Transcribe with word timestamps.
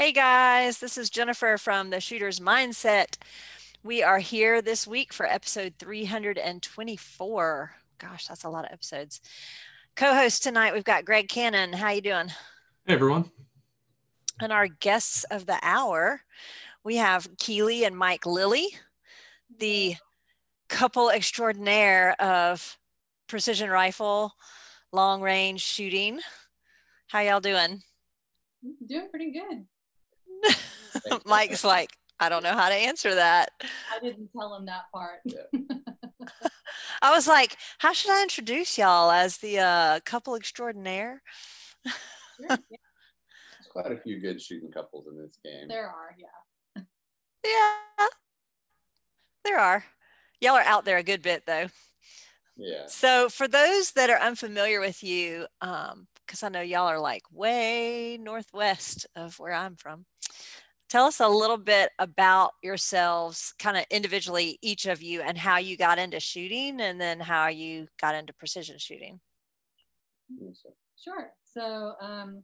Hey 0.00 0.12
guys, 0.12 0.78
this 0.78 0.96
is 0.96 1.10
Jennifer 1.10 1.58
from 1.58 1.90
the 1.90 2.00
Shooter's 2.00 2.40
Mindset. 2.40 3.18
We 3.82 4.02
are 4.02 4.18
here 4.18 4.62
this 4.62 4.86
week 4.86 5.12
for 5.12 5.26
episode 5.26 5.74
324. 5.78 7.72
Gosh, 7.98 8.26
that's 8.26 8.44
a 8.44 8.48
lot 8.48 8.64
of 8.64 8.72
episodes. 8.72 9.20
Co-host 9.96 10.42
tonight, 10.42 10.72
we've 10.72 10.84
got 10.84 11.04
Greg 11.04 11.28
Cannon. 11.28 11.74
How 11.74 11.90
you 11.90 12.00
doing? 12.00 12.28
Hey 12.86 12.94
everyone. 12.94 13.30
And 14.40 14.54
our 14.54 14.68
guests 14.68 15.24
of 15.24 15.44
the 15.44 15.58
hour, 15.60 16.22
we 16.82 16.96
have 16.96 17.28
Keely 17.36 17.84
and 17.84 17.94
Mike 17.94 18.24
Lilly, 18.24 18.68
the 19.58 19.96
couple 20.70 21.10
extraordinaire 21.10 22.16
of 22.18 22.78
precision 23.26 23.68
rifle, 23.68 24.32
long 24.92 25.20
range 25.20 25.60
shooting. 25.60 26.20
How 27.08 27.20
y'all 27.20 27.40
doing? 27.40 27.82
Doing 28.88 29.10
pretty 29.10 29.32
good. 29.32 29.66
Mike's 31.24 31.64
like, 31.64 31.90
I 32.18 32.28
don't 32.28 32.42
know 32.42 32.52
how 32.52 32.68
to 32.68 32.74
answer 32.74 33.14
that. 33.14 33.50
I 33.62 33.98
didn't 34.00 34.28
tell 34.36 34.54
him 34.54 34.66
that 34.66 34.84
part. 34.92 35.20
I 37.02 37.10
was 37.14 37.26
like, 37.26 37.56
how 37.78 37.92
should 37.92 38.10
I 38.10 38.22
introduce 38.22 38.76
y'all 38.76 39.10
as 39.10 39.38
the 39.38 39.58
uh, 39.58 40.00
couple 40.04 40.34
extraordinaire? 40.34 41.22
Sure, 41.86 41.94
yeah, 42.48 42.56
There's 42.56 43.68
quite 43.70 43.90
a 43.90 43.96
few 43.96 44.20
good 44.20 44.40
shooting 44.40 44.70
couples 44.70 45.06
in 45.10 45.16
this 45.16 45.38
game. 45.42 45.68
there 45.68 45.88
are, 45.88 46.14
yeah. 46.18 46.82
Yeah, 47.42 48.06
there 49.44 49.58
are. 49.58 49.84
Y'all 50.42 50.56
are 50.56 50.60
out 50.62 50.84
there 50.84 50.98
a 50.98 51.02
good 51.02 51.22
bit 51.22 51.44
though. 51.46 51.68
Yeah. 52.56 52.84
So, 52.86 53.30
for 53.30 53.48
those 53.48 53.92
that 53.92 54.10
are 54.10 54.18
unfamiliar 54.18 54.80
with 54.80 55.02
you, 55.02 55.46
because 55.60 56.42
I 56.42 56.50
know 56.50 56.60
y'all 56.60 56.88
are 56.88 57.00
like 57.00 57.22
way 57.32 58.18
northwest 58.20 59.06
of 59.16 59.38
where 59.38 59.54
I'm 59.54 59.76
from, 59.76 60.04
tell 60.88 61.04
us 61.04 61.20
a 61.20 61.28
little 61.28 61.56
bit 61.56 61.90
about 61.98 62.52
yourselves, 62.62 63.54
kind 63.58 63.76
of 63.76 63.84
individually, 63.90 64.58
each 64.60 64.86
of 64.86 65.00
you, 65.00 65.22
and 65.22 65.38
how 65.38 65.58
you 65.58 65.76
got 65.76 65.98
into 65.98 66.20
shooting 66.20 66.80
and 66.80 67.00
then 67.00 67.20
how 67.20 67.46
you 67.46 67.86
got 68.00 68.14
into 68.14 68.32
precision 68.32 68.76
shooting. 68.78 69.20
Sure. 70.96 71.30
So 71.44 71.94
um, 72.00 72.42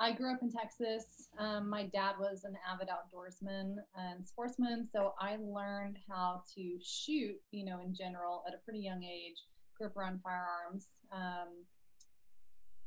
I 0.00 0.12
grew 0.12 0.32
up 0.32 0.40
in 0.42 0.50
Texas. 0.50 1.28
Um, 1.38 1.68
my 1.68 1.84
dad 1.84 2.14
was 2.18 2.44
an 2.44 2.54
avid 2.70 2.88
outdoorsman 2.88 3.76
and 3.96 4.26
sportsman, 4.26 4.88
so 4.92 5.14
I 5.20 5.36
learned 5.40 5.98
how 6.08 6.42
to 6.54 6.78
shoot, 6.82 7.36
you 7.50 7.64
know, 7.64 7.80
in 7.80 7.94
general 7.94 8.44
at 8.46 8.54
a 8.54 8.58
pretty 8.64 8.80
young 8.80 9.02
age. 9.02 9.36
Grew 9.76 9.88
up 9.88 9.96
around 9.96 10.20
firearms, 10.22 10.88
um, 11.12 11.48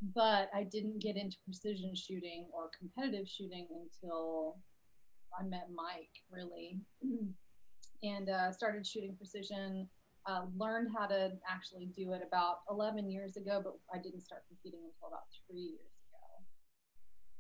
but 0.02 0.50
I 0.54 0.64
didn't 0.64 1.00
get 1.00 1.16
into 1.16 1.38
precision 1.46 1.94
shooting 1.96 2.48
or 2.54 2.70
competitive 2.78 3.28
shooting 3.28 3.68
until 3.70 4.58
I 5.40 5.44
met 5.44 5.70
Mike, 5.74 6.12
really, 6.32 6.80
and 8.04 8.30
uh, 8.30 8.52
started 8.52 8.86
shooting 8.86 9.16
precision. 9.16 9.88
Uh, 10.28 10.46
learned 10.56 10.88
how 10.96 11.08
to 11.08 11.32
actually 11.50 11.90
do 11.98 12.14
it 12.14 12.22
about 12.26 12.58
11 12.70 13.10
years 13.10 13.38
ago, 13.38 13.60
but 13.64 13.74
I 13.94 13.98
didn't 13.98 14.22
start 14.22 14.44
competing 14.48 14.82
until 14.86 15.10
about 15.10 15.26
three 15.50 15.74
years 15.74 15.98
ago. 16.06 16.46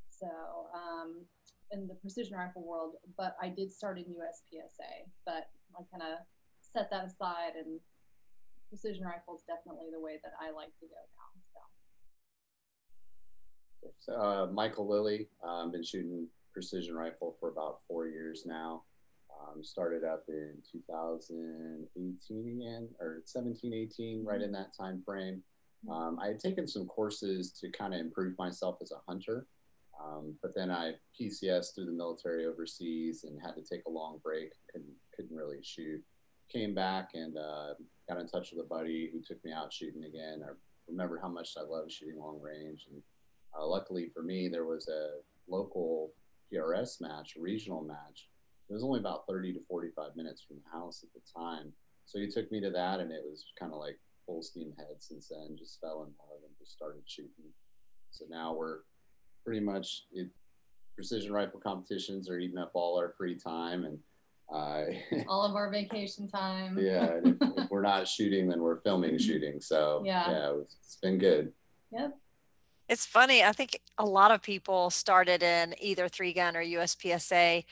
So, 0.09 0.29
um, 0.73 1.25
in 1.71 1.87
the 1.87 1.93
precision 1.95 2.35
rifle 2.35 2.65
world, 2.65 2.95
but 3.17 3.35
I 3.41 3.49
did 3.49 3.71
start 3.71 3.97
in 3.97 4.05
USPSA, 4.05 5.09
but 5.25 5.49
I 5.77 5.85
kind 5.91 6.01
of 6.01 6.25
set 6.61 6.89
that 6.89 7.05
aside, 7.05 7.53
and 7.55 7.79
precision 8.69 9.05
rifle 9.05 9.35
is 9.35 9.43
definitely 9.45 9.87
the 9.91 10.01
way 10.01 10.19
that 10.23 10.33
I 10.41 10.51
like 10.51 10.73
to 10.79 10.85
go 10.85 11.01
now. 11.15 11.40
Uh, 14.07 14.47
Michael 14.51 14.87
Lilly, 14.87 15.27
um, 15.43 15.67
I've 15.67 15.71
been 15.71 15.83
shooting 15.83 16.27
precision 16.53 16.95
rifle 16.95 17.35
for 17.39 17.49
about 17.49 17.79
four 17.87 18.07
years 18.07 18.43
now. 18.45 18.83
Um, 19.41 19.63
started 19.63 20.03
up 20.03 20.25
in 20.27 20.53
2018 20.71 22.61
again, 22.61 22.89
or 22.99 23.21
17, 23.25 23.73
18, 23.73 24.23
right 24.23 24.41
in 24.41 24.51
that 24.51 24.75
time 24.77 25.01
frame. 25.05 25.41
Um, 25.89 26.19
I 26.21 26.27
had 26.27 26.39
taken 26.39 26.67
some 26.67 26.85
courses 26.85 27.51
to 27.59 27.71
kind 27.71 27.93
of 27.93 27.99
improve 27.99 28.37
myself 28.37 28.77
as 28.81 28.91
a 28.91 29.01
hunter, 29.07 29.47
um, 29.99 30.35
but 30.41 30.53
then 30.55 30.69
I 30.69 30.93
PCS 31.19 31.73
through 31.73 31.85
the 31.85 31.91
military 31.91 32.45
overseas 32.45 33.23
and 33.23 33.41
had 33.41 33.55
to 33.55 33.63
take 33.63 33.85
a 33.87 33.89
long 33.89 34.19
break. 34.23 34.51
Couldn't 34.71 34.93
couldn't 35.15 35.35
really 35.35 35.59
shoot. 35.63 36.01
Came 36.49 36.75
back 36.75 37.11
and 37.15 37.37
uh, 37.37 37.73
got 38.07 38.19
in 38.19 38.27
touch 38.27 38.51
with 38.51 38.63
a 38.63 38.67
buddy 38.67 39.09
who 39.11 39.21
took 39.21 39.43
me 39.43 39.51
out 39.51 39.73
shooting 39.73 40.03
again. 40.03 40.43
I 40.45 40.51
remember 40.87 41.19
how 41.19 41.29
much 41.29 41.55
I 41.57 41.63
loved 41.63 41.91
shooting 41.91 42.19
long 42.19 42.39
range, 42.39 42.85
and 42.91 43.01
uh, 43.59 43.65
luckily 43.65 44.09
for 44.13 44.23
me, 44.23 44.47
there 44.47 44.65
was 44.65 44.87
a 44.87 45.19
local 45.49 46.11
PRS 46.53 47.01
match, 47.01 47.33
a 47.37 47.41
regional 47.41 47.81
match. 47.83 48.27
It 48.69 48.73
was 48.73 48.83
only 48.83 48.99
about 48.99 49.23
30 49.27 49.53
to 49.53 49.59
45 49.67 50.15
minutes 50.15 50.43
from 50.47 50.57
the 50.63 50.77
house 50.77 51.03
at 51.03 51.09
the 51.13 51.21
time. 51.37 51.73
So 52.05 52.19
he 52.19 52.27
took 52.27 52.51
me 52.51 52.61
to 52.61 52.69
that, 52.71 52.99
and 52.99 53.11
it 53.11 53.21
was 53.23 53.45
kind 53.59 53.73
of 53.73 53.79
like 53.79 53.99
full 54.25 54.41
steam 54.41 54.73
ahead 54.77 54.95
since 54.99 55.27
then. 55.29 55.55
Just 55.57 55.79
fell 55.81 56.03
in 56.03 56.13
love 56.19 56.41
and 56.45 56.53
just 56.59 56.71
started 56.73 57.01
shooting. 57.05 57.51
So 58.11 58.25
now 58.29 58.53
we're 58.53 58.79
pretty 59.45 59.59
much 59.61 60.05
it, 60.13 60.29
precision 60.95 61.31
rifle 61.33 61.59
competitions 61.59 62.29
are 62.29 62.37
eating 62.39 62.57
up 62.57 62.71
all 62.73 62.97
our 62.97 63.13
free 63.17 63.35
time, 63.35 63.85
and 63.85 63.97
uh, 64.53 64.83
All 65.29 65.45
of 65.45 65.55
our 65.55 65.71
vacation 65.71 66.27
time. 66.29 66.77
yeah, 66.77 67.11
if, 67.23 67.35
if 67.41 67.69
we're 67.71 67.81
not 67.81 68.05
shooting, 68.05 68.49
then 68.49 68.59
we're 68.59 68.81
filming 68.81 69.17
shooting. 69.17 69.61
So 69.61 70.01
Yeah. 70.05 70.29
yeah, 70.29 70.53
it's 70.61 70.97
been 71.01 71.17
good. 71.17 71.53
Yep. 71.93 72.17
It's 72.91 73.05
funny. 73.05 73.41
I 73.41 73.53
think 73.53 73.79
a 73.97 74.05
lot 74.05 74.31
of 74.31 74.41
people 74.41 74.89
started 74.89 75.41
in 75.41 75.73
either 75.79 76.09
three 76.09 76.33
gun 76.33 76.57
or 76.57 76.61
USPSA 76.61 77.63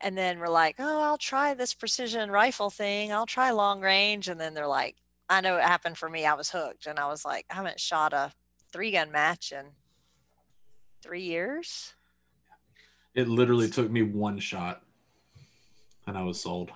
and 0.00 0.16
then 0.16 0.38
were 0.38 0.48
like, 0.48 0.76
oh, 0.78 1.02
I'll 1.02 1.18
try 1.18 1.52
this 1.52 1.74
precision 1.74 2.30
rifle 2.30 2.70
thing. 2.70 3.12
I'll 3.12 3.26
try 3.26 3.50
long 3.50 3.80
range. 3.80 4.28
And 4.28 4.40
then 4.40 4.54
they're 4.54 4.68
like, 4.68 4.94
I 5.28 5.40
know 5.40 5.56
it 5.56 5.64
happened 5.64 5.98
for 5.98 6.08
me. 6.08 6.24
I 6.24 6.34
was 6.34 6.50
hooked. 6.50 6.86
And 6.86 7.00
I 7.00 7.08
was 7.08 7.24
like, 7.24 7.44
I 7.50 7.56
haven't 7.56 7.80
shot 7.80 8.12
a 8.12 8.30
three 8.72 8.92
gun 8.92 9.10
match 9.10 9.50
in 9.50 9.66
three 11.02 11.22
years. 11.22 11.94
It 13.16 13.26
literally 13.26 13.68
took 13.68 13.90
me 13.90 14.02
one 14.02 14.38
shot 14.38 14.84
and 16.06 16.16
I 16.16 16.22
was 16.22 16.40
sold. 16.40 16.70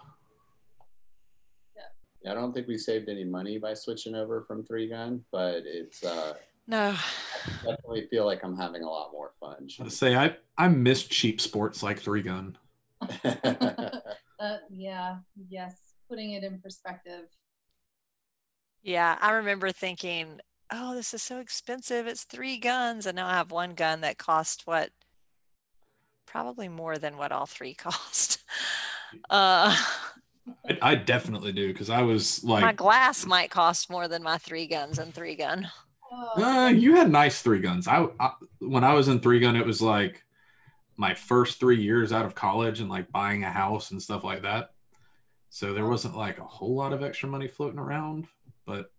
Yeah, 2.24 2.32
I 2.32 2.34
don't 2.34 2.52
think 2.52 2.66
we 2.66 2.78
saved 2.78 3.08
any 3.08 3.22
money 3.22 3.58
by 3.58 3.74
switching 3.74 4.16
over 4.16 4.42
from 4.42 4.64
three 4.64 4.88
gun, 4.88 5.24
but 5.30 5.62
it's 5.66 6.02
uh, 6.02 6.34
No. 6.66 6.94
I 7.46 7.50
definitely 7.64 8.06
feel 8.10 8.24
like 8.24 8.44
I'm 8.44 8.56
having 8.56 8.82
a 8.82 8.88
lot 8.88 9.10
more 9.12 9.32
fun. 9.40 9.68
I 9.80 9.88
say 9.88 10.14
I 10.14 10.36
I 10.56 10.68
miss 10.68 11.04
cheap 11.04 11.40
sports 11.40 11.82
like 11.82 11.98
three 11.98 12.22
gun. 12.22 12.56
Uh, 14.42 14.56
yeah. 14.70 15.18
Yes. 15.48 15.76
Putting 16.08 16.32
it 16.32 16.42
in 16.42 16.58
perspective. 16.60 17.26
Yeah. 18.82 19.16
I 19.20 19.30
remember 19.34 19.70
thinking, 19.70 20.40
oh, 20.72 20.96
this 20.96 21.14
is 21.14 21.22
so 21.22 21.38
expensive. 21.38 22.08
It's 22.08 22.24
three 22.24 22.56
guns. 22.58 23.06
And 23.06 23.14
now 23.14 23.28
I 23.28 23.34
have 23.34 23.52
one 23.52 23.74
gun 23.74 24.00
that 24.00 24.18
cost 24.18 24.66
what? 24.66 24.90
Probably 26.26 26.68
more 26.68 26.98
than 26.98 27.16
what 27.16 27.30
all 27.30 27.46
three 27.46 27.74
cost. 27.78 28.42
Uh, 29.30 29.76
I, 30.68 30.78
I 30.82 30.94
definitely 30.96 31.52
do 31.52 31.68
because 31.68 31.88
I 31.90 32.02
was 32.02 32.42
like, 32.42 32.62
my 32.62 32.72
glass 32.72 33.24
might 33.24 33.50
cost 33.50 33.88
more 33.90 34.08
than 34.08 34.24
my 34.24 34.38
three 34.38 34.66
guns 34.66 34.98
and 34.98 35.14
three 35.14 35.36
gun. 35.36 35.68
Uh, 36.12 36.72
you 36.74 36.96
had 36.96 37.10
nice 37.10 37.42
three 37.42 37.60
guns. 37.60 37.88
I, 37.88 38.06
I 38.20 38.32
when 38.58 38.84
I 38.84 38.94
was 38.94 39.08
in 39.08 39.20
three 39.20 39.40
gun, 39.40 39.56
it 39.56 39.66
was 39.66 39.80
like 39.80 40.22
my 40.96 41.14
first 41.14 41.58
three 41.58 41.80
years 41.80 42.12
out 42.12 42.26
of 42.26 42.34
college 42.34 42.80
and 42.80 42.90
like 42.90 43.10
buying 43.10 43.44
a 43.44 43.50
house 43.50 43.90
and 43.90 44.02
stuff 44.02 44.24
like 44.24 44.42
that. 44.42 44.72
So 45.50 45.74
there 45.74 45.86
wasn't 45.86 46.16
like 46.16 46.38
a 46.38 46.44
whole 46.44 46.74
lot 46.74 46.92
of 46.92 47.02
extra 47.02 47.28
money 47.28 47.48
floating 47.48 47.78
around, 47.78 48.26
but 48.66 48.90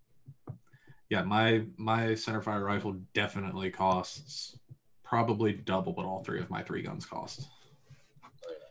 yeah, 1.09 1.23
my 1.23 1.63
my 1.77 2.07
centerfire 2.09 2.65
rifle 2.65 2.95
definitely 3.13 3.69
costs 3.69 4.57
probably 5.03 5.53
double 5.53 5.93
what 5.93 6.05
all 6.05 6.23
three 6.23 6.39
of 6.39 6.49
my 6.49 6.63
three 6.63 6.81
guns 6.81 7.05
cost. 7.05 7.47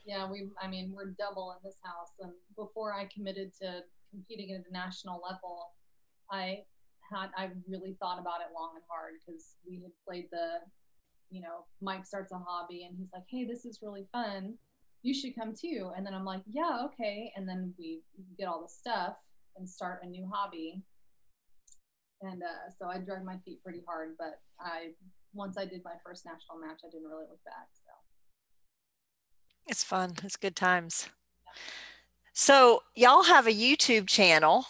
yeah, 0.04 0.28
we, 0.28 0.48
I 0.60 0.66
mean, 0.66 0.92
we're 0.92 1.10
double 1.10 1.52
in 1.52 1.58
this 1.62 1.78
house. 1.82 2.10
And 2.20 2.32
before 2.56 2.92
I 2.92 3.04
committed 3.04 3.52
to 3.60 3.82
competing 4.10 4.52
at 4.54 4.64
the 4.64 4.72
national 4.72 5.20
level, 5.22 5.70
I 6.30 6.64
I 7.14 7.50
really 7.68 7.96
thought 8.00 8.18
about 8.18 8.40
it 8.40 8.54
long 8.54 8.72
and 8.74 8.84
hard 8.88 9.14
because 9.24 9.56
we 9.68 9.82
had 9.82 9.92
played 10.06 10.28
the, 10.30 10.60
you 11.30 11.40
know, 11.40 11.64
Mike 11.80 12.06
starts 12.06 12.32
a 12.32 12.38
hobby 12.38 12.84
and 12.84 12.96
he's 12.98 13.10
like, 13.12 13.24
hey, 13.28 13.44
this 13.44 13.64
is 13.64 13.80
really 13.82 14.06
fun. 14.12 14.54
You 15.02 15.14
should 15.14 15.34
come 15.34 15.54
too. 15.54 15.90
And 15.96 16.06
then 16.06 16.14
I'm 16.14 16.24
like, 16.24 16.42
yeah, 16.50 16.86
okay. 16.86 17.32
And 17.36 17.48
then 17.48 17.74
we 17.78 18.02
get 18.38 18.46
all 18.46 18.62
the 18.62 18.68
stuff 18.68 19.16
and 19.56 19.68
start 19.68 20.00
a 20.02 20.06
new 20.06 20.28
hobby. 20.32 20.82
And 22.22 22.42
uh, 22.42 22.70
so 22.78 22.86
I 22.86 22.98
dragged 22.98 23.24
my 23.24 23.38
feet 23.44 23.62
pretty 23.64 23.82
hard, 23.86 24.14
but 24.16 24.40
I, 24.60 24.92
once 25.34 25.58
I 25.58 25.64
did 25.64 25.82
my 25.84 25.94
first 26.04 26.24
national 26.24 26.58
match, 26.58 26.80
I 26.84 26.90
didn't 26.90 27.08
really 27.08 27.26
look 27.28 27.42
back. 27.44 27.68
So. 27.72 27.90
It's 29.66 29.82
fun. 29.82 30.14
It's 30.22 30.36
good 30.36 30.54
times. 30.54 31.08
So 32.32 32.82
y'all 32.94 33.24
have 33.24 33.46
a 33.46 33.52
YouTube 33.52 34.06
channel. 34.06 34.66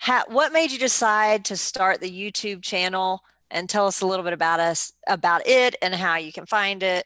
Ha- 0.00 0.24
what 0.28 0.50
made 0.52 0.70
you 0.70 0.78
decide 0.78 1.44
to 1.44 1.58
start 1.58 2.00
the 2.00 2.10
YouTube 2.10 2.62
channel 2.62 3.22
and 3.50 3.68
tell 3.68 3.86
us 3.86 4.00
a 4.00 4.06
little 4.06 4.24
bit 4.24 4.32
about 4.32 4.58
us 4.58 4.94
about 5.06 5.46
it 5.46 5.76
and 5.82 5.94
how 5.94 6.16
you 6.16 6.32
can 6.32 6.46
find 6.46 6.82
it? 6.82 7.04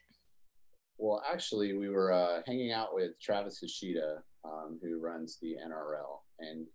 Well, 0.96 1.20
actually, 1.28 1.72
we 1.76 1.88
were 1.88 2.12
uh, 2.12 2.42
hanging 2.46 2.70
out 2.70 2.94
with 2.94 3.18
Travis 3.20 3.60
Ishida, 3.64 4.22
um, 4.44 4.78
who 4.80 5.00
runs 5.00 5.38
the 5.42 5.56
NRL, 5.66 6.20
and 6.38 6.66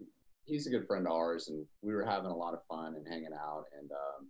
he's 0.44 0.68
a 0.68 0.70
good 0.70 0.86
friend 0.88 1.08
of 1.08 1.14
ours, 1.14 1.48
and 1.48 1.66
we 1.82 1.94
were 1.94 2.04
having 2.04 2.32
a 2.32 2.36
lot 2.36 2.54
of 2.54 2.66
fun 2.68 2.96
and 2.96 3.08
hanging 3.08 3.34
out, 3.34 3.64
and 3.80 3.90
um, 3.90 4.28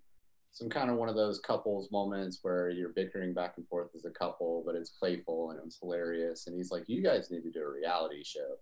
some 0.51 0.69
kind 0.69 0.91
of 0.91 0.97
one 0.97 1.09
of 1.09 1.15
those 1.15 1.39
couples 1.39 1.91
moments 1.91 2.37
where 2.43 2.69
you're 2.69 2.89
bickering 2.89 3.33
back 3.33 3.55
and 3.57 3.67
forth 3.67 3.89
as 3.95 4.05
a 4.05 4.11
couple, 4.11 4.61
but 4.63 4.75
it's 4.75 4.91
playful 4.91 5.49
and 5.49 5.59
it 5.59 5.65
was 5.65 5.79
hilarious. 5.81 6.45
And 6.45 6.55
he's 6.55 6.69
like, 6.69 6.83
"You 6.85 7.01
guys 7.01 7.31
need 7.31 7.41
to 7.43 7.51
do 7.51 7.63
a 7.63 7.71
reality 7.71 8.23
show," 8.23 8.57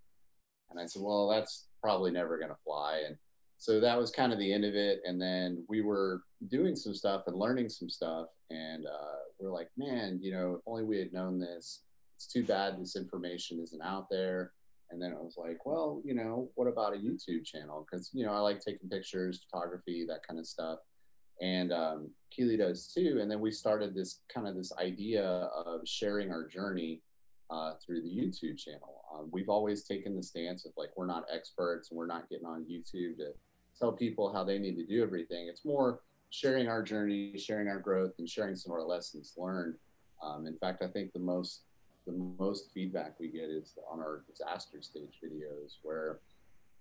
and 0.70 0.80
I 0.80 0.86
said, 0.86 1.02
"Well, 1.02 1.28
that's 1.28 1.66
probably 1.82 2.12
never 2.12 2.38
going 2.38 2.52
to 2.52 2.58
fly." 2.64 3.04
And 3.06 3.18
so 3.58 3.80
that 3.80 3.98
was 3.98 4.12
kind 4.12 4.32
of 4.32 4.40
the 4.40 4.54
end 4.54 4.66
of 4.66 4.76
it. 4.76 5.02
And 5.06 5.22
then 5.22 5.64
we 5.68 5.82
were 5.82 6.22
doing 6.50 6.76
some 6.76 6.94
stuff 6.94 7.24
and 7.28 7.36
learning 7.36 7.70
some 7.70 7.90
stuff, 7.90 8.28
and 8.50 8.86
uh, 8.86 9.20
we're 9.40 9.52
like, 9.52 9.70
"Man, 9.78 10.20
you 10.22 10.32
know, 10.32 10.56
if 10.56 10.62
only 10.68 10.84
we 10.84 11.00
had 11.00 11.14
known 11.14 11.40
this." 11.40 11.84
It's 12.16 12.26
too 12.26 12.44
bad 12.44 12.82
this 12.82 12.96
information 12.96 13.60
isn't 13.62 13.84
out 13.84 14.10
there 14.10 14.52
and 14.90 15.02
then 15.02 15.14
I 15.14 15.22
was 15.22 15.36
like, 15.38 15.66
well, 15.66 16.02
you 16.06 16.14
know, 16.14 16.50
what 16.56 16.68
about 16.68 16.94
a 16.94 16.98
YouTube 16.98 17.46
channel? 17.46 17.86
Because, 17.90 18.10
you 18.14 18.26
know, 18.26 18.34
I 18.34 18.40
like 18.40 18.60
taking 18.60 18.90
pictures, 18.90 19.44
photography, 19.50 20.06
that 20.08 20.26
kind 20.26 20.40
of 20.40 20.46
stuff. 20.46 20.80
And 21.42 21.72
um, 21.72 22.10
Keely 22.32 22.58
does 22.58 22.92
too. 22.94 23.20
And 23.22 23.30
then 23.30 23.42
we 23.42 23.52
started 23.52 23.94
this 23.94 24.22
kind 24.34 24.48
of 24.48 24.56
this 24.56 24.72
idea 24.80 25.26
of 25.26 25.82
sharing 25.86 26.32
our 26.32 26.48
journey 26.48 27.02
uh, 27.50 27.74
through 27.86 28.02
the 28.02 28.10
YouTube 28.10 28.58
channel. 28.58 28.97
Um, 29.14 29.30
we've 29.32 29.50
always 29.50 29.84
taken 29.84 30.16
the 30.16 30.24
stance 30.24 30.66
of 30.66 30.74
like, 30.78 30.90
we're 30.96 31.06
not 31.06 31.26
experts 31.34 31.90
and 31.90 31.98
we're 31.98 32.08
not 32.08 32.30
getting 32.30 32.46
on 32.46 32.66
YouTube 32.66 33.18
to 33.18 33.32
tell 33.80 33.92
people 33.92 34.32
how 34.32 34.44
they 34.44 34.58
need 34.60 34.76
to 34.76 34.86
do 34.86 35.02
everything. 35.02 35.48
It's 35.48 35.66
more 35.66 36.02
sharing 36.30 36.68
our 36.68 36.84
journey, 36.84 37.38
sharing 37.38 37.68
our 37.68 37.80
growth, 37.80 38.14
and 38.20 38.30
sharing 38.30 38.56
some 38.56 38.72
of 38.72 38.78
our 38.78 38.86
lessons 38.86 39.34
learned. 39.38 39.76
Um, 40.22 40.46
in 40.46 40.58
fact, 40.58 40.82
I 40.84 40.88
think 40.88 41.14
the 41.14 41.20
most 41.20 41.62
the 42.06 42.34
most 42.40 42.72
feedback 42.74 43.20
we 43.20 43.28
get 43.28 43.50
is 43.50 43.74
on 43.92 44.00
our 44.00 44.24
disaster 44.30 44.82
stage 44.82 45.20
videos 45.24 45.76
where 45.84 46.20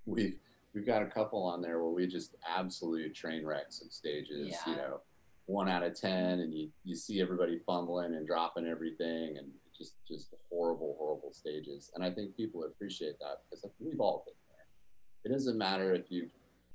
we've 0.06 0.38
we've 0.72 0.86
got 0.86 1.02
a 1.02 1.06
couple 1.06 1.42
on 1.42 1.60
there 1.60 1.82
where 1.82 1.92
we 1.92 2.06
just 2.06 2.36
absolute 2.48 3.12
train 3.14 3.44
wrecks 3.44 3.82
of 3.82 3.92
stages 3.92 4.50
yeah. 4.50 4.72
you 4.72 4.76
know 4.76 5.00
one 5.46 5.68
out 5.68 5.82
of 5.82 5.98
ten 5.98 6.40
and 6.40 6.54
you 6.54 6.68
you 6.84 6.94
see 6.94 7.20
everybody 7.20 7.58
fumbling 7.66 8.14
and 8.14 8.26
dropping 8.26 8.66
everything 8.66 9.36
and 9.36 9.48
just 9.76 9.94
just 10.06 10.34
horrible 10.50 10.96
horrible 10.98 11.32
stages 11.32 11.90
and 11.94 12.04
i 12.04 12.10
think 12.10 12.36
people 12.36 12.64
appreciate 12.64 13.18
that 13.18 13.42
because 13.48 13.68
we've 13.78 14.00
all 14.00 14.24
been 14.26 14.34
there 14.48 15.30
it 15.30 15.34
doesn't 15.34 15.58
matter 15.58 15.94
if 15.94 16.10
you 16.10 16.28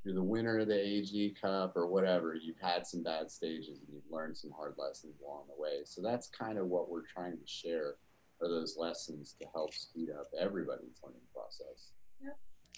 you're 0.03 0.15
the 0.15 0.23
winner 0.23 0.59
of 0.59 0.67
the 0.67 0.79
AG 0.79 1.35
Cup 1.39 1.77
or 1.77 1.85
whatever, 1.85 2.33
you've 2.33 2.59
had 2.59 2.87
some 2.87 3.03
bad 3.03 3.29
stages 3.29 3.79
and 3.79 3.87
you've 3.93 4.11
learned 4.11 4.35
some 4.35 4.51
hard 4.51 4.73
lessons 4.77 5.13
along 5.23 5.43
the 5.47 5.61
way. 5.61 5.81
So 5.85 6.01
that's 6.01 6.27
kind 6.27 6.57
of 6.57 6.67
what 6.67 6.89
we're 6.89 7.05
trying 7.05 7.37
to 7.37 7.45
share 7.45 7.95
are 8.41 8.49
those 8.49 8.75
lessons 8.77 9.35
to 9.39 9.47
help 9.53 9.73
speed 9.73 10.09
up 10.09 10.31
everybody's 10.39 10.99
learning 11.03 11.21
process. 11.33 11.91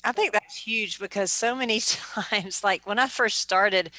I 0.04 0.12
think 0.12 0.34
that's 0.34 0.58
huge 0.58 1.00
because 1.00 1.32
so 1.32 1.56
many 1.56 1.80
times, 1.86 2.64
like 2.64 2.86
when 2.86 3.00
I 3.00 3.08
first 3.08 3.40
started, 3.40 3.92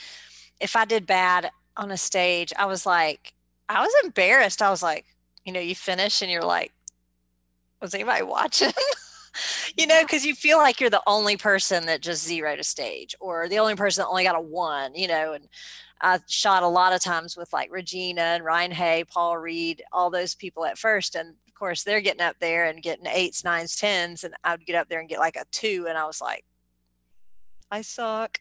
if 0.60 0.76
I 0.76 0.84
did 0.84 1.06
bad 1.06 1.50
on 1.78 1.90
a 1.90 1.96
stage, 1.96 2.52
I 2.58 2.66
was 2.66 2.84
like, 2.84 3.32
I 3.70 3.80
was 3.80 3.92
embarrassed. 4.04 4.60
I 4.60 4.70
was 4.70 4.82
like, 4.82 5.06
you 5.44 5.52
know, 5.52 5.60
you 5.60 5.74
finish 5.74 6.22
and 6.22 6.30
you're 6.30 6.42
like, 6.42 6.72
was 7.80 7.94
anybody 7.94 8.22
watching? 8.22 8.72
you 9.76 9.86
know, 9.86 10.02
because 10.02 10.24
you 10.24 10.34
feel 10.34 10.58
like 10.58 10.80
you're 10.80 10.90
the 10.90 11.02
only 11.06 11.36
person 11.36 11.86
that 11.86 12.00
just 12.00 12.24
zeroed 12.24 12.58
a 12.58 12.64
stage 12.64 13.14
or 13.20 13.48
the 13.48 13.58
only 13.58 13.74
person 13.74 14.02
that 14.02 14.08
only 14.08 14.24
got 14.24 14.36
a 14.36 14.40
one, 14.40 14.94
you 14.94 15.08
know, 15.08 15.32
and 15.32 15.48
I 16.00 16.20
shot 16.28 16.62
a 16.62 16.68
lot 16.68 16.92
of 16.92 17.00
times 17.00 17.36
with 17.36 17.52
like 17.52 17.72
Regina 17.72 18.20
and 18.20 18.44
Ryan 18.44 18.72
Hay, 18.72 19.04
Paul 19.04 19.38
Reed, 19.38 19.82
all 19.92 20.10
those 20.10 20.34
people 20.34 20.64
at 20.64 20.78
first. 20.78 21.14
And 21.14 21.30
of 21.30 21.54
course 21.54 21.82
they're 21.82 22.00
getting 22.00 22.20
up 22.20 22.36
there 22.40 22.66
and 22.66 22.82
getting 22.82 23.06
eights, 23.06 23.44
nines, 23.44 23.76
tens, 23.76 24.24
and 24.24 24.34
I 24.44 24.52
would 24.52 24.66
get 24.66 24.76
up 24.76 24.88
there 24.88 25.00
and 25.00 25.08
get 25.08 25.18
like 25.18 25.36
a 25.36 25.44
two, 25.50 25.86
and 25.88 25.96
I 25.96 26.06
was 26.06 26.20
like, 26.20 26.44
I 27.74 27.80
suck. 27.80 28.38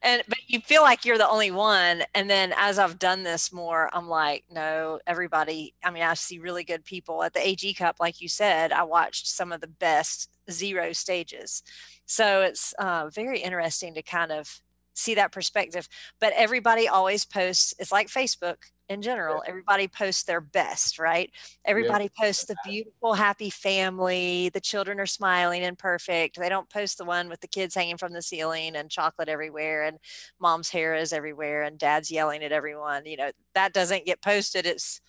And 0.00 0.22
but 0.28 0.38
you 0.46 0.60
feel 0.60 0.82
like 0.82 1.04
you're 1.04 1.18
the 1.18 1.28
only 1.28 1.50
one. 1.50 2.04
And 2.14 2.30
then 2.30 2.54
as 2.56 2.78
I've 2.78 3.00
done 3.00 3.24
this 3.24 3.52
more, 3.52 3.90
I'm 3.92 4.08
like, 4.08 4.44
no, 4.48 5.00
everybody. 5.08 5.74
I 5.82 5.90
mean, 5.90 6.04
I 6.04 6.14
see 6.14 6.38
really 6.38 6.62
good 6.62 6.84
people 6.84 7.24
at 7.24 7.32
the 7.32 7.44
AG 7.44 7.74
Cup, 7.74 7.96
like 7.98 8.20
you 8.20 8.28
said. 8.28 8.70
I 8.70 8.84
watched 8.84 9.26
some 9.26 9.50
of 9.50 9.60
the 9.60 9.66
best 9.66 10.30
zero 10.48 10.92
stages, 10.92 11.64
so 12.06 12.42
it's 12.42 12.74
uh, 12.78 13.10
very 13.12 13.40
interesting 13.40 13.92
to 13.94 14.02
kind 14.02 14.30
of 14.30 14.60
see 14.94 15.16
that 15.16 15.32
perspective. 15.32 15.88
But 16.20 16.32
everybody 16.36 16.86
always 16.86 17.24
posts. 17.24 17.74
It's 17.80 17.90
like 17.90 18.06
Facebook 18.06 18.58
in 18.88 19.02
general 19.02 19.42
everybody 19.46 19.88
posts 19.88 20.22
their 20.24 20.40
best 20.40 20.98
right? 20.98 21.30
Everybody 21.64 22.04
yeah. 22.04 22.24
posts 22.24 22.44
the 22.44 22.56
beautiful 22.64 23.14
happy 23.14 23.50
family 23.50 24.50
the 24.50 24.60
children 24.60 25.00
are 25.00 25.06
smiling 25.06 25.62
and 25.62 25.78
perfect. 25.78 26.38
They 26.38 26.48
don't 26.48 26.70
post 26.70 26.98
the 26.98 27.04
one 27.04 27.28
with 27.28 27.40
the 27.40 27.48
kids 27.48 27.74
hanging 27.74 27.96
from 27.96 28.12
the 28.12 28.22
ceiling 28.22 28.76
and 28.76 28.90
chocolate 28.90 29.28
everywhere 29.28 29.84
and 29.84 29.98
mom's 30.40 30.68
hair 30.68 30.94
is 30.94 31.12
everywhere 31.12 31.62
and 31.62 31.78
dad's 31.78 32.10
yelling 32.10 32.42
at 32.42 32.52
everyone 32.52 33.06
you 33.06 33.16
know 33.16 33.30
that 33.54 33.72
doesn't 33.72 34.06
get 34.06 34.22
posted 34.22 34.66
it's 34.66 35.00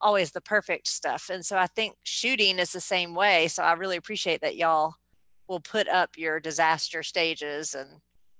always 0.00 0.30
the 0.32 0.40
perfect 0.40 0.88
stuff. 0.88 1.30
And 1.30 1.44
so 1.44 1.56
i 1.56 1.66
think 1.66 1.96
shooting 2.04 2.58
is 2.58 2.72
the 2.72 2.80
same 2.80 3.14
way 3.14 3.48
so 3.48 3.62
i 3.62 3.72
really 3.72 3.96
appreciate 3.96 4.40
that 4.40 4.56
y'all 4.56 4.94
will 5.48 5.60
put 5.60 5.88
up 5.88 6.10
your 6.16 6.40
disaster 6.40 7.02
stages 7.02 7.74
and 7.74 7.88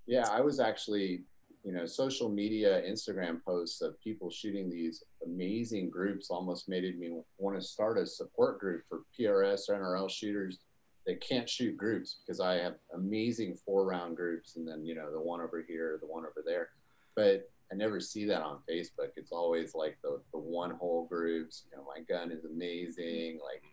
yeah 0.07 0.29
i 0.31 0.41
was 0.41 0.61
actually 0.61 1.25
you 1.67 1.73
know, 1.73 1.85
social 1.85 2.29
media, 2.29 2.81
Instagram 2.89 3.43
posts 3.43 3.83
of 3.83 4.01
people 4.01 4.31
shooting 4.31 4.71
these 4.71 5.03
amazing 5.25 5.91
groups 5.91 6.31
almost 6.31 6.69
made 6.69 6.97
me 6.97 7.11
want 7.39 7.61
to 7.61 7.67
start 7.67 7.99
a 7.99 8.07
support 8.07 8.61
group 8.61 8.85
for 8.89 9.01
PRS 9.19 9.69
or 9.69 9.75
NRL 9.75 10.09
shooters 10.09 10.61
that 11.09 11.21
can't 11.21 11.51
shoot 11.51 11.77
groups 11.77 12.19
because 12.25 12.39
I 12.39 12.55
have 12.55 12.75
amazing 12.95 13.57
four 13.67 13.85
round 13.85 14.17
groups 14.17 14.55
and 14.55 14.67
then, 14.67 14.87
you 14.87 14.95
know, 14.95 15.11
the 15.11 15.21
one 15.21 15.41
over 15.41 15.65
here, 15.67 15.99
the 16.01 16.07
one 16.07 16.23
over 16.23 16.45
there. 16.47 16.69
But 17.17 17.51
I 17.73 17.75
never 17.75 17.99
see 17.99 18.27
that 18.27 18.43
on 18.43 18.59
Facebook. 18.71 19.11
It's 19.17 19.33
always 19.33 19.75
like 19.75 19.99
the, 20.05 20.21
the 20.33 20.39
one 20.39 20.71
hole 20.71 21.09
groups, 21.11 21.65
you 21.69 21.77
know, 21.77 21.85
my 21.85 22.01
gun 22.03 22.31
is 22.31 22.45
amazing. 22.45 23.41
Like, 23.45 23.65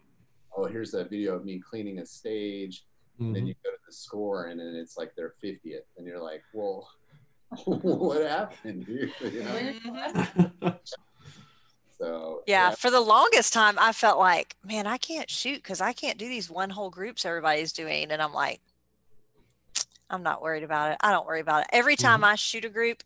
oh, 0.58 0.66
here's 0.66 0.96
a 0.96 1.04
video 1.04 1.36
of 1.36 1.46
me 1.46 1.60
cleaning 1.60 2.00
a 2.00 2.06
stage. 2.08 2.86
Mm-hmm. 3.20 3.26
And 3.26 3.36
then 3.36 3.46
you 3.46 3.54
go 3.64 3.70
to 3.70 3.78
the 3.86 3.94
score 3.94 4.46
and 4.46 4.60
then 4.60 4.74
it's 4.76 4.98
like 4.98 5.16
their 5.16 5.36
50th. 5.44 5.86
And 6.00 6.08
you're 6.08 6.24
like, 6.24 6.42
well, 6.56 6.90
what 7.66 8.26
happened 8.26 8.86
here? 8.86 9.10
You 9.22 9.44
know? 9.44 10.76
so 11.98 12.44
yeah, 12.48 12.70
yeah, 12.70 12.76
for 12.76 12.90
the 12.92 13.02
longest 13.02 13.54
time, 13.54 13.78
I 13.80 13.94
felt 13.94 14.20
like, 14.20 14.56
man, 14.66 14.88
I 14.88 14.98
can't 14.98 15.30
shoot 15.30 15.58
because 15.58 15.82
I 15.82 15.94
can't 15.94 16.18
do 16.18 16.28
these 16.28 16.50
one 16.50 16.72
hole 16.72 16.90
groups 16.90 17.26
everybody's 17.26 17.74
doing, 17.74 18.12
and 18.12 18.22
I'm 18.22 18.34
like, 18.34 18.62
I'm 20.10 20.24
not 20.24 20.42
worried 20.42 20.64
about 20.64 20.92
it. 20.92 20.98
I 21.02 21.12
don't 21.12 21.26
worry 21.26 21.40
about 21.40 21.62
it. 21.62 21.68
Every 21.72 21.96
time 21.96 22.18
mm-hmm. 22.18 22.32
I 22.32 22.36
shoot 22.36 22.66
a 22.66 22.70
group, 22.70 23.04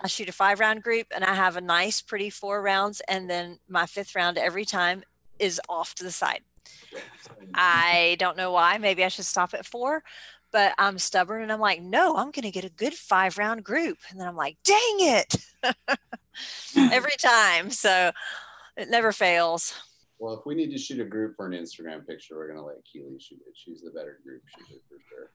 I 0.00 0.06
shoot 0.06 0.28
a 0.28 0.32
five 0.32 0.60
round 0.60 0.82
group, 0.82 1.08
and 1.14 1.24
I 1.24 1.34
have 1.34 1.56
a 1.56 1.60
nice, 1.60 2.00
pretty 2.00 2.30
four 2.30 2.62
rounds, 2.62 3.02
and 3.08 3.28
then 3.28 3.58
my 3.68 3.86
fifth 3.86 4.14
round 4.14 4.38
every 4.38 4.64
time 4.64 5.04
is 5.38 5.60
off 5.68 5.94
to 5.96 6.04
the 6.04 6.12
side. 6.12 6.40
I 7.54 8.16
don't 8.18 8.36
know 8.36 8.52
why. 8.52 8.78
Maybe 8.78 9.04
I 9.04 9.08
should 9.08 9.24
stop 9.24 9.54
at 9.54 9.66
four, 9.66 10.02
but 10.52 10.74
I'm 10.78 10.98
stubborn 10.98 11.42
and 11.42 11.52
I'm 11.52 11.60
like, 11.60 11.82
no, 11.82 12.16
I'm 12.16 12.30
going 12.30 12.42
to 12.42 12.50
get 12.50 12.64
a 12.64 12.70
good 12.70 12.94
five 12.94 13.38
round 13.38 13.64
group. 13.64 13.98
And 14.10 14.20
then 14.20 14.28
I'm 14.28 14.36
like, 14.36 14.56
dang 14.64 14.78
it. 14.78 15.36
Every 16.76 17.16
time. 17.18 17.70
So 17.70 18.12
it 18.76 18.88
never 18.88 19.12
fails. 19.12 19.74
Well, 20.18 20.34
if 20.34 20.46
we 20.46 20.54
need 20.54 20.70
to 20.70 20.78
shoot 20.78 21.00
a 21.00 21.04
group 21.04 21.36
for 21.36 21.46
an 21.46 21.52
Instagram 21.52 22.06
picture, 22.06 22.36
we're 22.36 22.46
going 22.46 22.58
to 22.58 22.64
let 22.64 22.76
Keely 22.90 23.18
shoot 23.20 23.40
it. 23.46 23.54
She's 23.54 23.82
the 23.82 23.90
better 23.90 24.18
group 24.24 24.42
shooter 24.48 24.80
for 24.88 24.96
sure. 25.08 25.30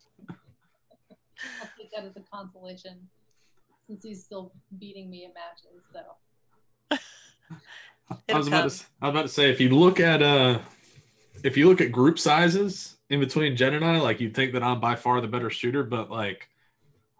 I'll 1.61 1.69
take 1.77 1.91
that 1.91 2.05
as 2.05 2.15
a 2.15 2.21
consolation 2.31 3.07
since 3.87 4.03
he's 4.03 4.23
still 4.23 4.53
beating 4.79 5.09
me 5.09 5.25
in 5.25 5.31
matches. 5.33 5.83
So. 5.93 6.97
I 8.29 8.37
was 8.37 8.47
about 8.47 8.69
to, 8.69 8.83
I 9.01 9.07
was 9.07 9.13
about 9.13 9.21
to 9.23 9.27
say 9.27 9.49
if 9.49 9.59
you 9.61 9.69
look 9.69 9.99
at 9.99 10.21
uh 10.21 10.59
if 11.43 11.55
you 11.55 11.67
look 11.67 11.81
at 11.81 11.91
group 11.91 12.19
sizes 12.19 12.97
in 13.11 13.19
between 13.19 13.57
Jenn 13.57 13.73
and 13.73 13.83
I, 13.83 13.99
like 13.99 14.21
you'd 14.21 14.33
think 14.33 14.53
that 14.53 14.63
I'm 14.63 14.79
by 14.79 14.95
far 14.95 15.19
the 15.19 15.27
better 15.27 15.49
shooter, 15.49 15.83
but 15.83 16.09
like 16.09 16.47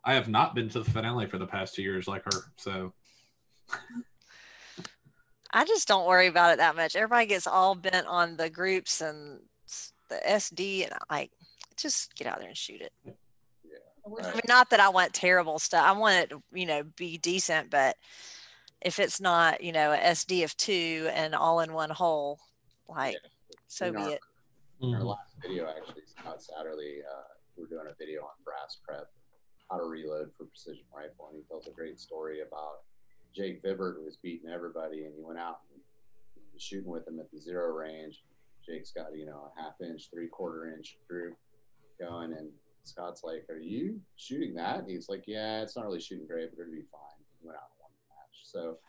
I 0.06 0.14
have 0.14 0.30
not 0.30 0.56
been 0.56 0.70
to 0.70 0.80
the 0.80 0.90
finale 0.90 1.28
for 1.28 1.38
the 1.38 1.46
past 1.46 1.76
two 1.76 1.82
years 1.82 2.08
like 2.08 2.24
her. 2.24 2.46
So 2.56 2.94
I 5.52 5.66
just 5.66 5.90
don't 5.90 6.08
worry 6.08 6.28
about 6.28 6.54
it 6.54 6.58
that 6.60 6.78
much. 6.78 6.96
Everybody 6.96 7.26
gets 7.26 7.46
all 7.46 7.76
bent 7.76 8.08
on 8.08 8.38
the 8.38 8.50
groups 8.50 9.02
and 9.02 9.42
the 10.10 10.20
SD, 10.26 10.86
and 10.86 10.94
like 11.10 11.32
just 11.76 12.16
get 12.16 12.28
out 12.28 12.40
there 12.40 12.48
and 12.48 12.58
shoot 12.58 12.80
it. 12.80 12.94
Yeah. 13.06 13.12
I 14.24 14.32
mean, 14.32 14.42
not 14.48 14.70
that 14.70 14.80
I 14.80 14.90
want 14.90 15.14
terrible 15.14 15.60
stuff. 15.60 15.86
I 15.86 15.92
want 15.92 16.16
it 16.16 16.30
to, 16.30 16.42
you 16.54 16.66
know, 16.66 16.84
be 16.96 17.18
decent, 17.18 17.70
but 17.70 17.98
if 18.80 18.98
it's 18.98 19.20
not, 19.20 19.62
you 19.62 19.74
know, 19.74 19.92
a 19.92 19.98
SD 19.98 20.44
of 20.46 20.56
two 20.56 21.10
and 21.14 21.36
all 21.36 21.60
in 21.60 21.74
one 21.74 21.92
hole, 21.92 22.40
like, 22.90 23.14
yeah. 23.14 23.58
so 23.68 23.88
in 23.88 23.94
be 23.96 24.02
our, 24.02 24.12
it. 24.12 24.20
Our 24.82 25.04
last 25.04 25.38
video 25.40 25.70
actually 25.70 26.02
Scott 26.08 26.42
Satterlee. 26.42 27.06
Uh, 27.06 27.38
we're 27.56 27.68
doing 27.68 27.86
a 27.86 27.94
video 28.00 28.22
on 28.24 28.34
brass 28.44 28.80
prep, 28.84 29.06
how 29.70 29.78
to 29.78 29.84
reload 29.84 30.32
for 30.36 30.46
precision 30.46 30.86
rifle, 30.90 31.30
and 31.30 31.38
he 31.38 31.48
tells 31.48 31.68
a 31.68 31.70
great 31.70 32.00
story 32.00 32.42
about 32.42 32.82
Jake 33.36 33.62
Vibbert 33.62 33.98
who 33.98 34.06
was 34.06 34.18
beating 34.18 34.50
everybody, 34.50 35.06
and 35.06 35.14
he 35.16 35.22
went 35.22 35.38
out 35.38 35.60
and 35.72 35.82
shooting 36.58 36.90
with 36.90 37.08
him 37.08 37.20
at 37.20 37.30
the 37.32 37.40
zero 37.40 37.70
range. 37.72 38.24
Jake's 38.66 38.92
got 38.92 39.16
you 39.16 39.28
know 39.28 39.52
a 39.56 39.62
half 39.62 39.74
inch, 39.82 40.10
three 40.12 40.28
quarter 40.28 40.74
inch 40.76 40.98
group 41.08 41.36
going, 42.00 42.34
and 42.34 42.50
Scott's 42.84 43.24
like, 43.24 43.46
"Are 43.52 43.60
you 43.60 44.02
shooting 44.16 44.56
that?" 44.56 44.80
And 44.80 44.90
he's 44.90 45.10
like, 45.10 45.26
"Yeah, 45.28 45.62
it's 45.62 45.76
not 45.76 45.86
really 45.86 46.02
shooting 46.02 46.26
great, 46.26 46.50
but 46.50 46.60
it'll 46.60 46.74
be 46.74 46.90
fine." 46.92 47.22
He 47.40 47.46
went 47.46 47.58
out 47.58 47.70
and 47.70 47.86
won 47.86 47.92
the 47.94 48.16
match. 48.18 48.36
So 48.42 48.80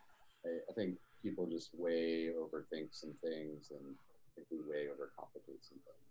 I, 0.47 0.57
I 0.71 0.73
think 0.73 0.97
people 1.23 1.47
just 1.53 1.69
way 1.75 2.31
overthink 2.33 2.89
some 2.93 3.13
things, 3.21 3.73
and 3.73 3.95
think 4.35 4.49
we 4.51 4.59
way 4.59 4.89
overcomplicate 4.89 5.63
some 5.63 5.79
things. 5.85 6.09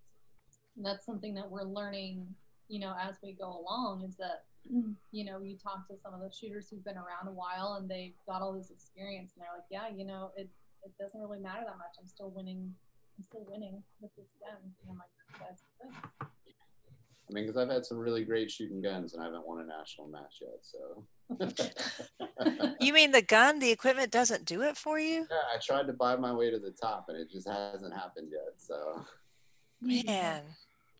And 0.78 0.86
that's 0.86 1.06
something 1.06 1.34
that 1.36 1.50
we're 1.50 1.64
learning, 1.64 2.28
you 2.68 2.80
know, 2.80 2.96
as 3.00 3.16
we 3.22 3.34
go 3.34 3.50
along. 3.60 4.04
Is 4.08 4.16
that 4.18 4.46
mm-hmm. 4.66 4.94
you 5.12 5.26
know, 5.26 5.42
you 5.42 5.58
talk 5.58 5.88
to 5.90 5.96
some 6.02 6.14
of 6.14 6.22
the 6.22 6.32
shooters 6.32 6.70
who've 6.70 6.84
been 6.84 6.98
around 6.98 7.28
a 7.28 7.34
while 7.34 7.78
and 7.80 7.90
they've 7.90 8.16
got 8.26 8.42
all 8.42 8.54
this 8.54 8.72
experience, 8.72 9.34
and 9.36 9.44
they're 9.44 9.56
like, 9.56 9.70
"Yeah, 9.70 9.90
you 9.96 10.06
know, 10.06 10.32
it 10.36 10.50
it 10.84 10.92
doesn't 11.00 11.20
really 11.20 11.40
matter 11.40 11.62
that 11.66 11.78
much. 11.78 11.96
I'm 12.00 12.08
still 12.08 12.32
winning. 12.32 12.74
I'm 13.18 13.24
still 13.24 13.46
winning 13.48 13.84
with 14.00 14.16
this 14.16 14.30
gun." 14.40 14.62
And 14.62 14.90
I'm 14.90 14.98
like, 14.98 15.14
"That's 15.40 15.64
good." 15.80 16.28
I 17.32 17.34
mean, 17.34 17.46
because 17.46 17.56
I've 17.56 17.70
had 17.70 17.86
some 17.86 17.98
really 17.98 18.26
great 18.26 18.52
shooting 18.52 18.82
guns, 18.82 19.14
and 19.14 19.22
I 19.22 19.26
haven't 19.26 19.48
won 19.48 19.62
a 19.62 19.66
national 19.66 20.08
match 20.10 20.42
yet. 20.42 20.60
So. 20.62 21.06
You 22.82 22.94
mean 22.94 23.12
the 23.12 23.22
gun, 23.22 23.60
the 23.60 23.72
equipment 23.72 24.12
doesn't 24.12 24.44
do 24.44 24.64
it 24.64 24.76
for 24.76 25.00
you? 25.00 25.26
Yeah, 25.30 25.38
I 25.56 25.60
tried 25.64 25.88
to 25.88 25.94
buy 25.94 26.18
my 26.18 26.34
way 26.34 26.52
to 26.52 26.60
the 26.60 26.72
top, 26.72 27.06
and 27.08 27.18
it 27.18 27.32
just 27.32 27.48
hasn't 27.48 27.94
happened 27.94 28.30
yet. 28.32 28.56
So. 28.58 29.06
Man. 29.80 30.44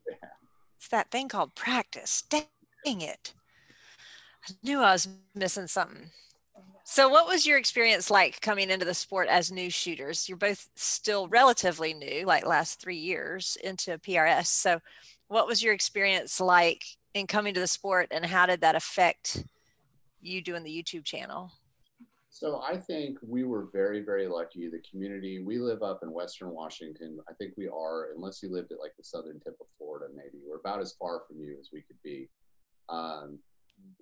Yeah. 0.08 0.30
It's 0.78 0.88
that 0.88 1.12
thing 1.12 1.28
called 1.28 1.54
practice. 1.54 2.24
Dang 2.30 2.46
it. 2.86 3.34
I 4.48 4.54
knew 4.64 4.80
I 4.80 4.94
was 4.94 5.10
missing 5.36 5.68
something. 5.68 6.12
So, 6.84 7.08
what 7.10 7.28
was 7.28 7.46
your 7.46 7.58
experience 7.58 8.10
like 8.10 8.42
coming 8.42 8.70
into 8.70 8.86
the 8.86 8.94
sport 8.94 9.28
as 9.28 9.52
new 9.52 9.70
shooters? 9.70 10.28
You're 10.28 10.38
both 10.38 10.70
still 10.76 11.28
relatively 11.28 11.94
new, 11.94 12.26
like 12.26 12.46
last 12.46 12.82
three 12.82 12.98
years 12.98 13.58
into 13.64 13.98
PRS. 14.00 14.48
So, 14.48 14.80
what 15.32 15.48
was 15.48 15.64
your 15.64 15.74
experience 15.74 16.42
like 16.42 16.84
in 17.14 17.26
coming 17.26 17.54
to 17.54 17.60
the 17.62 17.68
sport, 17.68 18.10
and 18.12 18.26
how 18.26 18.46
did 18.46 18.60
that 18.60 18.76
affect 18.76 19.46
you 20.22 20.42
doing 20.42 20.62
the 20.62 20.70
YouTube 20.84 21.06
channel? 21.06 21.50
So 22.30 22.62
I 22.62 22.76
think 22.76 23.18
we 23.26 23.46
were 23.46 23.70
very, 23.72 24.02
very 24.02 24.28
lucky. 24.28 24.68
The 24.68 24.82
community, 24.90 25.42
we 25.42 25.58
live 25.58 25.84
up 25.84 26.02
in 26.04 26.12
Western 26.12 26.50
Washington. 26.52 27.18
I 27.30 27.34
think 27.34 27.54
we 27.56 27.70
are, 27.70 28.10
unless 28.14 28.44
you 28.44 28.52
lived 28.52 28.74
at 28.74 28.80
like 28.80 28.92
the 28.98 29.06
southern 29.06 29.40
tip 29.40 29.56
of 29.62 29.68
Florida, 29.78 30.08
maybe. 30.14 30.44
We're 30.46 30.58
about 30.58 30.82
as 30.82 30.96
far 31.00 31.22
from 31.26 31.40
you 31.40 31.56
as 31.58 31.70
we 31.72 31.82
could 31.82 32.02
be. 32.04 32.28
Um, 32.90 33.40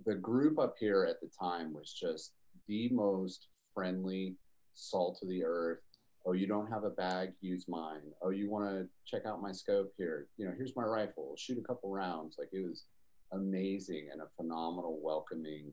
the 0.07 0.15
group 0.15 0.57
up 0.57 0.75
here 0.79 1.05
at 1.07 1.21
the 1.21 1.29
time 1.39 1.75
was 1.75 1.93
just 1.93 2.31
the 2.67 2.89
most 2.89 3.49
friendly, 3.75 4.35
salt 4.73 5.19
of 5.21 5.29
the 5.29 5.43
earth. 5.43 5.81
Oh, 6.25 6.33
you 6.33 6.47
don't 6.47 6.69
have 6.69 6.83
a 6.83 6.89
bag? 6.89 7.33
Use 7.41 7.65
mine. 7.67 8.01
Oh, 8.21 8.29
you 8.29 8.49
want 8.49 8.65
to 8.65 8.87
check 9.05 9.25
out 9.25 9.41
my 9.41 9.51
scope 9.51 9.93
here? 9.97 10.27
You 10.37 10.45
know, 10.45 10.53
here's 10.55 10.75
my 10.75 10.83
rifle. 10.83 11.33
Shoot 11.37 11.57
a 11.57 11.67
couple 11.67 11.89
rounds. 11.89 12.35
Like 12.37 12.49
it 12.51 12.67
was 12.67 12.83
amazing 13.31 14.09
and 14.11 14.21
a 14.21 14.27
phenomenal, 14.35 14.99
welcoming 15.01 15.71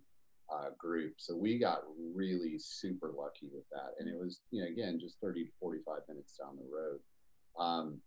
uh, 0.53 0.71
group. 0.79 1.15
So 1.17 1.35
we 1.37 1.59
got 1.59 1.83
really 2.15 2.59
super 2.59 3.13
lucky 3.17 3.49
with 3.53 3.69
that. 3.73 3.95
And 3.99 4.09
it 4.09 4.17
was, 4.19 4.41
you 4.51 4.63
know, 4.63 4.69
again, 4.69 4.99
just 5.01 5.17
30 5.21 5.45
to 5.45 5.51
45 5.61 6.01
minutes 6.09 6.37
down 6.37 6.57
the 6.57 6.75
road. 6.75 7.01
Um, 7.59 7.99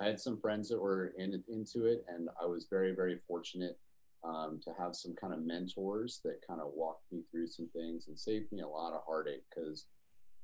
I 0.00 0.06
had 0.06 0.20
some 0.20 0.40
friends 0.40 0.68
that 0.68 0.80
were 0.80 1.12
in, 1.18 1.42
into 1.48 1.86
it, 1.86 2.04
and 2.08 2.28
I 2.40 2.46
was 2.46 2.66
very, 2.70 2.94
very 2.94 3.18
fortunate 3.26 3.78
um, 4.22 4.60
to 4.64 4.70
have 4.78 4.94
some 4.94 5.14
kind 5.20 5.32
of 5.32 5.40
mentors 5.40 6.20
that 6.24 6.40
kind 6.46 6.60
of 6.60 6.68
walked 6.74 7.10
me 7.10 7.22
through 7.30 7.48
some 7.48 7.68
things 7.74 8.08
and 8.08 8.18
saved 8.18 8.52
me 8.52 8.60
a 8.60 8.68
lot 8.68 8.92
of 8.92 9.02
heartache 9.06 9.44
because 9.48 9.86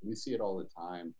we 0.02 0.14
see 0.14 0.32
it 0.32 0.40
all 0.40 0.56
the 0.56 0.68
time 0.76 1.14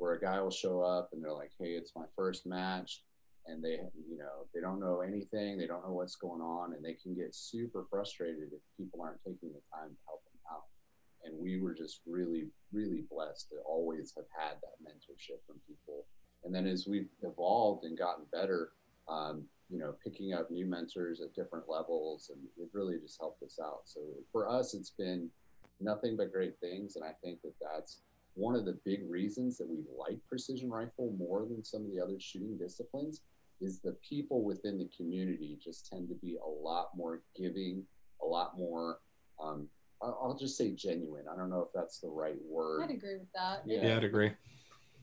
where 0.00 0.14
a 0.14 0.20
guy 0.20 0.40
will 0.40 0.50
show 0.50 0.80
up 0.80 1.10
and 1.12 1.22
they're 1.22 1.32
like, 1.32 1.52
hey, 1.60 1.72
it's 1.72 1.92
my 1.94 2.06
first 2.16 2.46
match. 2.46 3.02
And 3.46 3.62
they 3.62 3.80
you 4.08 4.18
know 4.18 4.46
they 4.54 4.60
don't 4.60 4.80
know 4.80 5.00
anything. 5.00 5.58
They 5.58 5.66
don't 5.66 5.84
know 5.84 5.92
what's 5.92 6.16
going 6.16 6.40
on. 6.40 6.72
And 6.74 6.84
they 6.84 6.94
can 6.94 7.14
get 7.14 7.34
super 7.34 7.86
frustrated 7.90 8.48
if 8.52 8.60
people 8.76 9.02
aren't 9.02 9.22
taking 9.24 9.50
the 9.50 9.62
time 9.72 9.90
to 9.90 9.96
help 10.06 10.22
them 10.24 10.40
out. 10.50 10.64
And 11.24 11.38
we 11.38 11.60
were 11.60 11.74
just 11.74 12.00
really 12.06 12.48
really 12.72 13.04
blessed 13.10 13.48
to 13.50 13.56
always 13.66 14.12
have 14.16 14.26
had 14.36 14.56
that 14.60 14.80
mentorship 14.82 15.40
from 15.46 15.56
people. 15.66 16.06
And 16.44 16.54
then 16.54 16.66
as 16.66 16.86
we've 16.86 17.08
evolved 17.22 17.84
and 17.84 17.98
gotten 17.98 18.24
better 18.32 18.72
um, 19.08 19.44
you 19.68 19.78
know 19.78 19.94
picking 20.04 20.32
up 20.32 20.50
new 20.50 20.66
mentors 20.66 21.20
at 21.20 21.34
different 21.34 21.68
levels 21.68 22.30
and 22.32 22.40
it 22.58 22.70
really 22.72 22.98
just 22.98 23.18
helped 23.20 23.42
us 23.42 23.58
out. 23.62 23.82
So 23.84 24.00
for 24.32 24.48
us 24.48 24.74
it's 24.74 24.90
been 24.90 25.28
nothing 25.80 26.16
but 26.16 26.32
great 26.32 26.58
things. 26.60 26.96
And 26.96 27.04
i 27.04 27.12
think 27.22 27.40
that 27.42 27.54
that's 27.60 28.00
one 28.34 28.54
of 28.54 28.64
the 28.64 28.78
big 28.84 29.08
reasons 29.08 29.58
that 29.58 29.68
we 29.68 29.78
like 29.98 30.18
precision 30.28 30.70
rifle 30.70 31.14
more 31.18 31.46
than 31.48 31.64
some 31.64 31.84
of 31.84 31.90
the 31.90 32.00
other 32.00 32.18
shooting 32.18 32.56
disciplines 32.56 33.22
is 33.60 33.80
the 33.80 33.96
people 34.08 34.42
within 34.42 34.78
the 34.78 34.88
community 34.96 35.58
just 35.62 35.88
tend 35.88 36.08
to 36.08 36.14
be 36.14 36.38
a 36.42 36.48
lot 36.48 36.88
more 36.96 37.22
giving, 37.36 37.84
a 38.22 38.26
lot 38.26 38.56
more, 38.56 39.00
um, 39.42 39.68
I'll 40.02 40.36
just 40.38 40.56
say 40.56 40.70
genuine. 40.70 41.24
I 41.30 41.36
don't 41.36 41.50
know 41.50 41.60
if 41.60 41.68
that's 41.74 41.98
the 41.98 42.08
right 42.08 42.38
word. 42.48 42.84
I'd 42.84 42.90
agree 42.90 43.18
with 43.18 43.30
that. 43.34 43.62
Yeah. 43.66 43.86
Yeah, 43.86 43.96
I'd 43.98 44.04
agree. 44.04 44.32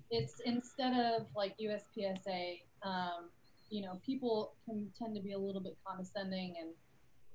It's 0.10 0.40
instead 0.46 0.94
of 0.94 1.28
like 1.36 1.56
USPSA, 1.60 2.62
um, 2.82 3.30
you 3.70 3.84
know, 3.84 4.02
people 4.04 4.54
can 4.66 4.90
tend 4.98 5.16
to 5.16 5.22
be 5.22 5.34
a 5.34 5.38
little 5.38 5.62
bit 5.62 5.78
condescending 5.86 6.56
and 6.60 6.70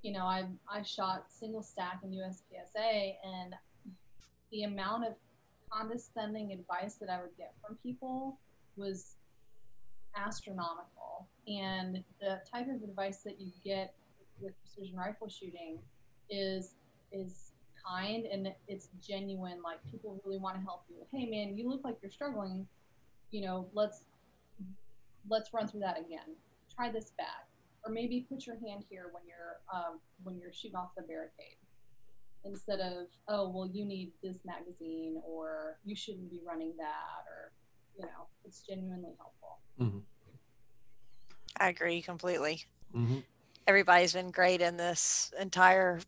you 0.03 0.13
know, 0.13 0.25
I 0.25 0.47
I 0.69 0.83
shot 0.83 1.27
single 1.29 1.63
stack 1.63 2.01
in 2.03 2.11
USPSA 2.11 3.15
and 3.25 3.55
the 4.51 4.65
amount 4.65 5.07
of 5.07 5.15
condescending 5.73 6.53
advice 6.53 6.95
that 6.95 7.09
I 7.09 7.21
would 7.21 7.37
get 7.37 7.55
from 7.65 7.77
people 7.83 8.39
was 8.77 9.17
astronomical. 10.17 11.29
And 11.49 12.03
the 12.21 12.41
type 12.51 12.69
of 12.69 12.83
advice 12.83 13.19
that 13.19 13.41
you 13.41 13.51
get 13.65 13.95
with 14.41 14.53
precision 14.61 14.97
rifle 14.97 15.29
shooting 15.29 15.79
is 16.31 16.75
is 17.13 17.53
kind 17.85 18.27
and 18.27 18.49
it's 18.69 18.89
genuine. 19.07 19.61
Like 19.63 19.79
people 19.91 20.21
really 20.25 20.39
want 20.39 20.57
to 20.57 20.63
help 20.63 20.85
you. 20.89 20.97
Hey 21.11 21.29
man, 21.29 21.57
you 21.57 21.69
look 21.69 21.83
like 21.85 21.97
you're 22.03 22.11
struggling. 22.11 22.67
You 23.31 23.43
know, 23.47 23.69
let's 23.73 24.05
let's 25.29 25.53
run 25.53 25.69
through 25.69 25.81
that 25.81 25.99
again. 25.99 26.37
Try 26.75 26.91
this 26.91 27.13
back, 27.17 27.47
or 27.85 27.93
maybe 27.93 28.27
put 28.29 28.47
your 28.47 28.57
hand 28.57 28.85
here 28.89 29.11
when 29.13 29.23
you're 29.27 29.61
um, 29.73 30.01
when 30.23 30.39
you're 30.39 30.53
shooting 30.53 30.77
off 30.77 30.91
the 30.97 31.03
barricade 31.03 31.57
instead 32.45 32.81
of 32.81 33.07
oh 33.29 33.49
well 33.51 33.69
you 33.73 33.85
need 33.85 34.13
this 34.23 34.39
magazine 34.45 35.21
or 35.27 35.79
you 35.85 35.95
shouldn't 35.95 36.31
be 36.31 36.41
running 36.47 36.75
that 36.77 37.23
or 37.31 37.53
you 37.97 38.05
know 38.05 38.27
it's 38.45 38.61
genuinely 38.67 39.15
helpful 39.19 39.59
hmm 39.79 39.99
I 41.59 41.69
agree 41.69 42.03
completely. 42.03 42.63
hmm 42.93 43.19
Everybody's 43.67 44.13
been 44.13 44.33
great 44.33 44.61
in 44.61 44.77
this 44.77 45.33
entire 45.41 46.01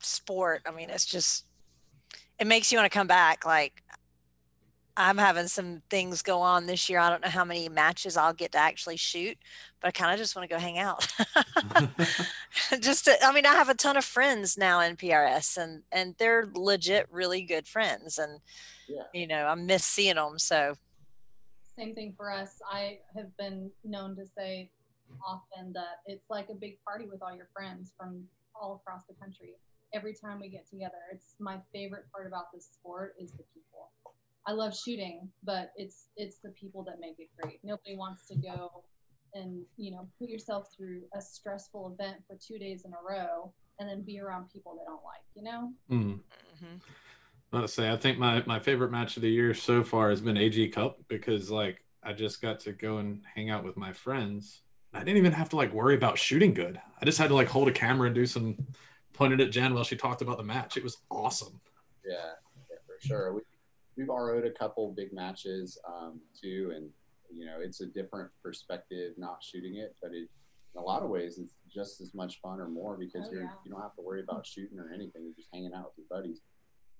sport. 0.00 0.62
I 0.66 0.70
mean, 0.72 0.90
it's 0.90 1.06
just, 1.06 1.46
it 2.38 2.46
makes 2.46 2.70
you 2.70 2.76
want 2.78 2.90
to 2.92 2.96
come 2.98 3.06
back. 3.06 3.46
Like, 3.46 3.82
I'm 4.98 5.16
having 5.16 5.46
some 5.48 5.82
things 5.88 6.22
go 6.22 6.40
on 6.40 6.66
this 6.66 6.88
year. 6.90 6.98
I 6.98 7.08
don't 7.08 7.22
know 7.22 7.30
how 7.30 7.44
many 7.44 7.68
matches 7.68 8.16
I'll 8.16 8.32
get 8.34 8.52
to 8.52 8.58
actually 8.58 8.96
shoot, 8.96 9.38
but 9.80 9.88
I 9.88 9.90
kind 9.92 10.12
of 10.12 10.18
just 10.18 10.34
want 10.34 10.48
to 10.48 10.54
go 10.54 10.60
hang 10.60 10.78
out. 10.78 11.06
just 12.80 13.04
to, 13.06 13.14
I 13.24 13.32
mean, 13.32 13.46
I 13.46 13.54
have 13.54 13.68
a 13.68 13.74
ton 13.74 13.96
of 13.96 14.04
friends 14.04 14.58
now 14.58 14.80
in 14.80 14.96
PRS 14.96 15.56
and 15.56 15.82
and 15.92 16.14
they're 16.18 16.50
legit 16.54 17.06
really 17.10 17.42
good 17.42 17.66
friends 17.66 18.18
and 18.18 18.40
Yeah. 18.88 19.04
you 19.14 19.26
know, 19.26 19.46
I 19.46 19.54
miss 19.54 19.84
seeing 19.84 20.16
them. 20.16 20.38
So, 20.38 20.74
same 21.78 21.94
thing 21.94 22.12
for 22.16 22.30
us 22.30 22.60
i 22.70 22.98
have 23.14 23.34
been 23.36 23.70
known 23.84 24.16
to 24.16 24.24
say 24.26 24.70
often 25.26 25.72
that 25.72 26.02
it's 26.06 26.28
like 26.28 26.48
a 26.50 26.54
big 26.54 26.76
party 26.84 27.06
with 27.10 27.22
all 27.22 27.34
your 27.34 27.48
friends 27.54 27.92
from 27.96 28.24
all 28.54 28.82
across 28.82 29.04
the 29.06 29.14
country 29.14 29.54
every 29.94 30.12
time 30.12 30.40
we 30.40 30.48
get 30.48 30.68
together 30.68 30.98
it's 31.12 31.36
my 31.38 31.56
favorite 31.72 32.04
part 32.12 32.26
about 32.26 32.52
this 32.52 32.66
sport 32.66 33.14
is 33.18 33.30
the 33.32 33.44
people 33.54 33.90
i 34.48 34.52
love 34.52 34.74
shooting 34.76 35.28
but 35.44 35.70
it's 35.76 36.08
it's 36.16 36.38
the 36.38 36.48
people 36.50 36.82
that 36.82 36.96
make 37.00 37.16
it 37.18 37.28
great 37.40 37.60
nobody 37.62 37.94
wants 37.96 38.26
to 38.26 38.34
go 38.36 38.82
and 39.34 39.62
you 39.76 39.90
know 39.92 40.08
put 40.18 40.28
yourself 40.28 40.68
through 40.76 41.02
a 41.14 41.20
stressful 41.20 41.94
event 41.98 42.16
for 42.26 42.36
two 42.44 42.58
days 42.58 42.84
in 42.84 42.92
a 42.92 43.02
row 43.08 43.52
and 43.78 43.88
then 43.88 44.02
be 44.02 44.18
around 44.18 44.48
people 44.50 44.74
they 44.74 44.84
don't 44.86 45.04
like 45.04 45.22
you 45.34 45.42
know 45.42 45.72
Mhm. 45.90 46.20
mhm. 46.62 46.80
Let's 47.52 47.72
say 47.74 47.90
I 47.90 47.96
think 47.96 48.18
my 48.18 48.42
my 48.46 48.58
favorite 48.58 48.90
match 48.90 49.16
of 49.16 49.22
the 49.22 49.30
year 49.30 49.54
so 49.54 49.82
far 49.84 50.10
has 50.10 50.20
been 50.20 50.36
AG 50.36 50.68
Cup 50.70 50.98
because 51.08 51.50
like 51.50 51.84
I 52.02 52.12
just 52.12 52.40
got 52.40 52.60
to 52.60 52.72
go 52.72 52.98
and 52.98 53.22
hang 53.34 53.50
out 53.50 53.64
with 53.64 53.76
my 53.76 53.92
friends. 53.92 54.62
I 54.94 55.00
didn't 55.00 55.18
even 55.18 55.32
have 55.32 55.48
to 55.50 55.56
like 55.56 55.72
worry 55.72 55.94
about 55.94 56.18
shooting 56.18 56.54
good. 56.54 56.80
I 57.00 57.04
just 57.04 57.18
had 57.18 57.28
to 57.28 57.34
like 57.34 57.48
hold 57.48 57.68
a 57.68 57.72
camera 57.72 58.06
and 58.06 58.14
do 58.14 58.26
some 58.26 58.56
pointed 59.14 59.40
at 59.40 59.50
Jenn 59.50 59.74
while 59.74 59.84
she 59.84 59.96
talked 59.96 60.22
about 60.22 60.36
the 60.38 60.44
match. 60.44 60.76
It 60.76 60.84
was 60.84 60.98
awesome. 61.10 61.60
Yeah, 62.04 62.14
yeah, 62.70 62.76
for 62.86 62.96
sure. 63.06 63.34
We, 63.34 63.40
we've 63.98 64.08
RO'd 64.08 64.46
a 64.46 64.50
couple 64.52 64.94
big 64.96 65.12
matches 65.12 65.78
um, 65.86 66.20
too, 66.40 66.72
and 66.74 66.88
you 67.34 67.44
know 67.44 67.56
it's 67.60 67.80
a 67.82 67.86
different 67.86 68.30
perspective 68.42 69.12
not 69.18 69.42
shooting 69.42 69.76
it, 69.76 69.96
but 70.00 70.12
it 70.12 70.28
in 70.74 70.80
a 70.80 70.84
lot 70.84 71.02
of 71.02 71.10
ways 71.10 71.38
it's 71.38 71.56
just 71.68 72.00
as 72.00 72.14
much 72.14 72.40
fun 72.40 72.60
or 72.60 72.68
more 72.68 72.96
because 72.96 73.26
Oh, 73.28 73.32
you're 73.32 73.42
yeah. 73.42 73.50
you 73.64 73.70
don't 73.72 73.82
have 73.82 73.96
to 73.96 74.02
worry 74.02 74.22
about 74.22 74.46
shooting 74.46 74.78
or 74.78 74.92
anything. 74.94 75.24
You're 75.24 75.34
just 75.34 75.48
hanging 75.52 75.72
out 75.74 75.86
with 75.86 75.98
your 75.98 76.06
buddies. 76.10 76.40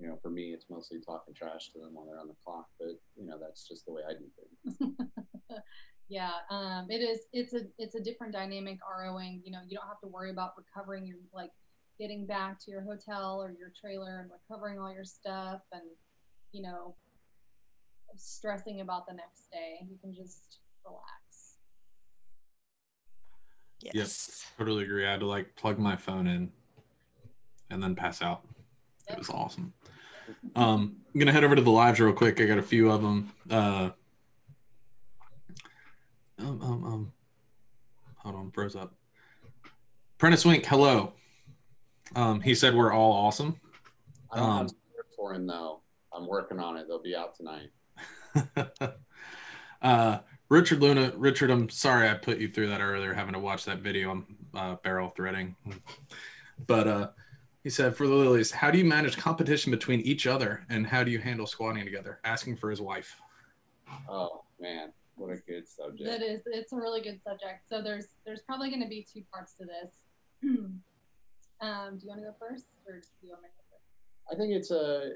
you 0.00 0.07
know, 0.09 0.19
for 0.23 0.31
me, 0.31 0.52
it's 0.52 0.67
mostly 0.71 1.00
talking 1.00 1.35
trash 1.35 1.71
to 1.73 1.78
them 1.81 1.90
while 1.95 2.07
they're 2.07 2.21
on 2.21 2.28
the 2.28 2.37
clock. 2.45 2.67
But 2.78 2.99
you 3.17 3.26
know, 3.26 3.38
that's 3.40 3.67
just 3.69 3.87
the 3.87 3.93
way 3.93 4.02
I 4.09 4.12
do 4.14 4.26
things. 4.37 4.99
yeah, 6.09 6.33
um, 6.50 6.87
it 6.88 7.00
is. 7.02 7.21
It's 7.33 7.52
a 7.55 7.62
it's 7.78 7.95
a 7.95 8.00
different 8.00 8.33
dynamic 8.33 8.78
ROing. 8.83 9.40
You 9.45 9.52
know, 9.52 9.61
you 9.69 9.76
don't 9.76 9.87
have 9.88 10.00
to 10.00 10.09
worry 10.09 10.31
about 10.31 10.52
recovering 10.57 11.07
your 11.07 11.19
like 11.33 11.50
getting 11.99 12.26
back 12.26 12.59
to 12.64 12.71
your 12.71 12.83
hotel 12.83 13.43
or 13.43 13.50
your 13.59 13.73
trailer 13.78 14.21
and 14.21 14.31
recovering 14.31 14.78
all 14.78 14.93
your 14.93 15.05
stuff 15.05 15.61
and 15.73 15.83
you 16.52 16.62
know 16.62 16.95
stressing 18.17 18.81
about 18.81 19.07
the 19.07 19.14
next 19.14 19.50
day. 19.50 19.78
You 19.88 19.97
can 20.00 20.14
just 20.14 20.59
relax. 20.85 21.57
Yes. 23.81 23.95
Yep, 23.95 24.59
totally 24.59 24.85
agree. 24.85 25.07
I 25.07 25.11
had 25.12 25.21
to 25.21 25.26
like 25.26 25.55
plug 25.57 25.78
my 25.78 25.95
phone 25.97 26.26
in 26.26 26.50
and 27.71 27.83
then 27.83 27.95
pass 27.95 28.23
out. 28.23 28.43
It 29.09 29.17
was 29.19 29.31
awesome. 29.31 29.73
Um, 30.57 30.97
I'm 31.14 31.19
gonna 31.21 31.33
head 31.33 31.45
over 31.45 31.55
to 31.55 31.62
the 31.62 31.71
lives 31.71 32.00
real 32.00 32.12
quick. 32.12 32.40
I 32.40 32.47
got 32.47 32.59
a 32.59 32.62
few 32.62 32.90
of 32.90 33.00
them. 33.02 33.33
Uh, 33.50 33.90
um, 36.38 36.61
um, 36.62 36.85
um, 36.85 37.12
hold 38.17 38.35
on, 38.35 38.50
froze 38.50 38.76
up. 38.76 38.95
Prentice 40.19 40.45
Wink, 40.45 40.67
hello. 40.67 41.12
Um, 42.17 42.40
he 42.40 42.55
said 42.55 42.75
we're 42.75 42.93
all 42.93 43.12
awesome. 43.12 43.59
I 44.33 44.37
don't 44.37 44.49
Um, 44.49 44.59
have 44.59 44.71
for 45.17 45.35
him 45.35 45.47
though. 45.47 45.81
I'm 46.19 46.27
working 46.27 46.59
on 46.59 46.77
it. 46.77 46.87
They'll 46.89 47.03
be 47.03 47.15
out 47.15 47.37
tonight. 47.37 47.71
uh, 49.83 50.19
Richard 50.49 50.81
Luna, 50.81 51.13
Richard, 51.17 51.51
I'm 51.51 51.69
sorry 51.69 52.09
I 52.09 52.15
put 52.15 52.39
you 52.39 52.49
through 52.49 52.69
that 52.71 52.81
earlier, 52.81 53.15
having 53.15 53.35
to 53.35 53.39
watch 53.39 53.65
that 53.67 53.79
video 53.79 54.11
on 54.11 54.27
uh, 54.55 54.77
barrel 54.83 55.11
threading. 55.15 55.55
But 56.67 56.89
uh, 56.89 57.09
he 57.63 57.71
said, 57.71 57.95
for 57.95 58.09
the 58.09 58.15
Lillys, 58.15 58.51
how 58.51 58.71
do 58.71 58.79
you 58.79 58.85
manage 58.85 59.17
competition 59.17 59.71
between 59.71 60.01
each 60.01 60.27
other 60.27 60.67
and 60.71 60.85
how 60.85 61.05
do 61.05 61.13
you 61.13 61.21
handle 61.21 61.47
squatting 61.47 61.85
together? 61.85 62.19
Asking 62.25 62.57
for 62.57 62.69
his 62.69 62.81
wife. 62.81 63.21
Oh 64.09 64.43
man, 64.61 64.93
what 65.15 65.31
a 65.31 65.37
good 65.37 65.69
subject. 65.69 66.05
That 66.05 66.23
is, 66.23 66.43
it's 66.47 66.73
a 66.73 66.77
really 66.77 67.01
good 67.01 67.21
subject. 67.23 67.69
So 67.69 67.81
there's 67.81 68.09
there's 68.27 68.43
probably 68.43 68.71
going 68.71 68.83
to 68.83 68.89
be 68.89 69.07
two 69.11 69.23
parts 69.33 69.55
to 69.55 69.65
this. 69.65 69.93
um, 71.61 71.97
do 71.97 72.03
you 72.03 72.09
want 72.09 72.21
to 72.21 72.27
go 72.27 72.35
first, 72.41 72.67
or 72.87 72.95
do 72.95 73.07
you 73.23 73.31
want 73.31 73.43
me 73.43 73.49
to 73.49 73.55
go 73.57 73.65
first? 73.71 74.33
I 74.33 74.37
think 74.37 74.53
it's 74.53 74.71
a 74.71 75.13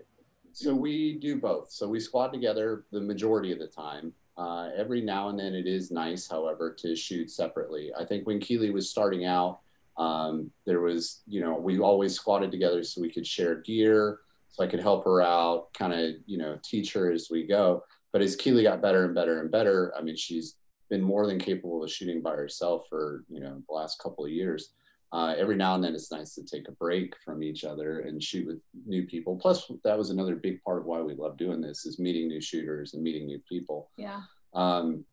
so 0.53 0.75
we 0.75 1.19
do 1.19 1.37
both. 1.37 1.71
So 1.71 1.89
we 1.89 2.01
squat 2.01 2.33
together 2.33 2.85
the 2.93 3.01
majority 3.01 3.53
of 3.53 3.59
the 3.59 3.67
time. 3.67 4.13
Uh, 4.37 4.71
every 4.77 5.01
now 5.01 5.29
and 5.29 5.39
then 5.39 5.55
it 5.55 5.67
is 5.67 5.91
nice, 5.91 6.29
however, 6.29 6.73
to 6.79 6.97
shoot 6.97 7.31
separately. 7.31 7.93
I 7.99 8.05
think 8.05 8.27
when 8.27 8.41
Keely 8.41 8.71
was 8.71 8.89
starting 8.89 9.25
out, 9.25 9.61
um, 9.99 10.51
there 10.65 10.81
was, 10.81 11.23
you 11.27 11.41
know, 11.41 11.55
we 11.55 11.79
always 11.79 12.15
squatted 12.15 12.51
together 12.51 12.83
so 12.83 13.01
we 13.01 13.13
could 13.13 13.27
share 13.27 13.57
gear, 13.57 14.21
so 14.49 14.65
I 14.65 14.67
could 14.67 14.81
help 14.81 15.05
her 15.05 15.21
out, 15.21 15.73
kind 15.75 15.93
of, 15.93 16.15
you 16.27 16.39
know, 16.39 16.59
teach 16.63 16.93
her 16.95 17.13
as 17.13 17.29
we 17.31 17.47
go. 17.47 17.85
But 18.11 18.23
as 18.23 18.37
Keely 18.37 18.63
got 18.63 18.83
better 18.83 19.05
and 19.05 19.15
better 19.15 19.41
and 19.41 19.51
better, 19.51 19.93
I 19.97 20.03
mean, 20.03 20.17
she's 20.17 20.57
been 20.89 21.03
more 21.03 21.27
than 21.27 21.39
capable 21.39 21.83
of 21.85 21.91
shooting 21.91 22.23
by 22.23 22.33
herself 22.33 22.87
for, 22.89 23.25
you 23.29 23.41
know, 23.41 23.63
the 23.67 23.75
last 23.75 23.99
couple 23.99 24.25
of 24.25 24.31
years 24.31 24.71
uh, 25.13 25.35
every 25.37 25.57
now 25.57 25.75
and 25.75 25.85
then 25.85 25.95
it's 25.95 26.11
nice 26.11 26.35
to 26.35 26.45
take 26.45 26.69
a 26.69 26.73
break 26.73 27.15
from 27.25 27.43
each 27.43 27.65
other 27.65 28.01
and 28.01 28.23
shoot 28.23 28.47
with 28.47 28.61
new 28.87 29.07
people. 29.07 29.37
Plus, 29.37 29.71
that 29.85 29.99
was 29.99 30.11
another 30.11 30.37
big 30.37 30.63
part 30.63 30.79
of 30.79 30.87
why 30.87 31.01
we 31.01 31.15
love 31.15 31.37
doing 31.37 31.61
this 31.61 31.85
is 31.85 31.99
meeting 31.99 32.29
new 32.29 32.41
shooters 32.41 32.95
and 32.95 33.03
meeting 33.03 33.27
new 33.27 33.41
people. 33.49 33.91
Yeah. 33.99 34.23
Um, 34.55 35.05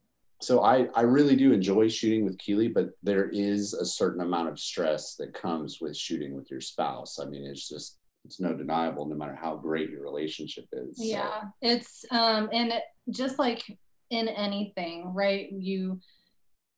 so 0.41 0.63
I, 0.63 0.88
I 0.96 1.01
really 1.01 1.36
do 1.36 1.51
enjoy 1.51 1.89
shooting 1.89 2.24
with 2.24 2.38
Keely, 2.38 2.70
but 2.70 2.91
there 3.03 3.27
is 3.29 3.74
a 3.74 3.86
certain 3.86 4.22
amount 4.22 4.48
of 4.48 4.58
stress 4.58 5.15
that 5.15 5.34
comes 5.34 5.79
with 5.82 5.98
shooting 5.98 6.34
with 6.34 6.50
your 6.50 6.62
spouse. 6.62 7.20
I 7.20 7.25
mean, 7.25 7.46
it's 7.46 7.68
just 7.68 7.98
it's 8.25 8.39
no 8.39 8.53
deniable, 8.53 9.06
no 9.06 9.15
matter 9.15 9.36
how 9.36 9.56
great 9.56 9.89
your 9.89 10.01
relationship 10.01 10.65
is. 10.72 10.98
So, 10.98 11.03
Yeah, 11.03 11.44
it's 11.62 12.06
um, 12.12 12.50
and 12.53 12.72
it, 12.72 12.84
just 13.10 13.38
like 13.38 13.63
in 14.12 14.29
anything, 14.29 15.13
right? 15.13 15.51
You 15.51 16.00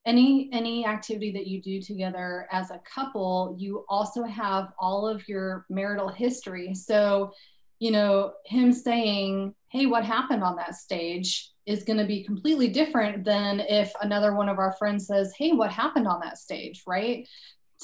any 0.04 0.48
any 0.52 0.86
activity 0.86 1.30
that 1.32 1.46
you 1.46 1.62
do 1.62 1.80
together 1.80 2.48
as 2.50 2.70
a 2.70 2.80
couple, 2.80 3.54
you 3.58 3.84
also 3.88 4.24
have 4.24 4.72
all 4.78 5.06
of 5.06 5.28
your 5.28 5.64
marital 5.70 6.08
history. 6.08 6.74
So, 6.74 7.32
you 7.78 7.90
know, 7.90 8.32
him 8.44 8.72
saying, 8.72 9.54
"Hey, 9.68 9.86
what 9.86 10.04
happened 10.04 10.42
on 10.42 10.56
that 10.56 10.74
stage?" 10.74 11.50
is 11.64 11.84
going 11.84 11.98
to 11.98 12.04
be 12.04 12.24
completely 12.24 12.66
different 12.66 13.24
than 13.24 13.60
if 13.60 13.92
another 14.00 14.34
one 14.34 14.48
of 14.48 14.58
our 14.58 14.72
friends 14.72 15.06
says, 15.06 15.32
"Hey, 15.38 15.52
what 15.52 15.70
happened 15.70 16.08
on 16.08 16.20
that 16.20 16.38
stage?" 16.38 16.82
Right? 16.86 17.28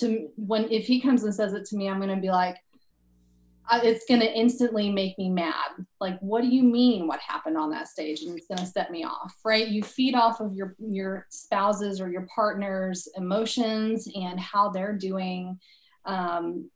To 0.00 0.28
when 0.36 0.70
if 0.72 0.86
he 0.86 1.00
comes 1.00 1.24
and 1.24 1.34
says 1.34 1.52
it 1.52 1.64
to 1.66 1.76
me, 1.76 1.88
I'm 1.88 2.00
going 2.00 2.14
to 2.14 2.20
be 2.20 2.30
like, 2.30 2.56
it's 3.72 4.04
going 4.06 4.20
to 4.20 4.32
instantly 4.32 4.90
make 4.90 5.18
me 5.18 5.30
mad. 5.30 5.70
Like, 6.00 6.18
what 6.20 6.42
do 6.42 6.48
you 6.48 6.62
mean? 6.62 7.06
What 7.06 7.20
happened 7.20 7.56
on 7.56 7.70
that 7.70 7.88
stage? 7.88 8.22
And 8.22 8.36
it's 8.36 8.46
going 8.46 8.58
to 8.58 8.66
set 8.66 8.90
me 8.90 9.04
off, 9.04 9.34
right? 9.44 9.68
You 9.68 9.82
feed 9.82 10.14
off 10.14 10.40
of 10.40 10.54
your 10.54 10.74
your 10.78 11.26
spouses 11.30 12.00
or 12.00 12.10
your 12.10 12.26
partner's 12.34 13.08
emotions 13.16 14.08
and 14.14 14.38
how 14.38 14.70
they're 14.70 14.96
doing. 14.96 15.58
Um, 16.04 16.70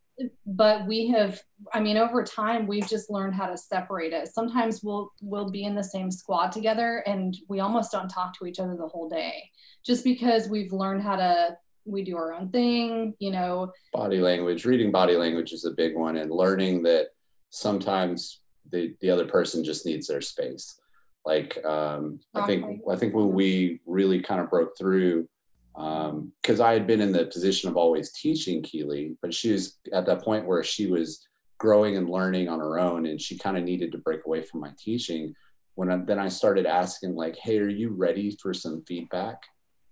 but 0.47 0.87
we 0.87 1.09
have, 1.09 1.41
I 1.73 1.81
mean, 1.81 1.97
over 1.97 2.23
time, 2.23 2.67
we've 2.67 2.87
just 2.87 3.11
learned 3.11 3.35
how 3.35 3.47
to 3.47 3.57
separate 3.57 4.13
it. 4.13 4.29
Sometimes 4.29 4.83
we'll 4.83 5.11
we'll 5.23 5.51
be 5.51 5.65
in 5.65 5.75
the 5.75 5.83
same 5.83 6.11
squad 6.11 6.53
together, 6.53 7.03
and 7.07 7.37
we 7.49 7.61
almost 7.61 7.93
don't 7.93 8.09
talk 8.09 8.39
to 8.39 8.47
each 8.47 8.61
other 8.61 8.77
the 8.77 8.89
whole 8.89 9.09
day, 9.09 9.51
just 9.85 10.05
because 10.05 10.49
we've 10.49 10.73
learned 10.73 11.03
how 11.03 11.17
to. 11.17 11.57
We 11.85 12.05
do 12.05 12.17
our 12.17 12.33
own 12.33 12.51
thing, 12.51 13.15
you 13.19 13.31
know. 13.31 13.73
body 13.93 14.19
language 14.19 14.65
reading 14.65 14.93
body 14.93 15.17
language 15.17 15.53
is 15.53 15.65
a 15.65 15.73
big 15.73 15.97
one 15.97 16.17
and 16.17 16.31
learning 16.31 16.83
that 16.85 17.09
sometimes 17.51 18.41
the 18.71 18.95
the 19.01 19.11
other 19.11 19.27
person 19.27 19.65
just 19.65 19.85
needs 19.87 20.07
their 20.07 20.21
space. 20.21 20.79
Like 21.25 21.65
um, 21.65 22.19
i 22.35 22.45
think 22.47 22.81
i 22.91 22.97
think 22.97 23.15
when 23.15 23.33
we 23.33 23.81
really 23.87 24.21
kind 24.21 24.41
of 24.41 24.51
broke 24.51 24.77
through 24.77 25.29
because 25.75 26.61
i 26.61 26.73
had 26.73 26.87
been 26.87 27.01
in 27.01 27.13
the 27.13 27.27
position 27.27 27.71
of 27.71 27.77
always 27.77 28.13
teaching 28.13 28.63
keely 28.63 29.17
but 29.23 29.33
she 29.33 29.53
was 29.53 29.79
at 29.93 30.05
that 30.05 30.21
point 30.23 30.47
where 30.47 30.63
she 30.63 30.87
was 30.87 31.27
growing 31.59 31.97
and 31.97 32.11
learning 32.11 32.49
on 32.49 32.59
her 32.59 32.79
own 32.79 33.07
and 33.07 33.21
she 33.21 33.39
kind 33.39 33.57
of 33.57 33.63
needed 33.63 33.93
to 33.93 33.99
break 33.99 34.27
away 34.27 34.43
from 34.43 34.61
my 34.61 34.73
teaching. 34.77 35.33
When 35.77 35.91
I, 35.91 35.97
then 36.05 36.19
i 36.19 36.29
started 36.29 36.67
asking 36.67 37.15
like 37.15 37.37
hey 37.37 37.59
are 37.61 37.69
you 37.69 37.91
ready 37.91 38.37
for 38.43 38.53
some 38.53 38.83
feedback 38.87 39.39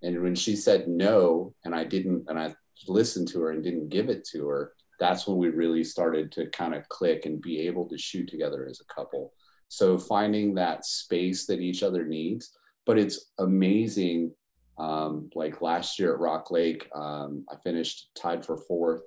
and 0.03 0.23
when 0.23 0.35
she 0.35 0.57
said 0.57 0.89
no, 0.89 1.55
and 1.65 1.75
I 1.75 1.85
didn't, 1.85 2.25
and 2.29 2.39
I 2.39 2.55
listened 2.89 3.29
to 3.29 3.41
her 3.43 3.51
and 3.51 3.63
didn't 3.63 3.91
give 3.91 4.09
it 4.09 4.27
to 4.33 4.47
her, 4.49 4.73
that's 4.99 5.27
when 5.27 5.39
we 5.39 5.49
really 5.49 5.85
started 5.85 6.31
to 6.33 6.47
kind 6.51 6.75
of 6.75 6.89
click 6.89 7.27
and 7.27 7.41
be 7.41 7.61
able 7.61 7.89
to 7.89 7.99
shoot 7.99 8.29
together 8.29 8.67
as 8.69 8.81
a 8.81 8.95
couple. 8.95 9.33
So 9.69 9.99
finding 9.99 10.55
that 10.55 10.85
space 10.85 11.47
that 11.47 11.61
each 11.61 11.83
other 11.83 12.05
needs, 12.05 12.57
but 12.87 12.99
it's 12.99 13.31
amazing. 13.39 14.33
Um, 14.79 15.31
like 15.35 15.63
last 15.63 15.99
year 15.99 16.15
at 16.15 16.21
Rock 16.21 16.51
Lake, 16.51 16.89
um, 16.95 17.45
I 17.51 17.57
finished 17.63 18.11
tied 18.15 18.45
for 18.45 18.57
fourth 18.57 19.03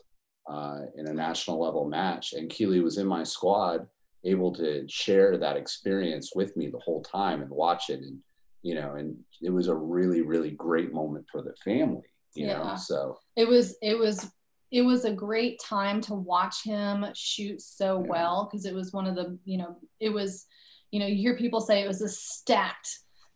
uh, 0.47 0.81
in 0.95 1.07
a 1.07 1.13
national 1.13 1.59
level 1.59 1.85
match, 1.87 2.33
and 2.33 2.49
Keely 2.49 2.79
was 2.79 2.97
in 2.97 3.07
my 3.07 3.23
squad, 3.23 3.87
able 4.23 4.53
to 4.55 4.85
share 4.87 5.37
that 5.37 5.57
experience 5.57 6.31
with 6.35 6.55
me 6.55 6.69
the 6.69 6.79
whole 6.79 7.01
time 7.03 7.41
and 7.41 7.49
watch 7.49 7.89
it 7.89 7.99
and 7.99 8.19
you 8.63 8.75
know, 8.75 8.95
and 8.95 9.15
it 9.41 9.49
was 9.51 9.67
a 9.67 9.75
really, 9.75 10.21
really 10.21 10.51
great 10.51 10.91
moment 10.93 11.25
for 11.31 11.41
the 11.41 11.53
family, 11.63 12.01
you 12.33 12.47
know. 12.47 12.75
So 12.77 13.17
it 13.35 13.47
was 13.47 13.75
it 13.81 13.97
was 13.97 14.31
it 14.71 14.81
was 14.81 15.05
a 15.05 15.11
great 15.13 15.59
time 15.59 16.01
to 16.01 16.15
watch 16.15 16.63
him 16.63 17.05
shoot 17.13 17.61
so 17.61 17.99
Yeah. 17.99 18.07
well 18.09 18.49
because 18.49 18.65
it 18.65 18.73
was 18.73 18.91
one 18.91 19.05
of 19.05 19.15
the 19.15 19.37
you 19.45 19.57
know 19.59 19.77
it 19.99 20.09
was 20.09 20.47
you 20.91 20.99
know 20.99 21.05
you 21.05 21.17
hear 21.17 21.37
people 21.37 21.61
say 21.61 21.83
it 21.83 21.87
was 21.87 22.01
a 22.01 22.09
stacked 22.09 22.89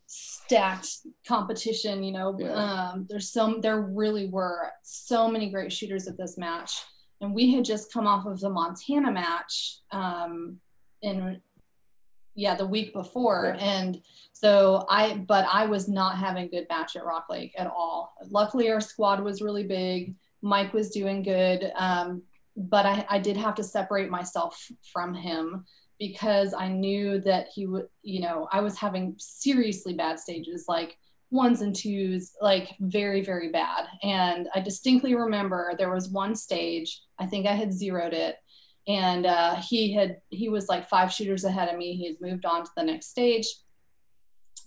stacked 0.08 0.88
competition 1.28 2.04
you 2.04 2.12
know 2.14 2.36
Yeah. 2.40 2.54
um 2.54 3.06
there's 3.10 3.32
some 3.32 3.60
there 3.62 3.82
really 3.82 4.28
were 4.30 4.72
so 4.84 5.28
many 5.30 5.50
great 5.50 5.72
shooters 5.74 6.08
at 6.08 6.18
this 6.18 6.38
match 6.38 6.82
and 7.22 7.34
we 7.36 7.54
had 7.54 7.66
just 7.66 7.92
come 7.92 8.08
off 8.08 8.26
of 8.26 8.40
the 8.40 8.50
montana 8.50 9.12
match 9.12 9.80
um 9.92 10.60
in 11.02 11.42
yeah 12.38 12.56
the 12.56 12.66
week 12.66 12.94
before 12.94 13.56
Yeah. 13.58 13.66
and 13.78 14.02
so 14.32 14.86
i 14.90 15.16
but 15.28 15.46
i 15.52 15.66
was 15.66 15.90
not 15.90 16.18
having 16.18 16.48
good 16.48 16.68
match 16.70 16.96
at 16.96 17.04
rock 17.04 17.26
lake 17.30 17.54
at 17.58 17.68
all. 17.68 18.14
Luckily 18.30 18.70
our 18.72 18.80
squad 18.80 19.22
was 19.22 19.42
really 19.42 19.64
big. 19.64 20.16
Mike 20.42 20.72
was 20.74 20.92
doing 20.92 21.24
good 21.24 21.72
um, 21.76 22.22
but 22.56 22.86
I, 22.86 23.06
I 23.10 23.20
did 23.20 23.38
have 23.38 23.56
to 23.56 23.64
separate 23.64 24.10
myself 24.10 24.72
from 24.94 25.14
him 25.14 25.66
because 26.00 26.54
i 26.54 26.68
knew 26.68 27.20
that 27.22 27.48
he 27.54 27.66
would 27.66 27.88
you 28.04 28.22
know 28.22 28.48
i 28.52 28.62
was 28.62 28.78
having 28.78 29.16
seriously 29.18 29.94
bad 29.96 30.20
stages 30.20 30.66
like 30.68 30.96
ones 31.32 31.62
and 31.62 31.76
twos 31.76 32.34
like 32.42 32.70
very 32.80 33.22
very 33.22 33.50
bad. 33.52 33.86
And 34.04 34.48
i 34.56 34.60
distinctly 34.62 35.16
remember 35.16 35.74
there 35.78 35.94
was 35.94 36.10
one 36.10 36.36
stage 36.36 37.02
i 37.20 37.26
think 37.26 37.48
i 37.48 37.54
had 37.54 37.74
zeroed 37.74 38.14
it 38.14 38.36
and 38.88 39.26
uh, 39.26 39.56
he 39.56 39.94
had 39.94 40.18
he 40.30 40.50
was 40.50 40.68
like 40.68 40.88
five 40.88 41.12
shooters 41.12 41.44
ahead 41.44 41.70
of 41.70 41.78
me 41.78 41.96
he 41.96 42.08
had 42.08 42.22
moved 42.22 42.46
on 42.46 42.64
to 42.64 42.72
the 42.78 42.84
next 42.84 43.10
stage 43.10 43.48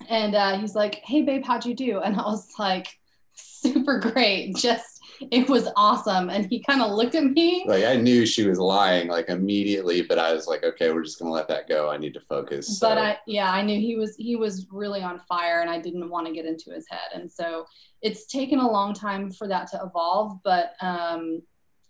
and 0.09 0.35
uh, 0.35 0.59
he's 0.59 0.75
like 0.75 0.97
hey 1.05 1.23
babe 1.23 1.45
how'd 1.45 1.65
you 1.65 1.75
do 1.75 2.01
and 2.01 2.17
i 2.17 2.23
was 2.23 2.49
like 2.59 2.89
super 3.35 3.99
great 3.99 4.55
just 4.57 5.01
it 5.31 5.49
was 5.49 5.69
awesome. 5.77 6.31
And 6.31 6.47
he 6.47 6.63
kind 6.63 6.81
of 6.81 6.93
looked 6.93 7.15
at 7.15 7.25
me. 7.25 7.65
Like 7.67 7.85
I 7.85 7.97
knew 7.97 8.25
she 8.25 8.47
was 8.47 8.59
lying 8.59 9.09
like 9.09 9.29
immediately, 9.29 10.03
but 10.03 10.19
I 10.19 10.33
was 10.33 10.47
like, 10.47 10.65
okay, 10.65 10.93
we're 10.93 11.03
just 11.03 11.19
gonna 11.19 11.31
let 11.31 11.49
that 11.49 11.69
go. 11.69 11.91
I 11.91 11.99
need 11.99 12.15
to 12.15 12.21
focus. 12.21 12.79
But 12.79 12.99
I 12.99 13.19
yeah, 13.27 13.53
I 13.53 13.63
knew 13.63 13.79
he 13.79 13.97
was 13.97 14.17
he 14.17 14.37
was 14.37 14.67
really 14.71 15.03
on 15.03 15.21
fire 15.29 15.61
and 15.61 15.71
I 15.71 15.79
didn't 15.79 16.09
want 16.09 16.27
to 16.27 16.33
get 16.33 16.47
into 16.47 16.71
his 16.71 16.87
head. 16.89 17.11
And 17.15 17.31
so 17.31 17.67
it's 18.03 18.27
taken 18.27 18.59
a 18.59 18.71
long 18.71 18.95
time 18.95 19.31
for 19.31 19.47
that 19.49 19.71
to 19.73 19.81
evolve, 19.85 20.39
but 20.43 20.73
um 20.81 21.43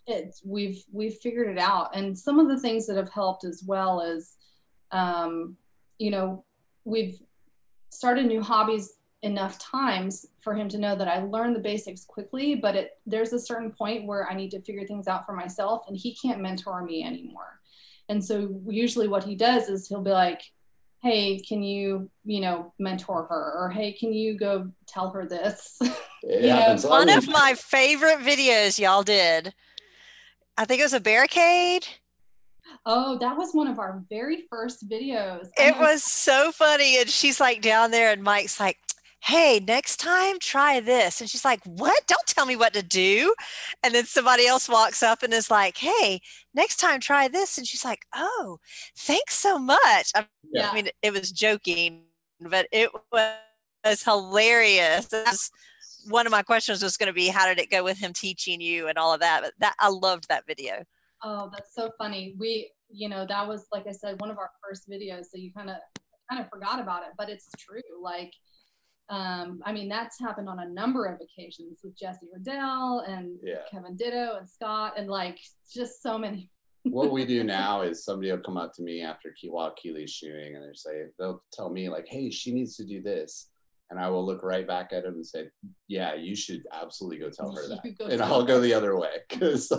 it's 0.07 0.41
we've 0.43 0.83
we've 0.91 1.15
figured 1.15 1.49
it 1.49 1.59
out. 1.59 1.95
And 1.95 2.17
some 2.17 2.39
of 2.39 2.47
the 2.47 2.59
things 2.59 2.87
that 2.87 2.97
have 2.97 3.11
helped 3.11 3.43
as 3.43 3.63
well 3.65 4.01
is 4.01 4.35
um, 4.91 5.55
you 5.97 6.11
know, 6.11 6.43
we've 6.83 7.21
started 7.89 8.25
new 8.25 8.41
hobbies 8.41 8.93
enough 9.23 9.59
times 9.59 10.25
for 10.41 10.55
him 10.55 10.67
to 10.69 10.79
know 10.79 10.95
that 10.95 11.07
I 11.07 11.21
learned 11.21 11.55
the 11.55 11.59
basics 11.59 12.03
quickly, 12.03 12.55
but 12.55 12.75
it, 12.75 12.91
there's 13.05 13.33
a 13.33 13.39
certain 13.39 13.71
point 13.71 14.07
where 14.07 14.27
I 14.27 14.33
need 14.33 14.49
to 14.51 14.61
figure 14.61 14.85
things 14.85 15.07
out 15.07 15.25
for 15.25 15.33
myself 15.33 15.83
and 15.87 15.95
he 15.95 16.15
can't 16.15 16.41
mentor 16.41 16.83
me 16.83 17.03
anymore. 17.03 17.59
And 18.09 18.23
so 18.23 18.59
usually 18.67 19.07
what 19.07 19.23
he 19.23 19.35
does 19.35 19.69
is 19.69 19.87
he'll 19.87 20.01
be 20.01 20.11
like, 20.11 20.41
Hey, 21.03 21.39
can 21.39 21.63
you, 21.63 22.11
you 22.25 22.41
know, 22.41 22.73
mentor 22.77 23.25
her? 23.25 23.53
Or 23.57 23.69
hey, 23.69 23.91
can 23.93 24.13
you 24.13 24.37
go 24.37 24.69
tell 24.87 25.09
her 25.11 25.25
this? 25.25 25.79
Yeah, 26.23 26.79
one 26.81 27.09
of 27.09 27.27
my 27.27 27.55
favorite 27.55 28.19
videos 28.19 28.77
y'all 28.77 29.01
did. 29.01 29.55
I 30.57 30.65
think 30.65 30.79
it 30.79 30.85
was 30.85 30.93
a 30.93 30.99
barricade 30.99 31.87
Oh, 32.85 33.17
that 33.19 33.37
was 33.37 33.53
one 33.53 33.67
of 33.67 33.79
our 33.79 34.03
very 34.09 34.45
first 34.49 34.87
videos. 34.89 35.49
Oh 35.57 35.67
it 35.67 35.77
was 35.77 36.03
so 36.03 36.51
funny. 36.51 36.99
And 36.99 37.09
she's 37.09 37.39
like 37.39 37.61
down 37.61 37.91
there, 37.91 38.11
and 38.11 38.23
Mike's 38.23 38.59
like, 38.59 38.77
hey, 39.23 39.61
next 39.67 39.97
time 39.97 40.39
try 40.39 40.79
this. 40.79 41.21
And 41.21 41.29
she's 41.29 41.45
like, 41.45 41.61
what? 41.65 42.07
Don't 42.07 42.25
tell 42.25 42.45
me 42.45 42.55
what 42.55 42.73
to 42.73 42.81
do. 42.81 43.35
And 43.83 43.93
then 43.93 44.05
somebody 44.05 44.47
else 44.47 44.67
walks 44.67 45.03
up 45.03 45.21
and 45.21 45.31
is 45.31 45.51
like, 45.51 45.77
hey, 45.77 46.21
next 46.55 46.77
time 46.77 46.99
try 46.99 47.27
this. 47.27 47.57
And 47.57 47.67
she's 47.67 47.85
like, 47.85 48.01
oh, 48.15 48.57
thanks 48.97 49.35
so 49.35 49.59
much. 49.59 50.11
I, 50.15 50.25
yeah. 50.51 50.71
I 50.71 50.73
mean, 50.73 50.89
it 51.03 51.13
was 51.13 51.31
joking, 51.31 52.05
but 52.39 52.67
it 52.71 52.89
was 53.13 54.03
hilarious. 54.03 55.07
Was, 55.11 55.51
one 56.07 56.25
of 56.25 56.31
my 56.31 56.41
questions 56.41 56.83
was 56.83 56.97
going 56.97 57.07
to 57.07 57.13
be, 57.13 57.27
how 57.27 57.45
did 57.47 57.59
it 57.59 57.69
go 57.69 57.83
with 57.83 57.97
him 57.97 58.13
teaching 58.13 58.61
you 58.61 58.87
and 58.87 58.97
all 58.97 59.13
of 59.13 59.19
that? 59.21 59.41
But 59.43 59.53
that 59.59 59.75
I 59.79 59.89
loved 59.89 60.27
that 60.29 60.45
video. 60.47 60.83
Oh, 61.23 61.49
that's 61.51 61.73
so 61.75 61.91
funny. 61.97 62.35
We, 62.37 62.71
you 62.89 63.09
know, 63.09 63.25
that 63.27 63.47
was 63.47 63.67
like 63.71 63.87
I 63.87 63.91
said, 63.91 64.19
one 64.19 64.31
of 64.31 64.37
our 64.37 64.49
first 64.63 64.89
videos. 64.89 65.25
So 65.25 65.37
you 65.37 65.51
kind 65.53 65.69
of 65.69 65.77
kind 66.29 66.43
of 66.43 66.49
forgot 66.49 66.79
about 66.79 67.03
it, 67.03 67.09
but 67.17 67.29
it's 67.29 67.49
true. 67.57 67.81
Like, 68.01 68.33
um, 69.09 69.61
I 69.65 69.73
mean, 69.73 69.89
that's 69.89 70.19
happened 70.19 70.49
on 70.49 70.59
a 70.59 70.69
number 70.69 71.05
of 71.05 71.19
occasions 71.21 71.79
with 71.83 71.97
Jesse 71.97 72.27
Riddell 72.33 73.01
and 73.01 73.37
yeah. 73.43 73.55
Kevin 73.69 73.95
Ditto 73.95 74.37
and 74.37 74.49
Scott 74.49 74.93
and 74.97 75.09
like 75.09 75.37
just 75.71 76.01
so 76.01 76.17
many. 76.17 76.49
what 76.83 77.11
we 77.11 77.25
do 77.25 77.43
now 77.43 77.81
is 77.81 78.03
somebody 78.03 78.31
will 78.31 78.39
come 78.39 78.57
up 78.57 78.73
to 78.75 78.81
me 78.81 79.01
after 79.01 79.33
while 79.49 79.73
Keely's 79.75 80.11
shooting 80.11 80.55
and 80.55 80.63
they 80.63 80.73
say 80.73 81.03
they'll 81.19 81.43
tell 81.51 81.69
me 81.69 81.89
like, 81.89 82.07
"Hey, 82.07 82.29
she 82.29 82.53
needs 82.53 82.75
to 82.77 82.85
do 82.85 83.01
this," 83.01 83.49
and 83.91 83.99
I 83.99 84.09
will 84.09 84.25
look 84.25 84.41
right 84.41 84.65
back 84.65 84.91
at 84.93 85.03
him 85.03 85.15
and 85.15 85.27
say, 85.27 85.49
"Yeah, 85.87 86.15
you 86.15 86.35
should 86.35 86.63
absolutely 86.71 87.19
go 87.19 87.29
tell 87.29 87.53
her 87.53 87.67
that," 87.67 87.83
and 88.09 88.21
I'll 88.21 88.45
go 88.45 88.59
the 88.59 88.73
other 88.73 88.97
way 88.97 89.17
because 89.29 89.71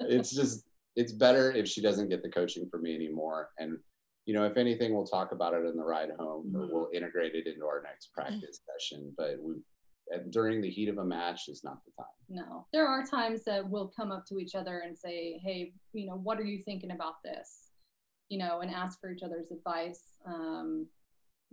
it's 0.00 0.34
just 0.34 0.66
it's 0.96 1.12
better 1.12 1.52
if 1.52 1.68
she 1.68 1.82
doesn't 1.82 2.08
get 2.08 2.22
the 2.22 2.30
coaching 2.30 2.68
from 2.70 2.82
me 2.82 2.94
anymore. 2.94 3.50
And 3.58 3.78
you 4.24 4.32
know, 4.32 4.44
if 4.44 4.56
anything, 4.56 4.94
we'll 4.94 5.06
talk 5.06 5.32
about 5.32 5.52
it 5.52 5.66
in 5.66 5.76
the 5.76 5.84
ride 5.84 6.08
home, 6.18 6.52
or 6.56 6.68
we'll 6.72 6.88
integrate 6.94 7.34
it 7.34 7.46
into 7.46 7.66
our 7.66 7.82
next 7.82 8.12
practice 8.14 8.60
session. 8.66 9.12
But 9.16 9.36
we 9.40 9.54
during 10.30 10.60
the 10.60 10.70
heat 10.70 10.88
of 10.88 10.98
a 10.98 11.04
match 11.04 11.48
is 11.48 11.62
not 11.64 11.78
the 11.84 11.92
time. 11.98 12.06
No, 12.28 12.66
there 12.72 12.86
are 12.86 13.06
times 13.06 13.44
that 13.44 13.68
we'll 13.68 13.92
come 13.94 14.10
up 14.10 14.24
to 14.26 14.38
each 14.38 14.54
other 14.54 14.80
and 14.80 14.96
say, 14.96 15.38
"Hey, 15.44 15.74
you 15.92 16.06
know, 16.06 16.16
what 16.16 16.40
are 16.40 16.44
you 16.44 16.62
thinking 16.62 16.92
about 16.92 17.22
this?" 17.22 17.68
You 18.30 18.38
know, 18.38 18.60
and 18.60 18.70
ask 18.70 18.98
for 19.00 19.12
each 19.12 19.22
other's 19.22 19.50
advice. 19.50 20.16
Um, 20.24 20.86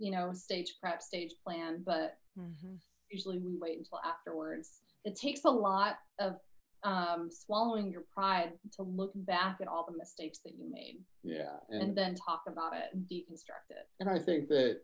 you 0.02 0.10
know, 0.10 0.32
stage 0.32 0.74
prep, 0.82 1.00
stage 1.00 1.30
plan, 1.46 1.80
but 1.86 2.18
mm-hmm. 2.36 2.74
usually 3.08 3.38
we 3.38 3.56
wait 3.56 3.78
until 3.78 4.00
afterwards. 4.04 4.80
It 5.04 5.14
takes 5.14 5.44
a 5.44 5.50
lot 5.50 5.98
of 6.18 6.34
um, 6.82 7.28
swallowing 7.30 7.92
your 7.92 8.02
pride 8.12 8.50
to 8.74 8.82
look 8.82 9.12
back 9.14 9.58
at 9.60 9.68
all 9.68 9.86
the 9.88 9.96
mistakes 9.96 10.40
that 10.44 10.54
you 10.58 10.68
made. 10.72 10.98
Yeah. 11.22 11.54
And, 11.70 11.82
and 11.82 11.96
then 11.96 12.16
talk 12.16 12.42
about 12.48 12.74
it 12.74 12.86
and 12.92 13.04
deconstruct 13.04 13.70
it. 13.70 13.86
And 14.00 14.10
I 14.10 14.18
think 14.18 14.48
that 14.48 14.80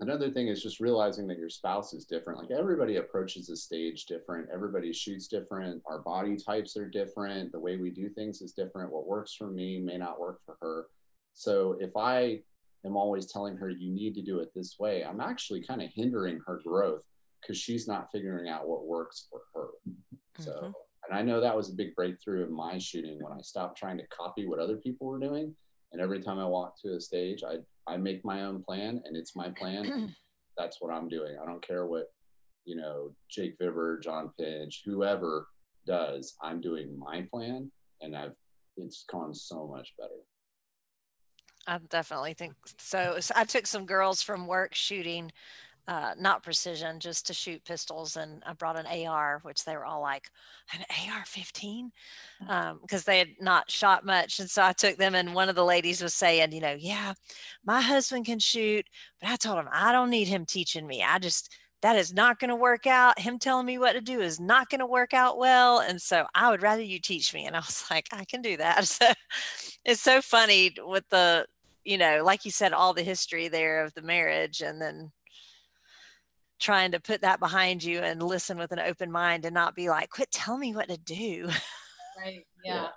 another 0.00 0.30
thing 0.30 0.48
is 0.48 0.62
just 0.62 0.80
realizing 0.80 1.26
that 1.26 1.38
your 1.38 1.50
spouse 1.50 1.92
is 1.92 2.06
different. 2.06 2.38
Like 2.38 2.50
everybody 2.50 2.96
approaches 2.96 3.48
the 3.48 3.56
stage 3.56 4.06
different, 4.06 4.48
everybody 4.50 4.94
shoots 4.94 5.28
different, 5.28 5.82
our 5.84 5.98
body 5.98 6.38
types 6.38 6.74
are 6.78 6.88
different, 6.88 7.52
the 7.52 7.60
way 7.60 7.76
we 7.76 7.90
do 7.90 8.08
things 8.08 8.40
is 8.40 8.52
different. 8.52 8.90
What 8.90 9.06
works 9.06 9.34
for 9.34 9.48
me 9.48 9.78
may 9.78 9.98
not 9.98 10.18
work 10.18 10.40
for 10.46 10.56
her. 10.62 10.86
So 11.34 11.76
if 11.78 11.90
I 11.94 12.40
am 12.84 12.96
always 12.96 13.30
telling 13.30 13.56
her 13.56 13.70
you 13.70 13.90
need 13.90 14.14
to 14.14 14.22
do 14.22 14.40
it 14.40 14.50
this 14.54 14.76
way, 14.78 15.04
I'm 15.04 15.20
actually 15.20 15.64
kind 15.64 15.82
of 15.82 15.90
hindering 15.94 16.40
her 16.46 16.60
growth 16.64 17.04
because 17.40 17.56
she's 17.56 17.86
not 17.86 18.08
figuring 18.12 18.48
out 18.48 18.68
what 18.68 18.86
works 18.86 19.26
for 19.30 19.40
her. 19.54 19.68
So, 20.38 20.52
mm-hmm. 20.52 20.70
and 21.08 21.18
I 21.18 21.22
know 21.22 21.40
that 21.40 21.56
was 21.56 21.70
a 21.70 21.74
big 21.74 21.94
breakthrough 21.94 22.44
in 22.44 22.52
my 22.52 22.78
shooting 22.78 23.18
when 23.22 23.32
I 23.32 23.40
stopped 23.42 23.78
trying 23.78 23.98
to 23.98 24.06
copy 24.08 24.46
what 24.46 24.60
other 24.60 24.76
people 24.76 25.06
were 25.06 25.18
doing. 25.18 25.54
And 25.92 26.00
every 26.02 26.20
time 26.20 26.38
I 26.38 26.44
walk 26.44 26.74
to 26.82 26.94
a 26.94 27.00
stage, 27.00 27.42
I, 27.42 27.58
I 27.90 27.96
make 27.96 28.24
my 28.24 28.44
own 28.44 28.62
plan 28.62 29.02
and 29.04 29.16
it's 29.16 29.34
my 29.34 29.48
plan. 29.50 30.14
that's 30.58 30.78
what 30.80 30.92
I'm 30.92 31.08
doing. 31.08 31.36
I 31.40 31.46
don't 31.46 31.66
care 31.66 31.86
what, 31.86 32.06
you 32.64 32.76
know, 32.76 33.12
Jake 33.30 33.58
Vibbert, 33.58 34.02
John 34.02 34.30
Pinch, 34.38 34.82
whoever 34.84 35.46
does. 35.86 36.34
I'm 36.42 36.60
doing 36.60 36.98
my 36.98 37.26
plan 37.32 37.70
and 38.02 38.16
I've, 38.16 38.34
it's 38.76 39.04
gone 39.10 39.34
so 39.34 39.66
much 39.66 39.94
better. 39.98 40.20
I 41.68 41.78
definitely 41.90 42.32
think 42.32 42.54
so. 42.78 43.20
so 43.20 43.34
I 43.36 43.44
took 43.44 43.66
some 43.66 43.84
girls 43.84 44.22
from 44.22 44.46
work 44.46 44.74
shooting, 44.74 45.30
uh, 45.86 46.14
not 46.18 46.42
precision, 46.42 46.98
just 46.98 47.26
to 47.26 47.34
shoot 47.34 47.62
pistols, 47.64 48.16
and 48.16 48.42
I 48.46 48.54
brought 48.54 48.78
an 48.78 48.86
AR, 49.06 49.40
which 49.42 49.64
they 49.64 49.76
were 49.76 49.84
all 49.84 50.00
like, 50.00 50.30
"An 50.72 50.80
AR-15," 50.90 51.90
because 52.40 53.00
um, 53.00 53.04
they 53.06 53.18
had 53.18 53.28
not 53.38 53.70
shot 53.70 54.06
much, 54.06 54.40
and 54.40 54.50
so 54.50 54.62
I 54.62 54.72
took 54.72 54.96
them, 54.96 55.14
and 55.14 55.34
one 55.34 55.50
of 55.50 55.56
the 55.56 55.64
ladies 55.64 56.02
was 56.02 56.14
saying, 56.14 56.52
you 56.52 56.60
know, 56.60 56.76
yeah, 56.78 57.12
my 57.64 57.82
husband 57.82 58.24
can 58.24 58.38
shoot, 58.38 58.86
but 59.20 59.30
I 59.30 59.36
told 59.36 59.58
him 59.58 59.68
I 59.70 59.92
don't 59.92 60.10
need 60.10 60.28
him 60.28 60.46
teaching 60.46 60.86
me. 60.86 61.02
I 61.02 61.18
just 61.18 61.54
that 61.82 61.96
is 61.96 62.12
not 62.12 62.40
going 62.40 62.48
to 62.48 62.56
work 62.56 62.86
out. 62.86 63.20
Him 63.20 63.38
telling 63.38 63.66
me 63.66 63.78
what 63.78 63.92
to 63.92 64.00
do 64.00 64.20
is 64.20 64.40
not 64.40 64.68
going 64.68 64.80
to 64.80 64.86
work 64.86 65.14
out 65.14 65.38
well. 65.38 65.78
And 65.78 66.00
so 66.02 66.26
I 66.34 66.50
would 66.50 66.62
rather 66.62 66.82
you 66.82 66.98
teach 66.98 67.32
me. 67.32 67.46
And 67.46 67.54
I 67.54 67.60
was 67.60 67.84
like, 67.90 68.08
I 68.12 68.24
can 68.24 68.42
do 68.42 68.56
that. 68.56 68.88
So 68.98 69.12
it's 69.84 70.00
so 70.00 70.20
funny 70.20 70.74
with 70.84 71.08
the 71.08 71.46
you 71.88 71.96
know, 71.96 72.22
like 72.22 72.44
you 72.44 72.50
said, 72.50 72.74
all 72.74 72.92
the 72.92 73.02
history 73.02 73.48
there 73.48 73.82
of 73.82 73.94
the 73.94 74.02
marriage 74.02 74.60
and 74.60 74.78
then 74.78 75.10
trying 76.60 76.92
to 76.92 77.00
put 77.00 77.22
that 77.22 77.40
behind 77.40 77.82
you 77.82 78.00
and 78.00 78.22
listen 78.22 78.58
with 78.58 78.72
an 78.72 78.78
open 78.78 79.10
mind 79.10 79.46
and 79.46 79.54
not 79.54 79.74
be 79.74 79.88
like, 79.88 80.10
quit 80.10 80.30
telling 80.30 80.60
me 80.60 80.74
what 80.74 80.90
to 80.90 80.98
do. 80.98 81.48
Right. 82.22 82.44
Yeah. 82.64 82.74
yeah. 82.74 82.88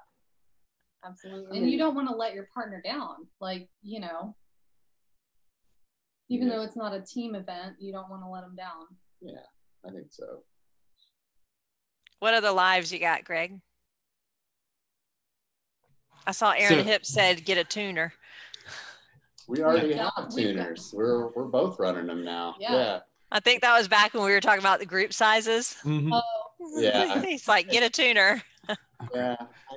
Absolutely. 1.06 1.60
And 1.60 1.70
you 1.70 1.78
don't 1.78 1.94
want 1.94 2.10
to 2.10 2.16
let 2.16 2.34
your 2.34 2.48
partner 2.52 2.82
down. 2.84 3.28
Like, 3.40 3.70
you 3.84 4.00
know, 4.00 4.36
even 6.30 6.48
yeah. 6.48 6.56
though 6.56 6.64
it's 6.64 6.76
not 6.76 6.96
a 6.96 7.02
team 7.02 7.36
event, 7.36 7.76
you 7.80 7.94
don't 7.94 8.10
want 8.10 8.24
to 8.24 8.28
let 8.28 8.42
them 8.42 8.56
down. 8.56 8.88
Yeah, 9.22 9.46
I 9.88 9.92
think 9.92 10.08
so. 10.10 10.42
What 12.20 12.34
other 12.34 12.50
lives 12.50 12.92
you 12.92 13.00
got, 13.00 13.24
Greg? 13.24 13.60
I 16.26 16.32
saw 16.32 16.52
Aaron 16.58 16.80
so, 16.80 16.84
Hip 16.84 17.06
said 17.06 17.46
get 17.46 17.60
a 17.60 17.64
tuner. 17.64 18.14
We 19.52 19.62
already 19.64 19.94
have 19.96 20.30
tuners. 20.34 20.94
We're 20.96 21.28
we're 21.28 21.44
both 21.44 21.78
running 21.78 22.08
them 22.08 22.24
now. 22.24 22.56
Yeah. 22.58 22.74
yeah. 22.74 23.00
I 23.34 23.42
think 23.42 23.62
that 23.62 23.78
was 23.78 23.90
back 23.90 24.14
when 24.14 24.24
we 24.24 24.32
were 24.32 24.40
talking 24.40 24.62
about 24.62 24.80
the 24.80 24.86
group 24.86 25.12
sizes. 25.12 25.76
Mm-hmm. 25.84 26.14
Oh. 26.14 26.22
Yeah. 26.78 27.22
He's 27.26 27.50
like, 27.50 27.70
get 27.70 27.84
a 27.84 27.90
tuner. 27.90 28.42
yeah. 29.14 29.36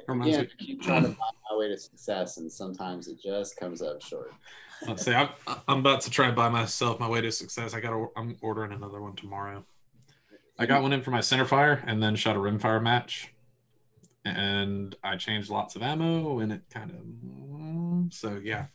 I 0.08 0.48
keep 0.58 0.80
trying 0.80 1.02
to 1.02 1.08
find 1.08 1.18
my 1.50 1.56
way 1.56 1.68
to 1.68 1.76
success, 1.76 2.36
and 2.36 2.50
sometimes 2.50 3.08
it 3.08 3.20
just 3.20 3.56
comes 3.56 3.82
up 3.82 4.00
short. 4.00 4.32
Let's 4.86 5.02
say 5.02 5.14
I'm, 5.14 5.30
I'm 5.66 5.78
about 5.80 6.02
to 6.02 6.10
try 6.10 6.26
and 6.26 6.36
buy 6.36 6.48
myself 6.48 7.00
my 7.00 7.08
way 7.08 7.20
to 7.22 7.32
success. 7.32 7.74
I 7.74 7.80
got 7.80 7.90
to, 7.90 8.12
I'm 8.16 8.36
ordering 8.42 8.72
another 8.72 9.00
one 9.00 9.16
tomorrow. 9.16 9.64
I 10.56 10.66
got 10.66 10.82
one 10.82 10.92
in 10.92 11.02
for 11.02 11.10
my 11.10 11.20
center 11.20 11.46
fire 11.46 11.82
and 11.86 12.00
then 12.00 12.14
shot 12.14 12.36
a 12.36 12.38
rimfire 12.38 12.82
match. 12.82 13.32
And 14.24 14.94
I 15.02 15.16
changed 15.16 15.50
lots 15.50 15.74
of 15.74 15.82
ammo 15.82 16.38
and 16.40 16.52
it 16.52 16.62
kind 16.70 16.90
of, 16.90 18.12
so 18.12 18.40
yeah. 18.42 18.66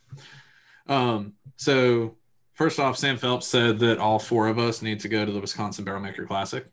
Um, 0.90 1.34
so 1.56 2.16
first 2.52 2.78
off, 2.78 2.98
Sam 2.98 3.16
Phelps 3.16 3.46
said 3.46 3.78
that 3.78 3.98
all 3.98 4.18
four 4.18 4.48
of 4.48 4.58
us 4.58 4.82
need 4.82 5.00
to 5.00 5.08
go 5.08 5.24
to 5.24 5.32
the 5.32 5.40
Wisconsin 5.40 5.84
Barrelmaker 5.84 6.26
Classic. 6.26 6.66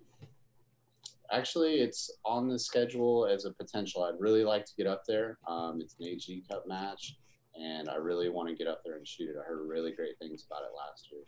Actually, 1.31 1.75
it's 1.75 2.09
on 2.25 2.47
the 2.47 2.57
schedule 2.57 3.27
as 3.27 3.45
a 3.45 3.51
potential. 3.51 4.03
I'd 4.03 4.19
really 4.19 4.43
like 4.43 4.65
to 4.65 4.71
get 4.77 4.87
up 4.87 5.03
there. 5.07 5.37
Um, 5.47 5.79
it's 5.81 5.95
an 5.99 6.07
AG 6.07 6.43
Cup 6.49 6.67
match, 6.67 7.17
and 7.55 7.89
I 7.89 7.95
really 7.95 8.29
want 8.29 8.49
to 8.49 8.55
get 8.55 8.67
up 8.67 8.81
there 8.83 8.97
and 8.97 9.07
shoot 9.07 9.29
it. 9.29 9.35
I 9.39 9.47
heard 9.47 9.67
really 9.67 9.91
great 9.91 10.17
things 10.19 10.45
about 10.49 10.63
it 10.63 10.71
last 10.75 11.09
year. 11.11 11.21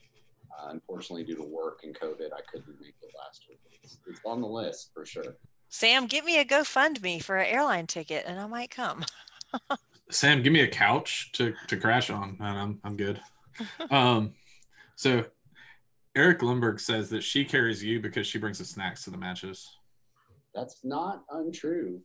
Uh, 0.58 0.72
unfortunately, 0.72 1.26
due 1.26 1.36
to 1.36 1.44
work 1.44 1.82
and 1.84 1.94
COVID, 1.94 2.34
I 2.34 2.42
couldn't 2.52 2.82
make 2.82 2.96
it 3.02 3.12
last 3.18 3.46
year. 3.48 3.58
It's, 3.84 4.00
it's 4.08 4.22
on 4.26 4.42
the 4.42 4.48
list 4.48 4.92
for 4.94 5.06
sure. 5.06 5.36
Sam, 5.68 6.08
get 6.08 6.26
me 6.26 6.40
a 6.40 6.46
GoFundMe 6.46 7.22
for 7.22 7.38
an 7.38 7.46
airline 7.46 7.86
ticket 7.86 8.26
and 8.26 8.40
I 8.40 8.48
might 8.48 8.72
come. 8.72 9.06
Sam, 10.12 10.42
give 10.42 10.54
me 10.54 10.62
a 10.62 10.68
couch 10.68 11.32
to 11.34 11.54
to 11.68 11.78
crash 11.78 12.10
on, 12.10 12.38
and 12.40 12.58
I'm 12.58 12.80
I'm 12.84 12.98
good. 12.98 13.22
Um, 13.92 14.36
so 14.96 15.26
Eric 16.16 16.42
Lindbergh 16.42 16.80
says 16.80 17.10
that 17.10 17.24
she 17.24 17.44
carries 17.44 17.84
you 17.84 18.00
because 18.00 18.26
she 18.26 18.38
brings 18.38 18.58
the 18.58 18.64
snacks 18.64 19.04
to 19.04 19.10
the 19.10 19.18
matches. 19.18 19.70
That's 20.56 20.80
not 20.84 21.24
untrue. 21.30 22.02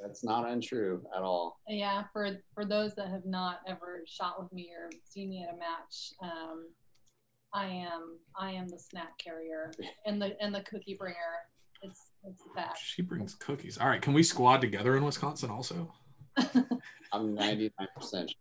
That's 0.00 0.24
not 0.24 0.48
untrue 0.48 1.02
at 1.16 1.22
all. 1.22 1.60
Yeah, 1.68 2.04
for 2.12 2.38
for 2.54 2.64
those 2.64 2.94
that 2.94 3.08
have 3.08 3.24
not 3.26 3.60
ever 3.68 4.04
shot 4.06 4.42
with 4.42 4.52
me 4.52 4.70
or 4.74 4.90
seen 5.08 5.30
me 5.30 5.46
at 5.46 5.54
a 5.54 5.58
match, 5.58 6.12
um, 6.22 6.66
I 7.52 7.66
am 7.66 8.18
I 8.38 8.52
am 8.52 8.68
the 8.68 8.78
snack 8.78 9.16
carrier 9.18 9.72
and 10.06 10.20
the 10.20 10.40
and 10.42 10.54
the 10.54 10.62
cookie 10.62 10.96
bringer. 10.98 11.16
It's 11.82 12.10
it's 12.24 12.42
the 12.42 12.50
fact. 12.54 12.78
She 12.82 13.02
brings 13.02 13.34
cookies. 13.34 13.78
All 13.78 13.88
right, 13.88 14.02
can 14.02 14.12
we 14.12 14.22
squad 14.22 14.60
together 14.60 14.96
in 14.96 15.04
Wisconsin 15.04 15.50
also? 15.50 15.94
I'm 17.12 17.36
99% 17.36 17.70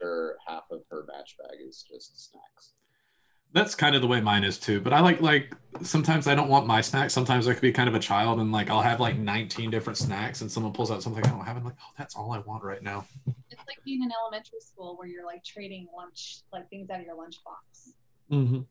sure 0.01 0.35
half 0.47 0.63
of 0.71 0.81
her 0.89 1.05
match 1.07 1.37
bag 1.37 1.59
is 1.65 1.83
just 1.89 2.31
snacks. 2.31 2.73
That's 3.53 3.75
kind 3.75 3.95
of 3.95 4.01
the 4.01 4.07
way 4.07 4.19
mine 4.19 4.43
is 4.43 4.57
too. 4.57 4.81
But 4.81 4.93
I 4.93 4.99
like 5.01 5.21
like 5.21 5.53
sometimes 5.83 6.27
I 6.27 6.33
don't 6.33 6.49
want 6.49 6.65
my 6.65 6.81
snacks. 6.81 7.13
Sometimes 7.13 7.47
I 7.47 7.53
could 7.53 7.61
be 7.61 7.71
kind 7.71 7.87
of 7.87 7.93
a 7.93 7.99
child 7.99 8.39
and 8.39 8.51
like 8.51 8.71
I'll 8.71 8.81
have 8.81 8.99
like 8.99 9.15
19 9.15 9.69
different 9.69 9.97
snacks 9.97 10.41
and 10.41 10.51
someone 10.51 10.73
pulls 10.73 10.89
out 10.89 11.03
something 11.03 11.23
I 11.23 11.29
don't 11.29 11.45
have. 11.45 11.57
I'm 11.57 11.63
like, 11.63 11.75
oh, 11.79 11.93
that's 11.95 12.15
all 12.15 12.31
I 12.31 12.39
want 12.39 12.63
right 12.63 12.81
now. 12.81 13.05
It's 13.51 13.61
like 13.67 13.77
being 13.85 14.01
in 14.01 14.09
elementary 14.11 14.59
school 14.59 14.97
where 14.97 15.07
you're 15.07 15.25
like 15.25 15.43
trading 15.43 15.87
lunch, 15.95 16.39
like 16.51 16.67
things 16.71 16.89
out 16.89 16.99
of 16.99 17.05
your 17.05 17.15
lunchbox. 17.15 17.91
Mm-hmm. 18.31 18.61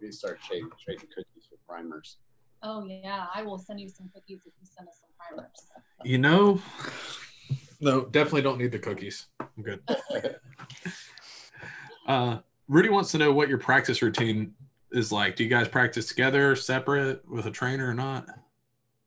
We 0.00 0.10
start 0.10 0.40
trading, 0.42 0.70
trading 0.84 1.06
cookies 1.14 1.46
for 1.48 1.56
primers. 1.68 2.16
Oh 2.64 2.84
yeah, 2.86 3.26
I 3.32 3.42
will 3.42 3.58
send 3.58 3.80
you 3.80 3.88
some 3.88 4.10
cookies 4.12 4.40
if 4.46 4.52
you 4.60 4.66
send 4.66 4.88
us 4.88 4.98
some 5.00 5.10
primers. 5.18 5.50
You 6.02 6.18
know, 6.18 6.60
no, 7.84 8.06
definitely 8.06 8.42
don't 8.42 8.58
need 8.58 8.72
the 8.72 8.78
cookies. 8.78 9.26
I'm 9.40 9.62
good. 9.62 9.80
uh, 12.08 12.38
Rudy 12.66 12.88
wants 12.88 13.12
to 13.12 13.18
know 13.18 13.32
what 13.32 13.48
your 13.48 13.58
practice 13.58 14.00
routine 14.00 14.54
is 14.92 15.12
like. 15.12 15.36
Do 15.36 15.44
you 15.44 15.50
guys 15.50 15.68
practice 15.68 16.06
together, 16.06 16.56
separate, 16.56 17.28
with 17.28 17.44
a 17.44 17.50
trainer 17.50 17.88
or 17.90 17.94
not? 17.94 18.26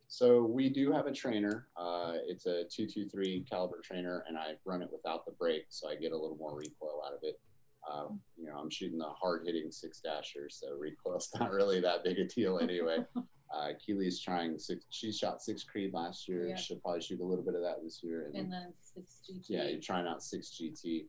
So 0.07 0.43
we 0.43 0.69
do 0.69 0.91
have 0.91 1.07
a 1.07 1.11
trainer. 1.11 1.67
Uh, 1.75 2.13
it's 2.27 2.45
a 2.45 2.63
223 2.69 3.45
caliber 3.49 3.81
trainer, 3.83 4.23
and 4.27 4.37
I 4.37 4.53
run 4.63 4.83
it 4.83 4.89
without 4.91 5.25
the 5.25 5.31
brake, 5.33 5.65
so 5.69 5.89
I 5.89 5.95
get 5.95 6.11
a 6.11 6.17
little 6.17 6.37
more 6.37 6.55
recoil 6.55 7.01
out 7.05 7.13
of 7.13 7.19
it. 7.23 7.39
Um, 7.91 8.19
you 8.37 8.45
know, 8.45 8.57
I'm 8.57 8.69
shooting 8.69 8.99
the 8.99 9.05
hard 9.05 9.43
hitting 9.45 9.71
six 9.71 10.01
dasher, 10.01 10.49
so 10.49 10.67
recoil's 10.77 11.29
not 11.39 11.51
really 11.51 11.81
that 11.81 12.03
big 12.03 12.19
a 12.19 12.25
deal 12.25 12.59
anyway. 12.59 12.99
Uh, 13.55 13.69
Keely's 13.83 14.19
trying 14.19 14.59
six. 14.59 14.85
She 14.89 15.11
shot 15.11 15.41
six 15.41 15.63
Creed 15.63 15.93
last 15.93 16.27
year. 16.27 16.47
She'll 16.57 16.77
probably 16.77 17.01
shoot 17.01 17.19
a 17.21 17.23
little 17.25 17.43
bit 17.43 17.55
of 17.55 17.61
that 17.61 17.83
this 17.83 18.01
year. 18.03 18.29
And 18.33 18.51
then 18.51 18.73
six 18.81 19.21
GT. 19.29 19.45
yeah, 19.47 19.63
you're 19.67 19.79
trying 19.79 20.05
out 20.07 20.21
six 20.21 20.59
GT. 20.59 21.05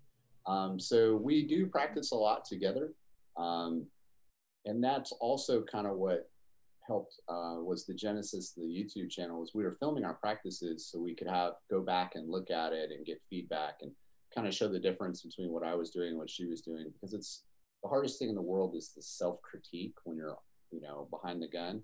Um, 0.47 0.79
so 0.79 1.17
we 1.17 1.47
do 1.47 1.67
practice 1.67 2.13
a 2.13 2.17
lot 2.17 2.45
together, 2.45 2.93
um, 3.37 3.85
and 4.65 4.83
that's 4.83 5.13
also 5.21 5.63
kind 5.63 5.87
of 5.87 5.97
what 5.97 6.31
helped 6.87 7.21
uh, 7.29 7.57
was 7.59 7.85
the 7.85 7.93
genesis 7.93 8.57
of 8.57 8.63
the 8.63 8.69
YouTube 8.69 9.11
channel. 9.11 9.41
Was 9.41 9.53
we 9.55 9.63
were 9.65 9.77
filming 9.79 10.05
our 10.05 10.15
practices 10.15 10.87
so 10.87 10.99
we 10.99 11.15
could 11.15 11.29
have 11.29 11.55
go 11.71 11.83
back 11.83 12.13
and 12.15 12.31
look 12.31 12.51
at 12.51 12.73
it 12.73 12.91
and 12.91 13.05
get 13.05 13.21
feedback 13.29 13.75
and 13.83 13.91
kind 14.35 14.47
of 14.47 14.55
show 14.55 14.69
the 14.69 14.79
difference 14.79 15.23
between 15.23 15.51
what 15.51 15.65
I 15.65 15.75
was 15.75 15.91
doing 15.91 16.11
and 16.11 16.19
what 16.19 16.31
she 16.31 16.47
was 16.47 16.61
doing 16.61 16.87
because 16.93 17.15
it's 17.15 17.43
the 17.83 17.89
hardest 17.89 18.19
thing 18.19 18.29
in 18.29 18.35
the 18.35 18.43
world 18.43 18.75
is 18.75 18.93
the 18.95 19.03
self 19.03 19.41
critique 19.43 19.95
when 20.05 20.17
you're 20.17 20.37
you 20.71 20.81
know 20.81 21.09
behind 21.11 21.43
the 21.43 21.49
gun. 21.49 21.83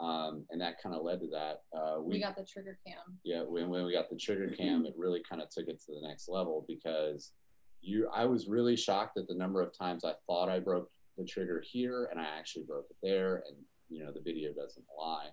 Um, 0.00 0.44
and 0.50 0.60
that 0.60 0.82
kind 0.82 0.94
of 0.96 1.02
led 1.02 1.20
to 1.20 1.28
that. 1.28 1.62
Uh, 1.76 2.00
we 2.00 2.18
got 2.18 2.36
the 2.36 2.44
trigger 2.44 2.78
cam. 2.86 3.18
yeah 3.24 3.42
when, 3.42 3.68
when 3.68 3.84
we 3.84 3.92
got 3.92 4.08
the 4.10 4.16
trigger 4.16 4.48
cam 4.48 4.86
it 4.86 4.94
really 4.96 5.22
kind 5.28 5.40
of 5.42 5.48
took 5.50 5.68
it 5.68 5.80
to 5.86 5.92
the 5.92 6.06
next 6.08 6.28
level 6.28 6.64
because 6.66 7.32
you 7.82 8.08
i 8.14 8.24
was 8.24 8.48
really 8.48 8.76
shocked 8.76 9.18
at 9.18 9.26
the 9.28 9.34
number 9.34 9.60
of 9.60 9.76
times 9.76 10.04
i 10.04 10.12
thought 10.26 10.48
i 10.48 10.58
broke 10.58 10.88
the 11.18 11.24
trigger 11.24 11.62
here 11.64 12.08
and 12.10 12.18
i 12.20 12.24
actually 12.38 12.64
broke 12.64 12.86
it 12.90 12.96
there 13.02 13.42
and 13.48 13.56
you 13.90 14.02
know 14.02 14.10
the 14.12 14.20
video 14.20 14.50
doesn't 14.52 14.84
lie 14.98 15.28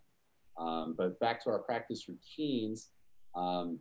um, 0.58 0.94
but 0.98 1.18
back 1.20 1.42
to 1.44 1.50
our 1.50 1.60
practice 1.60 2.08
routines 2.10 2.90
um, 3.36 3.80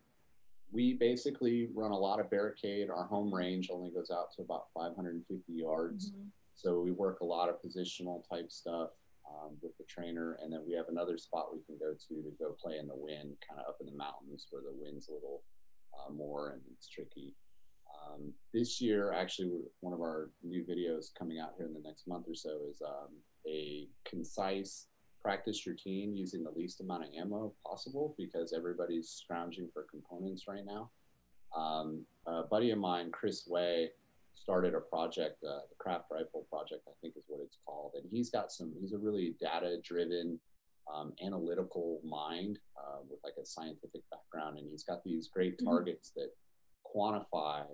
we 0.70 0.94
basically 0.94 1.68
run 1.74 1.90
a 1.90 1.98
lot 1.98 2.20
of 2.20 2.30
barricade 2.30 2.88
our 2.88 3.04
home 3.04 3.34
range 3.34 3.68
only 3.72 3.90
goes 3.90 4.10
out 4.10 4.30
to 4.36 4.42
about 4.42 4.66
550 4.74 5.52
yards 5.52 6.12
Mhm. 6.12 6.28
so 6.54 6.80
we 6.80 6.92
work 6.92 7.20
a 7.20 7.24
lot 7.24 7.48
of 7.48 7.56
positional 7.62 8.22
type 8.28 8.52
stuff 8.52 8.90
um, 9.28 9.56
with 9.62 9.76
the 9.78 9.84
trainer, 9.84 10.38
and 10.42 10.52
then 10.52 10.60
we 10.66 10.74
have 10.74 10.88
another 10.88 11.18
spot 11.18 11.52
we 11.52 11.62
can 11.66 11.78
go 11.78 11.92
to 11.92 12.22
to 12.22 12.32
go 12.38 12.56
play 12.60 12.78
in 12.78 12.88
the 12.88 12.96
wind, 12.96 13.36
kind 13.46 13.60
of 13.60 13.68
up 13.68 13.78
in 13.80 13.86
the 13.86 13.96
mountains 13.96 14.46
where 14.50 14.62
the 14.62 14.72
wind's 14.72 15.08
a 15.08 15.12
little 15.12 15.42
uh, 15.94 16.12
more 16.12 16.50
and 16.50 16.62
it's 16.72 16.88
tricky. 16.88 17.34
Um, 17.88 18.32
this 18.52 18.80
year, 18.80 19.12
actually, 19.12 19.50
one 19.80 19.92
of 19.92 20.00
our 20.00 20.30
new 20.42 20.64
videos 20.64 21.06
coming 21.18 21.38
out 21.38 21.54
here 21.56 21.66
in 21.66 21.74
the 21.74 21.86
next 21.86 22.06
month 22.06 22.26
or 22.28 22.34
so 22.34 22.60
is 22.70 22.80
um, 22.82 23.08
a 23.46 23.88
concise 24.08 24.86
practice 25.20 25.66
routine 25.66 26.16
using 26.16 26.44
the 26.44 26.50
least 26.50 26.80
amount 26.80 27.04
of 27.04 27.10
ammo 27.18 27.52
possible 27.66 28.14
because 28.16 28.52
everybody's 28.56 29.08
scrounging 29.08 29.68
for 29.72 29.86
components 29.90 30.44
right 30.48 30.64
now. 30.64 30.90
Um, 31.56 32.04
a 32.26 32.42
buddy 32.42 32.70
of 32.70 32.78
mine, 32.78 33.10
Chris 33.10 33.46
Way, 33.46 33.90
started 34.38 34.74
a 34.74 34.80
project, 34.80 35.42
uh, 35.44 35.60
the 35.68 35.76
Craft 35.78 36.06
Rifle 36.10 36.46
Project, 36.50 36.82
I 36.88 36.92
think 37.00 37.14
is 37.16 37.24
what 37.26 37.40
it's 37.44 37.58
called. 37.66 37.92
And 37.94 38.04
he's 38.10 38.30
got 38.30 38.50
some, 38.52 38.72
he's 38.80 38.92
a 38.92 38.98
really 38.98 39.34
data 39.40 39.78
driven, 39.84 40.38
um, 40.92 41.12
analytical 41.22 42.00
mind 42.04 42.58
uh, 42.76 43.00
with 43.08 43.18
like 43.24 43.34
a 43.40 43.44
scientific 43.44 44.02
background. 44.10 44.58
And 44.58 44.68
he's 44.70 44.84
got 44.84 45.04
these 45.04 45.28
great 45.28 45.58
Mhm. 45.58 45.64
targets 45.64 46.10
that 46.12 46.30
quantify 46.84 47.66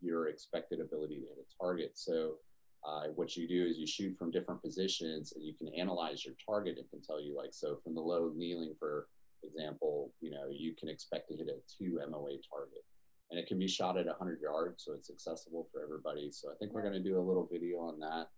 your 0.00 0.28
expected 0.28 0.80
ability 0.80 1.20
to 1.20 1.26
hit 1.26 1.38
a 1.38 1.56
target. 1.58 1.98
So, 1.98 2.38
uh, 2.84 3.08
what 3.16 3.36
you 3.36 3.48
do 3.48 3.66
is 3.66 3.76
you 3.78 3.86
shoot 3.86 4.16
from 4.16 4.30
different 4.30 4.62
positions 4.62 5.32
and 5.32 5.42
you 5.44 5.52
can 5.54 5.68
analyze 5.74 6.24
your 6.24 6.34
target. 6.44 6.78
It 6.78 6.88
can 6.90 7.00
tell 7.00 7.20
you, 7.20 7.34
like, 7.34 7.52
so 7.52 7.76
from 7.82 7.94
the 7.94 8.00
low 8.00 8.32
kneeling, 8.36 8.74
for 8.78 9.08
example, 9.42 10.12
you 10.20 10.30
know, 10.30 10.48
you 10.48 10.74
can 10.74 10.88
expect 10.88 11.28
to 11.28 11.36
hit 11.36 11.48
a 11.48 11.58
two 11.66 11.98
MOA 12.08 12.38
target 12.48 12.84
and 13.30 13.38
it 13.38 13.46
can 13.46 13.58
be 13.58 13.68
shot 13.68 13.98
at 13.98 14.06
100 14.06 14.40
yards, 14.40 14.84
so 14.84 14.94
it's 14.94 15.10
accessible 15.10 15.68
for 15.72 15.82
everybody. 15.82 16.30
So 16.32 16.48
I 16.50 16.54
think 16.58 16.72
we're 16.72 16.82
going 16.82 16.94
to 16.94 17.02
do 17.02 17.18
a 17.18 17.20
little 17.20 17.48
video 17.50 17.78
on 17.78 17.98
that. 18.00 18.28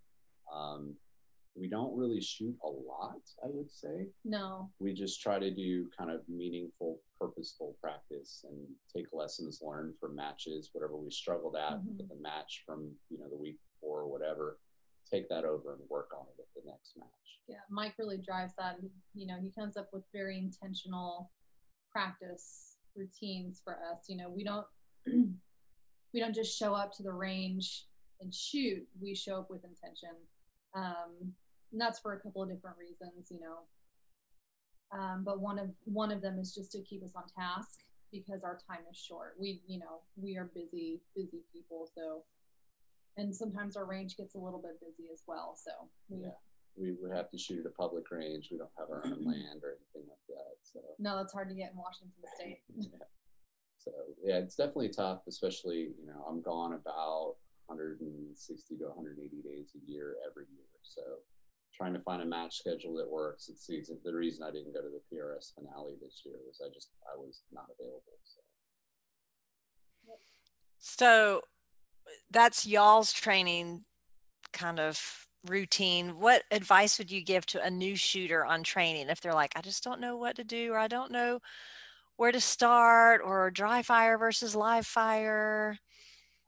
Um, 0.52 0.96
we 1.56 1.68
don't 1.68 1.96
really 1.96 2.20
shoot 2.20 2.56
a 2.64 2.68
lot, 2.68 3.20
I 3.44 3.48
would 3.48 3.70
say. 3.70 4.08
No. 4.24 4.70
We 4.78 4.94
just 4.94 5.20
try 5.20 5.38
to 5.38 5.50
do 5.50 5.88
kind 5.96 6.10
of 6.10 6.20
meaningful, 6.28 7.00
purposeful 7.20 7.76
practice 7.80 8.44
and 8.48 8.56
take 8.94 9.06
lessons 9.12 9.60
learned 9.62 9.94
from 10.00 10.14
matches, 10.14 10.70
whatever 10.72 10.96
we 10.96 11.10
struggled 11.10 11.56
at 11.56 11.72
at 11.72 12.08
the 12.08 12.16
match 12.20 12.62
from 12.64 12.90
you 13.10 13.18
know 13.18 13.28
the 13.28 13.36
week 13.36 13.58
before 13.74 14.00
or 14.00 14.08
whatever. 14.08 14.58
Take 15.10 15.28
that 15.28 15.44
over 15.44 15.74
and 15.74 15.82
work 15.88 16.10
on 16.16 16.26
it 16.26 16.40
at 16.40 16.46
the 16.54 16.70
next 16.70 16.96
match. 16.96 17.08
Yeah, 17.48 17.56
Mike 17.68 17.94
really 17.98 18.18
drives 18.18 18.54
that. 18.58 18.76
You 19.14 19.26
know, 19.26 19.36
he 19.42 19.50
comes 19.50 19.76
up 19.76 19.88
with 19.92 20.04
very 20.14 20.38
intentional 20.38 21.32
practice 21.90 22.76
routines 22.94 23.60
for 23.62 23.78
us. 23.90 24.04
You 24.08 24.16
know, 24.16 24.30
we 24.30 24.44
don't 24.44 24.66
we 25.06 26.20
don't 26.20 26.34
just 26.34 26.56
show 26.58 26.74
up 26.74 26.92
to 26.96 27.02
the 27.02 27.12
range 27.12 27.86
and 28.20 28.34
shoot. 28.34 28.86
We 29.00 29.14
show 29.14 29.38
up 29.38 29.50
with 29.50 29.64
intention, 29.64 30.10
um, 30.74 31.32
and 31.72 31.80
that's 31.80 31.98
for 32.00 32.12
a 32.14 32.20
couple 32.20 32.42
of 32.42 32.48
different 32.50 32.76
reasons. 32.78 33.28
You 33.30 33.40
know, 33.40 34.98
um, 34.98 35.22
but 35.24 35.40
one 35.40 35.58
of 35.58 35.70
one 35.84 36.10
of 36.10 36.20
them 36.22 36.38
is 36.38 36.54
just 36.54 36.72
to 36.72 36.82
keep 36.82 37.02
us 37.04 37.12
on 37.16 37.24
task 37.38 37.80
because 38.12 38.42
our 38.42 38.58
time 38.68 38.80
is 38.90 38.98
short. 38.98 39.34
We, 39.38 39.62
you 39.68 39.78
know, 39.78 40.02
we 40.16 40.36
are 40.36 40.50
busy, 40.52 41.00
busy 41.14 41.44
people. 41.52 41.88
So, 41.94 42.24
and 43.16 43.34
sometimes 43.34 43.76
our 43.76 43.84
range 43.86 44.16
gets 44.16 44.34
a 44.34 44.38
little 44.38 44.60
bit 44.60 44.80
busy 44.80 45.08
as 45.12 45.22
well. 45.28 45.56
So 45.56 45.70
we 46.08 46.22
Yeah. 46.24 46.30
We 46.76 46.92
would 47.02 47.14
have 47.14 47.30
to 47.30 47.38
shoot 47.38 47.60
at 47.60 47.66
a 47.66 47.70
public 47.70 48.10
range. 48.10 48.48
We 48.50 48.56
don't 48.58 48.70
have 48.78 48.90
our 48.90 49.02
own 49.04 49.24
land 49.26 49.60
or 49.62 49.76
anything 49.78 50.08
like 50.08 50.26
that. 50.28 50.54
So 50.62 50.80
No, 50.98 51.16
that's 51.16 51.32
hard 51.32 51.48
to 51.50 51.54
get 51.54 51.70
in 51.72 51.76
Washington 51.76 52.22
State. 52.36 52.58
yeah. 52.76 52.98
So 53.82 53.90
yeah, 54.22 54.36
it's 54.36 54.56
definitely 54.56 54.90
tough, 54.90 55.20
especially 55.26 55.96
you 55.98 56.06
know 56.06 56.24
I'm 56.28 56.42
gone 56.42 56.74
about 56.74 57.36
160 57.66 58.76
to 58.76 58.84
180 58.84 59.42
days 59.42 59.72
a 59.74 59.90
year 59.90 60.16
every 60.28 60.44
year. 60.52 60.68
So 60.82 61.00
trying 61.74 61.94
to 61.94 62.00
find 62.00 62.20
a 62.20 62.26
match 62.26 62.58
schedule 62.58 62.94
that 62.96 63.08
works. 63.08 63.48
It's 63.48 63.66
the, 63.66 63.82
the 64.04 64.14
reason 64.14 64.44
I 64.46 64.50
didn't 64.50 64.74
go 64.74 64.82
to 64.82 64.88
the 64.88 65.16
PRS 65.16 65.54
finale 65.54 65.94
this 66.02 66.22
year 66.26 66.36
was 66.46 66.60
I 66.62 66.68
just 66.74 66.90
I 67.06 67.16
was 67.18 67.42
not 67.52 67.66
available. 67.78 68.18
So 68.24 68.40
So 70.78 71.40
that's 72.30 72.66
y'all's 72.66 73.12
training 73.12 73.84
kind 74.52 74.78
of 74.78 75.26
routine. 75.46 76.20
What 76.20 76.42
advice 76.50 76.98
would 76.98 77.10
you 77.10 77.22
give 77.22 77.46
to 77.46 77.64
a 77.64 77.70
new 77.70 77.96
shooter 77.96 78.44
on 78.44 78.62
training 78.62 79.08
if 79.08 79.20
they're 79.20 79.32
like, 79.32 79.52
I 79.56 79.62
just 79.62 79.82
don't 79.82 80.00
know 80.00 80.16
what 80.16 80.36
to 80.36 80.44
do, 80.44 80.72
or 80.72 80.78
I 80.78 80.88
don't 80.88 81.12
know 81.12 81.40
where 82.20 82.30
to 82.30 82.40
start, 82.40 83.22
or 83.24 83.50
dry 83.50 83.80
fire 83.80 84.18
versus 84.18 84.54
live 84.54 84.86
fire? 84.86 85.78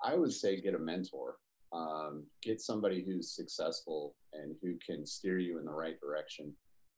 I 0.04 0.14
would 0.14 0.30
say 0.30 0.60
get 0.60 0.74
a 0.74 0.78
mentor. 0.78 1.36
Um, 1.72 2.24
get 2.42 2.60
somebody 2.60 3.02
who's 3.02 3.34
successful 3.34 4.14
and 4.34 4.54
who 4.60 4.74
can 4.86 5.06
steer 5.06 5.38
you 5.38 5.58
in 5.58 5.64
the 5.64 5.72
right 5.72 5.98
direction 5.98 6.52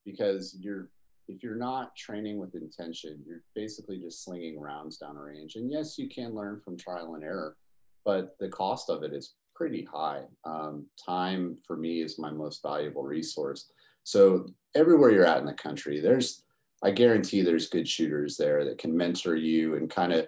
because 0.04 0.56
you're 0.58 0.90
if 1.28 1.40
you're 1.40 1.54
not 1.54 1.94
training 1.94 2.38
with 2.38 2.56
intention, 2.56 3.22
you're 3.24 3.44
basically 3.54 3.98
just 3.98 4.24
slinging 4.24 4.60
rounds 4.60 4.96
down 4.96 5.16
a 5.18 5.22
range. 5.22 5.54
And 5.54 5.70
yes, 5.70 5.96
you 5.96 6.08
can 6.08 6.34
learn 6.34 6.60
from 6.60 6.76
trial 6.76 7.14
and 7.14 7.22
error, 7.22 7.56
but 8.04 8.37
the 8.40 8.48
cost 8.48 8.90
of 8.90 9.04
it 9.04 9.12
is 9.12 9.34
pretty 9.54 9.84
high. 9.84 10.24
Um, 10.44 10.87
time 11.02 11.58
for 11.64 11.76
me 11.76 12.02
is 12.02 12.18
my 12.18 12.32
most 12.32 12.60
valuable 12.60 13.04
resource. 13.04 13.70
So 14.02 14.46
everywhere 14.74 15.12
you're 15.12 15.26
at 15.26 15.38
in 15.38 15.46
the 15.46 15.54
country, 15.54 16.00
there's, 16.00 16.43
I 16.85 16.90
guarantee 16.90 17.40
there's 17.40 17.68
good 17.68 17.88
shooters 17.88 18.37
there 18.37 18.64
that 18.66 18.79
can 18.79 18.94
mentor 18.97 19.37
you 19.37 19.77
and 19.77 19.88
kind 19.90 20.12
of 20.12 20.27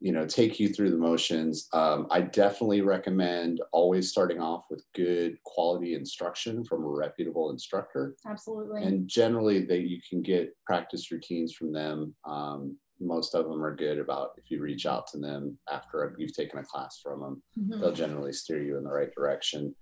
you 0.00 0.12
know 0.12 0.26
take 0.26 0.60
you 0.60 0.68
through 0.68 0.90
the 0.90 0.98
motions. 0.98 1.66
Um, 1.72 2.06
i 2.10 2.20
definitely 2.20 2.82
recommend 2.82 3.62
always 3.72 4.10
starting 4.10 4.38
off 4.40 4.66
with 4.70 4.84
good 4.94 5.38
quality 5.44 5.94
instruction 5.94 6.62
from 6.64 6.84
a 6.84 6.88
reputable 6.88 7.50
instructor. 7.50 8.14
Absolutely. 8.26 8.82
and 8.82 9.08
generally 9.08 9.64
that 9.64 9.82
you 9.88 9.98
can 10.08 10.20
get 10.20 10.54
practice 10.66 11.10
routines 11.10 11.54
from 11.54 11.72
them. 11.72 12.14
Um, 12.26 12.76
most 13.00 13.34
of 13.34 13.46
them 13.48 13.64
are 13.64 13.74
good 13.74 13.98
about 13.98 14.32
if 14.36 14.50
you 14.50 14.60
reach 14.60 14.86
out 14.86 15.06
to 15.08 15.18
them 15.18 15.58
after 15.72 16.14
you've 16.18 16.36
taken 16.36 16.58
a 16.58 16.64
class 16.64 17.00
from 17.02 17.20
them. 17.20 17.42
Mhm. 17.58 17.80
they'll 17.80 17.92
generally 17.92 18.32
steer 18.32 18.62
you 18.62 18.76
in 18.76 18.84
the 18.84 18.90
right 18.90 19.12
direction. 19.14 19.74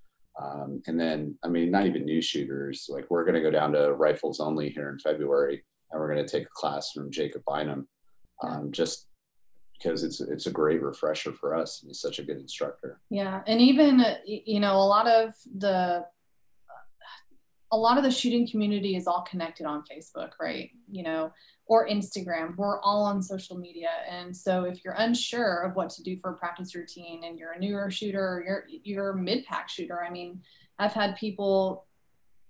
Um, 0.43 0.83
and 0.87 0.99
then 0.99 1.37
i 1.45 1.49
mean 1.49 1.71
not 1.71 1.85
even 1.85 2.07
new 2.07 2.23
shooters 2.23 2.87
like 2.89 3.07
we're 3.11 3.25
going 3.27 3.35
to 3.35 3.43
go 3.43 3.51
down 3.51 3.73
to 3.73 3.93
rifles 3.93 4.41
only 4.41 4.71
here 4.71 4.89
in 4.89 4.99
february 4.99 5.63
and 5.93 6.01
we're 6.01 6.13
going 6.13 6.25
to 6.25 6.31
take 6.31 6.47
a 6.47 6.55
class 6.55 6.93
from 6.93 7.11
jacob 7.11 7.43
bynum 7.47 7.87
um, 8.43 8.73
just 8.73 9.09
because 9.79 10.05
it's 10.05 10.21
it's 10.21 10.47
a 10.47 10.51
great 10.51 10.83
refresher 10.83 11.33
for 11.33 11.55
us 11.55 11.83
and 11.83 11.89
he's 11.89 12.01
such 12.01 12.19
a 12.19 12.23
good 12.23 12.39
instructor 12.39 13.01
Yeah, 13.11 13.43
and 13.47 13.61
even 13.61 14.01
uh, 14.01 14.17
you 14.25 14.61
know 14.61 14.75
a 14.75 14.89
lot 14.89 15.09
of 15.09 15.35
the 15.59 16.05
a 17.73 17.77
lot 17.77 17.97
of 17.97 18.05
the 18.05 18.11
shooting 18.11 18.47
community 18.47 18.97
is 18.97 19.07
all 19.07 19.23
connected 19.23 19.65
on 19.65 19.83
Facebook, 19.91 20.33
right? 20.39 20.71
You 20.91 21.03
know, 21.03 21.33
or 21.65 21.89
Instagram. 21.89 22.55
We're 22.57 22.79
all 22.83 23.03
on 23.03 23.23
social 23.23 23.57
media, 23.57 23.89
and 24.09 24.37
so 24.37 24.65
if 24.65 24.85
you're 24.85 24.95
unsure 24.99 25.63
of 25.63 25.75
what 25.75 25.89
to 25.91 26.03
do 26.03 26.19
for 26.21 26.33
a 26.33 26.35
practice 26.35 26.75
routine, 26.75 27.25
and 27.25 27.39
you're 27.39 27.53
a 27.53 27.59
newer 27.59 27.91
shooter, 27.91 28.21
or 28.21 28.45
you're 28.45 28.65
you're 28.85 29.11
a 29.11 29.17
mid 29.17 29.47
pack 29.47 29.71
shooter, 29.71 30.05
I 30.05 30.11
mean, 30.11 30.43
I've 30.79 30.93
had 30.93 31.17
people 31.17 31.87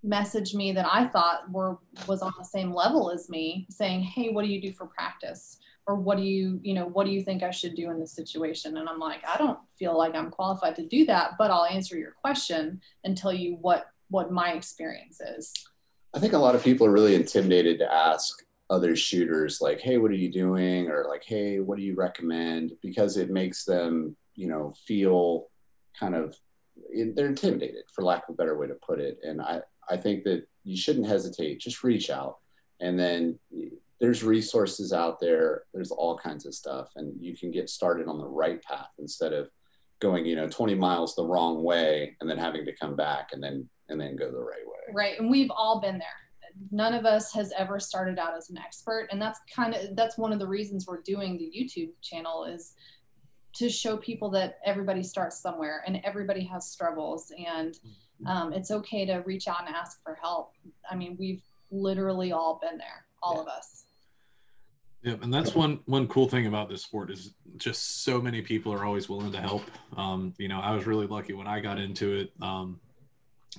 message 0.02 0.54
me 0.54 0.72
that 0.72 0.86
I 0.90 1.06
thought 1.08 1.50
were 1.50 1.78
was 2.06 2.22
on 2.22 2.32
the 2.38 2.44
same 2.44 2.72
level 2.72 3.10
as 3.10 3.28
me, 3.28 3.66
saying, 3.70 4.02
"Hey, 4.02 4.30
what 4.30 4.44
do 4.44 4.50
you 4.50 4.60
do 4.60 4.72
for 4.72 4.86
practice?" 4.86 5.58
or 5.84 5.96
what 5.96 6.16
do 6.16 6.22
you 6.22 6.60
you 6.62 6.74
know 6.74 6.86
what 6.86 7.06
do 7.06 7.10
you 7.10 7.20
think 7.20 7.42
i 7.42 7.50
should 7.50 7.74
do 7.74 7.90
in 7.90 7.98
this 7.98 8.12
situation 8.12 8.76
and 8.76 8.88
i'm 8.88 9.00
like 9.00 9.20
i 9.26 9.36
don't 9.36 9.58
feel 9.76 9.98
like 9.98 10.14
i'm 10.14 10.30
qualified 10.30 10.76
to 10.76 10.86
do 10.86 11.04
that 11.04 11.32
but 11.40 11.50
i'll 11.50 11.64
answer 11.64 11.98
your 11.98 12.12
question 12.12 12.80
and 13.02 13.16
tell 13.16 13.32
you 13.32 13.58
what 13.60 13.86
what 14.08 14.30
my 14.30 14.52
experience 14.52 15.20
is 15.20 15.52
I 16.14 16.18
think 16.18 16.34
a 16.34 16.38
lot 16.38 16.54
of 16.54 16.62
people 16.62 16.86
are 16.86 16.92
really 16.92 17.14
intimidated 17.14 17.78
to 17.78 17.92
ask 17.92 18.42
other 18.68 18.94
shooters, 18.96 19.60
like, 19.60 19.80
hey, 19.80 19.98
what 19.98 20.10
are 20.10 20.14
you 20.14 20.30
doing? 20.30 20.90
Or 20.90 21.06
like, 21.08 21.24
hey, 21.24 21.60
what 21.60 21.78
do 21.78 21.84
you 21.84 21.94
recommend? 21.94 22.72
Because 22.82 23.16
it 23.16 23.30
makes 23.30 23.64
them, 23.64 24.16
you 24.34 24.46
know, 24.46 24.74
feel 24.86 25.48
kind 25.98 26.14
of 26.14 26.36
they're 27.14 27.26
intimidated, 27.26 27.84
for 27.94 28.02
lack 28.02 28.28
of 28.28 28.34
a 28.34 28.36
better 28.36 28.58
way 28.58 28.66
to 28.66 28.74
put 28.74 28.98
it. 28.98 29.18
And 29.22 29.40
I, 29.40 29.60
I 29.88 29.96
think 29.96 30.24
that 30.24 30.46
you 30.64 30.76
shouldn't 30.76 31.06
hesitate, 31.06 31.60
just 31.60 31.82
reach 31.82 32.10
out. 32.10 32.38
And 32.80 32.98
then 32.98 33.38
there's 34.00 34.24
resources 34.24 34.92
out 34.92 35.20
there, 35.20 35.62
there's 35.72 35.90
all 35.90 36.18
kinds 36.18 36.46
of 36.46 36.54
stuff, 36.54 36.90
and 36.96 37.14
you 37.20 37.36
can 37.36 37.50
get 37.50 37.70
started 37.70 38.08
on 38.08 38.18
the 38.18 38.26
right 38.26 38.62
path 38.62 38.90
instead 38.98 39.32
of 39.32 39.48
going, 40.00 40.26
you 40.26 40.34
know, 40.34 40.48
20 40.48 40.74
miles 40.74 41.14
the 41.14 41.24
wrong 41.24 41.62
way 41.62 42.16
and 42.20 42.28
then 42.28 42.38
having 42.38 42.64
to 42.64 42.74
come 42.74 42.96
back 42.96 43.28
and 43.32 43.42
then 43.42 43.68
and 43.88 44.00
then 44.00 44.16
go 44.16 44.30
the 44.30 44.38
right 44.38 44.66
way. 44.66 44.92
right 44.94 45.18
and 45.18 45.30
we've 45.30 45.50
all 45.50 45.80
been 45.80 45.98
there 45.98 46.08
none 46.70 46.94
of 46.94 47.04
us 47.04 47.32
has 47.32 47.52
ever 47.56 47.78
started 47.78 48.18
out 48.18 48.36
as 48.36 48.50
an 48.50 48.58
expert 48.58 49.08
and 49.10 49.20
that's 49.20 49.40
kind 49.54 49.74
of 49.74 49.96
that's 49.96 50.18
one 50.18 50.32
of 50.32 50.38
the 50.38 50.46
reasons 50.46 50.86
we're 50.86 51.02
doing 51.02 51.36
the 51.38 51.50
youtube 51.56 51.90
channel 52.02 52.44
is 52.44 52.74
to 53.54 53.68
show 53.68 53.96
people 53.98 54.30
that 54.30 54.58
everybody 54.64 55.02
starts 55.02 55.40
somewhere 55.40 55.82
and 55.86 56.00
everybody 56.04 56.42
has 56.44 56.70
struggles 56.70 57.32
and 57.38 57.74
mm. 57.74 57.90
Um, 58.26 58.52
it's 58.52 58.70
okay 58.70 59.04
to 59.06 59.18
reach 59.26 59.48
out 59.48 59.66
and 59.66 59.74
ask 59.74 60.02
for 60.02 60.14
help 60.14 60.52
i 60.90 60.94
mean 60.94 61.16
we've 61.18 61.42
literally 61.70 62.32
all 62.32 62.60
been 62.62 62.78
there 62.78 63.04
all 63.22 63.40
of 63.40 63.48
us 63.48 63.84
Yeah, 65.02 65.16
and 65.20 65.34
that's 65.34 65.54
one 65.54 65.80
one 65.86 66.06
cool 66.06 66.28
thing 66.28 66.46
about 66.46 66.68
this 66.68 66.82
sport 66.82 67.10
is 67.10 67.34
just 67.56 68.04
so 68.04 68.20
many 68.20 68.40
people 68.40 68.72
are 68.72 68.84
always 68.84 69.08
willing 69.08 69.32
to 69.32 69.40
help. 69.40 69.64
Um, 69.96 70.32
you 70.38 70.46
know, 70.46 70.60
I 70.60 70.74
was 70.74 70.86
really 70.86 71.08
lucky 71.08 71.32
when 71.32 71.48
I 71.48 71.58
got 71.58 71.80
into 71.80 72.12
it. 72.12 72.32
Um, 72.40 72.78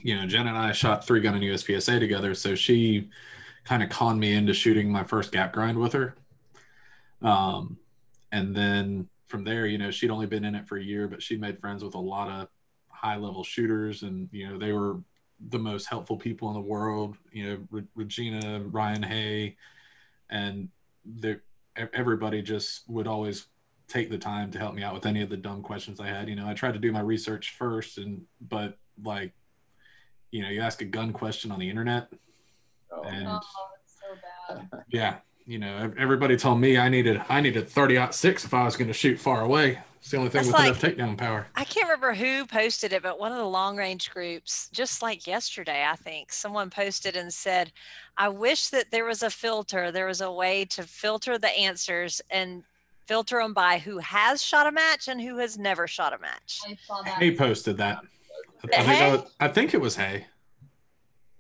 you 0.02 0.16
know, 0.16 0.26
Jenn 0.26 0.48
and 0.48 0.58
I 0.58 0.72
shot 0.72 1.06
three 1.06 1.20
gun 1.20 1.36
and 1.36 1.44
USPSA 1.44 2.00
together, 2.00 2.34
so 2.34 2.56
she 2.56 3.10
kind 3.66 3.84
of 3.84 3.90
conned 3.90 4.20
me 4.20 4.34
into 4.34 4.54
shooting 4.54 4.90
my 4.90 5.04
first 5.04 5.32
gap 5.32 5.52
grind 5.54 5.78
with 5.78 5.94
her. 5.94 6.16
Um, 7.22 7.78
and 8.32 8.56
then 8.56 9.08
from 9.28 9.44
there, 9.44 9.68
you 9.68 9.78
know, 9.78 9.92
she'd 9.92 10.12
only 10.12 10.26
been 10.26 10.46
in 10.46 10.56
it 10.56 10.68
for 10.68 10.78
a 10.78 10.84
year, 10.84 11.08
but 11.08 11.22
she 11.22 11.38
made 11.38 11.60
friends 11.60 11.84
with 11.84 11.96
a 11.96 12.00
lot 12.00 12.30
of 12.30 12.48
high 13.04 13.18
level 13.18 13.44
shooters, 13.44 14.04
and 14.04 14.30
you 14.32 14.48
know, 14.48 14.58
they 14.58 14.72
were 14.72 14.98
the 15.50 15.60
most 15.60 15.86
helpful 15.88 16.18
people 16.18 16.48
in 16.48 16.54
the 16.54 16.62
world. 16.62 17.18
You 17.32 17.46
know, 17.46 17.58
Re- 17.70 17.88
Regina, 17.96 18.62
Ryan 18.66 19.04
Hay, 19.04 19.58
and 20.30 20.70
they 21.06 21.38
everybody 21.76 22.42
just 22.42 22.88
would 22.88 23.08
always 23.08 23.48
take 23.88 24.10
the 24.10 24.18
time 24.18 24.52
to 24.52 24.60
help 24.60 24.74
me 24.74 24.84
out 24.84 24.94
with 24.94 25.06
any 25.06 25.22
of 25.22 25.30
the 25.30 25.38
dumb 25.38 25.62
questions 25.62 26.00
I 26.00 26.08
had. 26.08 26.30
You 26.30 26.36
know, 26.36 26.48
I 26.48 26.54
tried 26.54 26.74
to 26.74 26.80
do 26.80 26.92
my 26.92 27.02
research 27.02 27.56
first, 27.58 27.98
and 27.98 28.24
but 28.42 28.78
like, 29.04 29.34
you 30.32 30.42
know, 30.42 30.50
you 30.50 30.62
ask 30.62 30.82
a 30.82 30.86
gun 30.86 31.12
question 31.12 31.52
on 31.52 31.60
the 31.60 31.70
internet, 31.70 32.10
Oh, 32.92 33.04
and 33.04 33.28
oh 33.28 33.40
it's 33.84 33.96
so 34.00 34.58
bad 34.70 34.84
yeah, 34.90 35.18
you 35.46 35.60
know, 35.60 35.92
everybody 35.98 36.38
told 36.38 36.60
me 36.60 36.78
I 36.78 36.90
needed 36.90 37.22
I 37.28 37.42
needed 37.42 37.68
thirty 37.68 37.98
aught 37.98 38.16
six 38.16 38.46
if 38.46 38.54
I 38.54 38.64
was 38.64 38.76
going 38.76 38.88
to 38.88 38.94
shoot 38.94 39.20
far 39.20 39.42
away. 39.42 39.80
It's 40.04 40.12
the 40.12 40.18
only 40.18 40.30
thing 40.32 40.40
That's 40.44 40.48
with 40.48 40.56
like- 40.56 40.84
enough 41.00 41.16
takedown 41.16 41.18
power. 41.18 41.48
I 41.56 41.64
can't 41.64 41.86
remember 41.88 42.14
who 42.14 42.46
posted 42.46 42.92
it, 42.92 43.02
but 43.02 43.18
one 43.20 43.32
of 43.32 43.38
the 43.38 43.46
long 43.48 43.78
range 43.78 44.12
groups, 44.12 44.68
just 44.74 45.02
like 45.02 45.26
yesterday, 45.26 45.86
I 45.90 45.96
think 45.96 46.34
someone 46.34 46.70
posted 46.70 47.16
and 47.16 47.34
said, 47.34 47.72
I 48.18 48.28
wish 48.28 48.68
that 48.68 48.92
there 48.92 49.06
was 49.06 49.24
a 49.24 49.30
filter. 49.30 49.94
There 49.94 50.08
was 50.08 50.20
a 50.20 50.30
way 50.30 50.66
to 50.66 50.84
filter 50.84 51.38
the 51.38 51.48
answers 51.58 52.22
and 52.30 52.64
filter 53.06 53.38
them 53.42 53.54
by 53.54 53.78
who 53.80 54.00
has 54.00 54.44
shot 54.44 54.68
a 54.68 54.74
match 54.74 55.08
and 55.08 55.22
who 55.22 55.38
has 55.38 55.58
never 55.58 55.88
shot 55.88 56.12
a 56.12 56.18
match. 56.20 56.60
i 56.92 57.10
Hay 57.12 57.34
posted 57.34 57.78
that. 57.78 58.00
I 58.62 58.68
think, 58.68 58.74
Hay? 58.86 59.00
that 59.00 59.22
was, 59.22 59.32
I 59.40 59.48
think 59.48 59.74
it 59.74 59.80
was 59.80 59.96
Hay. 59.96 60.26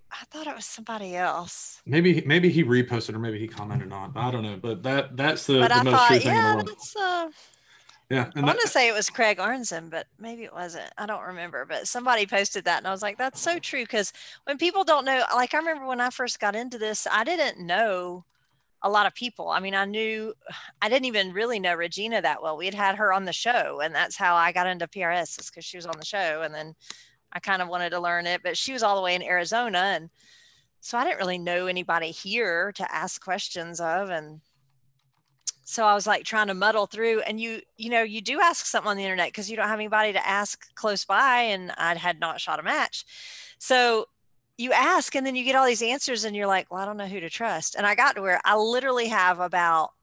I 0.09 0.23
thought 0.31 0.47
it 0.47 0.55
was 0.55 0.65
somebody 0.65 1.17
else. 1.17 1.81
Maybe 1.85 2.23
maybe 2.25 2.49
he 2.49 2.63
reposted 2.63 3.13
or 3.13 3.19
maybe 3.19 3.39
he 3.39 3.47
commented 3.49 3.91
on. 3.91 4.11
it. 4.11 4.15
I 4.15 4.31
don't 4.31 4.43
know, 4.43 4.57
but 4.61 4.83
that 4.83 5.17
that's 5.17 5.45
the, 5.47 5.59
But 5.59 5.67
the 5.69 5.75
I 5.75 5.83
most 5.83 5.85
true 5.85 5.97
thought, 5.97 6.09
thing 6.09 6.21
in 6.21 6.27
the 6.27 6.33
yeah, 6.33 6.55
world. 6.55 6.67
that's 6.69 6.95
uh 6.95 7.29
Yeah, 8.13 8.29
I 8.35 8.41
want 8.41 8.59
to 8.61 8.67
say 8.67 8.87
it 8.87 8.93
was 8.93 9.09
Craig 9.09 9.37
Arnzen, 9.37 9.89
but 9.89 10.07
maybe 10.19 10.43
it 10.43 10.53
wasn't. 10.53 10.91
I 10.97 11.05
don't 11.05 11.23
remember. 11.23 11.65
But 11.65 11.87
somebody 11.87 12.25
posted 12.25 12.65
that, 12.65 12.77
and 12.77 12.87
I 12.87 12.91
was 12.91 13.01
like, 13.01 13.17
"That's 13.17 13.39
so 13.39 13.59
true." 13.59 13.83
Because 13.83 14.13
when 14.45 14.57
people 14.57 14.83
don't 14.83 15.05
know, 15.05 15.23
like 15.33 15.53
I 15.53 15.57
remember 15.57 15.85
when 15.85 16.01
I 16.01 16.09
first 16.09 16.39
got 16.39 16.55
into 16.55 16.77
this, 16.77 17.07
I 17.09 17.23
didn't 17.23 17.65
know 17.65 18.25
a 18.83 18.89
lot 18.89 19.07
of 19.07 19.15
people. 19.15 19.49
I 19.49 19.59
mean, 19.59 19.73
I 19.73 19.85
knew, 19.85 20.33
I 20.81 20.89
didn't 20.89 21.05
even 21.05 21.33
really 21.33 21.59
know 21.59 21.73
Regina 21.73 22.21
that 22.21 22.43
well. 22.43 22.57
We 22.57 22.65
had 22.65 22.75
had 22.75 22.95
her 22.95 23.11
on 23.13 23.25
the 23.25 23.33
show, 23.33 23.81
and 23.81 23.95
that's 23.95 24.17
how 24.17 24.35
I 24.35 24.51
got 24.51 24.67
into 24.67 24.87
PRS, 24.87 25.39
is 25.39 25.49
because 25.49 25.65
she 25.65 25.77
was 25.77 25.85
on 25.85 25.97
the 25.97 26.05
show, 26.05 26.41
and 26.43 26.53
then 26.53 26.75
I 27.31 27.39
kind 27.39 27.61
of 27.61 27.67
wanted 27.69 27.91
to 27.91 27.99
learn 27.99 28.27
it. 28.27 28.43
But 28.43 28.57
she 28.57 28.73
was 28.73 28.83
all 28.83 28.95
the 28.95 29.01
way 29.01 29.15
in 29.15 29.23
Arizona, 29.23 29.79
and 29.79 30.09
so 30.81 30.97
I 30.97 31.05
didn't 31.05 31.19
really 31.19 31.37
know 31.37 31.67
anybody 31.67 32.11
here 32.11 32.71
to 32.73 32.93
ask 32.93 33.23
questions 33.23 33.79
of, 33.79 34.09
and 34.09 34.41
so 35.73 35.85
I 35.85 35.95
was 35.95 36.05
like 36.05 36.23
trying 36.23 36.47
to 36.47 36.53
muddle 36.53 36.85
through 36.85 37.21
and 37.21 37.39
you 37.39 37.61
you 37.77 37.89
know 37.89 38.03
you 38.03 38.21
do 38.21 38.39
ask 38.39 38.65
something 38.65 38.91
on 38.91 38.97
the 38.97 39.03
internet 39.03 39.29
because 39.29 39.49
you 39.49 39.57
don't 39.57 39.67
have 39.67 39.79
anybody 39.79 40.13
to 40.13 40.27
ask 40.27 40.73
close 40.75 41.03
by 41.03 41.41
and 41.41 41.71
I 41.77 41.95
had 41.95 42.19
not 42.19 42.39
shot 42.39 42.59
a 42.59 42.63
match. 42.63 43.05
So 43.57 44.07
you 44.57 44.71
ask 44.71 45.15
and 45.15 45.25
then 45.25 45.35
you 45.35 45.43
get 45.43 45.55
all 45.55 45.65
these 45.65 45.81
answers 45.81 46.25
and 46.25 46.35
you're 46.35 46.47
like, 46.47 46.71
well, 46.71 46.81
I 46.81 46.85
don't 46.85 46.97
know 46.97 47.07
who 47.07 47.19
to 47.19 47.29
trust. 47.29 47.75
And 47.75 47.87
I 47.87 47.95
got 47.95 48.15
to 48.15 48.21
where 48.21 48.39
I 48.45 48.55
literally 48.55 49.07
have 49.07 49.39
about 49.39 49.93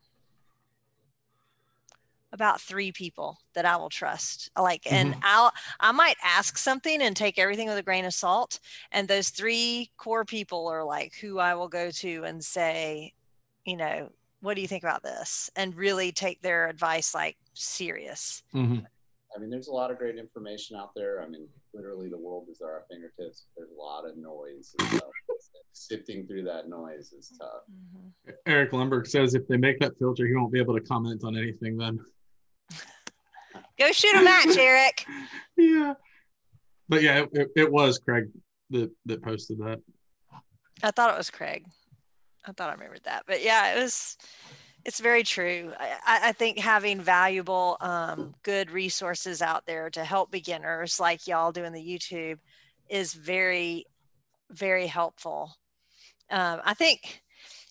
about 2.32 2.60
three 2.60 2.92
people 2.92 3.38
that 3.54 3.64
I 3.64 3.76
will 3.76 3.90
trust. 3.90 4.50
Like, 4.58 4.90
and 4.90 5.12
mm-hmm. 5.12 5.20
I'll, 5.24 5.52
I 5.80 5.92
might 5.92 6.16
ask 6.22 6.58
something 6.58 7.02
and 7.02 7.16
take 7.16 7.38
everything 7.38 7.68
with 7.68 7.78
a 7.78 7.82
grain 7.82 8.04
of 8.04 8.14
salt. 8.14 8.60
And 8.92 9.08
those 9.08 9.30
three 9.30 9.90
core 9.96 10.24
people 10.24 10.68
are 10.68 10.84
like 10.84 11.14
who 11.20 11.38
I 11.38 11.54
will 11.54 11.68
go 11.68 11.90
to 11.90 12.24
and 12.24 12.44
say, 12.44 13.14
you 13.64 13.76
know, 13.76 14.10
what 14.40 14.54
do 14.54 14.62
you 14.62 14.68
think 14.68 14.82
about 14.84 15.02
this? 15.02 15.50
And 15.56 15.74
really 15.74 16.12
take 16.12 16.42
their 16.42 16.68
advice 16.68 17.14
like 17.14 17.36
serious. 17.54 18.42
Mhm. 18.54 18.84
I 19.34 19.38
mean, 19.38 19.48
there's 19.50 19.68
a 19.68 19.72
lot 19.72 19.92
of 19.92 19.98
great 19.98 20.18
information 20.18 20.76
out 20.76 20.90
there. 20.96 21.22
I 21.22 21.28
mean, 21.28 21.46
literally 21.72 22.08
the 22.08 22.18
world 22.18 22.48
is 22.50 22.60
at 22.60 22.66
our 22.66 22.84
fingertips. 22.90 23.46
There's 23.56 23.70
a 23.70 23.80
lot 23.80 24.04
of 24.04 24.16
noise. 24.16 24.74
And 24.78 24.88
stuff. 24.88 25.10
Sifting 25.72 26.26
through 26.26 26.42
that 26.44 26.68
noise 26.68 27.12
is 27.12 27.32
tough. 27.38 28.34
Eric 28.46 28.72
Lumberg 28.72 29.06
says 29.06 29.34
if 29.34 29.46
they 29.46 29.56
make 29.56 29.78
that 29.80 29.96
filter, 29.98 30.26
he 30.26 30.34
won't 30.34 30.52
be 30.52 30.58
able 30.58 30.74
to 30.74 30.80
comment 30.80 31.22
on 31.22 31.36
anything 31.36 31.76
then. 31.76 32.00
Go 33.78 33.92
shoot 33.92 34.14
a 34.16 34.22
match, 34.22 34.56
Eric. 34.56 35.06
Yeah, 35.56 35.94
but 36.88 37.02
yeah, 37.02 37.20
it, 37.20 37.28
it, 37.32 37.48
it 37.54 37.70
was 37.72 37.98
Craig 37.98 38.30
that 38.70 38.90
that 39.04 39.22
posted 39.22 39.58
that. 39.58 39.78
I 40.82 40.90
thought 40.90 41.12
it 41.12 41.18
was 41.18 41.28
Craig. 41.28 41.66
I 42.44 42.52
thought 42.52 42.70
I 42.70 42.72
remembered 42.72 43.04
that, 43.04 43.24
but 43.26 43.42
yeah, 43.42 43.74
it 43.74 43.82
was. 43.82 44.16
It's 44.82 44.98
very 44.98 45.22
true. 45.22 45.74
I, 45.78 46.28
I 46.28 46.32
think 46.32 46.58
having 46.58 47.02
valuable, 47.02 47.76
um, 47.80 48.34
good 48.42 48.70
resources 48.70 49.42
out 49.42 49.66
there 49.66 49.90
to 49.90 50.02
help 50.04 50.30
beginners, 50.30 50.98
like 50.98 51.26
y'all 51.26 51.52
doing 51.52 51.72
the 51.72 51.84
YouTube, 51.84 52.38
is 52.88 53.12
very, 53.12 53.84
very 54.50 54.86
helpful. 54.86 55.54
Um, 56.30 56.62
I 56.64 56.72
think 56.72 57.22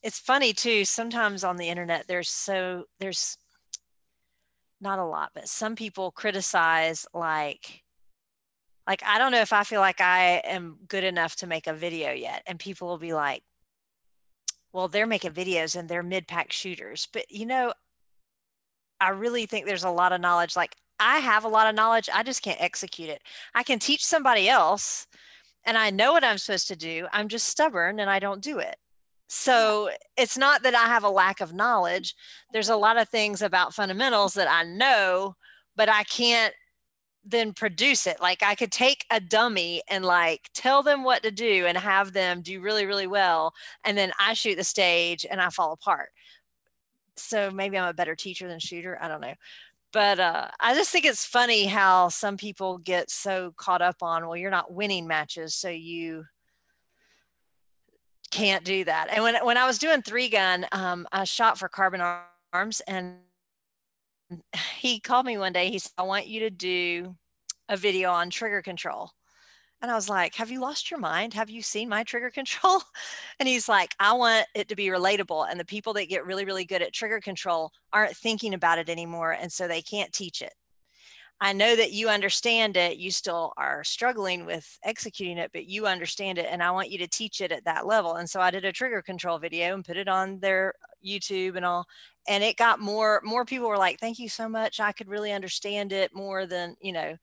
it's 0.04 0.20
funny 0.20 0.54
too. 0.54 0.86
Sometimes 0.86 1.44
on 1.44 1.58
the 1.58 1.68
internet, 1.68 2.08
there's 2.08 2.30
so 2.30 2.86
there's 3.00 3.38
not 4.82 5.00
a 5.00 5.06
lot, 5.06 5.32
but 5.34 5.48
some 5.48 5.76
people 5.76 6.12
criticize 6.12 7.06
like 7.14 7.84
like 8.88 9.04
I 9.06 9.18
don't 9.20 9.32
know 9.32 9.42
if 9.42 9.54
I 9.54 9.64
feel 9.64 9.82
like 9.82 10.02
I 10.02 10.42
am 10.46 10.78
good 10.88 11.04
enough 11.04 11.36
to 11.38 11.48
make 11.48 11.68
a 11.68 11.74
video 11.74 12.12
yet, 12.12 12.44
and 12.48 12.60
people 12.60 12.88
will 12.88 12.98
be 12.98 13.14
like, 13.14 13.44
"Well, 14.74 14.88
they're 14.88 15.08
making 15.08 15.32
videos 15.34 15.76
and 15.76 15.90
they're 15.90 16.04
mid-pack 16.04 16.52
shooters," 16.52 17.08
but 17.12 17.30
you 17.32 17.46
know, 17.46 17.74
I 19.02 19.10
really 19.10 19.46
think 19.46 19.66
there's 19.66 19.84
a 19.84 19.90
lot 19.90 20.12
of 20.14 20.22
knowledge. 20.22 20.56
Like 20.56 20.76
I 21.00 21.20
have 21.20 21.46
a 21.46 21.50
lot 21.50 21.68
of 21.68 21.76
knowledge, 21.76 22.10
I 22.14 22.24
just 22.24 22.42
can't 22.44 22.62
execute 22.62 23.10
it. 23.10 23.22
I 23.56 23.64
can 23.64 23.80
teach 23.80 24.06
somebody 24.06 24.50
else, 24.50 25.08
and 25.66 25.78
I 25.78 25.90
know 25.90 26.14
what 26.14 26.24
I'm 26.24 26.38
supposed 26.38 26.68
to 26.70 26.76
do. 26.76 27.08
I'm 27.14 27.28
just 27.30 27.48
stubborn 27.48 28.00
and 28.00 28.10
I 28.10 28.20
don't 28.20 28.42
do 28.44 28.60
it. 28.60 28.76
So 29.28 29.92
it's 30.18 30.38
not 30.38 30.64
that 30.64 30.76
I 30.76 30.88
have 30.88 31.04
a 31.04 31.10
lack 31.10 31.40
of 31.42 31.54
knowledge. 31.54 32.16
There's 32.52 32.70
a 32.70 32.76
lot 32.76 32.98
of 32.98 33.10
things 33.10 33.42
about 33.42 33.76
fundamentals 33.76 34.34
that 34.34 34.50
I 34.50 34.64
know, 34.64 35.36
but 35.76 35.88
I 35.90 36.04
can't 36.04 36.54
then 37.24 37.54
produce 37.54 38.08
it. 38.08 38.22
Like 38.22 38.42
I 38.44 38.56
could 38.56 38.72
take 38.72 39.06
a 39.12 39.20
dummy 39.20 39.82
and 39.90 40.06
like 40.06 40.50
tell 40.54 40.84
them 40.84 41.04
what 41.04 41.24
to 41.24 41.32
do 41.32 41.66
and 41.66 41.78
have 41.78 42.14
them 42.14 42.42
do 42.42 42.62
really, 42.62 42.86
really 42.86 43.08
well. 43.08 43.54
And 43.84 43.98
then 43.98 44.12
I 44.20 44.34
shoot 44.34 44.56
the 44.56 44.64
stage 44.64 45.26
and 45.30 45.42
I 45.42 45.50
fall 45.50 45.74
apart. 45.74 46.10
So 47.16 47.52
maybe 47.52 47.78
I'm 47.78 47.90
a 47.90 47.94
better 47.94 48.16
teacher 48.16 48.48
than 48.48 48.60
shooter. 48.60 48.98
I 49.02 49.08
don't 49.08 49.22
know. 49.22 49.34
But 49.92 50.20
uh, 50.20 50.50
I 50.60 50.76
just 50.76 50.92
think 50.92 51.06
it's 51.06 51.26
funny 51.26 51.66
how 51.66 52.10
some 52.10 52.38
people 52.38 52.78
get 52.78 53.10
so 53.10 53.54
caught 53.58 53.82
up 53.82 53.98
on, 54.02 54.28
well, 54.28 54.38
you're 54.38 54.52
not 54.52 54.72
winning 54.72 55.08
matches. 55.08 55.56
So 55.56 55.70
you 55.70 56.26
can't 58.32 58.64
do 58.64 58.84
that. 58.84 59.08
And 59.10 59.24
when 59.24 59.44
when 59.44 59.58
I 59.58 59.66
was 59.66 59.80
doing 59.80 60.02
three 60.02 60.30
gun, 60.30 60.66
um, 60.72 61.08
I 61.12 61.24
shot 61.24 61.58
for 61.58 61.68
Carbon 61.68 62.02
Arms, 62.54 62.82
and 62.82 63.16
he 64.80 65.00
called 65.00 65.26
me 65.26 65.38
one 65.38 65.54
day. 65.54 65.70
He 65.72 65.80
said, 65.80 65.92
"I 65.98 66.04
want 66.04 66.28
you 66.28 66.42
to 66.42 66.50
do 66.50 67.16
a 67.70 67.78
video 67.78 68.12
on 68.12 68.30
trigger 68.30 68.62
control." 68.62 69.12
And 69.82 69.92
I 69.92 69.96
was 69.96 70.10
like, 70.10 70.36
Have 70.36 70.52
you 70.52 70.62
lost 70.62 70.92
your 70.92 71.00
mind? 71.00 71.34
Have 71.36 71.50
you 71.52 71.62
seen 71.62 71.90
my 71.90 72.04
trigger 72.04 72.32
control? 72.32 72.82
And 73.40 73.50
he's 73.50 73.70
like, 73.70 73.96
I 74.00 74.14
want 74.14 74.48
it 74.56 74.70
to 74.70 74.76
be 74.78 74.88
relatable. 74.88 75.50
And 75.52 75.60
the 75.60 75.66
people 75.66 75.94
that 75.96 76.10
get 76.10 76.26
really, 76.26 76.46
really 76.46 76.66
good 76.66 76.82
at 76.84 76.94
trigger 76.94 77.22
control 77.22 77.72
aren't 77.94 78.18
thinking 78.18 78.54
about 78.56 78.80
it 78.80 78.90
anymore. 78.90 79.32
And 79.34 79.52
so 79.54 79.68
they 79.68 79.82
can't 79.84 80.14
teach 80.14 80.42
it. 80.42 80.54
I 81.42 81.54
know 81.54 81.76
that 81.76 81.94
you 81.94 82.10
understand 82.10 82.76
it. 82.76 82.98
You 82.98 83.12
still 83.12 83.54
are 83.56 83.84
struggling 83.84 84.46
with 84.46 84.78
executing 84.84 85.38
it, 85.38 85.52
but 85.54 85.68
you 85.68 85.88
understand 85.88 86.38
it. 86.38 86.48
And 86.50 86.62
I 86.62 86.72
want 86.72 86.92
you 86.92 86.98
to 86.98 87.08
teach 87.08 87.40
it 87.40 87.54
at 87.54 87.64
that 87.64 87.88
level. 87.88 88.16
And 88.16 88.30
so 88.30 88.42
I 88.42 88.52
did 88.52 88.66
a 88.66 88.74
trigger 88.74 89.02
control 89.02 89.40
video 89.40 89.74
and 89.74 89.86
put 89.86 89.96
it 89.96 90.10
on 90.10 90.40
their 90.40 90.74
YouTube 91.06 91.56
and 91.56 91.66
all. 91.66 91.86
And 92.28 92.44
it 92.44 92.58
got 92.58 92.82
more, 92.82 93.22
more 93.24 93.46
people 93.46 93.70
were 93.70 93.78
like, 93.78 94.00
thank 94.00 94.20
you 94.20 94.28
so 94.28 94.50
much. 94.50 94.82
I 94.82 94.92
could 94.92 95.08
really 95.08 95.32
understand 95.32 95.94
it 95.94 96.14
more 96.14 96.46
than, 96.46 96.76
you 96.82 96.92
know. 96.92 97.16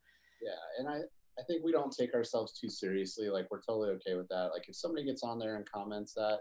Yeah. 0.43 0.63
And 0.79 0.89
I, 0.89 1.01
I 1.39 1.43
think 1.47 1.63
we 1.63 1.73
don't 1.73 1.95
take 1.95 2.15
ourselves 2.15 2.59
too 2.59 2.71
seriously. 2.71 3.29
Like 3.29 3.49
we're 3.51 3.61
totally 3.61 3.91
okay 3.91 4.15
with 4.15 4.29
that. 4.29 4.51
Like 4.55 4.67
if 4.69 4.77
somebody 4.77 5.05
gets 5.05 5.23
on 5.23 5.39
there 5.39 5.57
and 5.57 5.71
comments 5.71 6.15
that, 6.15 6.39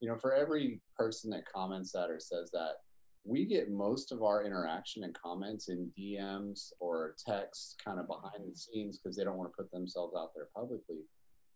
you 0.00 0.08
know, 0.08 0.16
for 0.16 0.34
every 0.34 0.80
person 0.96 1.30
that 1.30 1.44
comments 1.46 1.92
that 1.92 2.10
or 2.10 2.18
says 2.18 2.50
that, 2.50 2.78
we 3.24 3.44
get 3.44 3.70
most 3.70 4.10
of 4.10 4.22
our 4.22 4.44
interaction 4.44 5.04
and 5.04 5.14
comments 5.14 5.68
in 5.68 5.92
DMs 5.98 6.72
or 6.80 7.14
text 7.24 7.80
kind 7.84 8.00
of 8.00 8.06
behind 8.08 8.50
the 8.50 8.56
scenes 8.56 8.98
because 8.98 9.16
they 9.16 9.24
don't 9.24 9.36
want 9.36 9.50
to 9.50 9.56
put 9.56 9.70
themselves 9.70 10.14
out 10.16 10.30
there 10.34 10.48
publicly. 10.54 11.04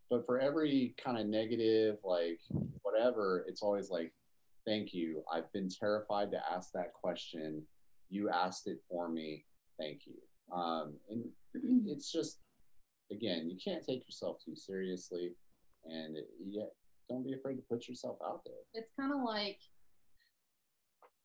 But 0.09 0.25
for 0.25 0.39
every 0.39 0.95
kind 1.03 1.19
of 1.19 1.27
negative, 1.27 1.97
like 2.05 2.39
whatever, 2.83 3.45
it's 3.49 3.63
always 3.63 3.91
like, 3.91 4.13
thank 4.65 4.95
you. 4.95 5.25
I've 5.33 5.53
been 5.53 5.69
terrified 5.69 6.31
to 6.31 6.41
ask 6.53 6.71
that 6.73 6.93
question. 6.93 7.63
You 8.11 8.31
asked 8.31 8.69
it 8.69 8.79
for 8.89 9.09
me. 9.09 9.45
Thank 9.79 10.03
you. 10.07 10.57
Um, 10.57 10.95
and 11.11 11.25
it's 11.91 12.13
just, 12.13 12.39
again, 13.11 13.51
you 13.51 13.57
can't 13.63 13.85
take 13.85 14.07
yourself 14.07 14.39
too 14.45 14.55
seriously. 14.55 15.33
And 15.85 16.17
yeah, 16.49 16.67
don't 17.09 17.25
be 17.25 17.33
afraid 17.33 17.57
to 17.57 17.63
put 17.69 17.89
yourself 17.89 18.19
out 18.25 18.43
there. 18.45 18.55
It's 18.75 18.93
kind 18.99 19.13
of 19.13 19.23
like 19.25 19.59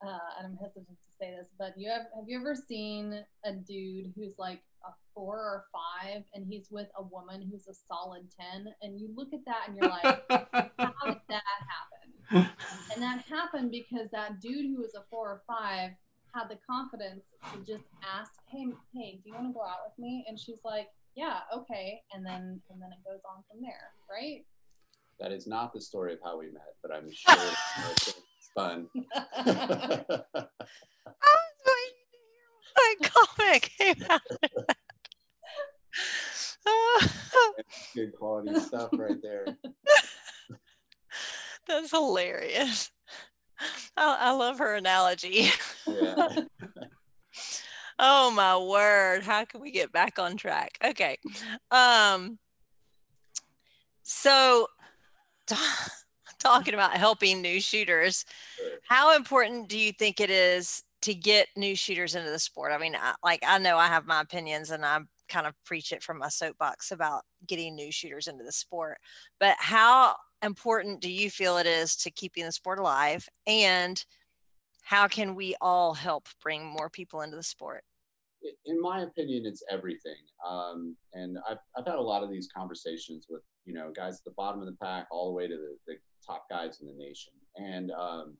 uh, 0.06 0.18
and 0.38 0.48
I'm 0.48 0.58
hesitant 0.58 0.88
to 0.88 1.12
say 1.20 1.32
this, 1.38 1.50
but 1.58 1.74
you 1.78 1.90
have 1.90 2.08
have 2.16 2.26
you 2.28 2.40
ever 2.40 2.56
seen 2.56 3.24
a 3.46 3.54
dude 3.54 4.14
who's 4.16 4.34
like 4.38 4.62
a 4.86 4.92
four 5.14 5.38
or 5.38 5.66
five, 5.72 6.24
and 6.34 6.46
he's 6.48 6.68
with 6.72 6.88
a 6.98 7.04
woman 7.04 7.48
who's 7.50 7.68
a 7.68 7.74
solid 7.74 8.24
ten, 8.40 8.74
and 8.82 9.00
you 9.00 9.10
look 9.16 9.30
at 9.34 9.46
that 9.46 9.68
and 9.68 9.78
you're 9.78 9.90
like, 9.90 10.04
how 10.78 11.06
did 11.06 11.22
that 11.30 11.44
happen? 11.70 12.50
And 12.94 13.02
that 13.02 13.24
happened 13.30 13.72
because 13.72 14.10
that 14.12 14.42
dude 14.42 14.66
who 14.66 14.82
was 14.82 14.96
a 14.96 15.04
four 15.10 15.30
or 15.30 15.42
five 15.48 15.92
had 16.34 16.50
the 16.50 16.58
confidence 16.68 17.26
to 17.54 17.60
just 17.60 17.84
ask, 18.18 18.32
hey, 18.50 18.68
hey, 18.94 19.20
do 19.24 19.30
you 19.30 19.36
want 19.36 19.48
to 19.48 19.54
go 19.54 19.62
out 19.62 19.80
with 19.86 19.98
me? 20.00 20.26
And 20.28 20.40
she's 20.40 20.62
like, 20.64 20.88
yeah, 21.16 21.40
okay, 21.54 22.02
and 22.14 22.26
then 22.26 22.62
and 22.72 22.82
then 22.82 22.90
it 22.92 23.04
goes 23.06 23.22
on 23.30 23.44
from 23.50 23.62
there, 23.62 23.92
right? 24.10 24.46
That 25.20 25.32
is 25.32 25.46
not 25.46 25.74
the 25.74 25.82
story 25.82 26.14
of 26.14 26.20
how 26.24 26.40
we 26.40 26.48
met, 26.48 26.74
but 26.82 26.92
I'm 26.92 27.12
sure 27.12 27.36
fun. 28.56 28.88
I 29.16 29.26
was 31.36 31.56
waiting 31.68 32.08
to 32.12 32.18
hear 32.32 32.48
my 32.76 32.96
comment 33.10 33.70
came 33.78 34.02
out. 34.10 34.22
Good 37.96 38.14
quality 38.18 38.60
stuff 38.60 38.90
right 38.94 39.22
there. 39.22 39.46
That's 41.68 41.92
hilarious. 41.92 42.90
I, 43.96 44.18
I 44.22 44.32
love 44.32 44.58
her 44.60 44.76
analogy. 44.76 45.50
Yeah. 45.88 46.28
oh 48.00 48.32
my 48.32 48.58
word. 48.58 49.24
How 49.24 49.46
can 49.46 49.62
we 49.62 49.72
get 49.72 49.92
back 49.92 50.20
on 50.20 50.38
track? 50.38 50.78
Okay. 50.84 51.18
Um 51.70 52.40
so 54.04 54.68
talking 56.42 56.74
about 56.74 56.96
helping 56.96 57.42
new 57.42 57.62
shooters. 57.62 58.26
How 58.88 59.16
important 59.16 59.70
do 59.70 59.78
you 59.78 59.92
think 59.92 60.20
it 60.20 60.30
is 60.30 60.84
to 61.04 61.14
get 61.14 61.48
new 61.56 61.76
shooters 61.76 62.16
into 62.16 62.30
the 62.30 62.40
sport? 62.40 62.72
I 62.72 62.78
mean, 62.78 62.96
I, 62.96 63.14
like 63.24 63.44
I 63.48 63.58
know 63.58 63.78
I 63.78 63.88
have 63.88 64.06
my 64.06 64.22
opinions 64.22 64.72
and 64.72 64.86
I 64.86 65.00
kind 65.30 65.48
of 65.48 65.54
preach 65.64 65.92
it 65.92 66.04
from 66.04 66.18
my 66.18 66.30
soapbox 66.30 66.92
about 66.92 67.24
getting 67.48 67.76
new 67.76 67.92
shooters 67.92 68.28
into 68.28 68.44
the 68.44 68.52
sport, 68.52 68.98
but 69.40 69.56
how 69.60 70.16
important 70.44 71.02
do 71.02 71.12
you 71.12 71.30
feel 71.30 71.58
it 71.58 71.68
is 71.68 71.96
to 71.96 72.12
keeping 72.12 72.46
the 72.46 72.52
sport 72.52 72.80
alive 72.80 73.30
and 73.46 74.04
how 74.84 75.08
can 75.08 75.36
we 75.36 75.56
all 75.62 75.94
help 75.94 76.28
bring 76.42 76.66
more 76.66 76.90
people 76.90 77.22
into 77.22 77.38
the 77.38 77.44
sport? 77.44 77.84
in 78.66 78.82
my 78.82 79.02
opinion, 79.02 79.46
it's 79.46 79.64
everything. 79.70 80.16
Um, 80.48 80.96
and 81.14 81.38
I've, 81.50 81.58
I've 81.78 81.86
had 81.86 81.96
a 81.96 82.02
lot 82.02 82.24
of 82.24 82.32
these 82.32 82.50
conversations 82.56 83.28
with, 83.30 83.42
you 83.66 83.74
know, 83.74 83.92
guys 83.96 84.16
at 84.16 84.24
the 84.26 84.34
bottom 84.36 84.60
of 84.60 84.66
the 84.66 84.78
pack 84.82 85.08
all 85.12 85.28
the 85.28 85.34
way 85.36 85.48
to 85.48 85.56
the, 85.56 85.78
the 85.88 85.94
top 86.26 86.46
guys 86.50 86.80
in 86.82 86.88
the 86.88 86.94
nation. 86.94 87.34
And 87.58 87.92
um, 87.92 88.38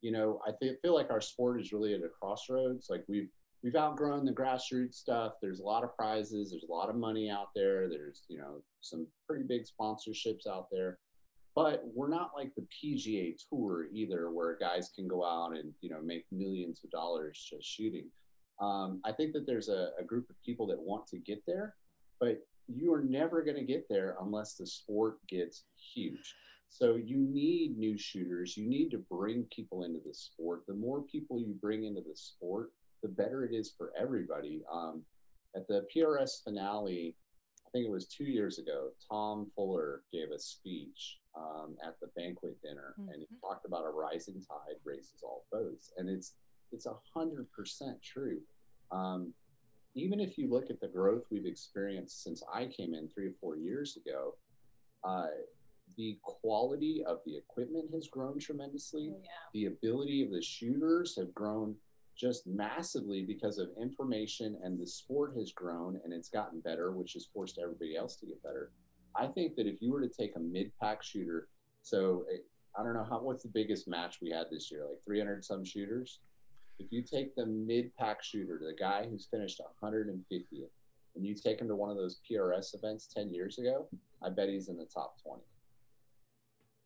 you 0.00 0.10
know, 0.12 0.40
I 0.46 0.50
th- 0.60 0.78
feel 0.82 0.94
like 0.94 1.10
our 1.10 1.20
sport 1.20 1.60
is 1.60 1.72
really 1.72 1.94
at 1.94 2.00
a 2.00 2.08
crossroads. 2.08 2.88
Like 2.90 3.04
we've 3.08 3.28
we've 3.62 3.76
outgrown 3.76 4.24
the 4.24 4.32
grassroots 4.32 4.94
stuff. 4.94 5.34
There's 5.40 5.60
a 5.60 5.64
lot 5.64 5.84
of 5.84 5.96
prizes. 5.96 6.50
There's 6.50 6.66
a 6.68 6.72
lot 6.72 6.90
of 6.90 6.96
money 6.96 7.30
out 7.30 7.48
there. 7.54 7.88
There's 7.88 8.24
you 8.28 8.38
know 8.38 8.62
some 8.80 9.06
pretty 9.26 9.44
big 9.44 9.62
sponsorships 9.62 10.46
out 10.48 10.66
there. 10.70 10.98
But 11.54 11.82
we're 11.94 12.08
not 12.08 12.30
like 12.34 12.52
the 12.54 12.66
PGA 12.82 13.34
Tour 13.48 13.86
either, 13.92 14.30
where 14.30 14.56
guys 14.58 14.90
can 14.94 15.06
go 15.06 15.24
out 15.24 15.56
and 15.56 15.72
you 15.80 15.90
know 15.90 16.00
make 16.02 16.24
millions 16.32 16.80
of 16.84 16.90
dollars 16.90 17.46
just 17.48 17.68
shooting. 17.68 18.06
Um, 18.60 19.00
I 19.04 19.12
think 19.12 19.32
that 19.32 19.46
there's 19.46 19.68
a, 19.68 19.90
a 19.98 20.04
group 20.04 20.28
of 20.30 20.36
people 20.44 20.66
that 20.68 20.80
want 20.80 21.06
to 21.08 21.18
get 21.18 21.42
there, 21.46 21.74
but 22.20 22.38
you 22.68 22.92
are 22.94 23.02
never 23.02 23.42
going 23.42 23.56
to 23.56 23.64
get 23.64 23.86
there 23.88 24.16
unless 24.20 24.54
the 24.54 24.66
sport 24.66 25.16
gets 25.28 25.64
huge. 25.94 26.34
So 26.72 26.96
you 26.96 27.18
need 27.18 27.76
new 27.76 27.98
shooters. 27.98 28.56
You 28.56 28.66
need 28.66 28.90
to 28.92 28.98
bring 28.98 29.44
people 29.54 29.84
into 29.84 30.00
the 30.04 30.14
sport. 30.14 30.62
The 30.66 30.72
more 30.74 31.02
people 31.02 31.38
you 31.38 31.54
bring 31.60 31.84
into 31.84 32.00
the 32.00 32.16
sport, 32.16 32.70
the 33.02 33.10
better 33.10 33.44
it 33.44 33.54
is 33.54 33.74
for 33.76 33.92
everybody. 33.96 34.62
Um, 34.72 35.02
at 35.54 35.68
the 35.68 35.86
PRS 35.94 36.42
finale, 36.42 37.14
I 37.66 37.70
think 37.72 37.86
it 37.86 37.90
was 37.90 38.06
two 38.06 38.24
years 38.24 38.58
ago, 38.58 38.88
Tom 39.06 39.50
Fuller 39.54 40.02
gave 40.10 40.30
a 40.30 40.38
speech 40.38 41.18
um, 41.36 41.76
at 41.86 42.00
the 42.00 42.08
banquet 42.16 42.56
dinner, 42.62 42.94
mm-hmm. 42.98 43.10
and 43.10 43.20
he 43.20 43.36
talked 43.38 43.66
about 43.66 43.84
a 43.84 43.90
rising 43.90 44.40
tide 44.40 44.76
raises 44.82 45.22
all 45.22 45.44
boats, 45.52 45.92
and 45.98 46.08
it's 46.08 46.34
it's 46.72 46.86
a 46.86 46.94
hundred 47.14 47.52
percent 47.52 48.02
true. 48.02 48.40
Um, 48.90 49.34
even 49.94 50.20
if 50.20 50.38
you 50.38 50.50
look 50.50 50.70
at 50.70 50.80
the 50.80 50.88
growth 50.88 51.24
we've 51.30 51.44
experienced 51.44 52.22
since 52.24 52.42
I 52.52 52.64
came 52.64 52.94
in 52.94 53.08
three 53.08 53.26
or 53.26 53.34
four 53.40 53.56
years 53.58 53.98
ago, 53.98 54.34
uh, 55.04 55.26
the 55.96 56.18
quality 56.22 57.02
of 57.06 57.18
the 57.24 57.36
equipment 57.36 57.90
has 57.92 58.08
grown 58.08 58.38
tremendously. 58.38 59.12
Oh, 59.14 59.20
yeah. 59.22 59.30
The 59.52 59.66
ability 59.66 60.22
of 60.22 60.30
the 60.30 60.42
shooters 60.42 61.16
have 61.16 61.34
grown 61.34 61.76
just 62.16 62.46
massively 62.46 63.22
because 63.22 63.58
of 63.58 63.70
information 63.80 64.58
and 64.62 64.78
the 64.78 64.86
sport 64.86 65.34
has 65.36 65.52
grown 65.52 66.00
and 66.04 66.12
it's 66.12 66.28
gotten 66.28 66.60
better, 66.60 66.92
which 66.92 67.14
has 67.14 67.26
forced 67.32 67.58
everybody 67.62 67.96
else 67.96 68.16
to 68.16 68.26
get 68.26 68.42
better. 68.42 68.70
I 69.16 69.26
think 69.26 69.56
that 69.56 69.66
if 69.66 69.80
you 69.80 69.92
were 69.92 70.00
to 70.00 70.08
take 70.08 70.36
a 70.36 70.40
mid-pack 70.40 71.02
shooter, 71.02 71.48
so 71.82 72.24
eh, 72.32 72.38
I 72.78 72.82
don't 72.82 72.94
know 72.94 73.06
how 73.08 73.20
what's 73.20 73.42
the 73.42 73.50
biggest 73.50 73.88
match 73.88 74.18
we 74.22 74.30
had 74.30 74.46
this 74.50 74.70
year, 74.70 74.86
like 74.88 75.02
300 75.04 75.44
some 75.44 75.64
shooters. 75.64 76.20
If 76.78 76.90
you 76.90 77.02
take 77.02 77.34
the 77.34 77.46
mid-pack 77.46 78.22
shooter, 78.22 78.58
the 78.58 78.74
guy 78.78 79.06
who's 79.08 79.28
finished 79.30 79.60
150th, 79.82 80.70
and 81.14 81.26
you 81.26 81.34
take 81.34 81.60
him 81.60 81.68
to 81.68 81.76
one 81.76 81.90
of 81.90 81.96
those 81.96 82.20
PRS 82.30 82.74
events 82.74 83.06
10 83.06 83.32
years 83.34 83.58
ago, 83.58 83.86
I 84.22 84.30
bet 84.30 84.48
he's 84.48 84.68
in 84.68 84.78
the 84.78 84.86
top 84.86 85.16
20. 85.22 85.42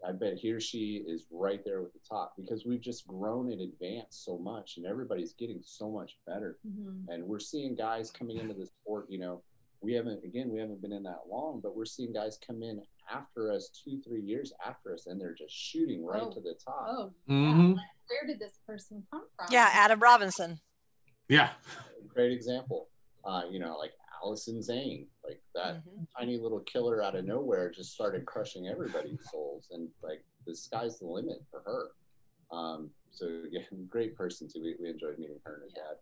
I 0.06 0.12
bet 0.12 0.34
he 0.36 0.52
or 0.52 0.60
she 0.60 1.04
is 1.06 1.26
right 1.30 1.64
there 1.64 1.82
with 1.82 1.92
the 1.92 1.98
top 2.08 2.34
because 2.36 2.64
we've 2.66 2.80
just 2.80 3.06
grown 3.06 3.50
and 3.52 3.60
advanced 3.60 4.24
so 4.24 4.38
much, 4.38 4.76
and 4.76 4.86
everybody's 4.86 5.32
getting 5.32 5.60
so 5.64 5.90
much 5.90 6.18
better. 6.26 6.58
Mhm. 6.66 7.06
And 7.08 7.24
we're 7.26 7.38
seeing 7.40 7.74
guys 7.74 8.10
coming 8.10 8.36
into 8.38 8.54
the 8.54 8.66
sport. 8.66 9.10
You 9.10 9.18
know, 9.18 9.42
we 9.80 9.94
haven't 9.94 10.22
again, 10.24 10.50
we 10.50 10.58
haven't 10.60 10.80
been 10.82 10.92
in 10.92 11.02
that 11.04 11.28
long, 11.28 11.60
but 11.60 11.74
we're 11.74 11.84
seeing 11.86 12.12
guys 12.12 12.38
come 12.38 12.62
in 12.62 12.82
after 13.10 13.52
us, 13.52 13.68
two, 13.70 14.00
three 14.02 14.20
years 14.22 14.52
after 14.64 14.92
us, 14.92 15.06
and 15.06 15.20
they're 15.20 15.34
just 15.34 15.54
shooting 15.54 16.04
right 16.04 16.22
Oh. 16.22 16.30
to 16.32 16.40
the 16.40 16.54
top. 16.54 16.86
Oh, 16.88 17.14
Mhm. 17.28 17.76
yeah. 17.76 17.82
Where 18.08 18.26
did 18.26 18.38
this 18.38 18.58
person 18.66 19.06
come 19.10 19.26
from? 19.36 19.46
Yeah, 19.50 19.68
Adam 19.72 20.00
Robinson. 20.00 20.60
Yeah. 21.28 21.54
Great 22.06 22.32
example. 22.32 22.88
Uh, 23.24 23.44
you 23.50 23.58
know, 23.58 23.76
like 23.78 23.92
Allison 24.22 24.62
Zane, 24.62 25.00
like 25.00 25.15
that 25.56 25.82
Mhm. 25.86 26.06
tiny 26.18 26.36
little 26.38 26.60
killer 26.60 27.02
out 27.02 27.16
of 27.16 27.24
nowhere 27.24 27.70
just 27.70 27.92
started 27.92 28.24
crushing 28.26 28.68
everybody's 28.68 29.28
souls 29.30 29.68
and 29.72 29.90
like 30.02 30.24
the 30.46 30.54
sky's 30.54 30.98
the 30.98 31.06
limit 31.06 31.44
for 31.50 31.60
her 31.62 31.90
um, 32.56 32.90
so 33.10 33.26
again 33.26 33.64
great 33.88 34.14
person 34.14 34.46
too 34.48 34.60
we, 34.62 34.76
we 34.80 34.88
enjoyed 34.90 35.18
meeting 35.18 35.40
her 35.44 35.54
and 35.54 35.62
her 35.62 35.68
Yeah. 35.74 35.82
dad 35.82 35.96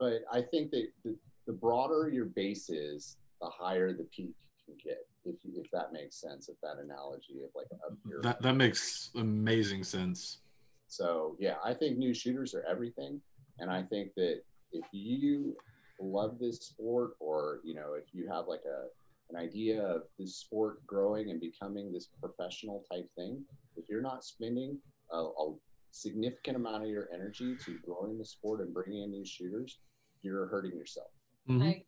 but 0.00 0.22
i 0.32 0.42
think 0.42 0.70
that 0.70 0.88
the, 1.04 1.16
the 1.46 1.52
broader 1.52 2.08
your 2.08 2.26
base 2.26 2.68
is 2.70 3.16
the 3.40 3.48
higher 3.48 3.92
the 3.92 4.04
peak 4.04 4.34
can 4.64 4.74
get 4.82 5.06
if 5.26 5.36
you, 5.44 5.60
if 5.62 5.70
that 5.70 5.92
makes 5.92 6.16
sense 6.20 6.48
if 6.48 6.56
that 6.62 6.78
analogy 6.82 7.42
of 7.44 7.50
like 7.54 7.66
a 7.72 8.08
pyramid. 8.08 8.24
That 8.24 8.42
that 8.42 8.54
makes 8.54 9.10
amazing 9.14 9.84
sense. 9.84 10.40
So 10.88 11.36
yeah, 11.38 11.56
I 11.64 11.74
think 11.74 11.98
new 11.98 12.14
shooters 12.14 12.54
are 12.54 12.64
everything, 12.68 13.20
and 13.58 13.70
I 13.70 13.82
think 13.82 14.12
that 14.16 14.42
if 14.72 14.84
you 14.92 15.56
love 16.00 16.38
this 16.38 16.58
sport, 16.60 17.12
or 17.20 17.60
you 17.64 17.74
know, 17.74 17.94
if 17.94 18.14
you 18.14 18.28
have 18.28 18.46
like 18.46 18.62
a 18.66 18.86
an 19.30 19.36
idea 19.36 19.82
of 19.82 20.02
this 20.18 20.36
sport 20.36 20.86
growing 20.86 21.30
and 21.30 21.40
becoming 21.40 21.92
this 21.92 22.08
professional 22.20 22.84
type 22.90 23.08
thing, 23.16 23.42
if 23.76 23.88
you're 23.88 24.02
not 24.02 24.22
spending 24.24 24.78
a, 25.10 25.16
a 25.16 25.54
significant 25.92 26.56
amount 26.56 26.82
of 26.82 26.90
your 26.90 27.08
energy 27.12 27.56
to 27.64 27.78
growing 27.84 28.18
the 28.18 28.24
sport 28.24 28.60
and 28.60 28.74
bringing 28.74 29.02
in 29.02 29.10
new 29.10 29.24
shooters, 29.24 29.78
you're 30.22 30.46
hurting 30.48 30.76
yourself. 30.76 31.08
Mhm. 31.48 31.62
I, 31.62 31.84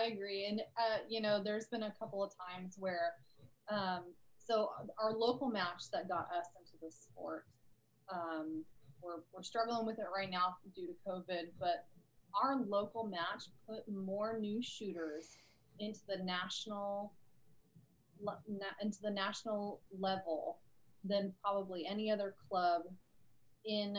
I 0.00 0.06
agree. 0.06 0.46
And, 0.46 0.60
uh, 0.78 0.98
you 1.08 1.20
know, 1.20 1.42
there's 1.42 1.66
been 1.66 1.82
a 1.84 1.92
couple 1.98 2.22
of 2.22 2.32
times 2.36 2.76
where, 2.78 3.14
um, 3.68 4.04
so 4.38 4.70
our 4.98 5.12
local 5.12 5.48
match 5.50 5.90
that 5.92 6.08
got 6.08 6.28
us 6.32 6.46
into 6.58 6.78
the 6.80 6.90
sport, 6.90 7.46
um, 8.10 8.64
we're, 9.02 9.20
we're 9.32 9.42
struggling 9.42 9.86
with 9.86 9.98
it 9.98 10.06
right 10.14 10.30
now 10.30 10.56
due 10.74 10.86
to 10.86 10.94
COVID, 11.06 11.50
but 11.58 11.86
our 12.40 12.60
local 12.66 13.06
match 13.06 13.44
put 13.68 13.88
more 13.88 14.38
new 14.38 14.62
shooters 14.62 15.36
into 15.78 16.00
the 16.08 16.22
national, 16.24 17.12
into 18.82 18.98
the 19.02 19.10
national 19.10 19.80
level 19.98 20.58
than 21.04 21.32
probably 21.42 21.86
any 21.86 22.10
other 22.10 22.34
club 22.48 22.82
in, 23.64 23.96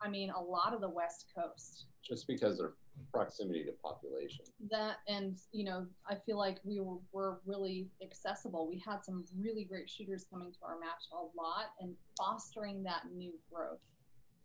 I 0.00 0.08
mean, 0.08 0.30
a 0.30 0.40
lot 0.40 0.72
of 0.74 0.80
the 0.80 0.88
West 0.88 1.26
Coast. 1.34 1.86
Just 2.02 2.26
because 2.26 2.52
of 2.52 2.58
their 2.58 2.72
proximity 3.12 3.64
to 3.64 3.72
population. 3.82 4.44
that 4.70 4.96
and 5.06 5.38
you 5.52 5.64
know 5.64 5.86
i 6.08 6.14
feel 6.14 6.36
like 6.36 6.58
we 6.64 6.80
were, 6.80 6.98
were 7.12 7.40
really 7.46 7.88
accessible. 8.02 8.68
We 8.68 8.82
had 8.84 9.04
some 9.04 9.24
really 9.38 9.64
great 9.64 9.88
shooters 9.88 10.26
coming 10.30 10.52
to 10.52 10.58
our 10.64 10.78
match 10.78 11.04
a 11.12 11.16
lot 11.16 11.72
and 11.80 11.94
fostering 12.16 12.82
that 12.84 13.02
new 13.14 13.32
growth. 13.52 13.80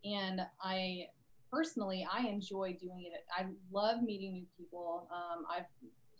And 0.05 0.41
i 0.61 1.05
personally 1.53 2.05
i 2.11 2.25
enjoy 2.27 2.75
doing 2.81 3.11
it 3.13 3.21
i 3.37 3.45
love 3.71 4.01
meeting 4.01 4.33
new 4.33 4.45
people 4.57 5.07
um, 5.13 5.43
i've 5.55 5.65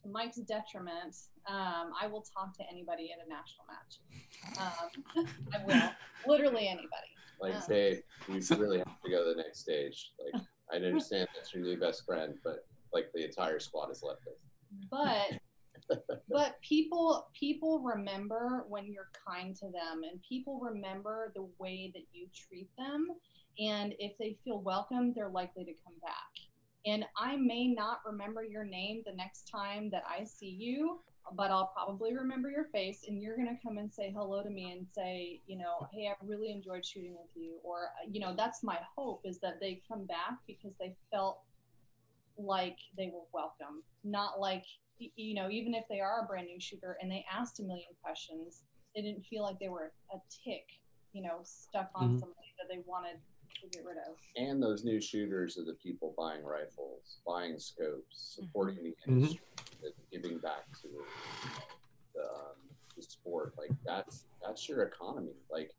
to 0.02 0.10
mike's 0.10 0.38
detriment 0.38 1.16
um, 1.48 1.92
i 2.02 2.06
will 2.08 2.24
talk 2.38 2.56
to 2.56 2.64
anybody 2.72 3.10
at 3.12 3.26
a 3.26 3.30
national 3.30 3.66
match 3.68 3.94
um, 4.60 5.26
i 5.54 5.66
will 5.66 5.92
literally 6.28 6.68
anybody 6.68 7.12
Like, 7.42 7.54
Yeah. 7.54 7.62
say, 7.62 8.04
we 8.30 8.36
really 8.56 8.78
have 8.78 9.02
to 9.04 9.10
go 9.10 9.24
to 9.24 9.36
the 9.36 9.42
next 9.44 9.60
stage. 9.62 10.12
Like, 10.24 10.42
I 10.72 10.76
understand 10.86 11.28
that's 11.36 11.54
your 11.54 11.64
new 11.64 11.78
best 11.78 12.06
friend, 12.06 12.36
but 12.44 12.66
like 12.94 13.08
the 13.14 13.26
entire 13.26 13.60
squad 13.60 13.88
has 13.88 14.02
left 14.04 14.22
us. 14.28 14.40
but 14.90 15.28
but 16.30 16.56
people 16.62 17.28
people 17.34 17.82
remember 17.82 18.66
when 18.70 18.86
you're 18.92 19.10
kind 19.28 19.56
to 19.58 19.66
them 19.66 20.04
and 20.10 20.22
people 20.28 20.60
remember 20.62 21.32
the 21.36 21.48
way 21.60 21.92
that 21.94 22.04
you 22.14 22.28
treat 22.34 22.70
them 22.78 23.08
and 23.60 23.94
if 24.00 24.14
they 24.20 24.38
feel 24.44 24.62
welcome 24.62 25.14
they're 25.16 25.30
likely 25.30 25.64
to 25.66 25.74
come 25.86 25.96
back 26.02 26.32
and 26.86 27.06
i 27.18 27.36
may 27.38 27.68
not 27.68 28.00
remember 28.06 28.44
your 28.44 28.64
name 28.66 29.02
the 29.06 29.14
next 29.16 29.44
time 29.54 29.90
that 29.92 30.04
i 30.10 30.24
see 30.24 30.50
you 30.60 31.00
but 31.38 31.52
i'll 31.52 31.72
probably 31.76 32.16
remember 32.16 32.50
your 32.50 32.66
face 32.74 33.06
and 33.08 33.22
you're 33.22 33.36
going 33.38 33.48
to 33.48 33.62
come 33.66 33.78
and 33.78 33.92
say 33.94 34.12
hello 34.16 34.44
to 34.44 34.50
me 34.50 34.72
and 34.72 34.88
say 34.96 35.40
you 35.46 35.58
know 35.58 35.88
hey 35.94 36.08
i 36.08 36.14
really 36.26 36.52
enjoyed 36.52 36.86
shooting 36.86 37.16
with 37.16 37.30
you 37.36 37.60
or 37.64 37.88
you 38.12 38.20
know 38.20 38.34
that's 38.36 38.64
my 38.64 38.78
hope 38.98 39.22
is 39.26 39.40
that 39.40 39.56
they 39.62 39.82
come 39.88 40.06
back 40.06 40.38
because 40.48 40.74
they 40.80 40.96
felt 41.12 41.40
like 42.38 42.78
they 42.98 43.08
were 43.14 43.26
welcome, 43.34 43.84
not 44.04 44.40
like 44.40 44.64
you 45.18 45.34
know, 45.36 45.50
even 45.50 45.74
if 45.74 45.84
they 45.90 46.00
are 46.00 46.24
a 46.24 46.28
brand 46.28 46.48
new 46.48 46.60
shooter 46.60 46.98
and 47.02 47.12
they 47.12 47.26
asked 47.32 47.60
a 47.60 47.64
million 47.64 47.90
questions, 48.02 48.64
they 48.96 49.02
didn't 49.02 49.26
feel 49.26 49.44
like 49.44 49.60
they 49.60 49.68
were 49.70 49.92
a 50.14 50.18
tick, 50.46 50.64
you 51.12 51.22
know, 51.22 51.40
stuck 51.44 51.90
on 51.96 52.16
Mhm. 52.16 52.20
somebody 52.20 52.54
that 52.58 52.68
they 52.70 52.82
wanted 52.86 53.18
to 53.62 53.68
get 53.70 53.86
rid 53.86 53.98
of. 53.98 54.16
And 54.36 54.62
those 54.62 54.84
new 54.84 55.00
shooters 55.02 55.58
are 55.58 55.64
the 55.64 55.76
people 55.76 56.14
buying 56.18 56.44
rifles, 56.44 57.18
buying 57.26 57.60
scopes, 57.60 58.36
supporting 58.40 58.84
the 58.84 58.96
Mhm. 59.08 59.18
industry, 59.18 59.46
and 59.84 59.94
giving 60.12 60.38
back 60.40 60.66
to 60.82 60.88
the, 62.16 62.24
um, 62.24 62.56
the 62.96 63.02
sport. 63.02 63.54
Like 63.58 63.72
that's 63.86 64.26
that's 64.42 64.68
your 64.68 64.84
economy. 64.84 65.36
Like 65.50 65.72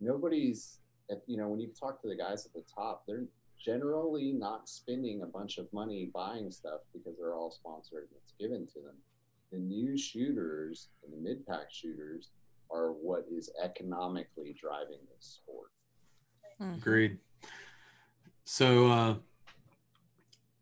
nobody's, 0.00 0.80
if, 1.08 1.20
you 1.26 1.36
know, 1.36 1.48
when 1.48 1.60
you 1.60 1.72
talk 1.72 2.00
to 2.02 2.08
the 2.08 2.16
guys 2.16 2.44
at 2.46 2.52
the 2.52 2.62
top, 2.62 3.04
they're 3.06 3.26
generally 3.58 4.32
not 4.32 4.68
spending 4.68 5.22
a 5.22 5.26
bunch 5.26 5.58
of 5.58 5.72
money 5.72 6.06
buying 6.12 6.50
stuff 6.50 6.80
because 6.92 7.16
they're 7.16 7.34
all 7.34 7.50
sponsored 7.50 8.08
and 8.10 8.16
it's 8.22 8.32
given 8.38 8.66
to 8.66 8.80
them. 8.80 8.96
The 9.50 9.58
new 9.58 9.96
shooters 9.96 10.88
and 11.04 11.12
the 11.12 11.16
mid-pack 11.16 11.70
shooters 11.70 12.30
are 12.70 12.92
what 12.92 13.26
is 13.30 13.50
economically 13.62 14.52
driving 14.54 14.98
this 15.14 15.40
sport. 15.42 15.70
Agreed. 16.76 17.18
So 18.44 18.90
uh, 18.90 19.14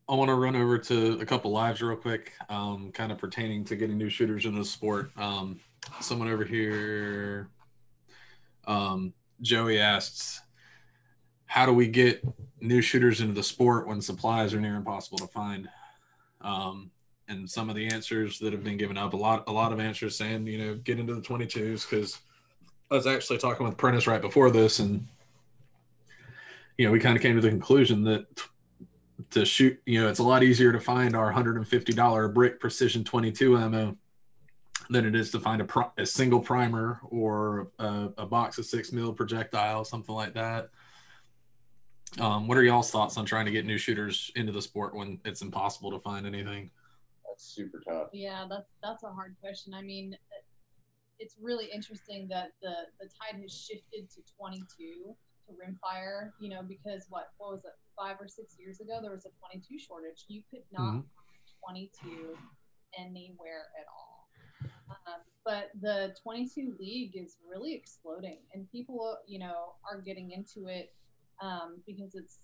I 0.09 0.15
want 0.15 0.29
to 0.29 0.35
run 0.35 0.57
over 0.57 0.79
to 0.79 1.19
a 1.21 1.27
couple 1.27 1.51
lives 1.51 1.83
real 1.83 1.97
quick, 1.97 2.33
um, 2.49 2.91
kind 2.93 3.13
of 3.13 3.19
pertaining 3.19 3.65
to 3.67 3.77
getting 3.77 3.99
new 3.99 4.09
shooters 4.09 4.45
into 4.45 4.59
the 4.59 4.65
sport. 4.65 5.11
Um, 5.17 5.61
someone 6.01 6.29
over 6.29 6.45
here, 6.45 7.49
um, 8.67 9.13
Joey 9.41 9.79
asks, 9.79 10.41
"How 11.47 11.67
do 11.67 11.73
we 11.73 11.89
get 11.89 12.23
new 12.61 12.83
shooters 12.83 13.21
into 13.21 13.35
the 13.35 13.43
sport 13.43 13.87
when 13.87 14.01
supplies 14.01 14.55
are 14.55 14.61
near 14.61 14.77
impossible 14.77 15.19
to 15.19 15.27
find?" 15.27 15.69
Um, 16.41 16.91
and 17.29 17.49
some 17.49 17.71
of 17.71 17.77
the 17.77 17.87
answers 17.87 18.39
that 18.41 18.53
have 18.53 18.65
been 18.65 18.77
given 18.77 18.99
up, 18.99 19.15
a 19.15 19.17
lot, 19.17 19.45
a 19.47 19.53
lot 19.53 19.73
of 19.73 19.79
answers 19.79 20.17
saying, 20.17 20.47
you 20.47 20.59
know, 20.59 20.75
get 20.75 20.99
into 20.99 21.15
the 21.15 21.21
22s 21.21 21.89
because 21.89 22.19
I 22.91 22.95
was 22.95 23.07
actually 23.07 23.39
talking 23.39 23.65
with 23.65 23.77
Prentice 23.77 24.09
right 24.09 24.21
before 24.21 24.51
this, 24.51 24.81
and 24.81 25.07
you 26.81 26.87
know, 26.87 26.93
we 26.93 26.99
kind 26.99 27.15
of 27.15 27.21
came 27.21 27.35
to 27.35 27.43
the 27.43 27.51
conclusion 27.51 28.03
that 28.05 28.25
to 29.29 29.45
shoot, 29.45 29.79
you 29.85 30.01
know, 30.01 30.09
it's 30.09 30.19
a 30.19 30.23
lot 30.23 30.43
easier 30.43 30.73
to 30.73 30.81
find 30.81 31.15
our 31.15 31.31
$150 31.31 32.33
brick 32.33 32.59
precision 32.59 33.05
22 33.05 33.59
ammo 33.59 33.99
than 34.89 35.05
it 35.05 35.15
is 35.15 35.31
to 35.33 35.41
find 35.41 35.61
a, 35.61 35.65
pri- 35.67 35.91
a 35.99 36.07
single 36.07 36.41
primer 36.41 36.99
or 37.11 37.71
a, 37.81 38.09
a 38.17 38.25
box 38.25 38.57
of 38.57 38.65
six 38.65 38.93
mil 38.93 39.13
projectile, 39.13 39.85
something 39.85 40.15
like 40.15 40.33
that. 40.33 40.71
Um, 42.19 42.49
what 42.49 42.57
are 42.57 42.63
y'all's 42.63 42.91
thoughts 42.91 43.19
on 43.19 43.27
trying 43.27 43.45
to 43.45 43.53
get 43.53 43.67
new 43.67 43.77
shooters 43.77 44.33
into 44.35 44.51
the 44.51 44.63
sport 44.63 44.95
when 44.95 45.21
it's 45.27 45.43
impossible 45.43 45.91
to 45.91 45.99
find 45.99 46.27
anything? 46.27 46.71
That's 47.29 47.45
super 47.45 47.83
tough. 47.87 48.09
Yeah, 48.15 48.47
that's 48.49 48.71
that's 48.83 49.03
a 49.03 49.11
hard 49.11 49.37
question. 49.43 49.75
I 49.75 49.83
mean, 49.83 50.17
it's 51.19 51.37
really 51.39 51.67
interesting 51.75 52.27
that 52.31 52.53
the 52.63 52.73
the 52.99 53.07
tide 53.07 53.39
has 53.43 53.53
shifted 53.53 54.09
to 54.13 54.23
22 54.39 55.15
to 55.51 55.57
rimfire. 55.59 56.31
You 56.41 56.51
know, 56.51 56.63
because 56.63 57.07
what 57.11 57.33
what 57.39 57.51
was 57.53 57.65
it 57.65 57.73
five 57.97 58.17
or 58.21 58.29
six 58.29 58.57
years 58.59 58.81
ago 58.81 58.99
there 59.03 59.11
was 59.11 59.27
a 59.27 59.31
22 59.39 59.79
shortage. 59.79 60.25
You 60.29 60.43
could 60.51 60.65
not 60.73 60.95
Mhm. 60.95 61.05
22 61.67 62.39
anywhere 62.99 63.67
at 63.79 63.87
all. 63.89 64.29
Um, 65.07 65.21
but 65.45 65.71
the 65.81 66.15
22 66.23 66.77
league 66.79 67.17
is 67.17 67.37
really 67.49 67.75
exploding, 67.75 68.39
and 68.53 68.71
people, 68.71 69.17
you 69.27 69.39
know, 69.39 69.75
are 69.91 70.01
getting 70.01 70.33
into 70.33 70.69
it 70.69 70.95
um, 71.41 71.83
because 71.87 72.15
it's 72.15 72.39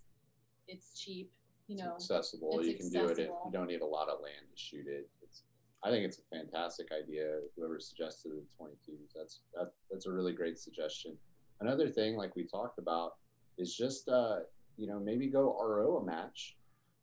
it's 0.69 0.99
cheap. 1.01 1.33
You 1.69 1.77
know, 1.79 1.95
it's 1.97 2.11
accessible. 2.11 2.59
it's 2.61 2.69
you 2.69 2.75
can 2.77 2.89
do 2.91 3.09
it 3.09 3.19
if 3.19 3.29
you 3.29 3.51
don't 3.53 3.67
need 3.67 3.81
a 3.81 3.87
lot 3.87 4.09
of 4.09 4.21
land 4.21 4.47
to 4.51 4.57
shoot 4.57 4.87
it. 4.87 5.11
It's, 5.23 5.43
I 5.83 5.91
think 5.91 6.05
it's 6.05 6.19
a 6.19 6.23
fantastic 6.37 6.89
idea. 6.93 7.41
Whoever 7.57 7.79
suggested 7.81 8.33
the 8.33 8.45
22s, 8.59 9.13
that's 9.15 9.41
that, 9.55 9.73
that's 9.91 10.07
a 10.07 10.13
really 10.13 10.33
great 10.33 10.59
suggestion. 10.59 11.19
Another 11.61 11.89
thing, 11.89 12.17
like 12.17 12.37
we 12.37 12.45
talked 12.47 12.79
about, 12.79 13.13
is 13.59 13.75
just 13.75 14.09
uh, 14.09 14.41
you 14.77 14.87
know 14.87 14.99
maybe 15.01 15.29
go 15.29 15.57
RO 15.59 15.99
a 15.99 16.05
match, 16.05 16.57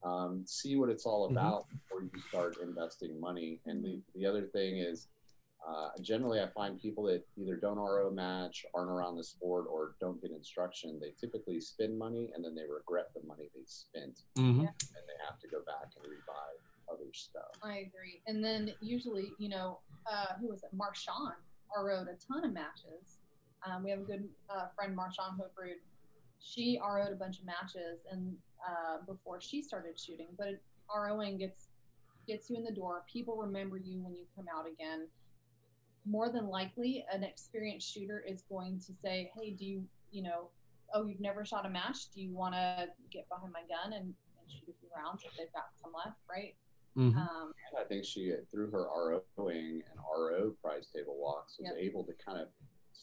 um, 0.04 0.44
see 0.46 0.76
what 0.76 0.90
it's 0.90 1.06
all 1.06 1.28
Mhm. 1.28 1.32
about 1.32 1.68
before 1.70 2.04
you 2.04 2.20
start 2.30 2.58
investing 2.62 3.20
money. 3.20 3.60
And 3.66 3.84
the, 3.84 4.02
the 4.14 4.26
other 4.26 4.46
thing 4.48 4.78
is, 4.78 5.08
uh, 5.68 5.90
generally 6.02 6.40
I 6.42 6.48
find 6.50 6.80
people 6.80 7.04
that 7.06 7.26
either 7.38 7.56
don't 7.56 7.78
RO 7.78 8.10
a 8.10 8.12
match, 8.12 8.66
aren't 8.76 8.92
around 8.92 9.16
the 9.18 9.24
sport, 9.24 9.66
or 9.70 9.96
don't 10.00 10.22
get 10.22 10.32
instruction. 10.32 11.00
They 11.00 11.12
typically 11.20 11.60
spend 11.62 11.98
money 11.98 12.32
and 12.36 12.44
then 12.46 12.54
they 12.54 12.66
regret 12.70 13.12
the 13.16 13.24
money 13.26 13.50
they 13.56 13.64
spent 13.66 14.20
Mhm. 14.38 14.60
and 14.68 15.08
they 15.08 15.18
have 15.26 15.40
to 15.40 15.48
go 15.48 15.64
back 15.64 15.88
and 15.96 16.06
rebuy 16.06 16.60
other 16.92 17.12
stuff. 17.14 17.50
I 17.64 17.78
agree. 17.78 18.22
And 18.28 18.44
then 18.44 18.76
usually, 18.82 19.34
you 19.40 19.50
know, 19.50 19.80
uh, 20.06 20.36
who 20.36 20.48
was 20.50 20.64
it? 20.64 20.76
Marshawn 20.76 21.34
RO'd 21.76 22.10
a 22.10 22.16
ton 22.18 22.44
of 22.44 22.52
matches. 22.52 23.22
Um, 23.66 23.84
we 23.84 23.90
have 23.92 24.00
a 24.00 24.04
good 24.04 24.28
uh, 24.50 24.68
friend, 24.76 24.98
Marshawn 24.98 25.38
Hobrud. 25.38 25.80
She 26.40 26.80
RO'd 26.84 27.14
a 27.14 27.16
bunch 27.16 27.40
of 27.40 27.46
matches 27.46 28.02
and 28.12 28.36
uh, 28.68 28.98
before 29.06 29.40
she 29.40 29.62
started 29.62 29.98
shooting. 30.00 30.28
But 30.38 30.48
it, 30.48 30.62
ROing 30.94 31.38
gets 31.40 31.70
gets 32.28 32.50
you 32.50 32.58
in 32.58 32.64
the 32.64 32.72
door. 32.72 33.04
People 33.12 33.38
remember 33.38 33.78
you 33.78 34.02
when 34.04 34.14
you 34.14 34.26
come 34.36 34.46
out 34.54 34.66
again. 34.68 35.08
More 36.06 36.30
than 36.30 36.48
likely, 36.48 37.06
an 37.12 37.24
experienced 37.24 37.90
shooter 37.94 38.24
is 38.28 38.44
going 38.50 38.80
to 38.80 38.94
say, 39.02 39.32
"Hey, 39.36 39.52
do 39.52 39.66
you, 39.66 39.84
you 40.12 40.22
know, 40.24 40.50
oh, 40.94 41.06
you've 41.06 41.22
never 41.22 41.46
shot 41.46 41.66
a 41.66 41.70
match? 41.70 42.12
Do 42.14 42.22
you 42.22 42.34
want 42.34 42.54
to 42.56 42.88
get 43.10 43.28
behind 43.30 43.54
my 43.54 43.62
gun 43.62 43.94
and, 43.94 44.04
and 44.04 44.52
shoot 44.52 44.68
a 44.70 44.74
few 44.80 44.90
rounds 44.96 45.24
if 45.26 45.32
they've 45.38 45.52
got 45.54 45.68
some 45.82 45.94
left, 45.94 46.18
right?" 46.30 46.56
Mhm. 46.98 47.16
Um, 47.16 47.54
And 47.72 47.80
I 47.80 47.86
think 47.88 48.04
she, 48.06 48.34
through 48.52 48.70
her 48.72 48.88
ROing 48.94 49.82
and 49.90 50.00
RO 50.16 50.52
prize 50.62 50.88
table 50.94 51.16
walks, 51.18 51.58
was 51.58 51.70
Yep. 51.70 51.78
able 51.80 52.04
to 52.04 52.14
kind 52.14 52.40
of 52.40 52.50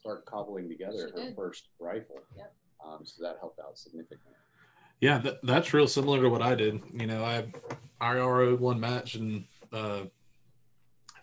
start 0.01 0.25
cobbling 0.25 0.69
together 0.69 1.11
She 1.15 1.21
her 1.21 1.27
did. 1.27 1.37
first 1.37 1.69
rifle. 1.79 2.21
Yep. 2.37 2.53
Um, 2.85 2.99
so 3.05 3.23
that 3.23 3.37
helped 3.41 3.61
out 3.61 3.79
significantly. 3.79 4.33
Yeah, 5.01 5.19
that, 5.19 5.41
that's 5.43 5.73
real 5.73 5.87
similar 5.89 6.21
to 6.23 6.29
what 6.29 6.43
I 6.43 6.55
did. 6.55 6.81
You 6.93 7.07
know, 7.07 7.25
I 7.25 7.47
I 8.01 8.17
RO'd 8.17 8.61
one 8.61 8.81
match 8.81 9.15
and 9.15 9.45
uh, 9.73 10.03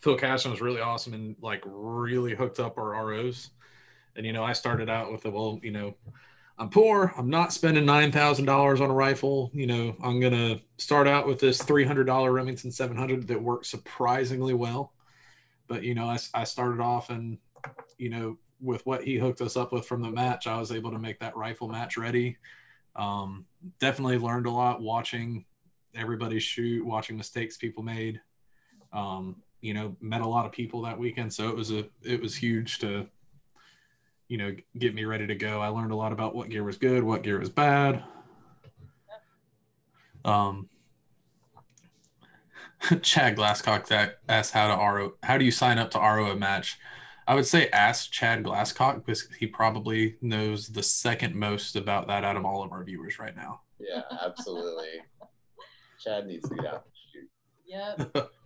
Phil 0.01 0.17
Caston 0.17 0.51
was 0.51 0.61
really 0.61 0.82
awesome 0.82 1.13
and 1.13 1.36
like 1.41 1.63
really 1.65 2.36
hooked 2.36 2.59
up 2.59 2.78
our 2.78 3.05
ROs. 3.05 3.49
And 4.15 4.25
you 4.25 4.34
know, 4.34 4.43
I 4.43 4.53
started 4.53 4.89
out 4.89 5.11
with 5.11 5.25
a 5.25 5.30
well, 5.32 5.59
you 5.61 5.71
know, 5.71 5.95
I'm 6.57 6.69
poor. 6.69 7.13
I'm 7.17 7.30
not 7.30 7.53
spending 7.53 7.86
nine 7.86 8.11
thousand 8.11 8.45
dollars 8.45 8.82
on 8.82 8.89
a 8.89 8.93
rifle. 8.93 9.51
You 9.53 9.67
know, 9.67 9.95
I'm 10.03 10.19
gonna 10.19 10.59
start 10.78 11.07
out 11.07 11.28
with 11.28 11.39
this 11.39 11.61
three 11.61 11.86
hundred 11.86 12.05
dollar 12.05 12.32
Remington 12.32 12.71
700 12.71 13.28
that 13.28 13.41
works 13.41 13.69
surprisingly 13.69 14.53
well. 14.55 14.93
But 15.67 15.84
you 15.84 15.93
know, 15.93 16.05
I, 16.09 16.17
I 16.34 16.43
started 16.45 16.80
off 16.80 17.09
and 17.11 17.38
you 17.97 18.09
know 18.09 18.38
with 18.61 18.85
what 18.85 19.03
he 19.03 19.17
hooked 19.17 19.41
us 19.41 19.55
up 19.55 19.71
with 19.71 19.85
from 19.85 20.01
the 20.01 20.09
match, 20.09 20.47
I 20.47 20.59
was 20.59 20.71
able 20.71 20.91
to 20.91 20.99
make 20.99 21.19
that 21.19 21.35
rifle 21.35 21.67
match 21.67 21.97
ready. 21.97 22.37
Um, 22.95 23.45
definitely 23.79 24.17
learned 24.17 24.47
a 24.47 24.51
lot 24.51 24.81
watching 24.81 25.45
everybody 25.95 26.39
shoot, 26.39 26.85
watching 26.85 27.17
mistakes 27.17 27.57
people 27.57 27.83
made. 27.83 28.19
Um, 28.93 29.37
you 29.61 29.73
know, 29.73 29.95
met 30.01 30.21
a 30.21 30.27
lot 30.27 30.45
of 30.45 30.51
people 30.51 30.81
that 30.83 30.97
weekend, 30.97 31.33
so 31.33 31.49
it 31.49 31.55
was 31.55 31.71
a 31.71 31.87
it 32.03 32.21
was 32.21 32.35
huge 32.35 32.79
to 32.79 33.07
you 34.27 34.37
know 34.37 34.55
get 34.77 34.93
me 34.93 35.05
ready 35.05 35.27
to 35.27 35.35
go. 35.35 35.59
I 35.61 35.67
learned 35.67 35.91
a 35.91 35.95
lot 35.95 36.11
about 36.11 36.35
what 36.35 36.49
gear 36.49 36.63
was 36.63 36.77
good, 36.77 37.03
what 37.03 37.23
gear 37.23 37.39
was 37.39 37.49
bad. 37.49 38.03
Um, 40.25 40.69
Chad 43.01 43.35
Glasscock 43.35 43.87
that 43.87 44.19
asked 44.27 44.53
how 44.53 44.67
to 44.67 44.81
RO 44.81 45.13
how 45.23 45.37
do 45.37 45.45
you 45.45 45.51
sign 45.51 45.77
up 45.77 45.91
to 45.91 45.99
RO 45.99 46.31
a 46.31 46.35
match? 46.35 46.77
I 47.28 47.36
would 47.36 47.45
say 47.45 47.67
ask 47.69 48.09
Chad 48.09 48.43
Glasscock 48.43 49.05
because 49.05 49.28
he 49.38 49.47
probably 49.47 50.15
knows 50.21 50.69
the 50.69 50.82
second 50.82 51.36
most 51.36 51.75
about 51.75 52.07
that 52.07 52.23
out 52.23 52.38
of 52.38 52.45
all 52.45 52.63
of 52.63 52.71
our 52.71 52.86
viewers 52.86 53.19
right 53.19 53.36
now. 53.36 53.59
Yeah, 53.80 54.03
absolutely. 54.25 55.01
Chad 56.03 56.25
needs 56.25 56.47
to 56.47 56.55
get 56.55 56.65
out 56.65 56.86
and 56.86 56.93
shoot. 57.11 57.30
yep. 58.13 58.30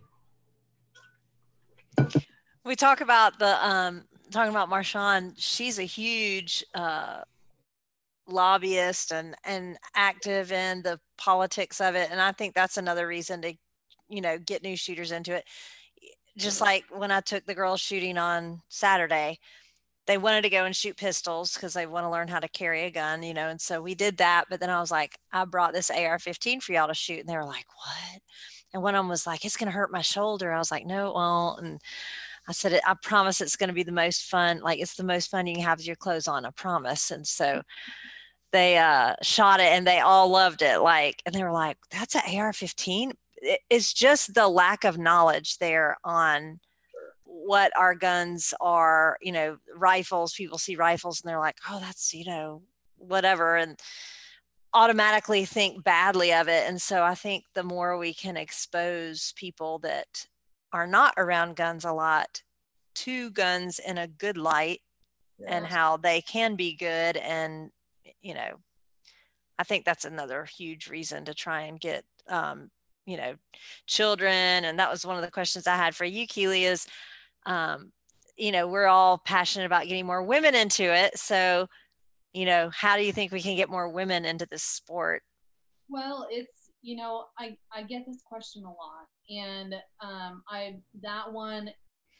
We 2.64 2.76
talk 2.76 3.00
about 3.00 3.40
the 3.40 3.66
um 3.66 4.04
talking 4.30 4.52
about 4.52 4.70
Marshawn. 4.70 5.34
She's 5.36 5.80
a 5.80 5.84
huge 5.84 6.64
uh 6.74 7.22
lobbyist 8.28 9.12
and 9.12 9.34
and 9.44 9.76
active 9.96 10.52
in 10.52 10.82
the 10.82 11.00
politics 11.18 11.80
of 11.80 11.96
it 11.96 12.08
and 12.12 12.20
I 12.20 12.30
think 12.30 12.54
that's 12.54 12.76
another 12.76 13.08
reason 13.08 13.42
to 13.42 13.52
you 14.08 14.20
know 14.20 14.38
get 14.38 14.62
new 14.62 14.76
shooters 14.76 15.10
into 15.10 15.34
it. 15.34 15.44
Just 16.36 16.60
like 16.60 16.84
when 16.90 17.10
I 17.10 17.20
took 17.20 17.44
the 17.44 17.54
girls 17.54 17.80
shooting 17.80 18.16
on 18.16 18.62
Saturday, 18.68 19.38
they 20.06 20.18
wanted 20.18 20.42
to 20.42 20.50
go 20.50 20.64
and 20.64 20.74
shoot 20.74 20.96
pistols 20.96 21.54
because 21.54 21.74
they 21.74 21.86
want 21.86 22.04
to 22.04 22.10
learn 22.10 22.28
how 22.28 22.40
to 22.40 22.48
carry 22.48 22.82
a 22.82 22.90
gun, 22.90 23.22
you 23.22 23.34
know. 23.34 23.48
And 23.48 23.60
so 23.60 23.80
we 23.80 23.94
did 23.94 24.16
that. 24.16 24.46
But 24.50 24.60
then 24.60 24.70
I 24.70 24.80
was 24.80 24.90
like, 24.90 25.16
I 25.32 25.44
brought 25.44 25.72
this 25.72 25.90
AR 25.90 26.18
15 26.18 26.60
for 26.60 26.72
y'all 26.72 26.88
to 26.88 26.94
shoot. 26.94 27.20
And 27.20 27.28
they 27.28 27.36
were 27.36 27.44
like, 27.44 27.66
what? 27.76 28.22
And 28.74 28.82
one 28.82 28.94
of 28.94 29.00
them 29.00 29.08
was 29.08 29.26
like, 29.26 29.44
it's 29.44 29.56
going 29.56 29.70
to 29.70 29.76
hurt 29.76 29.92
my 29.92 30.00
shoulder. 30.00 30.52
I 30.52 30.58
was 30.58 30.70
like, 30.70 30.86
no, 30.86 31.08
it 31.08 31.14
won't. 31.14 31.62
And 31.62 31.80
I 32.48 32.52
said, 32.52 32.80
I 32.84 32.94
promise 33.00 33.40
it's 33.40 33.56
going 33.56 33.68
to 33.68 33.74
be 33.74 33.84
the 33.84 33.92
most 33.92 34.24
fun. 34.24 34.60
Like, 34.60 34.80
it's 34.80 34.96
the 34.96 35.04
most 35.04 35.30
fun 35.30 35.46
you 35.46 35.54
can 35.54 35.64
have 35.64 35.78
with 35.78 35.86
your 35.86 35.96
clothes 35.96 36.26
on. 36.26 36.44
I 36.44 36.50
promise. 36.50 37.10
And 37.10 37.26
so 37.26 37.62
they 38.50 38.78
uh, 38.78 39.14
shot 39.22 39.60
it 39.60 39.72
and 39.72 39.86
they 39.86 40.00
all 40.00 40.28
loved 40.28 40.62
it. 40.62 40.78
Like, 40.78 41.22
and 41.24 41.34
they 41.34 41.44
were 41.44 41.52
like, 41.52 41.76
that's 41.90 42.16
an 42.16 42.22
AR 42.34 42.52
15. 42.52 43.12
It's 43.68 43.92
just 43.92 44.34
the 44.34 44.48
lack 44.48 44.84
of 44.84 44.98
knowledge 44.98 45.58
there 45.58 45.96
on 46.04 46.60
what 47.24 47.72
our 47.76 47.94
guns 47.94 48.54
are, 48.60 49.18
you 49.20 49.32
know, 49.32 49.56
rifles. 49.74 50.34
People 50.34 50.58
see 50.58 50.76
rifles 50.76 51.20
and 51.20 51.28
they're 51.28 51.38
like, 51.38 51.58
oh, 51.68 51.80
that's, 51.80 52.14
you 52.14 52.24
know, 52.24 52.62
whatever. 52.98 53.56
And 53.56 53.80
automatically 54.74 55.44
think 55.44 55.82
badly 55.82 56.32
of 56.32 56.48
it. 56.48 56.68
And 56.68 56.80
so 56.80 57.02
I 57.02 57.14
think 57.14 57.44
the 57.54 57.62
more 57.62 57.98
we 57.98 58.14
can 58.14 58.36
expose 58.36 59.32
people 59.36 59.78
that 59.80 60.26
are 60.72 60.86
not 60.86 61.14
around 61.16 61.56
guns 61.56 61.84
a 61.84 61.92
lot 61.92 62.42
to 62.94 63.30
guns 63.30 63.78
in 63.78 63.98
a 63.98 64.06
good 64.06 64.36
light 64.36 64.80
and 65.46 65.66
how 65.66 65.96
they 65.96 66.20
can 66.20 66.54
be 66.54 66.74
good. 66.74 67.16
And, 67.16 67.70
you 68.20 68.34
know, 68.34 68.60
I 69.58 69.64
think 69.64 69.84
that's 69.84 70.04
another 70.04 70.44
huge 70.44 70.88
reason 70.88 71.24
to 71.24 71.34
try 71.34 71.62
and 71.62 71.80
get, 71.80 72.04
um, 72.28 72.70
you 73.06 73.16
know, 73.16 73.34
children. 73.86 74.64
And 74.64 74.78
that 74.78 74.90
was 74.90 75.06
one 75.06 75.16
of 75.16 75.22
the 75.22 75.30
questions 75.30 75.66
I 75.66 75.76
had 75.76 75.94
for 75.94 76.04
you, 76.04 76.26
Keely, 76.26 76.64
is, 76.64 76.86
um, 77.46 77.92
you 78.36 78.52
know, 78.52 78.66
we're 78.66 78.86
all 78.86 79.18
passionate 79.18 79.66
about 79.66 79.86
getting 79.86 80.06
more 80.06 80.22
women 80.22 80.54
into 80.54 80.84
it. 80.84 81.18
So, 81.18 81.68
you 82.32 82.46
know, 82.46 82.70
how 82.72 82.96
do 82.96 83.04
you 83.04 83.12
think 83.12 83.32
we 83.32 83.42
can 83.42 83.56
get 83.56 83.70
more 83.70 83.88
women 83.88 84.24
into 84.24 84.46
this 84.46 84.62
sport? 84.62 85.22
Well, 85.88 86.26
it's 86.30 86.70
you 86.82 86.96
know, 86.96 87.26
I 87.38 87.56
I 87.72 87.82
get 87.82 88.04
this 88.06 88.22
question 88.26 88.64
a 88.64 88.68
lot, 88.68 89.06
and 89.30 89.74
um, 90.00 90.42
I 90.48 90.80
that 91.02 91.32
one 91.32 91.70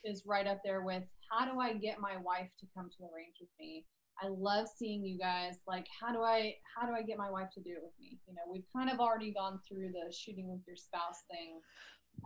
is 0.04 0.22
right 0.26 0.46
up 0.46 0.60
there 0.64 0.82
with 0.82 1.02
how 1.30 1.50
do 1.50 1.58
I 1.58 1.74
get 1.74 1.98
my 1.98 2.16
wife 2.16 2.48
to 2.60 2.66
come 2.76 2.88
to 2.90 2.96
the 3.00 3.08
range 3.14 3.36
with 3.40 3.48
me? 3.58 3.84
I 4.20 4.28
love 4.28 4.66
seeing 4.68 5.04
you 5.04 5.18
guys. 5.18 5.56
Like, 5.66 5.86
how 6.00 6.12
do 6.12 6.22
I 6.22 6.54
how 6.76 6.86
do 6.86 6.94
I 6.94 7.02
get 7.02 7.18
my 7.18 7.30
wife 7.30 7.48
to 7.54 7.60
do 7.60 7.70
it 7.70 7.82
with 7.82 7.92
me? 8.00 8.18
You 8.26 8.34
know, 8.34 8.42
we've 8.50 8.66
kind 8.74 8.90
of 8.90 9.00
already 9.00 9.32
gone 9.32 9.60
through 9.68 9.92
the 9.92 10.12
shooting 10.12 10.48
with 10.50 10.60
your 10.66 10.76
spouse 10.76 11.24
thing, 11.30 11.60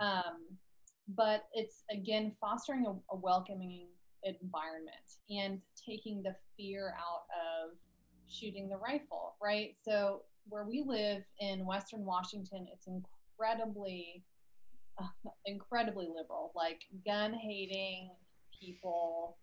um, 0.00 0.56
but 1.14 1.44
it's 1.52 1.84
again 1.90 2.32
fostering 2.40 2.86
a, 2.86 3.14
a 3.14 3.16
welcoming 3.16 3.88
environment 4.24 4.96
and 5.30 5.60
taking 5.88 6.22
the 6.22 6.34
fear 6.56 6.94
out 6.98 7.24
of 7.30 7.76
shooting 8.28 8.68
the 8.68 8.76
rifle, 8.76 9.36
right? 9.42 9.74
So 9.82 10.22
where 10.48 10.64
we 10.64 10.84
live 10.86 11.22
in 11.40 11.66
Western 11.66 12.04
Washington, 12.04 12.66
it's 12.72 12.86
incredibly, 12.86 14.24
uh, 15.00 15.06
incredibly 15.46 16.06
liberal, 16.06 16.52
like 16.54 16.80
gun 17.04 17.32
hating 17.34 18.10
people 18.58 19.36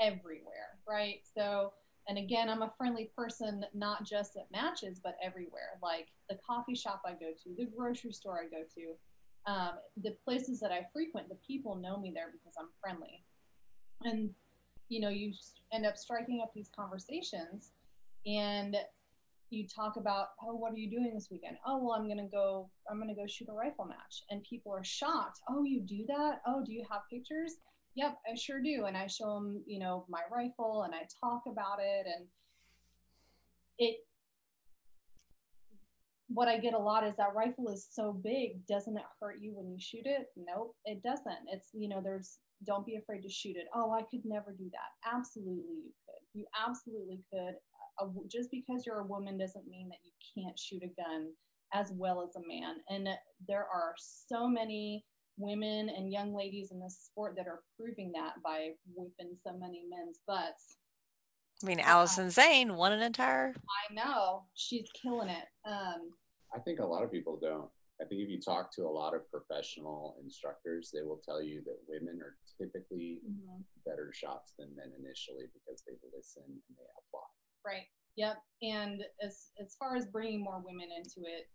everywhere, 0.00 0.78
right? 0.88 1.20
So, 1.36 1.72
and 2.08 2.18
again, 2.18 2.48
I'm 2.48 2.62
a 2.62 2.72
friendly 2.76 3.10
person, 3.16 3.64
not 3.74 4.04
just 4.04 4.36
at 4.36 4.50
matches, 4.50 5.00
but 5.02 5.16
everywhere. 5.22 5.78
Like 5.82 6.08
the 6.28 6.38
coffee 6.44 6.74
shop 6.74 7.02
I 7.06 7.12
go 7.12 7.30
to, 7.44 7.54
the 7.56 7.66
grocery 7.76 8.12
store 8.12 8.40
I 8.40 8.48
go 8.48 8.62
to, 8.74 9.52
um, 9.52 9.72
the 10.02 10.16
places 10.24 10.60
that 10.60 10.72
I 10.72 10.86
frequent, 10.92 11.28
the 11.28 11.38
people 11.46 11.76
know 11.76 11.98
me 11.98 12.12
there 12.14 12.30
because 12.32 12.54
I'm 12.58 12.68
friendly. 12.80 13.24
And, 14.02 14.30
you 14.88 15.00
know, 15.00 15.08
you 15.08 15.32
end 15.72 15.86
up 15.86 15.96
striking 15.96 16.40
up 16.42 16.52
these 16.54 16.70
conversations 16.74 17.70
and 18.26 18.76
you 19.50 19.66
talk 19.68 19.96
about 19.96 20.28
oh 20.42 20.54
what 20.54 20.72
are 20.72 20.78
you 20.78 20.90
doing 20.90 21.12
this 21.12 21.28
weekend? 21.30 21.56
Oh 21.66 21.78
well 21.78 21.92
i'm 21.92 22.08
gonna 22.08 22.28
go 22.28 22.70
i'm 22.90 22.98
gonna 22.98 23.14
go 23.14 23.26
shoot 23.26 23.48
a 23.50 23.52
rifle 23.52 23.84
match. 23.84 24.22
And 24.30 24.42
people 24.42 24.72
are 24.72 24.84
shocked. 24.84 25.40
Oh 25.48 25.62
you 25.62 25.80
do 25.80 26.04
that? 26.08 26.40
Oh 26.46 26.64
do 26.64 26.72
you 26.72 26.84
have 26.90 27.02
pictures 27.10 27.56
Yep, 27.94 28.18
I 28.30 28.36
sure 28.36 28.60
do. 28.62 28.84
And 28.86 28.96
I 28.96 29.06
show 29.06 29.34
them, 29.34 29.62
you 29.66 29.78
know, 29.78 30.06
my 30.08 30.20
rifle 30.30 30.82
and 30.84 30.94
I 30.94 31.06
talk 31.22 31.42
about 31.46 31.78
it. 31.80 32.06
And 32.06 32.26
it, 33.78 33.98
what 36.28 36.48
I 36.48 36.58
get 36.58 36.74
a 36.74 36.78
lot 36.78 37.06
is 37.06 37.14
that 37.16 37.34
rifle 37.34 37.68
is 37.68 37.86
so 37.90 38.12
big. 38.24 38.66
Doesn't 38.66 38.96
it 38.96 39.04
hurt 39.20 39.36
you 39.40 39.52
when 39.54 39.70
you 39.70 39.78
shoot 39.78 40.06
it? 40.06 40.28
Nope, 40.36 40.74
it 40.86 41.02
doesn't. 41.02 41.48
It's, 41.52 41.68
you 41.74 41.88
know, 41.88 42.00
there's, 42.02 42.38
don't 42.64 42.86
be 42.86 42.96
afraid 42.96 43.22
to 43.22 43.28
shoot 43.28 43.56
it. 43.56 43.66
Oh, 43.74 43.92
I 43.92 44.02
could 44.10 44.24
never 44.24 44.52
do 44.56 44.70
that. 44.70 45.14
Absolutely, 45.14 45.74
you 45.74 45.92
could. 46.06 46.38
You 46.38 46.46
absolutely 46.66 47.20
could. 47.30 47.54
Just 48.30 48.50
because 48.50 48.86
you're 48.86 49.00
a 49.00 49.06
woman 49.06 49.36
doesn't 49.36 49.68
mean 49.68 49.88
that 49.90 49.98
you 50.02 50.12
can't 50.34 50.58
shoot 50.58 50.82
a 50.82 51.02
gun 51.02 51.28
as 51.74 51.92
well 51.92 52.22
as 52.22 52.36
a 52.36 52.48
man. 52.48 52.76
And 52.88 53.08
there 53.46 53.66
are 53.72 53.94
so 53.98 54.48
many 54.48 55.04
women 55.36 55.88
and 55.88 56.12
young 56.12 56.34
ladies 56.34 56.70
in 56.72 56.80
this 56.80 56.98
sport 57.04 57.34
that 57.36 57.46
are 57.46 57.60
proving 57.78 58.12
that 58.12 58.34
by 58.44 58.70
whipping 58.94 59.36
so 59.44 59.56
many 59.58 59.84
men's 59.88 60.20
butts. 60.26 60.76
I 61.62 61.66
mean, 61.66 61.80
Allison 61.80 62.30
Zane 62.30 62.76
won 62.76 62.92
an 62.92 63.02
entire. 63.02 63.54
I 63.56 63.94
know 63.94 64.44
she's 64.54 64.88
killing 65.00 65.28
it. 65.28 65.44
Um, 65.64 66.10
I 66.54 66.58
think 66.58 66.80
a 66.80 66.86
lot 66.86 67.04
of 67.04 67.12
people 67.12 67.38
don't. 67.40 67.68
I 68.00 68.04
think 68.04 68.20
if 68.20 68.28
you 68.28 68.40
talk 68.40 68.74
to 68.74 68.82
a 68.82 68.90
lot 68.90 69.14
of 69.14 69.30
professional 69.30 70.16
instructors, 70.22 70.90
they 70.92 71.02
will 71.02 71.20
tell 71.24 71.40
you 71.40 71.62
that 71.64 71.78
women 71.86 72.20
are 72.20 72.34
typically 72.58 73.20
mm-hmm. 73.22 73.62
better 73.86 74.10
shots 74.12 74.54
than 74.58 74.74
men 74.74 74.90
initially 74.98 75.46
because 75.54 75.84
they 75.86 75.94
listen 76.14 76.42
and 76.46 76.76
they 76.76 76.90
apply. 76.98 77.28
Right. 77.64 77.86
Yep. 78.16 78.36
And 78.62 79.04
as 79.22 79.50
as 79.60 79.76
far 79.78 79.96
as 79.96 80.06
bringing 80.06 80.42
more 80.42 80.62
women 80.64 80.88
into 80.96 81.28
it, 81.28 81.46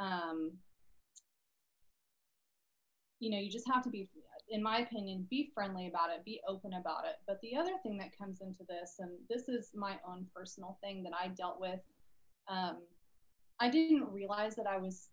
um, 0.00 0.52
you 3.20 3.30
know, 3.30 3.38
you 3.38 3.50
just 3.50 3.70
have 3.70 3.82
to 3.84 3.90
be, 3.90 4.08
in 4.50 4.62
my 4.62 4.78
opinion, 4.78 5.26
be 5.30 5.50
friendly 5.54 5.86
about 5.86 6.10
it, 6.10 6.24
be 6.24 6.40
open 6.48 6.72
about 6.74 7.04
it. 7.04 7.16
But 7.26 7.40
the 7.42 7.56
other 7.56 7.74
thing 7.82 7.96
that 7.98 8.16
comes 8.16 8.40
into 8.40 8.64
this, 8.68 8.96
and 8.98 9.10
this 9.28 9.48
is 9.48 9.70
my 9.74 9.96
own 10.06 10.26
personal 10.34 10.78
thing 10.82 11.02
that 11.04 11.12
I 11.18 11.28
dealt 11.28 11.60
with, 11.60 11.80
um, 12.48 12.78
I 13.60 13.68
didn't 13.68 14.10
realize 14.10 14.56
that 14.56 14.66
I 14.66 14.78
was 14.78 15.10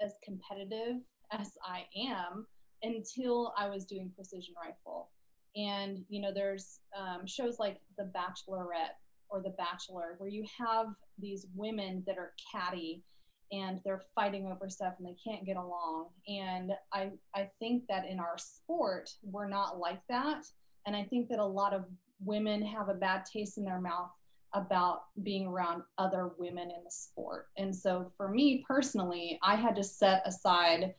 as 0.00 0.14
competitive 0.24 0.96
as 1.30 1.52
I 1.64 1.84
am 1.96 2.46
until 2.82 3.54
I 3.56 3.68
was 3.68 3.84
doing 3.84 4.10
precision 4.14 4.54
rifle. 4.62 5.10
And, 5.56 6.04
you 6.08 6.20
know, 6.20 6.32
there's 6.34 6.80
um, 6.98 7.26
shows 7.26 7.58
like 7.60 7.80
The 7.96 8.10
Bachelorette 8.14 8.96
or 9.30 9.40
The 9.40 9.50
Bachelor 9.50 10.16
where 10.18 10.28
you 10.28 10.44
have 10.58 10.88
these 11.18 11.46
women 11.54 12.02
that 12.06 12.18
are 12.18 12.32
catty 12.52 13.04
and 13.52 13.80
they're 13.84 14.02
fighting 14.14 14.46
over 14.46 14.68
stuff 14.68 14.94
and 14.98 15.06
they 15.06 15.16
can't 15.22 15.46
get 15.46 15.56
along. 15.56 16.08
And 16.28 16.72
I, 16.92 17.10
I 17.34 17.50
think 17.58 17.84
that 17.88 18.06
in 18.06 18.18
our 18.18 18.36
sport, 18.38 19.10
we're 19.22 19.48
not 19.48 19.78
like 19.78 20.00
that. 20.08 20.44
And 20.86 20.96
I 20.96 21.04
think 21.04 21.28
that 21.28 21.38
a 21.38 21.44
lot 21.44 21.72
of 21.72 21.84
women 22.20 22.62
have 22.62 22.88
a 22.88 22.94
bad 22.94 23.24
taste 23.24 23.58
in 23.58 23.64
their 23.64 23.80
mouth 23.80 24.10
about 24.54 25.04
being 25.22 25.46
around 25.46 25.82
other 25.98 26.30
women 26.38 26.70
in 26.70 26.84
the 26.84 26.90
sport. 26.90 27.48
And 27.56 27.74
so 27.74 28.12
for 28.16 28.28
me 28.28 28.64
personally, 28.66 29.38
I 29.42 29.56
had 29.56 29.74
to 29.76 29.84
set 29.84 30.22
aside 30.24 30.94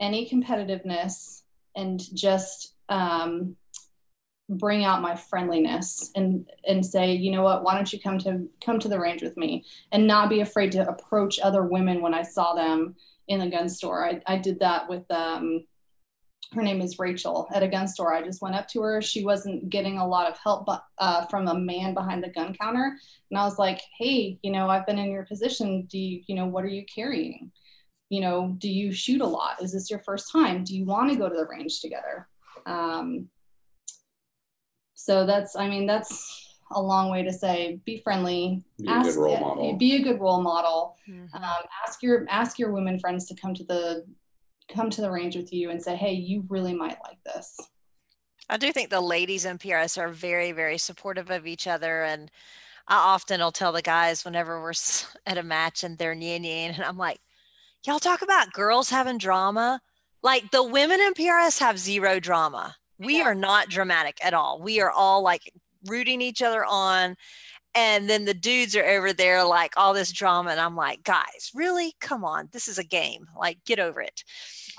any 0.00 0.28
competitiveness 0.28 1.42
and 1.76 2.00
just 2.14 2.76
um, 2.88 3.56
bring 4.50 4.84
out 4.84 5.00
my 5.00 5.14
friendliness 5.14 6.10
and 6.16 6.44
and 6.66 6.84
say 6.84 7.12
you 7.12 7.30
know 7.30 7.42
what? 7.42 7.62
Why 7.62 7.74
don't 7.74 7.92
you 7.92 8.00
come 8.00 8.18
to 8.18 8.48
come 8.64 8.78
to 8.80 8.88
the 8.88 8.98
range 8.98 9.22
with 9.22 9.36
me? 9.36 9.64
And 9.92 10.06
not 10.06 10.28
be 10.28 10.40
afraid 10.40 10.72
to 10.72 10.88
approach 10.88 11.38
other 11.38 11.64
women 11.64 12.00
when 12.02 12.14
i 12.14 12.22
saw 12.22 12.54
them 12.54 12.96
in 13.28 13.38
the 13.38 13.48
gun 13.48 13.68
store. 13.68 14.04
I, 14.04 14.20
I 14.26 14.38
did 14.38 14.58
that 14.60 14.88
with 14.88 15.08
um 15.10 15.64
her 16.52 16.62
name 16.62 16.80
is 16.80 16.98
rachel 16.98 17.48
at 17.54 17.62
a 17.62 17.68
gun 17.68 17.86
store. 17.86 18.12
I 18.12 18.22
just 18.22 18.42
went 18.42 18.56
up 18.56 18.66
to 18.68 18.82
her. 18.82 19.00
She 19.00 19.24
wasn't 19.24 19.70
getting 19.70 19.98
a 19.98 20.06
lot 20.06 20.28
of 20.28 20.36
help 20.38 20.68
uh, 20.98 21.26
from 21.26 21.46
a 21.46 21.54
man 21.54 21.94
behind 21.94 22.24
the 22.24 22.30
gun 22.30 22.54
counter. 22.60 22.96
And 23.30 23.38
i 23.38 23.44
was 23.44 23.58
like 23.58 23.80
hey 23.98 24.38
you 24.42 24.50
know 24.50 24.68
i've 24.68 24.86
been 24.86 24.98
in 24.98 25.12
your 25.12 25.26
position. 25.26 25.86
Do 25.88 25.98
you 25.98 26.22
you 26.26 26.34
know 26.34 26.46
what 26.46 26.64
are 26.64 26.68
you 26.68 26.84
carrying? 26.92 27.52
You 28.08 28.22
know 28.22 28.56
do 28.58 28.68
you 28.68 28.90
shoot 28.92 29.20
a 29.20 29.26
lot? 29.26 29.62
Is 29.62 29.72
this 29.72 29.90
your 29.90 30.00
first 30.00 30.32
time? 30.32 30.64
Do 30.64 30.76
you 30.76 30.84
want 30.84 31.10
to 31.10 31.16
go 31.16 31.28
to 31.28 31.36
the 31.36 31.46
range 31.46 31.80
together? 31.80 32.26
Um, 32.66 33.28
so 35.00 35.24
that's, 35.24 35.56
I 35.56 35.66
mean, 35.66 35.86
that's 35.86 36.58
a 36.72 36.80
long 36.80 37.10
way 37.10 37.22
to 37.22 37.32
say 37.32 37.80
be 37.86 38.02
friendly. 38.04 38.62
Be 38.78 38.86
ask, 38.86 39.08
a 39.08 39.12
good 39.12 39.18
role 39.18 39.40
model. 39.40 39.76
Be 39.78 39.96
a 39.96 40.02
good 40.02 40.20
role 40.20 40.42
model. 40.42 40.96
Mm-hmm. 41.08 41.34
Um, 41.34 41.64
ask 41.86 42.02
your 42.02 42.26
ask 42.28 42.58
your 42.58 42.70
women 42.72 42.98
friends 42.98 43.26
to 43.28 43.34
come 43.34 43.54
to 43.54 43.64
the 43.64 44.04
come 44.68 44.90
to 44.90 45.00
the 45.00 45.10
range 45.10 45.36
with 45.36 45.54
you 45.54 45.70
and 45.70 45.82
say, 45.82 45.96
hey, 45.96 46.12
you 46.12 46.44
really 46.50 46.74
might 46.74 46.98
like 47.02 47.16
this. 47.24 47.58
I 48.50 48.58
do 48.58 48.72
think 48.72 48.90
the 48.90 49.00
ladies 49.00 49.46
in 49.46 49.56
PRS 49.56 49.96
are 49.96 50.10
very, 50.10 50.52
very 50.52 50.76
supportive 50.76 51.30
of 51.30 51.46
each 51.46 51.66
other. 51.66 52.02
And 52.02 52.30
I 52.86 52.96
often 52.96 53.40
will 53.40 53.52
tell 53.52 53.72
the 53.72 53.80
guys 53.80 54.24
whenever 54.24 54.60
we're 54.60 54.74
at 55.26 55.38
a 55.38 55.42
match 55.42 55.82
and 55.82 55.96
they're 55.96 56.14
nyan 56.14 56.44
and 56.44 56.84
I'm 56.84 56.98
like, 56.98 57.20
y'all 57.86 58.00
talk 58.00 58.20
about 58.20 58.52
girls 58.52 58.90
having 58.90 59.16
drama. 59.16 59.80
Like 60.22 60.50
the 60.50 60.62
women 60.62 61.00
in 61.00 61.14
PRS 61.14 61.58
have 61.60 61.78
zero 61.78 62.20
drama 62.20 62.76
we 63.00 63.18
yeah. 63.18 63.24
are 63.24 63.34
not 63.34 63.68
dramatic 63.68 64.18
at 64.22 64.34
all. 64.34 64.60
We 64.62 64.80
are 64.80 64.90
all 64.90 65.22
like 65.22 65.52
rooting 65.86 66.20
each 66.20 66.42
other 66.42 66.64
on. 66.64 67.16
And 67.74 68.10
then 68.10 68.24
the 68.24 68.34
dudes 68.34 68.74
are 68.74 68.84
over 68.84 69.12
there 69.12 69.44
like 69.44 69.74
all 69.76 69.94
this 69.94 70.12
drama. 70.12 70.50
And 70.50 70.60
I'm 70.60 70.76
like, 70.76 71.02
guys, 71.04 71.50
really? 71.54 71.94
Come 72.00 72.24
on. 72.24 72.48
This 72.52 72.68
is 72.68 72.78
a 72.78 72.84
game. 72.84 73.26
Like, 73.38 73.58
get 73.64 73.78
over 73.78 74.00
it. 74.00 74.24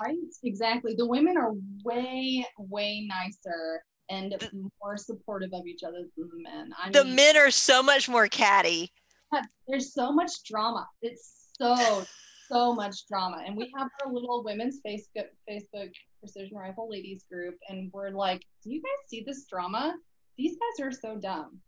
Right. 0.01 0.17
Exactly. 0.43 0.95
The 0.95 1.07
women 1.07 1.37
are 1.37 1.53
way, 1.83 2.45
way 2.57 3.07
nicer 3.07 3.83
and 4.09 4.35
more 4.83 4.97
supportive 4.97 5.51
of 5.53 5.65
each 5.65 5.83
other 5.83 6.03
than 6.17 6.29
the 6.29 6.43
men. 6.43 6.71
I 6.83 6.91
the 6.91 7.05
men 7.05 7.37
are 7.37 7.49
so 7.49 7.81
much 7.81 8.09
more 8.09 8.27
catty. 8.27 8.91
There's 9.67 9.93
so 9.93 10.11
much 10.11 10.43
drama. 10.43 10.85
It's 11.01 11.47
so, 11.57 12.03
so 12.51 12.73
much 12.73 13.07
drama. 13.07 13.43
And 13.45 13.55
we 13.55 13.71
have 13.77 13.89
our 14.03 14.11
little 14.11 14.43
women's 14.43 14.79
Facebook 14.85 15.27
Facebook 15.49 15.91
Precision 16.19 16.57
Rifle 16.57 16.89
Ladies 16.89 17.23
group, 17.31 17.55
and 17.69 17.91
we're 17.93 18.09
like, 18.09 18.43
"Do 18.63 18.71
you 18.71 18.81
guys 18.81 19.09
see 19.09 19.23
this 19.25 19.45
drama? 19.45 19.95
These 20.37 20.57
guys 20.57 20.85
are 20.85 20.91
so 20.91 21.17
dumb." 21.17 21.59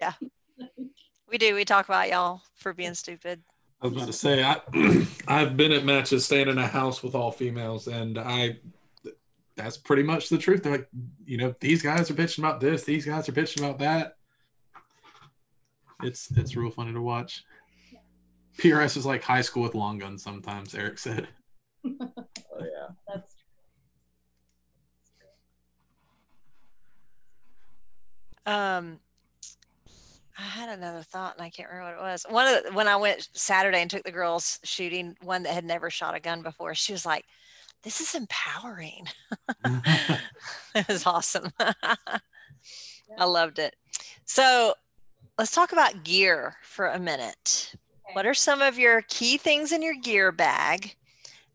yeah, 0.00 0.12
we 1.28 1.38
do. 1.38 1.54
We 1.54 1.64
talk 1.64 1.86
about 1.86 2.08
y'all 2.08 2.42
for 2.54 2.72
being 2.72 2.94
stupid. 2.94 3.42
I 3.80 3.86
was 3.86 3.94
about 3.94 4.06
to 4.06 4.12
say, 4.12 4.42
I 4.42 4.60
I've 5.28 5.56
been 5.56 5.72
at 5.72 5.84
matches 5.84 6.24
staying 6.24 6.48
in 6.48 6.58
a 6.58 6.66
house 6.66 7.02
with 7.02 7.14
all 7.14 7.32
females, 7.32 7.88
and 7.88 8.18
I 8.18 8.58
that's 9.56 9.76
pretty 9.76 10.02
much 10.02 10.28
the 10.28 10.38
truth. 10.38 10.62
They're 10.62 10.72
like, 10.72 10.88
you 11.24 11.36
know, 11.36 11.54
these 11.60 11.82
guys 11.82 12.10
are 12.10 12.14
bitching 12.14 12.38
about 12.38 12.60
this, 12.60 12.84
these 12.84 13.04
guys 13.04 13.28
are 13.28 13.32
bitching 13.32 13.58
about 13.58 13.78
that. 13.80 14.16
It's 16.02 16.30
it's 16.32 16.56
real 16.56 16.70
funny 16.70 16.92
to 16.92 17.00
watch. 17.00 17.44
PRS 18.58 18.96
is 18.96 19.06
like 19.06 19.22
high 19.22 19.40
school 19.40 19.62
with 19.62 19.74
long 19.74 19.98
guns 19.98 20.22
sometimes, 20.22 20.74
Eric 20.74 20.98
said. 20.98 21.28
oh 21.86 21.90
yeah. 22.60 22.88
That's 23.08 23.34
true. 28.46 28.52
Um, 28.52 29.00
I 30.38 30.42
had 30.42 30.68
another 30.70 31.02
thought 31.02 31.36
and 31.36 31.44
I 31.44 31.50
can't 31.50 31.68
remember 31.68 31.96
what 31.96 32.00
it 32.00 32.10
was. 32.10 32.26
One 32.28 32.46
of 32.46 32.64
the, 32.64 32.72
when 32.72 32.88
I 32.88 32.96
went 32.96 33.28
Saturday 33.32 33.80
and 33.80 33.90
took 33.90 34.04
the 34.04 34.10
girls 34.10 34.58
shooting, 34.64 35.16
one 35.22 35.42
that 35.44 35.54
had 35.54 35.64
never 35.64 35.90
shot 35.90 36.16
a 36.16 36.20
gun 36.20 36.42
before, 36.42 36.74
she 36.74 36.92
was 36.92 37.06
like, 37.06 37.24
"This 37.82 38.00
is 38.00 38.14
empowering." 38.14 39.06
it 40.74 40.88
was 40.88 41.06
awesome. 41.06 41.52
I 41.60 43.24
loved 43.24 43.58
it. 43.58 43.76
So 44.24 44.74
let's 45.38 45.54
talk 45.54 45.72
about 45.72 46.02
gear 46.02 46.56
for 46.62 46.86
a 46.86 46.98
minute. 46.98 47.74
Okay. 48.12 48.18
What 48.18 48.26
are 48.26 48.34
some 48.34 48.60
of 48.60 48.78
your 48.78 49.00
key 49.08 49.38
things 49.38 49.72
in 49.72 49.80
your 49.80 49.94
gear 49.94 50.32
bag 50.32 50.96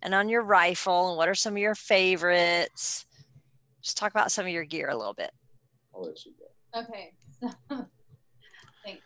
and 0.01 0.15
on 0.15 0.27
your 0.27 0.41
rifle? 0.41 1.09
And 1.09 1.17
what 1.17 1.29
are 1.29 1.35
some 1.35 1.53
of 1.53 1.59
your 1.59 1.75
favorites? 1.75 3.05
Just 3.83 3.95
talk 3.95 4.09
about 4.09 4.31
some 4.31 4.47
of 4.47 4.51
your 4.51 4.63
gear 4.63 4.89
a 4.89 4.97
little 4.97 5.13
bit. 5.13 5.29
I'll 5.93 6.05
let 6.05 6.25
you 6.25 6.33
go. 6.39 6.81
Okay. 6.81 7.13
So, 7.39 7.49
thanks. 8.83 9.03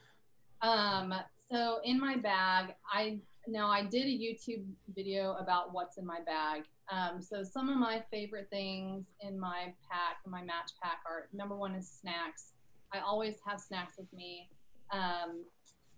Um, 0.62 1.14
so 1.50 1.80
in 1.84 2.00
my 2.00 2.16
bag, 2.16 2.74
I 2.90 3.20
now 3.48 3.70
I 3.70 3.84
did 3.84 4.06
a 4.06 4.18
YouTube 4.18 4.64
video 4.96 5.34
about 5.34 5.74
what's 5.74 5.98
in 5.98 6.06
my 6.06 6.20
bag. 6.26 6.64
Um, 6.90 7.22
so 7.22 7.44
some 7.44 7.68
of 7.68 7.78
my 7.78 8.02
favorite 8.12 8.48
things 8.50 9.08
in 9.20 9.38
my 9.38 9.74
pack, 9.90 10.18
my 10.26 10.42
match 10.42 10.72
pack, 10.82 11.00
are 11.06 11.28
number 11.34 11.56
one 11.56 11.76
is 11.76 11.90
snacks. 11.90 12.54
I 12.94 13.00
always 13.00 13.36
have 13.46 13.60
snacks 13.60 13.98
with 13.98 14.12
me 14.14 14.50
um, 14.94 15.44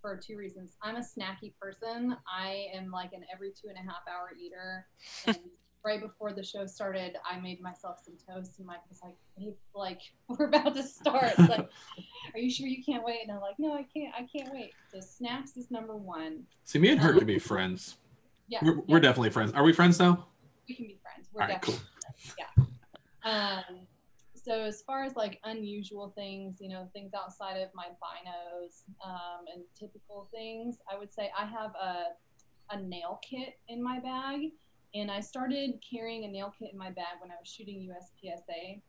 for 0.04 0.20
two 0.24 0.38
reasons. 0.38 0.76
I'm 0.82 0.98
a 0.98 1.00
snacky 1.00 1.54
person. 1.60 2.16
I 2.28 2.68
am 2.76 2.92
like 2.92 3.14
an 3.14 3.24
every 3.34 3.52
two 3.52 3.70
and 3.70 3.78
a 3.78 3.82
half 3.82 4.02
hour 4.08 4.32
eater. 4.38 4.86
And 5.26 5.38
right 5.86 6.02
before 6.02 6.34
the 6.34 6.44
show 6.44 6.66
started, 6.68 7.16
I 7.26 7.40
made 7.40 7.62
myself 7.62 8.00
some 8.04 8.16
toast, 8.28 8.60
and 8.60 8.68
Mike 8.68 8.82
was 8.90 9.00
like, 9.02 9.16
"Hey, 9.38 9.56
like 9.74 10.02
we're 10.28 10.48
about 10.48 10.76
to 10.76 10.84
start. 10.84 11.40
Like, 11.40 11.70
are 12.34 12.40
you 12.40 12.52
sure 12.52 12.68
you 12.68 12.84
can't 12.84 13.04
wait?" 13.04 13.22
And 13.24 13.32
I'm 13.32 13.42
like, 13.42 13.56
"No, 13.58 13.74
I 13.74 13.86
can't. 13.94 14.14
I 14.14 14.28
can't 14.32 14.54
wait." 14.54 14.74
So 14.92 15.00
snacks 15.00 15.56
is 15.56 15.72
number 15.72 15.96
one. 15.96 16.44
See, 16.66 16.80
me 16.80 16.90
and 16.90 17.00
her 17.00 17.14
could 17.14 17.26
be 17.26 17.40
friends. 17.40 17.98
Yeah, 18.50 18.60
we're, 18.62 18.76
yeah. 18.76 18.82
we're 18.90 19.00
definitely 19.00 19.30
friends. 19.30 19.54
Are 19.54 19.64
we 19.64 19.72
friends 19.72 19.98
now? 20.00 20.28
We 20.68 20.76
can 20.76 20.86
be 20.86 21.00
friends. 21.02 21.30
We're 21.34 21.44
All 21.44 21.48
right, 21.48 21.62
definitely 21.62 21.82
cool. 21.82 22.02
friends. 22.02 22.36
Yeah. 22.38 23.62
Um, 23.72 23.88
so 24.44 24.62
as 24.62 24.82
far 24.82 25.04
as 25.04 25.16
like 25.16 25.40
unusual 25.46 26.12
things, 26.16 26.58
you 26.60 26.70
know, 26.70 26.90
things 26.94 27.14
outside 27.14 27.58
of 27.58 27.70
my 27.74 27.88
binos 28.04 28.84
um, 29.04 29.46
and 29.54 29.64
typical 29.80 30.30
things, 30.34 30.78
I 30.92 30.98
would 30.98 31.14
say 31.14 31.32
I 31.38 31.46
have 31.46 31.72
a 31.76 32.04
a 32.70 32.82
nail 32.82 33.20
kit 33.28 33.60
in 33.68 33.84
my 33.84 34.00
bag, 34.00 34.52
and 34.96 35.12
I 35.12 35.20
started 35.20 35.84
carrying 35.90 36.26
a 36.26 36.28
nail 36.28 36.54
kit 36.58 36.70
in 36.72 36.78
my 36.78 36.90
bag 36.90 37.20
when 37.22 37.32
I 37.32 37.36
was 37.40 37.50
shooting 37.50 37.90
USPSA 37.90 38.82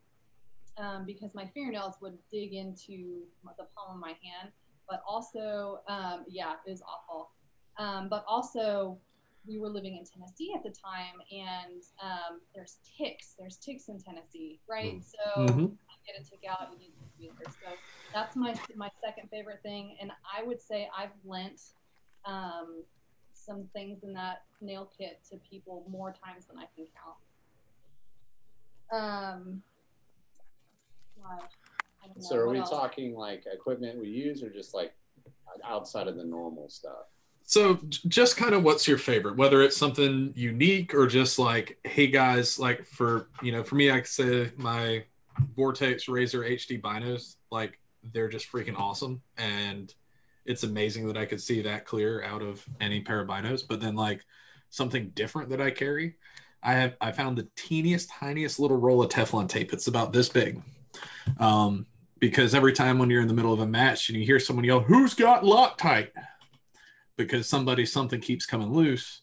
um, 0.77 1.05
because 1.05 1.33
my 1.33 1.45
fingernails 1.53 1.95
would 2.01 2.17
dig 2.31 2.53
into 2.53 3.23
the 3.57 3.65
palm 3.75 3.95
of 3.95 3.99
my 3.99 4.09
hand. 4.23 4.51
But 4.89 5.01
also, 5.07 5.79
um, 5.87 6.25
yeah, 6.27 6.53
it 6.65 6.69
was 6.69 6.81
awful. 6.83 7.31
Um, 7.77 8.07
but 8.09 8.23
also, 8.27 8.99
we 9.47 9.59
were 9.59 9.69
living 9.69 9.97
in 9.97 10.03
Tennessee 10.05 10.51
at 10.55 10.63
the 10.63 10.69
time, 10.71 11.15
and 11.31 11.81
um, 12.01 12.41
there's 12.53 12.77
ticks. 12.97 13.35
There's 13.37 13.57
ticks 13.57 13.87
in 13.89 13.99
Tennessee, 13.99 14.59
right? 14.69 15.03
So 15.03 15.41
Mhm. 15.41 15.59
you 15.71 15.77
get 16.05 16.19
a 16.19 16.23
tick 16.23 16.41
out, 16.49 16.71
you 16.71 16.91
need 17.19 17.31
to. 17.39 17.51
So 17.51 17.77
that's 18.13 18.35
my 18.35 18.53
my 18.75 18.89
second 19.03 19.29
favorite 19.29 19.61
thing, 19.63 19.97
and 20.01 20.11
I 20.35 20.43
would 20.43 20.61
say 20.61 20.89
I've 20.97 21.11
lent 21.23 21.61
um, 22.25 22.83
some 23.33 23.67
things 23.73 24.03
in 24.03 24.13
that 24.13 24.43
nail 24.61 24.89
kit 24.97 25.23
to 25.31 25.37
people 25.49 25.85
more 25.89 26.13
times 26.13 26.47
than 26.47 26.57
I 26.57 26.65
can 26.75 26.85
count. 26.95 27.17
Um, 28.93 29.63
gosh, 31.21 31.51
So 32.19 32.35
are 32.37 32.49
we 32.49 32.59
else? 32.59 32.69
talking 32.69 33.13
like 33.15 33.45
equipment 33.51 33.99
we 33.99 34.09
use 34.09 34.43
or 34.43 34.49
just 34.49 34.73
like 34.73 34.93
outside 35.63 36.07
of 36.07 36.15
the 36.15 36.23
normal 36.23 36.69
stuff? 36.69 37.07
So 37.45 37.79
just 38.07 38.37
kind 38.37 38.55
of 38.55 38.63
what's 38.63 38.87
your 38.87 38.97
favorite, 38.97 39.37
whether 39.37 39.61
it's 39.61 39.77
something 39.77 40.33
unique 40.35 40.95
or 40.95 41.05
just 41.05 41.37
like, 41.37 41.77
hey 41.83 42.07
guys, 42.07 42.57
like 42.57 42.85
for 42.85 43.27
you 43.41 43.51
know, 43.51 43.63
for 43.63 43.75
me, 43.75 43.91
I 43.91 43.99
could 43.99 44.07
say 44.07 44.51
my 44.57 45.03
Vortex 45.55 46.07
Razor 46.07 46.41
HD 46.41 46.81
binos, 46.81 47.35
like 47.51 47.79
they're 48.13 48.29
just 48.29 48.51
freaking 48.51 48.77
awesome, 48.77 49.21
and 49.37 49.93
it's 50.45 50.63
amazing 50.63 51.07
that 51.07 51.17
I 51.17 51.25
could 51.25 51.41
see 51.41 51.61
that 51.61 51.85
clear 51.85 52.23
out 52.23 52.41
of 52.41 52.65
any 52.81 53.01
pair 53.01 53.21
of 53.21 53.27
binos. 53.27 53.63
But 53.67 53.79
then 53.79 53.95
like 53.95 54.25
something 54.71 55.09
different 55.09 55.49
that 55.49 55.61
I 55.61 55.69
carry, 55.69 56.15
I 56.63 56.73
have 56.73 56.95
I 56.99 57.11
found 57.11 57.37
the 57.37 57.47
teeniest, 57.55 58.09
tiniest 58.09 58.59
little 58.59 58.77
roll 58.77 59.03
of 59.03 59.09
Teflon 59.09 59.47
tape. 59.47 59.71
It's 59.71 59.87
about 59.87 60.13
this 60.13 60.29
big. 60.29 60.61
Um, 61.39 61.85
because 62.17 62.55
every 62.55 62.73
time 62.73 62.97
when 62.97 63.11
you're 63.11 63.21
in 63.21 63.27
the 63.27 63.33
middle 63.33 63.53
of 63.53 63.59
a 63.59 63.67
match 63.67 64.09
and 64.09 64.17
you 64.17 64.25
hear 64.25 64.39
someone 64.39 64.65
yell, 64.65 64.79
"Who's 64.79 65.13
got 65.13 65.43
Loctite?" 65.43 66.09
Because 67.17 67.47
somebody 67.47 67.85
something 67.85 68.21
keeps 68.21 68.45
coming 68.45 68.71
loose, 68.71 69.21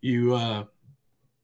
you 0.00 0.34
uh, 0.34 0.64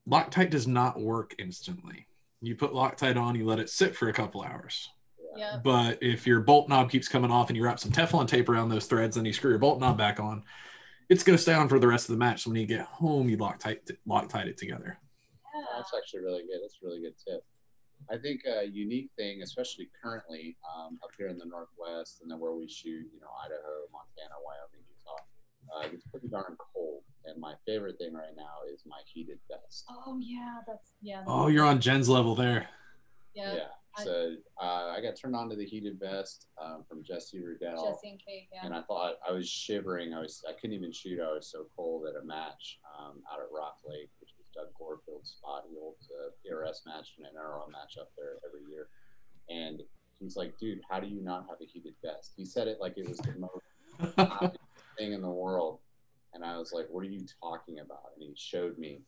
Loctite 0.09 0.51
does 0.51 0.67
not 0.67 1.01
work 1.01 1.35
instantly. 1.39 2.07
You 2.41 2.57
put 2.57 2.73
Loctite 2.73 3.21
on, 3.21 3.35
you 3.35 3.45
let 3.45 3.59
it 3.59 3.71
sit 3.71 3.95
for 3.95 4.09
a 4.09 4.13
couple 4.13 4.43
hours. 4.43 4.89
Yeah. 5.37 5.59
But 5.63 6.03
if 6.03 6.27
your 6.27 6.41
bolt 6.41 6.69
knob 6.69 6.91
keeps 6.91 7.09
coming 7.09 7.31
off 7.31 7.49
and 7.49 7.57
you 7.57 7.65
wrap 7.65 7.79
some 7.79 7.93
Teflon 7.93 8.27
tape 8.27 8.49
around 8.49 8.69
those 8.69 8.87
threads, 8.87 9.17
and 9.17 9.27
you 9.27 9.33
screw 9.33 9.51
your 9.51 9.59
bolt 9.59 9.81
knob 9.81 9.97
back 9.97 10.19
on, 10.19 10.43
it's 11.09 11.23
going 11.23 11.37
to 11.37 11.43
stay 11.43 11.55
on 11.55 11.69
for 11.69 11.79
the 11.79 11.87
rest 11.87 12.09
of 12.09 12.15
the 12.15 12.19
match. 12.19 12.43
So 12.43 12.51
when 12.51 12.61
you 12.61 12.67
get 12.67 12.81
home, 12.87 13.29
you 13.29 13.37
Loctite 13.37 13.91
Loctite 14.09 14.47
it 14.47 14.57
together. 14.57 14.99
Yeah. 15.55 15.65
That's 15.77 15.93
actually 15.97 16.21
really 16.21 16.43
good. 16.43 16.61
That's 16.63 16.79
a 16.83 16.87
really 16.87 17.01
good 17.01 17.15
tip. 17.27 17.45
I 18.11 18.17
think 18.17 18.41
a 18.47 18.67
unique 18.67 19.11
thing, 19.17 19.43
especially 19.43 19.91
currently 20.03 20.57
um, 20.65 20.99
up 21.05 21.11
here 21.19 21.29
in 21.29 21.37
the 21.37 21.45
Northwest 21.45 22.23
and 22.23 22.31
then 22.31 22.41
where 22.41 22.53
we 22.53 22.67
shoot, 22.67 23.07
you 23.13 23.21
know, 23.21 23.29
Idaho, 23.45 23.87
Montana, 23.93 24.41
Wyoming, 24.41 24.87
Utah, 24.89 25.23
uh, 25.77 25.87
it 25.87 25.93
gets 25.93 26.07
pretty 26.07 26.29
darn 26.29 26.57
cold. 26.75 27.03
And 27.27 27.39
my 27.41 27.55
favorite 27.67 27.99
thing 27.99 28.15
right 28.15 28.35
now 28.37 28.65
is 28.73 28.83
my 28.87 28.99
heated 29.13 29.39
vest. 29.49 29.85
Oh 29.91 30.19
yeah, 30.21 30.59
that's 30.67 30.93
yeah. 31.03 31.23
Oh, 31.27 31.49
you're 31.49 31.67
on 31.67 31.81
Jenn's 31.81 32.09
level 32.09 32.35
there. 32.35 32.69
yeah. 33.35 33.55
Yeah. 33.55 33.61
I- 33.97 34.05
So 34.05 34.35
uh, 34.63 34.95
I 34.97 35.01
got 35.03 35.17
turned 35.17 35.35
on 35.35 35.49
to 35.51 35.57
the 35.57 35.65
heated 35.67 35.99
vest 35.99 36.47
um, 36.63 36.85
from 36.89 37.03
Jesse 37.03 37.43
Riddell. 37.45 37.85
Jesse 37.93 38.11
and 38.11 38.21
Kate. 38.25 38.49
Yeah. 38.53 38.65
and 38.65 38.73
I 38.75 38.83
thought 38.83 39.15
I 39.29 39.33
was 39.33 39.49
shivering. 39.49 40.15
I 40.15 40.21
was 40.21 40.43
I 40.49 40.53
couldn't 40.53 40.77
even 40.77 40.93
shoot. 40.93 41.21
I 41.21 41.33
was 41.33 41.51
so 41.51 41.67
cold 41.77 42.07
at 42.07 42.21
a 42.21 42.25
match 42.25 42.79
um, 42.99 43.19
out 43.33 43.41
at 43.41 43.49
Rock 43.53 43.79
Lake, 43.85 44.09
which 44.21 44.31
was 44.39 44.47
Doug 44.55 44.73
Gorfield's 44.79 45.31
spot. 45.39 45.65
He 45.69 45.77
holds 45.79 46.09
a 46.11 46.31
PRS 46.47 46.87
match 46.87 47.15
and 47.19 47.27
an 47.27 47.33
NRL 47.37 47.71
match 47.71 47.99
up 48.01 48.11
there 48.17 48.37
every 48.49 48.65
year. 48.71 48.89
And 49.51 49.83
he's 50.21 50.37
like, 50.37 50.57
"Dude, 50.59 50.81
how 50.89 51.01
do 51.01 51.09
you 51.09 51.21
not 51.21 51.47
have 51.49 51.59
a 51.61 51.67
heated 51.67 51.95
vest?" 52.05 52.33
He 52.37 52.45
said 52.45 52.69
it 52.69 52.79
like 52.81 52.95
it 52.97 53.09
was 53.09 53.19
the 53.19 53.35
most 53.39 54.15
obvious 54.19 54.57
thing 55.01 55.13
in 55.15 55.23
the 55.23 55.31
world. 55.31 55.79
And 56.35 56.45
I 56.45 56.59
was 56.59 56.73
like, 56.73 56.87
"What 56.91 57.01
are 57.01 57.09
you 57.09 57.27
talking 57.43 57.81
about?" 57.81 58.13
And 58.15 58.23
he 58.23 58.33
showed 58.37 58.79
me, 58.79 59.03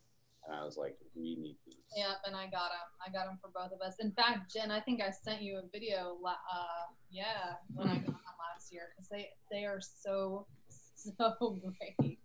and 0.44 0.56
I 0.56 0.64
was 0.64 0.76
like, 0.76 0.96
"We 1.14 1.36
need 1.36 1.56
these." 1.66 1.76
Yep, 1.96 2.16
and 2.26 2.34
I 2.34 2.44
got 2.46 2.70
them. 2.70 2.88
I 3.06 3.10
got 3.12 3.26
them 3.26 3.38
for 3.40 3.48
both 3.54 3.70
of 3.72 3.80
us. 3.80 3.96
In 4.00 4.10
fact, 4.12 4.52
Jenn, 4.52 4.70
I 4.72 4.80
think 4.80 5.00
I 5.00 5.10
sent 5.10 5.40
you 5.42 5.58
a 5.58 5.62
video. 5.72 6.18
la- 6.20 6.42
Uh, 6.52 6.86
yeah, 7.10 7.54
when 7.74 7.86
I 7.86 7.94
got 7.94 8.06
them 8.06 8.36
last 8.52 8.72
year 8.72 8.88
because 8.90 9.08
they 9.08 9.30
they 9.52 9.64
are 9.64 9.80
so 9.80 10.46
so 10.96 11.60
great. 11.62 12.18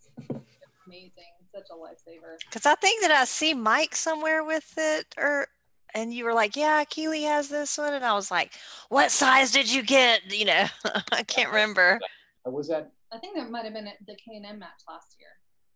Amazing, 0.88 1.34
such 1.54 1.68
a 1.70 1.76
lifesaver. 1.76 2.38
Because 2.46 2.66
I 2.66 2.76
think 2.76 3.02
that 3.02 3.12
I 3.12 3.26
see 3.26 3.54
Mike 3.54 3.96
somewhere 3.96 4.44
with 4.44 4.74
it, 4.78 5.14
or 5.18 5.48
and 5.94 6.12
you 6.12 6.24
were 6.26 6.34
like, 6.34 6.56
"Yeah, 6.56 6.84
Keely 6.86 7.24
has 7.24 7.50
this 7.50 7.78
one," 7.78 7.94
and 7.94 8.04
I 8.06 8.14
was 8.14 8.32
like, 8.32 8.54
"What 8.90 9.12
size 9.12 9.52
did 9.52 9.72
you 9.72 9.84
get?" 9.84 10.34
You 10.34 10.46
know, 10.46 10.66
I 11.12 11.22
can't 11.22 11.50
remember. 11.50 12.00
Uh, 12.48 12.52
Was 12.52 12.70
that 12.70 12.92
I 13.12 13.18
think 13.20 13.36
that 13.38 13.50
might 13.50 13.64
have 13.66 13.74
been 13.74 13.88
at 13.88 13.98
the 14.06 14.16
K 14.16 14.36
and 14.36 14.46
M 14.46 14.60
match 14.60 14.82
last 14.88 15.16
year. 15.20 15.30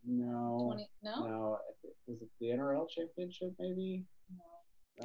no? 0.04 0.64
Twenty? 0.66 0.90
No. 1.04 1.28
No, 1.28 1.58
was 2.08 2.22
it 2.22 2.30
the 2.40 2.48
NRL 2.48 2.88
championship? 2.90 3.54
Maybe. 3.60 4.04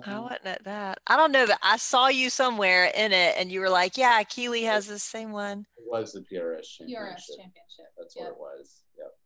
I 0.04 0.10
No? 0.10 0.22
wasn't 0.22 0.46
at 0.46 0.64
that. 0.64 0.98
I 1.06 1.16
don't 1.16 1.32
know, 1.32 1.46
but 1.46 1.58
I 1.62 1.76
saw 1.76 2.08
you 2.08 2.28
somewhere 2.28 2.86
in 2.86 3.12
it, 3.12 3.36
and 3.38 3.50
you 3.52 3.60
were 3.60 3.70
like, 3.70 3.96
"Yeah, 3.96 4.22
Keely 4.24 4.62
has 4.64 4.86
the 4.86 4.98
same 4.98 5.32
one." 5.32 5.66
It 5.78 5.84
was 5.86 6.12
the 6.12 6.20
PRS 6.22 6.66
championship. 6.68 7.16
PRS 7.16 7.36
championship. 7.36 7.86
That's 7.96 8.16
Yep. 8.16 8.24
what 8.24 8.32
it 8.32 8.38
was. 8.58 8.82
Yep. 8.98 9.18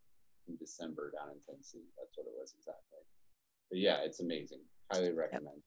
In 0.47 0.55
December 0.57 1.11
down 1.11 1.31
in 1.31 1.39
Tennessee. 1.41 1.83
That's 1.97 2.15
what 2.17 2.27
it 2.27 2.33
was 2.37 2.53
exactly. 2.53 2.99
But 3.69 3.79
yeah, 3.79 3.97
it's 4.03 4.19
amazing. 4.19 4.61
Highly 4.91 5.11
recommend. 5.13 5.61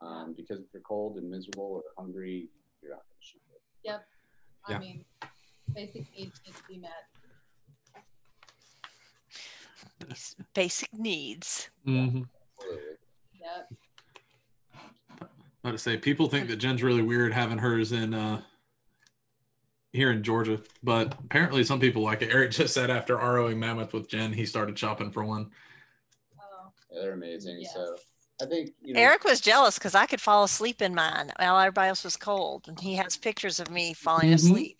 Um, 0.00 0.34
because 0.34 0.60
if 0.60 0.66
you're 0.72 0.82
cold 0.82 1.18
and 1.18 1.28
miserable 1.30 1.82
or 1.84 1.84
hungry, 1.98 2.48
you're 2.82 2.92
not 2.92 3.04
going 3.06 3.18
to 3.20 3.26
shoot 3.26 3.42
it. 3.54 3.62
Yep. 3.84 4.08
I 4.66 4.72
Yeah. 4.72 4.78
mean, 4.78 5.04
basic 5.74 6.06
needs 6.16 6.40
need 6.46 6.54
to 6.54 6.62
be 6.68 6.78
met. 6.78 6.90
Basic 10.54 10.92
needs. 10.92 11.70
Mm-hmm. 11.86 12.22
Absolutely. 12.58 12.84
Yep. 13.40 13.72
About 15.62 15.72
to 15.72 15.78
say, 15.78 15.96
people 15.96 16.28
think 16.28 16.48
that 16.48 16.56
Jenn's 16.56 16.82
really 16.82 17.02
weird 17.02 17.32
having 17.32 17.58
hers 17.58 17.92
in 17.92 18.14
uh, 18.14 18.40
here 19.92 20.10
in 20.10 20.22
Georgia, 20.22 20.60
but 20.82 21.14
apparently 21.24 21.62
some 21.64 21.80
people 21.80 22.02
like 22.02 22.22
it. 22.22 22.32
Eric 22.32 22.52
just 22.52 22.72
said 22.74 22.90
after 22.90 23.16
ROing 23.16 23.58
Mammoth 23.58 23.92
with 23.92 24.08
Jen, 24.08 24.32
he 24.32 24.46
started 24.46 24.78
shopping 24.78 25.10
for 25.10 25.24
one. 25.24 25.50
Oh, 26.40 26.70
Yeah, 26.90 27.02
they're 27.02 27.12
amazing. 27.12 27.58
yes. 27.60 27.74
So 27.74 27.96
I 28.42 28.46
think 28.46 28.70
you 28.82 28.94
know, 28.94 29.00
Eric 29.00 29.24
was 29.24 29.40
jealous 29.40 29.76
because 29.78 29.94
I 29.94 30.06
could 30.06 30.20
fall 30.20 30.44
asleep 30.44 30.80
in 30.80 30.94
mine 30.94 31.30
while 31.38 31.58
everybody 31.58 31.88
else 31.90 32.04
was 32.04 32.16
cold, 32.16 32.64
and 32.68 32.80
he 32.80 32.94
has 32.94 33.16
pictures 33.18 33.60
of 33.60 33.70
me 33.70 33.92
falling 33.92 34.30
Mhm. 34.30 34.34
asleep. 34.34 34.78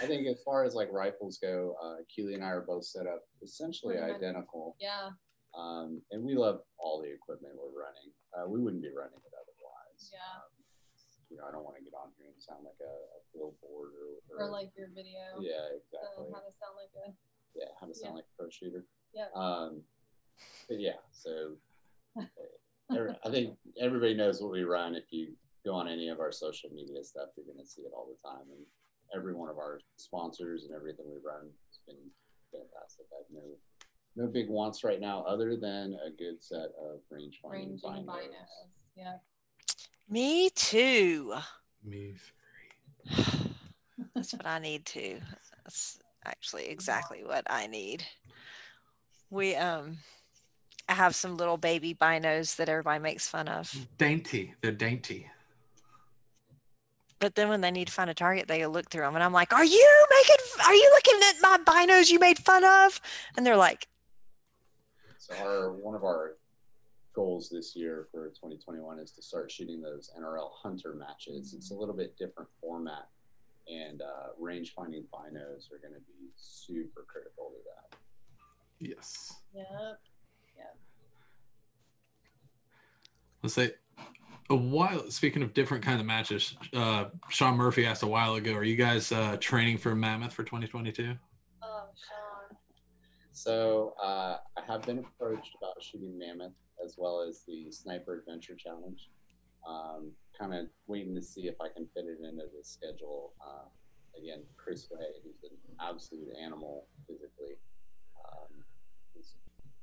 I 0.00 0.06
think 0.06 0.26
as 0.26 0.42
far 0.44 0.64
as 0.64 0.74
like 0.74 0.88
rifles 0.92 1.38
go, 1.38 1.74
uh, 1.82 1.96
Keely 2.08 2.34
and 2.34 2.44
I 2.44 2.48
are 2.48 2.60
both 2.60 2.84
set 2.84 3.06
up 3.06 3.24
essentially 3.42 3.96
Mhm. 3.96 4.14
identical. 4.14 4.76
yeah. 4.78 5.10
Um, 5.54 6.02
and 6.10 6.22
we 6.22 6.34
love 6.34 6.62
all 6.76 7.00
the 7.00 7.08
equipment 7.10 7.54
we're 7.56 7.70
running. 7.70 8.12
Uh, 8.36 8.46
we 8.46 8.60
wouldn't 8.60 8.82
be 8.82 8.90
running 8.90 9.16
it 9.24 9.32
otherwise. 9.32 10.10
Yeah. 10.12 10.18
Um, 10.44 10.52
you 11.30 11.36
know, 11.38 11.44
I 11.46 11.50
don't 11.50 11.64
want 11.64 11.76
to 11.76 11.82
get 11.82 11.94
on 11.94 12.12
here 12.18 12.28
and 12.28 12.42
sound 12.42 12.64
like 12.64 12.78
a, 12.80 12.84
a 12.84 13.20
billboard 13.32 13.92
or, 14.30 14.44
Or 14.44 14.50
like 14.50 14.76
your 14.76 14.88
video. 14.88 15.40
yeah, 15.40 15.64
exactly. 15.72 16.30
how 16.30 16.40
to 16.40 16.52
sound 16.52 16.76
like 16.76 16.92
a 17.06 17.16
yeah, 17.54 17.72
how 17.80 17.86
to 17.86 17.94
sound 17.94 18.10
Yeah. 18.12 18.16
like 18.16 18.24
a 18.26 18.36
pro 18.36 18.50
shooter. 18.50 18.86
Yeah. 19.14 19.30
Um, 19.34 19.82
but 20.68 20.78
yeah, 20.78 20.98
so 21.10 21.56
uh, 22.20 22.26
every- 22.94 23.18
I 23.24 23.30
think 23.30 23.58
everybody 23.78 24.12
knows 24.14 24.42
what 24.42 24.52
we 24.52 24.62
run. 24.64 24.94
If 24.94 25.10
you 25.10 25.34
go 25.64 25.72
on 25.72 25.88
any 25.88 26.08
of 26.08 26.20
our 26.20 26.30
social 26.32 26.68
media 26.68 27.02
stuff, 27.02 27.30
you're 27.34 27.46
going 27.46 27.58
to 27.58 27.64
see 27.66 27.82
it 27.82 27.92
all 27.94 28.06
the 28.06 28.16
time. 28.28 28.50
And 28.50 28.66
every 29.14 29.34
one 29.34 29.48
of 29.48 29.58
our 29.58 29.80
sponsors 29.96 30.64
and 30.64 30.74
everything 30.74 31.06
we 31.06 31.18
run 31.24 31.44
has 31.44 31.78
been 31.86 31.96
fantastic. 32.52 33.06
I 33.12 33.18
have 33.18 33.26
no 33.32 33.56
no 34.18 34.26
big 34.26 34.48
wants 34.48 34.82
right 34.82 35.00
now, 35.00 35.22
other 35.28 35.56
than 35.56 35.98
a 36.06 36.10
good 36.10 36.42
set 36.42 36.70
of 36.80 37.00
range 37.10 37.38
finding 37.42 37.70
ranging 37.70 37.90
binos. 37.90 38.06
binos. 38.06 38.68
Yeah. 38.96 39.16
Me 40.08 40.48
too. 40.50 41.34
Me 41.84 42.14
That's 44.14 44.32
what 44.32 44.46
I 44.46 44.58
need 44.58 44.86
too. 44.86 45.20
That's 45.64 45.98
actually 46.24 46.68
exactly 46.68 47.22
what 47.24 47.44
I 47.48 47.66
need. 47.66 48.04
We 49.30 49.54
um 49.54 49.98
I 50.88 50.94
have 50.94 51.14
some 51.14 51.36
little 51.36 51.56
baby 51.56 51.94
binos 51.94 52.56
that 52.56 52.68
everybody 52.68 53.00
makes 53.00 53.28
fun 53.28 53.48
of. 53.48 53.74
dainty. 53.98 54.54
They're 54.62 54.72
dainty. 54.72 55.28
But 57.18 57.34
then 57.34 57.48
when 57.48 57.60
they 57.60 57.70
need 57.70 57.86
to 57.86 57.92
find 57.92 58.10
a 58.10 58.14
target, 58.14 58.46
they 58.46 58.66
look 58.66 58.90
through 58.90 59.02
them 59.02 59.14
and 59.14 59.24
I'm 59.24 59.32
like, 59.32 59.52
Are 59.52 59.64
you 59.64 60.06
making 60.10 60.36
are 60.66 60.74
you 60.74 60.90
looking 60.94 61.20
at 61.28 61.36
my 61.40 61.58
binos 61.64 62.10
you 62.10 62.18
made 62.18 62.38
fun 62.38 62.64
of? 62.64 63.00
And 63.36 63.46
they're 63.46 63.56
like, 63.56 63.86
So 65.18 65.34
our 65.36 65.72
one 65.72 65.94
of 65.94 66.04
our 66.04 66.36
goals 67.14 67.48
this 67.48 67.74
year 67.74 68.06
for 68.12 68.28
2021 68.28 68.98
is 68.98 69.10
to 69.12 69.22
start 69.22 69.50
shooting 69.50 69.80
those 69.80 70.10
NRL 70.20 70.50
Hunter 70.62 70.94
matches. 70.94 71.54
It's 71.54 71.70
a 71.70 71.74
little 71.74 71.94
bit 71.94 72.16
different 72.18 72.50
format, 72.60 73.08
and 73.66 74.02
uh, 74.02 74.28
range 74.38 74.74
finding 74.74 75.04
binos 75.04 75.72
are 75.72 75.78
going 75.78 75.94
to 75.94 76.00
be 76.00 76.30
super 76.36 77.06
critical 77.08 77.52
to 77.52 77.56
that. 77.64 77.96
Yes. 78.78 79.36
Yep. 79.54 79.66
Yeah. 80.58 80.64
Let's 83.42 83.54
say 83.54 83.72
a 84.50 84.56
while. 84.56 85.10
Speaking 85.10 85.42
of 85.42 85.54
different 85.54 85.84
kind 85.84 86.00
of 86.00 86.06
matches, 86.06 86.56
uh, 86.74 87.06
Sean 87.28 87.56
Murphy 87.56 87.86
asked 87.86 88.02
a 88.02 88.06
while 88.06 88.34
ago, 88.34 88.52
"Are 88.52 88.64
you 88.64 88.76
guys 88.76 89.12
uh, 89.12 89.36
training 89.38 89.78
for 89.78 89.94
Mammoth 89.94 90.32
for 90.32 90.44
2022?" 90.44 91.14
Oh, 91.62 91.84
Sean. 91.94 92.58
So 93.32 93.94
uh, 94.02 94.38
I 94.56 94.62
have 94.66 94.82
been 94.82 94.98
approached 94.98 95.56
about 95.60 95.82
shooting 95.82 96.18
Mammoth 96.18 96.52
as 96.84 96.96
well 96.98 97.20
as 97.26 97.42
the 97.46 97.70
Sniper 97.70 98.18
Adventure 98.20 98.54
Challenge. 98.54 99.10
Um, 99.68 100.12
kind 100.38 100.54
of 100.54 100.66
waiting 100.86 101.14
to 101.16 101.22
see 101.22 101.48
if 101.48 101.60
I 101.60 101.68
can 101.68 101.88
fit 101.92 102.04
it 102.04 102.24
into 102.24 102.44
the 102.56 102.62
schedule. 102.62 103.32
Uh, 103.40 103.66
again, 104.16 104.42
Chris 104.56 104.88
Way, 104.90 105.06
who's 105.24 105.50
an 105.50 105.56
absolute 105.80 106.28
animal 106.40 106.86
physically. 107.06 107.58
Um, 108.24 108.62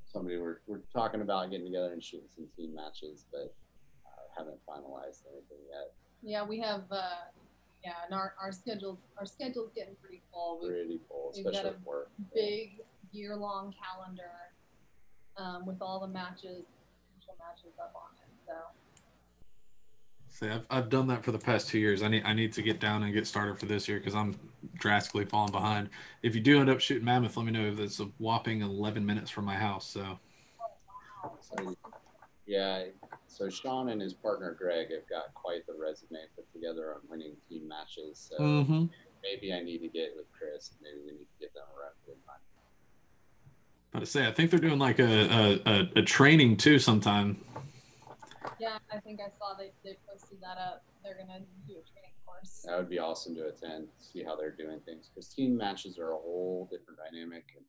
somebody 0.06 0.38
we're, 0.38 0.60
we're 0.68 0.82
talking 0.94 1.22
about 1.22 1.50
getting 1.50 1.66
together 1.66 1.92
and 1.92 2.04
shooting 2.04 2.28
some 2.36 2.48
team 2.56 2.74
matches, 2.74 3.26
but 3.32 3.54
haven't 4.38 4.60
finalized 4.68 5.22
anything 5.32 5.64
yet. 5.70 5.94
Yeah, 6.22 6.46
we 6.46 6.60
have. 6.60 6.84
Uh, 6.92 7.02
yeah, 7.84 7.92
and 8.06 8.14
our 8.14 8.34
our 8.42 8.52
schedules 8.52 8.98
our 9.18 9.26
schedule's 9.26 9.72
getting 9.76 9.96
pretty 10.02 10.22
full. 10.32 10.60
We've 10.62 10.72
Pretty 10.72 11.00
full, 11.10 11.34
we've 11.36 11.44
got 11.44 11.54
especially 11.54 11.70
a 11.70 11.74
with 11.74 11.86
work. 11.86 12.10
big 12.34 12.82
year 13.12 13.36
long 13.36 13.74
calendar 13.74 14.32
um, 15.38 15.66
with 15.66 15.82
all 15.82 16.00
the 16.00 16.08
matches, 16.08 16.64
potential 17.14 17.36
matches 17.40 17.74
up 17.80 17.94
on 17.96 18.10
it. 18.18 18.30
So 18.48 18.54
See, 20.30 20.48
I've, 20.50 20.66
I've 20.72 20.90
done 20.90 21.06
that 21.08 21.24
for 21.24 21.32
the 21.32 21.38
past 21.38 21.68
two 21.68 21.78
years. 21.78 22.02
I 22.02 22.08
need 22.08 22.24
I 22.26 22.34
need 22.34 22.54
to 22.54 22.62
get 22.64 22.80
down 22.80 23.04
and 23.04 23.14
get 23.14 23.28
started 23.28 23.60
for 23.60 23.66
this 23.68 23.88
year 23.88 24.00
because 24.00 24.16
I'm 24.16 24.40
drastically 24.76 25.26
falling 25.26 25.52
behind. 25.52 25.90
If 26.24 26.34
you 26.36 26.42
do 26.42 26.60
end 26.60 26.70
up 26.70 26.80
shooting 26.80 27.06
Mammoth, 27.06 27.38
let 27.38 27.46
me 27.46 27.52
know. 27.52 27.66
If 27.66 27.80
it's 27.80 28.00
a 28.00 28.06
whopping 28.18 28.62
11 28.62 29.06
minutes 29.06 29.30
from 29.30 29.46
my 29.46 29.56
house. 29.56 29.86
So 29.88 30.18
So, 31.42 31.76
yeah, 32.48 32.86
so 33.34 33.50
Sean 33.50 33.90
and 33.90 34.00
his 34.02 34.14
partner 34.14 34.56
Greg 34.58 34.92
have 34.92 35.10
got 35.10 35.34
quite 35.34 35.66
the 35.66 35.74
resume 35.74 36.20
put 36.36 36.46
together 36.54 36.94
on 36.94 37.02
winning 37.10 37.36
team 37.50 37.68
matches. 37.68 38.20
So 38.30 38.38
Mhm. 38.44 38.90
maybe 39.24 39.52
I 39.54 39.62
need 39.62 39.80
to 39.80 39.90
get 39.90 40.16
with 40.16 40.32
Chris. 40.32 40.76
Maybe 40.82 41.00
we 41.06 41.12
need 41.14 41.26
to 41.26 41.40
get 41.40 41.54
them 41.54 41.64
around 41.76 41.96
good 42.06 42.24
time. 42.26 42.42
But 43.92 44.00
to 44.02 44.06
say, 44.06 44.28
I 44.28 44.32
think 44.32 44.52
they're 44.52 44.60
doing 44.60 44.80
like 44.80 45.00
a, 45.00 45.04
a, 45.06 45.62
a, 45.66 45.92
a 45.98 46.02
training 46.04 46.58
too 46.58 46.78
sometime. 46.80 47.44
yeah, 48.60 48.78
I 48.92 49.00
think 49.00 49.20
I 49.20 49.30
saw 49.38 49.56
they 49.58 49.74
they 49.84 49.98
posted 50.08 50.40
that 50.42 50.58
up. 50.58 50.84
They're 51.04 51.18
gonna 51.18 51.40
do 51.68 51.74
a 51.74 51.86
training 51.90 52.14
course. 52.26 52.62
That 52.66 52.78
would 52.78 52.90
be 52.90 53.00
awesome 53.00 53.36
to 53.36 53.48
attend, 53.48 53.90
see 53.98 54.24
how 54.24 54.36
they're 54.36 54.56
doing 54.56 54.80
things. 54.82 55.10
Because 55.10 55.30
team 55.34 55.58
matches 55.58 55.98
are 55.98 56.12
a 56.12 56.16
whole 56.18 56.68
different 56.72 57.00
dynamic. 57.00 57.46
And 57.58 57.66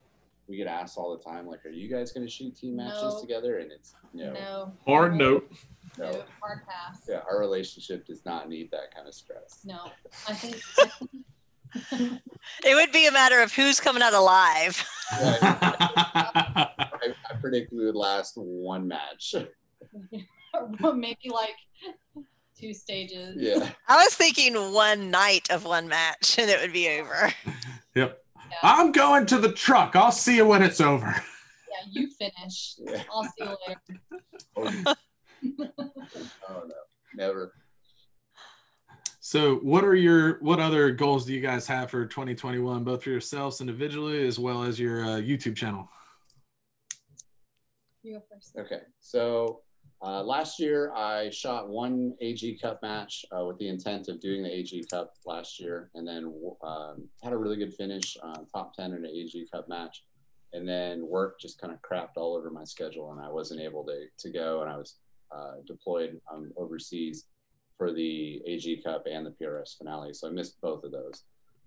we 0.48 0.56
get 0.56 0.66
asked 0.66 0.98
all 0.98 1.16
the 1.16 1.22
time, 1.22 1.46
like, 1.46 1.64
"Are 1.64 1.70
you 1.70 1.88
guys 1.88 2.12
going 2.12 2.26
to 2.26 2.30
shoot 2.32 2.56
team 2.56 2.76
matches 2.76 3.02
No. 3.14 3.20
together?" 3.20 3.58
And 3.58 3.72
it's 3.72 3.94
no, 4.12 4.32
No. 4.32 4.72
Hard 4.86 5.14
note. 5.16 5.50
No. 5.98 6.10
no. 6.10 6.24
Hard 6.40 6.60
pass. 6.66 7.04
Yeah, 7.08 7.20
our 7.30 7.38
relationship 7.38 8.06
does 8.06 8.24
not 8.24 8.48
need 8.48 8.70
that 8.70 8.94
kind 8.94 9.06
of 9.08 9.14
stress. 9.14 9.60
No. 9.64 9.90
I 10.28 10.34
think. 10.34 10.62
It 12.64 12.74
would 12.74 12.92
be 12.92 13.06
a 13.06 13.12
matter 13.12 13.40
of 13.42 13.52
who's 13.52 13.80
coming 13.80 14.02
out 14.02 14.14
alive. 14.14 14.86
Yeah, 15.20 15.38
I, 15.42 16.68
I 17.30 17.34
predict 17.40 17.72
we 17.72 17.84
would 17.84 17.96
last 17.96 18.34
one 18.36 18.86
match. 18.86 19.34
maybe 20.94 21.30
like 21.30 21.56
two 22.58 22.72
stages. 22.72 23.36
yeah. 23.38 23.70
I 23.88 23.96
was 24.04 24.14
thinking 24.14 24.54
one 24.72 25.10
night 25.10 25.50
of 25.50 25.64
one 25.64 25.88
match 25.88 26.38
and 26.38 26.48
it 26.48 26.60
would 26.60 26.72
be 26.72 26.88
over. 27.00 27.32
yep. 27.96 28.23
Yeah. 28.64 28.76
I'm 28.76 28.92
going 28.92 29.26
to 29.26 29.38
the 29.38 29.52
truck. 29.52 29.94
I'll 29.94 30.12
see 30.12 30.36
you 30.36 30.46
when 30.46 30.62
it's 30.62 30.80
over. 30.80 31.06
Yeah, 31.06 31.90
you 31.90 32.08
finish. 32.10 32.76
yeah. 32.78 33.02
I'll 33.12 33.24
see 33.24 33.30
you 33.40 33.56
later. 33.68 34.00
Oh, 34.56 34.94
oh 36.48 36.62
no, 36.66 36.74
never. 37.14 37.52
So, 39.20 39.56
what 39.56 39.84
are 39.84 39.94
your 39.94 40.38
what 40.40 40.60
other 40.60 40.90
goals 40.90 41.26
do 41.26 41.34
you 41.34 41.40
guys 41.40 41.66
have 41.66 41.90
for 41.90 42.06
2021, 42.06 42.84
both 42.84 43.02
for 43.02 43.10
yourselves 43.10 43.60
individually 43.60 44.26
as 44.26 44.38
well 44.38 44.62
as 44.62 44.80
your 44.80 45.04
uh, 45.04 45.08
YouTube 45.16 45.56
channel? 45.56 45.88
You 48.02 48.14
go 48.14 48.22
first. 48.30 48.56
Okay, 48.58 48.80
so 49.00 49.60
uh, 50.02 50.22
last 50.22 50.60
year 50.60 50.92
I 50.94 51.30
shot 51.30 51.68
one 51.68 52.14
AG 52.20 52.58
Cup 52.60 52.82
match 52.82 53.24
uh, 53.36 53.44
with 53.44 53.58
the 53.58 53.68
intent 53.68 54.08
of 54.08 54.20
doing 54.20 54.42
the 54.42 54.52
AG 54.52 54.84
Cup 54.90 55.14
last 55.24 55.58
year, 55.58 55.90
and 55.94 56.06
then 56.06 56.32
um, 56.62 57.08
had 57.22 57.32
a 57.32 57.36
really 57.36 57.56
good 57.56 57.74
finish, 57.74 58.16
uh, 58.22 58.40
top 58.54 58.74
ten 58.74 58.92
in 58.92 59.04
an 59.04 59.10
AG 59.10 59.46
Cup 59.52 59.68
match, 59.68 60.04
and 60.52 60.68
then 60.68 61.06
work 61.06 61.40
just 61.40 61.60
kind 61.60 61.72
of 61.72 61.80
crapped 61.80 62.16
all 62.16 62.36
over 62.36 62.50
my 62.50 62.64
schedule, 62.64 63.12
and 63.12 63.20
I 63.20 63.30
wasn't 63.30 63.60
able 63.60 63.84
to 63.84 64.06
to 64.18 64.30
go, 64.30 64.62
and 64.62 64.70
I 64.70 64.76
was 64.76 64.96
uh, 65.34 65.54
deployed 65.66 66.20
um, 66.32 66.52
overseas 66.56 67.26
for 67.78 67.92
the 67.92 68.42
AG 68.46 68.82
Cup 68.84 69.06
and 69.10 69.26
the 69.26 69.30
PRS 69.30 69.78
finale, 69.78 70.12
so 70.12 70.28
I 70.28 70.30
missed 70.30 70.60
both 70.60 70.84
of 70.84 70.92
those. 70.92 71.24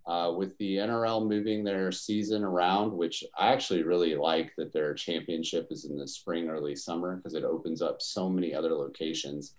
Uh, 0.07 0.31
with 0.31 0.57
the 0.57 0.77
NRL 0.77 1.27
moving 1.27 1.65
their 1.65 1.91
season 1.91 2.41
around, 2.43 2.93
which 2.93 3.25
I 3.37 3.51
actually 3.51 3.83
really 3.83 4.15
like 4.15 4.53
that 4.57 4.71
their 4.71 4.93
championship 4.93 5.67
is 5.69 5.83
in 5.83 5.97
the 5.97 6.07
spring, 6.07 6.47
early 6.47 6.77
summer, 6.77 7.17
because 7.17 7.33
it 7.33 7.43
opens 7.43 7.81
up 7.81 8.01
so 8.01 8.29
many 8.29 8.55
other 8.55 8.73
locations. 8.73 9.55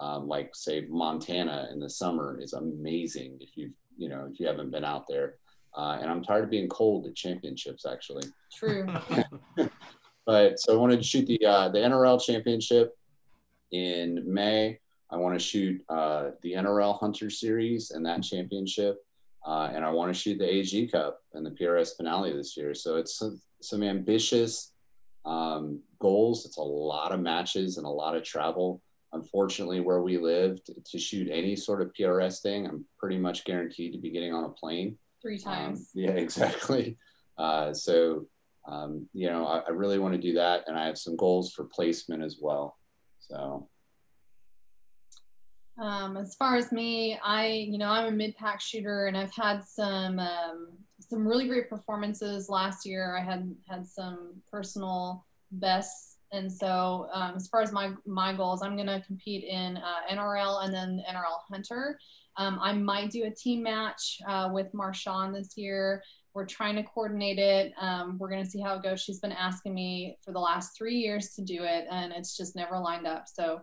Um, 0.00 0.26
like 0.26 0.56
say 0.56 0.86
Montana 0.88 1.68
in 1.72 1.78
the 1.78 1.88
summer 1.88 2.40
is 2.40 2.54
amazing 2.54 3.38
if 3.40 3.56
you've 3.56 3.76
you 3.96 4.08
know 4.08 4.28
if 4.28 4.40
you 4.40 4.46
haven't 4.46 4.72
been 4.72 4.84
out 4.84 5.06
there. 5.08 5.36
Uh, 5.76 5.98
and 6.00 6.10
I'm 6.10 6.22
tired 6.22 6.44
of 6.44 6.50
being 6.50 6.68
cold 6.68 7.06
at 7.06 7.14
championships 7.14 7.86
actually. 7.86 8.24
True. 8.52 8.86
But 10.24 10.60
so 10.60 10.74
I 10.74 10.76
wanted 10.76 10.98
to 10.98 11.02
shoot 11.02 11.26
the 11.26 11.44
uh, 11.44 11.68
the 11.68 11.78
NRL 11.78 12.22
championship 12.22 12.96
in 13.72 14.22
May. 14.26 14.78
I 15.10 15.16
want 15.16 15.38
to 15.38 15.44
shoot 15.44 15.82
uh, 15.88 16.30
the 16.42 16.52
NRL 16.52 16.98
Hunter 16.98 17.28
Series 17.28 17.90
and 17.90 18.06
that 18.06 18.22
championship, 18.22 19.04
uh, 19.46 19.70
and 19.74 19.84
I 19.84 19.90
want 19.90 20.14
to 20.14 20.18
shoot 20.18 20.38
the 20.38 20.48
AG 20.52 20.88
Cup 20.88 21.20
and 21.34 21.44
the 21.44 21.50
PRS 21.50 21.96
finale 21.96 22.32
this 22.32 22.56
year. 22.56 22.74
So 22.74 22.96
it's 22.96 23.16
some, 23.18 23.40
some 23.60 23.82
ambitious 23.82 24.72
um, 25.24 25.80
goals. 25.98 26.46
It's 26.46 26.58
a 26.58 26.62
lot 26.62 27.12
of 27.12 27.20
matches 27.20 27.76
and 27.76 27.86
a 27.86 27.90
lot 27.90 28.16
of 28.16 28.22
travel. 28.22 28.80
Unfortunately, 29.12 29.80
where 29.80 30.00
we 30.00 30.16
live, 30.16 30.58
to, 30.64 30.98
shoot 30.98 31.28
any 31.30 31.54
sort 31.54 31.82
of 31.82 31.92
PRS 31.92 32.40
thing, 32.40 32.66
I'm 32.66 32.84
pretty 32.98 33.18
much 33.18 33.44
guaranteed 33.44 33.92
to 33.92 33.98
be 33.98 34.10
getting 34.10 34.32
on 34.32 34.44
a 34.44 34.48
plane. 34.48 34.96
Three 35.20 35.36
Um, 35.44 35.52
times. 35.54 35.90
yeah, 35.92 36.10
exactly. 36.26 36.96
Uh, 37.36 37.74
so, 37.74 38.26
um, 38.66 39.06
you 39.12 39.28
know, 39.28 39.46
I, 39.46 39.58
I 39.58 39.70
really 39.70 39.98
want 39.98 40.14
to 40.14 40.20
do 40.20 40.34
that, 40.34 40.64
and 40.66 40.78
I 40.78 40.86
have 40.86 40.96
some 40.96 41.16
goals 41.16 41.52
for 41.52 41.64
placement 41.64 42.22
as 42.22 42.38
well. 42.40 42.76
So, 43.18 43.68
Um, 45.78 46.16
as 46.16 46.34
far 46.34 46.56
as 46.56 46.70
me, 46.70 47.18
I, 47.24 47.46
you 47.46 47.78
know, 47.78 47.88
I'm 47.88 48.06
a 48.06 48.10
mid-pack 48.10 48.60
shooter, 48.60 49.06
and 49.06 49.16
I've 49.16 49.34
had 49.34 49.64
some 49.64 50.18
um, 50.18 50.68
some 51.00 51.26
really 51.26 51.48
great 51.48 51.68
performances 51.68 52.48
last 52.48 52.86
year. 52.86 53.16
I 53.16 53.22
had 53.22 53.54
had 53.68 53.86
some 53.86 54.34
personal 54.50 55.24
bests, 55.52 56.18
and 56.30 56.50
so 56.50 57.08
um, 57.12 57.34
as 57.36 57.48
far 57.48 57.62
as 57.62 57.72
my 57.72 57.92
my 58.06 58.34
goals, 58.34 58.62
I'm 58.62 58.76
to 58.86 59.02
compete 59.06 59.44
in 59.44 59.78
uh, 59.78 60.12
NRL 60.14 60.64
and 60.64 60.74
then 60.74 61.02
NRL 61.10 61.40
Hunter. 61.50 61.98
Um, 62.36 62.58
I 62.62 62.72
might 62.72 63.10
do 63.10 63.24
a 63.24 63.30
team 63.30 63.62
match 63.62 64.18
uh, 64.26 64.50
with 64.52 64.72
Marshawn 64.72 65.34
this 65.34 65.56
year. 65.56 66.02
We're 66.34 66.46
trying 66.46 66.76
to 66.76 66.82
coordinate 66.82 67.38
it. 67.38 67.72
Um, 67.78 68.16
we're 68.18 68.30
to 68.42 68.50
see 68.50 68.60
how 68.60 68.76
it 68.76 68.82
goes. 68.82 69.02
She's 69.02 69.20
been 69.20 69.32
asking 69.32 69.74
me 69.74 70.16
for 70.24 70.32
the 70.32 70.38
last 70.38 70.76
three 70.76 70.96
years 70.96 71.34
to 71.34 71.42
do 71.42 71.62
it, 71.62 71.86
and 71.90 72.12
it's 72.12 72.36
just 72.36 72.56
never 72.56 72.78
lined 72.78 73.06
up. 73.06 73.24
So 73.26 73.60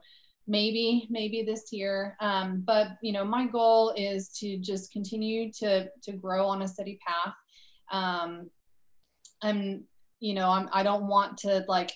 maybe 0.50 1.08
maybe 1.10 1.44
this 1.44 1.72
year. 1.72 2.18
Um, 2.20 2.64
but 2.66 2.88
you 3.02 3.14
know 3.14 3.24
my 3.24 3.46
goal 3.46 3.94
is 3.96 4.30
to 4.40 4.58
just 4.58 4.92
continue 4.92 5.52
to 5.54 5.88
to 6.04 6.12
grow 6.12 6.48
on 6.48 6.64
a 6.64 6.68
steady 6.68 7.00
path. 7.06 7.34
Um, 7.92 8.50
i'm 9.42 9.86
you 10.20 10.34
know 10.34 10.50
I'm, 10.50 10.68
i 10.74 10.84
don't 10.84 11.08
want 11.08 11.38
to 11.40 11.64
like 11.70 11.94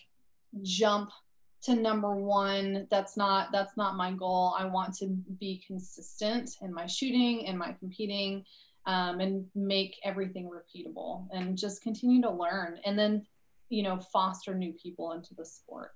jump 0.62 1.12
to 1.64 1.76
number 1.76 2.16
one. 2.16 2.88
That's 2.92 3.16
not 3.18 3.52
that's 3.52 3.76
not 3.78 3.96
my 3.96 4.12
goal. 4.12 4.56
I 4.58 4.66
want 4.66 4.96
to 4.98 5.08
be 5.40 5.64
consistent 5.66 6.52
in 6.62 6.74
my 6.74 6.86
shooting 6.86 7.48
and 7.48 7.58
my 7.58 7.74
competing 7.80 8.44
um, 8.86 9.20
and 9.20 9.46
make 9.56 9.96
everything 10.04 10.50
repeatable 10.50 11.28
and 11.32 11.58
just 11.58 11.82
continue 11.82 12.22
to 12.22 12.30
learn 12.30 12.80
and 12.86 13.00
then 13.00 13.26
you 13.70 13.82
know 13.82 13.98
foster 14.12 14.54
new 14.54 14.74
people 14.74 15.14
into 15.14 15.34
the 15.36 15.46
sport 15.46 15.92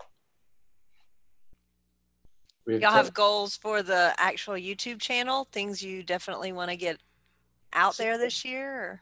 we 2.67 2.77
Y'all 2.79 2.91
have 2.91 3.13
goals 3.13 3.55
for 3.55 3.81
the 3.81 4.13
actual 4.17 4.55
YouTube 4.55 4.99
channel, 4.99 5.47
things 5.51 5.81
you 5.81 6.03
definitely 6.03 6.51
want 6.51 6.69
to 6.69 6.75
get 6.75 6.99
out 7.71 7.95
there 7.95 8.17
this 8.17 8.43
year? 8.43 8.75
Or? 8.75 9.01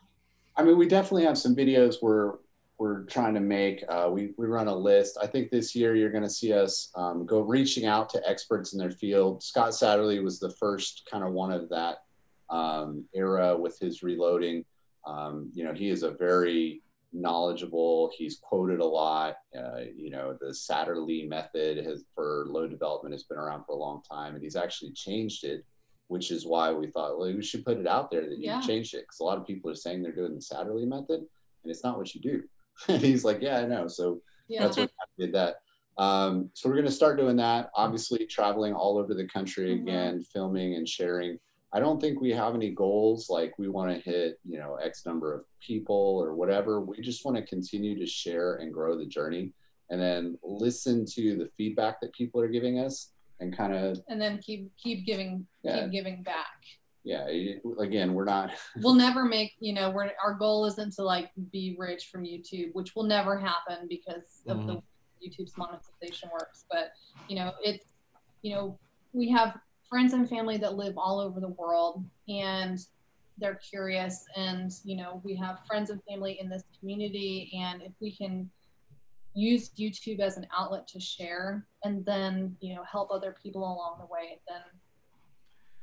I 0.56 0.64
mean, 0.64 0.78
we 0.78 0.88
definitely 0.88 1.26
have 1.26 1.38
some 1.38 1.56
videos 1.56 1.96
we're 2.02 2.34
we're 2.78 3.04
trying 3.04 3.34
to 3.34 3.40
make. 3.40 3.84
Uh, 3.90 4.10
we 4.12 4.34
we 4.38 4.46
run 4.46 4.68
a 4.68 4.76
list. 4.76 5.18
I 5.22 5.28
think 5.28 5.50
this 5.50 5.76
year 5.76 5.96
you're 5.96 6.12
going 6.12 6.24
to 6.24 6.30
see 6.30 6.54
us 6.54 6.92
um, 6.96 7.26
go 7.26 7.42
reaching 7.42 7.86
out 7.86 8.10
to 8.10 8.30
experts 8.30 8.74
in 8.74 8.80
their 8.80 8.92
field. 8.92 9.42
Scott 9.42 9.72
Satterlee 9.72 10.24
was 10.24 10.40
the 10.40 10.52
first 10.52 11.08
kind 11.10 11.24
of 11.24 11.32
one 11.32 11.52
of 11.52 11.68
that 11.70 12.04
um, 12.50 13.06
era 13.14 13.58
with 13.58 13.80
his 13.80 14.04
reloading. 14.04 14.64
Um, 15.08 15.50
you 15.54 15.64
know, 15.64 15.74
he 15.74 15.90
is 15.90 16.04
a 16.04 16.12
very 16.12 16.82
knowledgeable. 17.16 18.12
He's 18.18 18.40
quoted 18.42 18.80
a 18.80 18.86
lot. 18.86 19.36
Uh, 19.58 19.82
you 19.96 20.10
know, 20.10 20.38
the 20.40 20.48
Satterlee 20.54 21.28
method 21.28 21.84
has 21.86 22.04
for 22.14 22.46
load 22.50 22.70
development 22.70 23.14
has 23.14 23.24
been 23.24 23.38
around 23.38 23.64
for 23.66 23.74
a 23.74 23.78
long 23.78 24.02
time, 24.10 24.36
and 24.36 24.44
he's 24.44 24.56
actually 24.56 24.92
changed 24.92 25.44
it, 25.44 25.64
which 26.08 26.32
is 26.32 26.46
why 26.46 26.72
we 26.72 26.88
thought 26.92 27.18
well, 27.18 27.34
we 27.34 27.42
should 27.44 27.66
put 27.66 27.78
it 27.78 27.88
out 27.88 28.12
there 28.12 28.22
that 28.30 28.38
you 28.38 28.46
Yeah. 28.46 28.60
changed 28.60 28.94
it 28.94 29.02
because 29.04 29.20
a 29.20 29.24
lot 29.24 29.38
of 29.38 29.48
people 29.48 29.72
are 29.72 29.76
saying 29.76 30.04
they're 30.04 30.12
doing 30.16 30.36
the 30.36 30.42
Satterlee 30.42 30.88
method, 30.88 31.20
and 31.20 31.72
it's 31.72 31.84
not 31.84 31.98
what 31.98 32.14
you 32.14 32.22
do. 32.22 32.44
and 32.90 33.02
he's 33.02 33.24
like, 33.24 33.42
yeah, 33.42 33.60
I 33.60 33.66
know. 33.66 33.88
So 33.88 34.22
Yeah. 34.48 34.64
that's 34.64 34.78
what 34.78 34.92
I 35.00 35.06
did 35.18 35.34
that. 35.34 35.56
Um, 35.98 36.50
so 36.54 36.68
we're 36.68 36.76
going 36.76 36.86
to 36.88 36.92
start 36.92 37.18
doing 37.18 37.38
that. 37.38 37.70
Obviously, 37.74 38.26
traveling 38.28 38.74
all 38.74 38.98
over 38.98 39.14
the 39.14 39.28
country 39.28 39.70
Mhm. 39.78 39.82
again, 39.82 40.24
filming 40.24 40.76
and 40.76 40.88
sharing. 40.88 41.40
I 41.74 41.80
don't 41.80 42.00
think 42.00 42.22
we 42.22 42.32
have 42.32 42.56
any 42.56 42.72
goals 42.72 43.30
like 43.30 43.54
we 43.58 43.68
want 43.68 43.92
to 43.92 44.10
hit, 44.10 44.40
you 44.46 44.58
know, 44.58 44.76
X 44.76 45.06
number 45.06 45.34
of 45.34 45.46
people 45.60 46.20
or 46.24 46.34
whatever. 46.34 46.80
We 46.80 47.02
just 47.02 47.26
want 47.26 47.38
to 47.38 47.44
continue 47.44 48.00
to 48.00 48.06
share 48.06 48.56
and 48.56 48.74
grow 48.74 48.98
the 48.98 49.06
journey, 49.06 49.52
and 49.90 50.02
then 50.02 50.38
listen 50.44 51.06
to 51.14 51.38
the 51.38 51.50
feedback 51.58 52.00
that 52.02 52.14
people 52.14 52.40
are 52.40 52.48
giving 52.48 52.80
us, 52.80 53.12
and 53.40 53.56
kind 53.56 53.74
of, 53.74 54.00
and 54.08 54.22
then 54.22 54.38
keep 54.40 54.72
keep 54.78 55.06
giving 55.06 55.46
Yeah. 55.64 55.84
keep 55.84 55.92
giving 55.92 56.24
back. 56.24 56.64
yeah. 57.04 57.28
Again, 57.80 58.14
we're 58.14 58.26
not. 58.26 58.52
We'll 58.82 58.96
never 58.96 59.26
make 59.26 59.54
you 59.60 59.74
know 59.74 59.90
we're 59.90 60.12
our 60.24 60.34
goal 60.34 60.66
isn't 60.66 60.94
to 60.94 61.04
like 61.04 61.32
be 61.52 61.76
rich 61.78 62.06
from 62.06 62.24
YouTube, 62.24 62.70
which 62.74 62.96
will 62.96 63.04
never 63.04 63.38
happen 63.38 63.88
because 63.90 64.44
of 64.48 64.66
the 64.66 64.74
mm-hmm. 64.74 65.42
YouTube's 65.42 65.58
monetization 65.58 66.30
works. 66.32 66.64
But 66.72 66.92
you 67.28 67.36
know 67.36 67.52
it's 67.62 67.86
you 68.44 68.56
know 68.56 68.80
we 69.12 69.30
have 69.30 69.58
friends 69.90 70.14
and 70.14 70.30
family 70.30 70.58
that 70.58 70.76
live 70.76 70.98
all 70.98 71.20
over 71.20 71.40
the 71.40 71.50
world 71.50 72.04
and 72.28 72.80
they're 73.38 73.56
curious 73.56 74.26
and 74.36 74.72
you 74.84 74.96
know 74.96 75.22
we 75.24 75.36
have 75.36 75.60
friends 75.68 75.90
and 75.90 76.02
family 76.10 76.40
in 76.40 76.50
this 76.50 76.64
community 76.80 77.52
and 77.58 77.82
if 77.82 77.92
we 78.00 78.16
can 78.16 78.50
use 79.34 79.72
youtube 79.78 80.20
as 80.20 80.38
an 80.38 80.48
outlet 80.58 80.88
to 80.88 81.00
share 81.00 81.66
and 81.84 82.06
then 82.06 82.56
you 82.62 82.74
know 82.74 82.84
help 82.90 83.12
other 83.12 83.36
people 83.44 83.62
along 83.62 83.98
the 84.00 84.06
way 84.06 84.40
then 84.48 84.62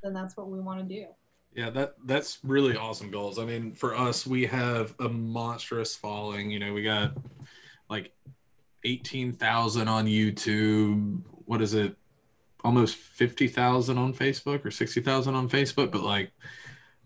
then 0.02 0.12
that's 0.12 0.36
what 0.36 0.48
we 0.48 0.60
want 0.60 0.80
to 0.80 0.84
do 0.84 1.06
Yeah, 1.54 1.70
that 1.70 1.94
that's 2.06 2.38
really 2.42 2.76
awesome 2.76 3.10
goals. 3.10 3.38
I 3.38 3.44
mean, 3.44 3.74
for 3.74 3.94
us, 3.94 4.26
we 4.26 4.46
have 4.46 4.94
a 5.00 5.08
monstrous 5.08 5.94
following. 5.94 6.50
You 6.50 6.58
know, 6.58 6.72
we 6.72 6.82
got 6.82 7.12
like 7.90 8.12
eighteen 8.84 9.32
thousand 9.32 9.88
on 9.88 10.06
YouTube. 10.06 11.20
What 11.44 11.60
is 11.60 11.74
it? 11.74 11.94
Almost 12.64 12.96
fifty 12.96 13.48
thousand 13.48 13.98
on 13.98 14.14
Facebook 14.14 14.64
or 14.64 14.70
sixty 14.70 15.00
thousand 15.00 15.34
on 15.34 15.48
Facebook. 15.48 15.90
But 15.90 16.02
like, 16.02 16.32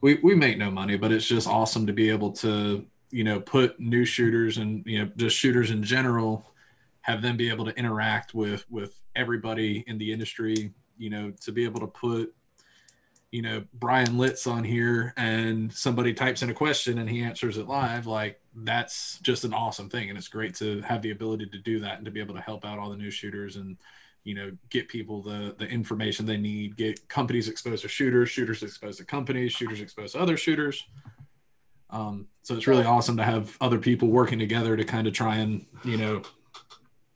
we 0.01 0.19
we 0.23 0.35
make 0.35 0.59
no 0.59 0.71
money, 0.71 0.97
but 0.97 1.13
it's 1.13 1.27
just 1.27 1.49
awesome 1.49 1.87
to 1.87 1.93
be 1.93 2.11
able 2.11 2.33
to 2.33 2.87
you 3.11 3.25
know 3.25 3.41
put 3.41 3.79
new 3.79 4.05
shooters 4.05 4.59
and 4.59 4.85
you 4.87 4.99
know 4.99 5.11
just 5.17 5.37
shooters 5.37 5.71
in 5.71 5.83
general 5.83 6.45
have 7.03 7.23
them 7.23 7.37
be 7.37 7.49
able 7.49 7.65
to 7.65 7.77
interact 7.77 8.35
with 8.35 8.65
with 8.71 9.01
everybody 9.15 9.85
in 9.87 9.97
the 9.97 10.13
industry 10.13 10.73
you 10.99 11.11
know 11.11 11.33
to 11.41 11.53
be 11.53 11.65
able 11.65 11.81
to 11.81 11.87
put 11.87 12.35
you 13.31 13.43
know 13.43 13.65
Brian 13.75 14.19
Litz 14.19 14.47
on 14.47 14.65
here 14.65 15.13
and 15.17 15.73
somebody 15.73 16.13
types 16.15 16.43
in 16.43 16.51
a 16.51 16.55
question 16.55 16.99
and 16.99 17.09
he 17.09 17.23
answers 17.23 17.59
it 17.59 17.69
live 17.69 18.07
like 18.07 18.41
that's 18.55 19.19
just 19.21 19.45
an 19.45 19.53
awesome 19.53 19.89
thing 19.89 20.09
and 20.09 20.19
it's 20.19 20.29
great 20.29 20.55
to 20.57 20.81
have 20.83 21.03
the 21.03 21.11
ability 21.11 21.47
to 21.47 21.59
do 21.59 21.81
that 21.81 21.97
and 21.97 22.05
to 22.05 22.11
be 22.11 22.21
able 22.21 22.35
to 22.35 22.41
help 22.41 22.65
out 22.65 22.79
all 22.79 22.91
the 22.91 22.97
new 22.97 23.11
shooters 23.11 23.57
and 23.57 23.77
you 24.27 24.35
know 24.35 24.51
get 24.71 24.89
people 24.89 25.23
the 25.23 25.55
the 25.59 25.67
information 25.67 26.27
they 26.27 26.37
need 26.37 26.77
get 26.77 27.09
companies 27.09 27.49
exposed 27.49 27.83
to 27.83 27.89
shooters 27.89 28.29
shooters 28.29 28.63
exposed 28.63 28.99
to 28.99 29.05
companies 29.05 29.53
shooters 29.53 29.81
exposed 29.81 30.15
to 30.15 30.21
other 30.21 30.37
shooters 30.37 30.85
um, 31.91 32.27
so 32.43 32.57
it's 32.57 32.67
really 32.67 32.85
awesome 32.85 33.17
to 33.17 33.23
have 33.23 33.57
other 33.61 33.79
people 33.79 34.09
working 34.09 34.39
together 34.39 34.77
to 34.77 34.85
kind 34.85 35.07
of 35.07 35.15
try 35.15 35.37
and 35.37 35.65
you 35.85 35.97
know 35.97 36.21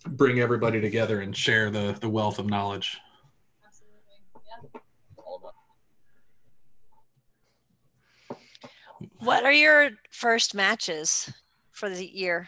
bring 0.07 0.39
everybody 0.39 0.81
together 0.81 1.21
and 1.21 1.37
share 1.37 1.69
the 1.69 1.99
the 2.01 2.09
wealth 2.09 2.39
of 2.39 2.47
knowledge 2.47 2.97
absolutely 3.67 3.99
yeah 4.73 4.81
all 5.17 5.41
about 5.43 5.55
What 9.19 9.45
are 9.45 9.53
your 9.53 9.91
first 10.13 10.55
matches 10.55 11.33
for 11.73 11.91
the 11.91 12.07
year? 12.07 12.47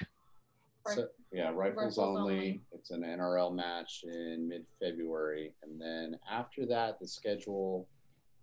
So, 0.87 1.09
yeah, 1.33 1.51
rifles, 1.51 1.99
Rifles 1.99 1.99
only. 1.99 2.35
only. 2.35 2.61
It's 2.73 2.91
an 2.91 3.03
NRL 3.03 3.55
match 3.55 4.05
in 4.05 4.49
mid 4.49 4.65
February. 4.81 5.55
And 5.63 5.81
then 5.81 6.19
after 6.31 6.67
that, 6.67 6.99
the 7.01 7.09
schedule 7.09 7.89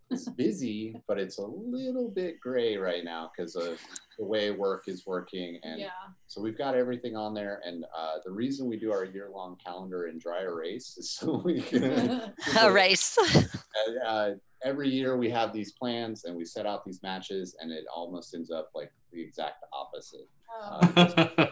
is 0.10 0.28
busy, 0.38 0.96
but 1.08 1.20
it's 1.20 1.38
a 1.38 1.46
little 1.46 2.10
bit 2.10 2.40
gray 2.40 2.78
right 2.78 3.04
now 3.04 3.32
because 3.36 3.56
of 3.56 3.80
the 4.18 4.26
way 4.26 4.52
work 4.52 4.84
is 4.88 5.06
working. 5.06 5.60
And 5.64 5.80
yeah 5.80 5.90
so 6.30 6.40
we've 6.42 6.58
got 6.58 6.76
everything 6.76 7.18
on 7.18 7.34
there. 7.34 7.60
And 7.66 7.84
uh, 7.86 8.18
the 8.24 8.32
reason 8.32 8.68
we 8.70 8.78
do 8.78 8.92
our 8.92 9.04
year 9.04 9.30
long 9.34 9.58
calendar 9.66 10.06
in 10.06 10.20
dry 10.20 10.44
erase 10.44 10.96
is 10.96 11.10
so 11.20 11.42
we 11.44 11.60
can. 11.60 12.34
erase. 12.62 13.18
race. 13.20 13.58
uh, 14.08 14.32
every 14.64 14.90
year 14.90 15.18
we 15.18 15.28
have 15.32 15.52
these 15.52 15.72
plans 15.72 16.26
and 16.26 16.36
we 16.36 16.46
set 16.46 16.68
out 16.68 16.86
these 16.86 17.02
matches, 17.02 17.56
and 17.60 17.72
it 17.72 17.86
almost 17.94 18.36
ends 18.36 18.52
up 18.52 18.70
like 18.76 18.92
the 19.12 19.20
exact 19.20 19.64
opposite. 19.74 20.30
Oh, 20.52 20.80
Uh, 20.96 21.48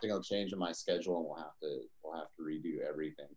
thing 0.00 0.10
will 0.10 0.22
change 0.22 0.52
in 0.52 0.58
my 0.58 0.72
schedule 0.72 1.16
and 1.18 1.26
we'll 1.26 1.36
have 1.36 1.58
to 1.62 1.80
we'll 2.02 2.16
have 2.16 2.28
to 2.36 2.42
redo 2.42 2.80
everything. 2.88 3.28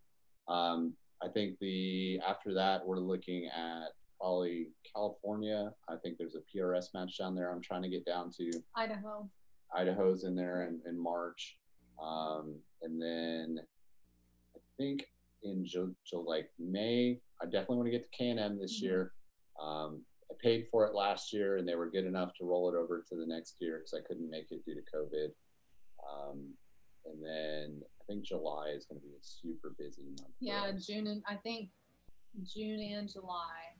Um, 0.48 0.94
i 1.24 1.28
think 1.30 1.58
the 1.60 2.20
after 2.28 2.54
that 2.54 2.86
we're 2.86 2.98
looking 3.00 3.46
at 3.48 3.90
probably 4.20 4.70
california. 4.94 5.72
I 5.90 5.96
think 5.98 6.18
there's 6.18 6.36
a 6.36 6.58
prs 6.58 6.94
match 6.94 7.18
down 7.18 7.36
there 7.36 7.52
i'm 7.52 7.62
trying 7.62 7.82
to 7.84 7.90
get 7.90 8.06
down 8.06 8.32
to. 8.38 8.52
Idaho. 8.76 9.30
Idaho's 9.76 10.24
in 10.24 10.36
there 10.36 10.64
in, 10.68 10.80
in 10.88 11.00
march. 11.02 11.58
Um, 12.02 12.56
and 12.82 13.02
then 13.02 13.60
i 14.56 14.60
think 14.78 15.06
in 15.44 15.66
Ju- 15.66 15.96
Ju- 16.06 16.24
like 16.26 16.50
may 16.60 17.20
i 17.42 17.46
definitely 17.46 17.78
want 17.78 17.88
to 17.88 17.92
get 17.92 18.04
to 18.04 18.18
k&m 18.18 18.58
this 18.60 18.80
Mhm. 18.80 18.84
year. 18.84 19.14
Um, 19.62 20.02
i 20.32 20.36
paid 20.42 20.68
for 20.72 20.86
it 20.88 20.94
last 20.96 21.32
year 21.34 21.58
and 21.58 21.68
they 21.68 21.76
were 21.76 21.90
good 21.90 22.06
enough 22.06 22.34
to 22.40 22.46
roll 22.46 22.70
it 22.70 22.76
over 22.76 23.04
to 23.10 23.16
the 23.16 23.26
next 23.26 23.56
year 23.60 23.80
because 23.80 23.94
i 23.94 24.02
couldn't 24.08 24.30
make 24.30 24.52
it 24.52 24.64
due 24.66 24.74
to 24.76 24.82
covid 24.94 25.30
um, 26.12 26.54
and 27.06 27.24
then 27.24 27.82
I 28.02 28.04
think 28.06 28.24
July 28.26 28.70
is 28.76 28.86
going 28.86 29.00
to 29.02 29.06
be 29.08 29.14
a 29.14 29.22
super 29.24 29.76
busy 29.78 30.04
month. 30.20 30.34
yeah 30.40 30.72
june 30.78 31.08
and 31.08 31.24
i 31.28 31.36
think 31.36 31.70
june 32.44 32.80
and 32.82 33.08
july 33.10 33.72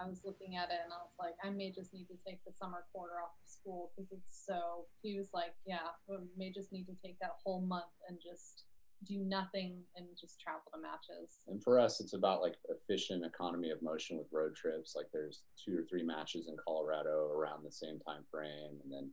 i 0.00 0.06
was 0.06 0.20
looking 0.24 0.56
at 0.56 0.68
it 0.68 0.80
and 0.84 0.92
i 0.92 0.96
was 1.00 1.14
like 1.18 1.34
i 1.44 1.48
may 1.50 1.70
just 1.70 1.94
need 1.94 2.06
to 2.06 2.16
take 2.26 2.44
the 2.44 2.52
summer 2.52 2.84
quarter 2.92 3.14
off 3.22 3.32
of 3.42 3.48
school 3.48 3.92
because 3.96 4.10
it's 4.12 4.44
so 4.46 4.84
he 5.02 5.16
was 5.16 5.30
like 5.32 5.54
yeah 5.66 5.88
we 6.08 6.16
may 6.36 6.52
just 6.52 6.72
need 6.72 6.84
to 6.84 6.94
take 7.02 7.18
that 7.20 7.36
whole 7.44 7.60
month 7.62 7.92
and 8.08 8.18
just 8.22 8.64
do 9.04 9.18
nothing 9.24 9.80
and 9.96 10.06
just 10.20 10.40
travel 10.40 10.62
to 10.72 10.80
matches 10.80 11.38
And 11.48 11.60
for 11.62 11.80
us, 11.80 12.00
it's 12.00 12.14
about 12.14 12.40
like 12.40 12.54
efficient 12.68 13.24
economy 13.24 13.70
of 13.70 13.82
motion 13.82 14.16
with 14.16 14.28
road 14.30 14.54
trips. 14.54 14.94
Like 14.94 15.06
there's 15.12 15.42
two 15.58 15.76
or 15.76 15.82
three 15.90 16.04
matches 16.04 16.46
in 16.46 16.54
Colorado 16.64 17.28
around 17.34 17.64
the 17.64 17.72
same 17.72 17.98
time 18.06 18.22
frame, 18.30 18.78
and 18.84 18.92
then 18.92 19.10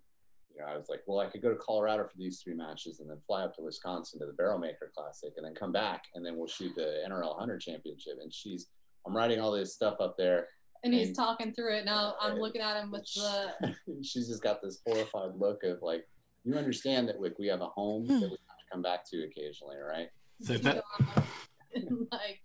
you 0.54 0.62
know 0.62 0.68
I 0.68 0.78
was 0.78 0.88
like, 0.90 1.02
well, 1.08 1.20
I 1.20 1.28
could 1.28 1.42
go 1.42 1.50
to 1.50 1.56
Colorado 1.56 2.04
for 2.04 2.18
these 2.18 2.42
three 2.42 2.56
matches, 2.56 3.00
and 3.00 3.10
then 3.10 3.18
fly 3.26 3.44
up 3.44 3.56
to 3.56 3.62
Wisconsin 3.62 4.20
to 4.20 4.26
the 4.26 4.34
Barrel 4.34 4.60
Maker 4.60 4.92
Classic, 4.96 5.34
and 5.38 5.46
then 5.46 5.56
come 5.56 5.72
back, 5.72 6.04
and 6.16 6.26
then 6.26 6.38
we'll 6.38 6.48
shoot 6.48 6.74
the 6.76 7.04
NRL 7.08 7.38
Hunter 7.38 7.58
Championship. 7.58 8.20
And 8.22 8.34
she's 8.34 8.68
I'm 9.06 9.16
writing 9.16 9.40
all 9.40 9.52
this 9.52 9.74
stuff 9.74 9.96
up 10.00 10.18
there. 10.18 10.48
and 10.84 10.94
he's 10.94 11.16
talking 11.16 11.52
through 11.54 11.76
it 11.76 11.84
now 11.84 12.16
i'm 12.22 12.38
looking 12.38 12.62
at 12.62 12.82
him 12.82 12.90
with 12.92 13.06
the 13.16 13.76
she's 14.04 14.28
just 14.28 14.42
got 14.42 14.62
this 14.62 14.80
horrified 14.86 15.32
look 15.38 15.64
of 15.64 15.82
like, 15.82 16.08
you 16.46 16.56
understand 16.56 17.08
that 17.08 17.22
like 17.22 17.38
we 17.38 17.48
have 17.48 17.62
a 17.62 17.68
home 17.68 18.06
hmm. 18.06 18.20
that 18.20 18.30
we 18.30 18.38
have 18.48 18.60
to 18.60 18.66
come 18.72 18.82
back 18.82 19.06
to 19.10 19.24
occasionally, 19.24 19.78
right? 19.78 20.10
so 20.42 20.54
that 20.58 20.84
like 22.12 22.42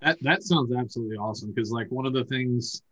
That 0.00 0.18
that 0.22 0.42
sounds 0.42 0.72
absolutely 0.72 1.16
awesome 1.16 1.52
because 1.52 1.70
like 1.70 1.88
one 1.88 2.06
of 2.06 2.12
the 2.12 2.24
things, 2.24 2.82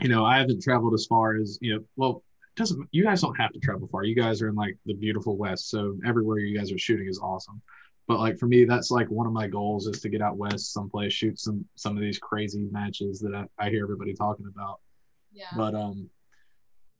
you 0.00 0.08
know, 0.08 0.24
I 0.24 0.38
haven't 0.38 0.62
traveled 0.62 0.94
as 0.94 1.06
far 1.06 1.36
as 1.36 1.58
you 1.60 1.74
know. 1.74 1.84
Well, 1.96 2.22
it 2.30 2.31
doesn't 2.56 2.86
you 2.92 3.04
guys 3.04 3.20
don't 3.20 3.36
have 3.36 3.52
to 3.52 3.60
travel 3.60 3.88
far. 3.88 4.04
You 4.04 4.14
guys 4.14 4.42
are 4.42 4.48
in 4.48 4.54
like 4.54 4.76
the 4.86 4.94
beautiful 4.94 5.36
West, 5.36 5.70
so 5.70 5.96
everywhere 6.06 6.38
you 6.38 6.56
guys 6.56 6.72
are 6.72 6.78
shooting 6.78 7.08
is 7.08 7.18
awesome. 7.18 7.62
But 8.08 8.18
like 8.18 8.38
for 8.38 8.46
me, 8.46 8.64
that's 8.64 8.90
like 8.90 9.10
one 9.10 9.26
of 9.26 9.32
my 9.32 9.46
goals 9.46 9.86
is 9.86 10.00
to 10.00 10.08
get 10.08 10.20
out 10.20 10.36
west 10.36 10.72
someplace, 10.72 11.12
shoot 11.12 11.38
some 11.38 11.64
some 11.76 11.96
of 11.96 12.02
these 12.02 12.18
crazy 12.18 12.68
matches 12.70 13.20
that 13.20 13.34
I, 13.34 13.66
I 13.66 13.70
hear 13.70 13.84
everybody 13.84 14.12
talking 14.12 14.46
about. 14.52 14.80
yeah 15.32 15.46
But 15.56 15.74
um, 15.74 16.10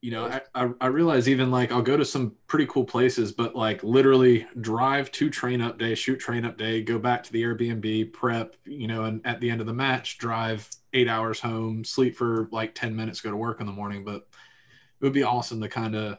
you 0.00 0.10
know, 0.10 0.26
I, 0.26 0.40
I 0.54 0.70
I 0.80 0.86
realize 0.86 1.28
even 1.28 1.50
like 1.50 1.70
I'll 1.70 1.82
go 1.82 1.96
to 1.96 2.04
some 2.04 2.34
pretty 2.46 2.66
cool 2.66 2.84
places, 2.84 3.32
but 3.32 3.54
like 3.54 3.82
literally 3.82 4.46
drive 4.60 5.10
to 5.12 5.28
train 5.28 5.60
up 5.60 5.78
day, 5.78 5.94
shoot 5.94 6.18
train 6.18 6.44
up 6.44 6.56
day, 6.56 6.82
go 6.82 6.98
back 6.98 7.22
to 7.24 7.32
the 7.32 7.42
Airbnb, 7.42 8.12
prep, 8.12 8.56
you 8.64 8.86
know, 8.86 9.04
and 9.04 9.20
at 9.26 9.40
the 9.40 9.50
end 9.50 9.60
of 9.60 9.66
the 9.66 9.74
match, 9.74 10.18
drive 10.18 10.68
eight 10.92 11.08
hours 11.08 11.40
home, 11.40 11.84
sleep 11.84 12.16
for 12.16 12.48
like 12.52 12.74
ten 12.74 12.94
minutes, 12.94 13.20
go 13.20 13.30
to 13.30 13.36
work 13.36 13.60
in 13.60 13.66
the 13.66 13.72
morning. 13.72 14.04
But 14.04 14.26
it 15.02 15.06
would 15.06 15.12
be 15.12 15.24
awesome 15.24 15.60
to 15.60 15.68
kind 15.68 15.96
of 15.96 16.16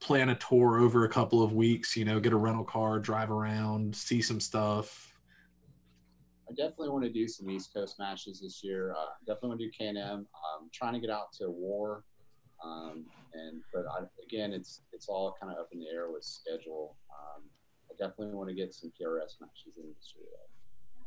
plan 0.00 0.28
a 0.28 0.36
tour 0.36 0.78
over 0.78 1.04
a 1.04 1.08
couple 1.08 1.42
of 1.42 1.52
weeks. 1.52 1.96
You 1.96 2.04
know, 2.04 2.20
get 2.20 2.32
a 2.32 2.36
rental 2.36 2.62
car, 2.62 3.00
drive 3.00 3.32
around, 3.32 3.94
see 3.94 4.22
some 4.22 4.38
stuff. 4.38 5.18
I 6.48 6.52
definitely 6.54 6.90
want 6.90 7.02
to 7.04 7.10
do 7.10 7.26
some 7.26 7.50
East 7.50 7.74
Coast 7.74 7.96
matches 7.98 8.40
this 8.40 8.62
year. 8.62 8.92
Uh, 8.92 9.06
definitely 9.26 9.48
want 9.48 9.60
to 9.60 9.66
do 9.66 9.72
Can 9.76 9.96
Am. 9.96 10.26
I'm 10.60 10.70
trying 10.72 10.92
to 10.92 11.00
get 11.00 11.10
out 11.10 11.32
to 11.40 11.50
War, 11.50 12.04
um, 12.64 13.04
and 13.34 13.60
but 13.74 13.84
I, 13.90 14.04
again, 14.24 14.52
it's 14.52 14.82
it's 14.92 15.08
all 15.08 15.34
kind 15.40 15.52
of 15.52 15.58
up 15.58 15.70
in 15.72 15.80
the 15.80 15.88
air 15.88 16.08
with 16.12 16.22
schedule. 16.22 16.94
Um, 17.10 17.42
I 17.90 17.94
definitely 17.98 18.36
want 18.36 18.48
to 18.48 18.54
get 18.54 18.72
some 18.72 18.90
PRS 18.90 19.40
matches 19.40 19.76
in 19.76 19.88
this 19.88 20.14
year. 20.16 20.26
Though. 20.30 21.04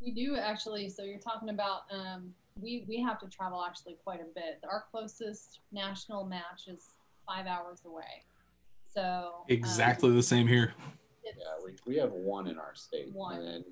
We 0.00 0.12
do 0.12 0.36
actually. 0.36 0.88
So 0.88 1.02
you're 1.02 1.18
talking 1.18 1.50
about 1.50 1.82
um, 1.90 2.32
we 2.60 2.84
we 2.88 3.00
have 3.00 3.18
to 3.20 3.28
travel 3.28 3.64
actually 3.66 3.96
quite 4.04 4.20
a 4.20 4.32
bit. 4.34 4.60
Our 4.68 4.84
closest 4.90 5.60
national 5.72 6.24
match 6.24 6.68
is 6.68 6.90
five 7.26 7.46
hours 7.46 7.80
away. 7.84 8.24
So 8.92 9.02
um, 9.02 9.44
Exactly 9.48 10.12
the 10.12 10.22
same 10.22 10.46
here. 10.46 10.74
Yeah, 11.24 11.32
we, 11.64 11.72
we 11.86 11.96
have 11.98 12.12
one 12.12 12.46
in 12.46 12.58
our 12.58 12.74
state, 12.74 13.12
One. 13.12 13.40
and 13.40 13.64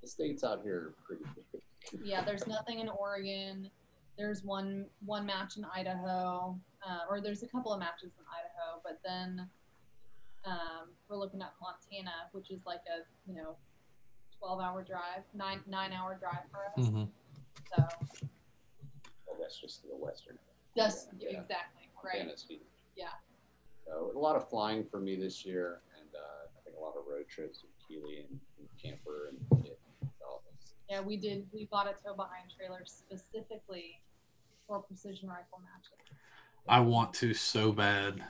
the 0.00 0.08
states 0.08 0.42
out 0.42 0.62
here 0.64 0.76
are 0.76 0.94
pretty 1.06 1.24
big. 1.52 2.02
yeah, 2.02 2.24
there's 2.24 2.46
nothing 2.46 2.80
in 2.80 2.88
Oregon. 2.88 3.70
There's 4.18 4.42
one 4.42 4.86
one 5.04 5.26
match 5.26 5.56
in 5.56 5.64
Idaho, 5.64 6.58
uh, 6.86 6.98
or 7.08 7.20
there's 7.20 7.42
a 7.42 7.46
couple 7.48 7.72
of 7.72 7.78
matches 7.78 8.12
in 8.18 8.24
Idaho, 8.26 8.80
but 8.82 9.00
then 9.04 9.48
um, 10.44 10.88
we're 11.08 11.16
looking 11.16 11.40
at 11.42 11.52
Montana, 11.60 12.12
which 12.32 12.50
is 12.50 12.60
like 12.66 12.80
a 12.88 13.04
you 13.30 13.36
know, 13.36 13.56
12 14.38 14.60
hour 14.60 14.82
drive, 14.82 15.22
nine 15.34 15.60
nine 15.68 15.92
hour 15.92 16.16
drive 16.18 16.44
for 16.50 16.80
us. 16.80 16.88
Mhm. 16.88 17.08
So 17.76 17.82
Well, 19.26 19.38
that's 19.40 19.60
just 19.60 19.82
the 19.82 19.96
western. 19.96 20.38
that's 20.76 21.08
Yeah. 21.18 21.40
exactly 21.40 21.90
right. 22.04 22.40
Yeah. 22.96 23.08
So 23.86 24.12
a 24.14 24.18
lot 24.18 24.36
of 24.36 24.48
flying 24.48 24.84
for 24.84 25.00
me 25.00 25.16
this 25.16 25.44
year, 25.44 25.82
and 26.00 26.08
uh, 26.14 26.58
I 26.58 26.60
think 26.64 26.76
a 26.76 26.80
lot 26.80 26.94
of 26.96 27.04
road 27.08 27.28
trips 27.28 27.62
with 27.62 27.72
Keely 27.86 28.20
and, 28.20 28.40
and 28.58 28.68
Camper 28.80 29.30
and 29.30 29.66
it, 29.66 29.78
all 30.26 30.42
this. 30.50 30.74
Yeah, 30.88 31.00
we 31.00 31.16
did. 31.16 31.46
We 31.52 31.68
bought 31.70 31.86
a 31.86 31.92
tow 31.92 32.14
behind 32.14 32.52
trailer 32.56 32.84
specifically 32.86 34.00
for 34.66 34.80
precision 34.82 35.28
rifle 35.28 35.60
matches. 35.60 36.18
I 36.66 36.80
want 36.80 37.12
to 37.14 37.34
so 37.34 37.72
bad. 37.72 38.22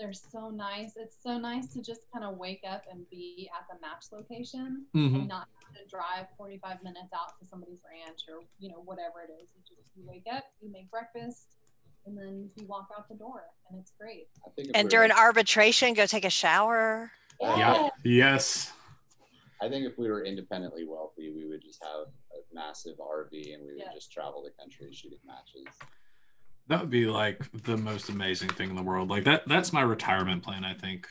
They're 0.00 0.14
so 0.14 0.48
nice. 0.48 0.92
It's 0.96 1.18
so 1.22 1.36
nice 1.36 1.66
to 1.74 1.82
just 1.82 2.10
kind 2.10 2.24
of 2.24 2.38
wake 2.38 2.62
up 2.66 2.84
and 2.90 3.04
be 3.10 3.50
at 3.54 3.66
the 3.68 3.78
match 3.86 4.06
location 4.10 4.86
Mhm. 4.94 5.14
and 5.14 5.28
not 5.28 5.46
have 5.62 5.74
to 5.76 5.84
drive 5.90 6.26
45 6.38 6.82
minutes 6.82 7.12
out 7.12 7.38
to 7.38 7.44
somebody's 7.44 7.82
ranch 7.84 8.22
or 8.26 8.40
you 8.58 8.70
know 8.70 8.80
whatever 8.80 9.20
it 9.20 9.30
is. 9.30 9.48
You 9.54 9.76
just 9.76 9.94
you 9.94 10.06
wake 10.06 10.24
up, 10.32 10.44
you 10.62 10.70
make 10.70 10.90
breakfast, 10.90 11.48
and 12.06 12.16
then 12.16 12.50
you 12.56 12.66
walk 12.66 12.88
out 12.96 13.10
the 13.10 13.14
door, 13.14 13.44
and 13.68 13.78
it's 13.78 13.90
great. 14.00 14.28
I 14.46 14.48
think 14.56 14.68
if 14.70 14.74
And 14.76 14.88
during 14.88 15.10
were- 15.10 15.16
arbitration, 15.18 15.92
go 15.92 16.06
take 16.06 16.24
a 16.24 16.30
shower. 16.30 17.12
Yeah. 17.38 17.90
Yes. 18.02 18.72
I 19.60 19.68
think 19.68 19.84
if 19.84 19.98
we 19.98 20.08
were 20.08 20.24
independently 20.24 20.86
wealthy, 20.86 21.30
we 21.30 21.44
would 21.44 21.60
just 21.60 21.82
have 21.84 22.08
a 22.32 22.54
massive 22.54 22.98
RV 22.98 23.52
and 23.52 23.62
we 23.62 23.72
would 23.74 23.82
Yeah. 23.82 23.92
just 23.92 24.10
travel 24.10 24.42
the 24.42 24.50
country 24.52 24.90
shooting 24.94 25.20
matches. 25.24 25.66
That 26.68 26.80
would 26.80 26.90
be 26.90 27.06
like 27.06 27.42
the 27.64 27.76
most 27.76 28.08
amazing 28.08 28.50
thing 28.50 28.70
in 28.70 28.76
the 28.76 28.82
world. 28.82 29.10
Like 29.10 29.24
that 29.24 29.46
that's 29.48 29.72
my 29.72 29.82
retirement 29.82 30.42
plan, 30.42 30.64
I 30.64 30.74
think. 30.74 31.08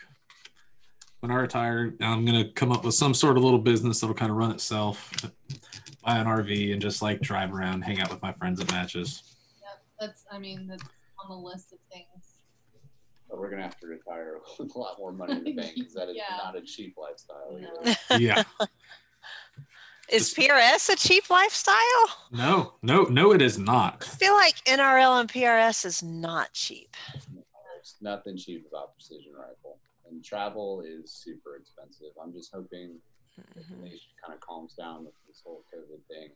When 1.19 1.31
I 1.31 1.35
retire, 1.35 1.93
I'm 2.01 2.23
gonna 2.25 2.49
come 2.53 2.71
up 2.71 2.85
with 2.85 2.95
some 2.95 3.13
sort 3.13 3.35
of 3.37 3.43
little 3.43 3.59
business 3.59 3.99
that'll 3.99 4.15
kind 4.15 4.31
of 4.31 4.37
run 4.37 4.51
itself. 4.51 5.11
Buy 6.05 6.17
an 6.17 6.27
RV 6.27 6.71
and 6.71 6.81
just 6.81 7.01
like 7.01 7.19
drive 7.19 7.53
around, 7.53 7.81
hang 7.81 7.99
out 7.99 8.09
with 8.09 8.21
my 8.21 8.31
friends 8.33 8.61
at 8.61 8.71
matches. 8.71 9.35
Yep, 9.61 9.81
that's 9.99 10.25
I 10.31 10.39
mean 10.39 10.65
that's 10.67 10.83
on 11.21 11.29
the 11.29 11.35
list 11.45 11.73
of 11.73 11.79
things. 11.91 12.05
But 13.29 13.37
we're 13.37 13.49
gonna 13.49 13.63
have 13.63 13.77
to 13.81 13.87
retire 13.87 14.35
with 14.57 14.73
a 14.75 14.79
lot 14.79 14.97
more 14.97 15.11
money 15.11 15.33
in 15.33 15.43
the 15.43 15.51
bank 15.53 15.73
because 15.75 15.93
that 15.95 16.07
is 16.07 16.15
Yeah. 16.29 16.37
not 16.37 16.55
a 16.55 16.61
cheap 16.61 16.95
lifestyle. 16.97 17.59
No. 17.59 17.67
either. 18.11 18.21
Yeah. 18.23 18.43
Is 20.11 20.33
PRS 20.33 20.89
a 20.89 20.95
cheap 20.95 21.29
lifestyle? 21.29 21.75
No, 22.31 22.73
no, 22.81 23.03
no, 23.03 23.31
it 23.31 23.43
is 23.43 23.59
not. 23.59 24.07
I 24.11 24.15
feel 24.15 24.33
like 24.33 24.55
NRL 24.65 25.19
and 25.19 25.29
PRS 25.29 25.85
is 25.85 26.01
not 26.01 26.51
cheap. 26.53 26.95
There's 27.13 27.95
nothing 28.01 28.35
cheap 28.35 28.65
about 28.67 28.95
precision 28.95 29.33
rifle, 29.33 29.77
and 30.09 30.23
travel 30.23 30.81
is 30.81 31.11
super 31.11 31.57
expensive. 31.57 32.09
I'm 32.21 32.33
just 32.33 32.51
hoping 32.51 32.97
mm-hmm. 33.39 33.59
that 33.59 33.69
the 33.69 33.83
nation 33.83 34.09
kind 34.23 34.33
of 34.33 34.39
calms 34.39 34.73
down 34.73 35.05
with 35.05 35.13
this 35.27 35.43
whole 35.45 35.63
COVID 35.73 36.01
thing. 36.07 36.29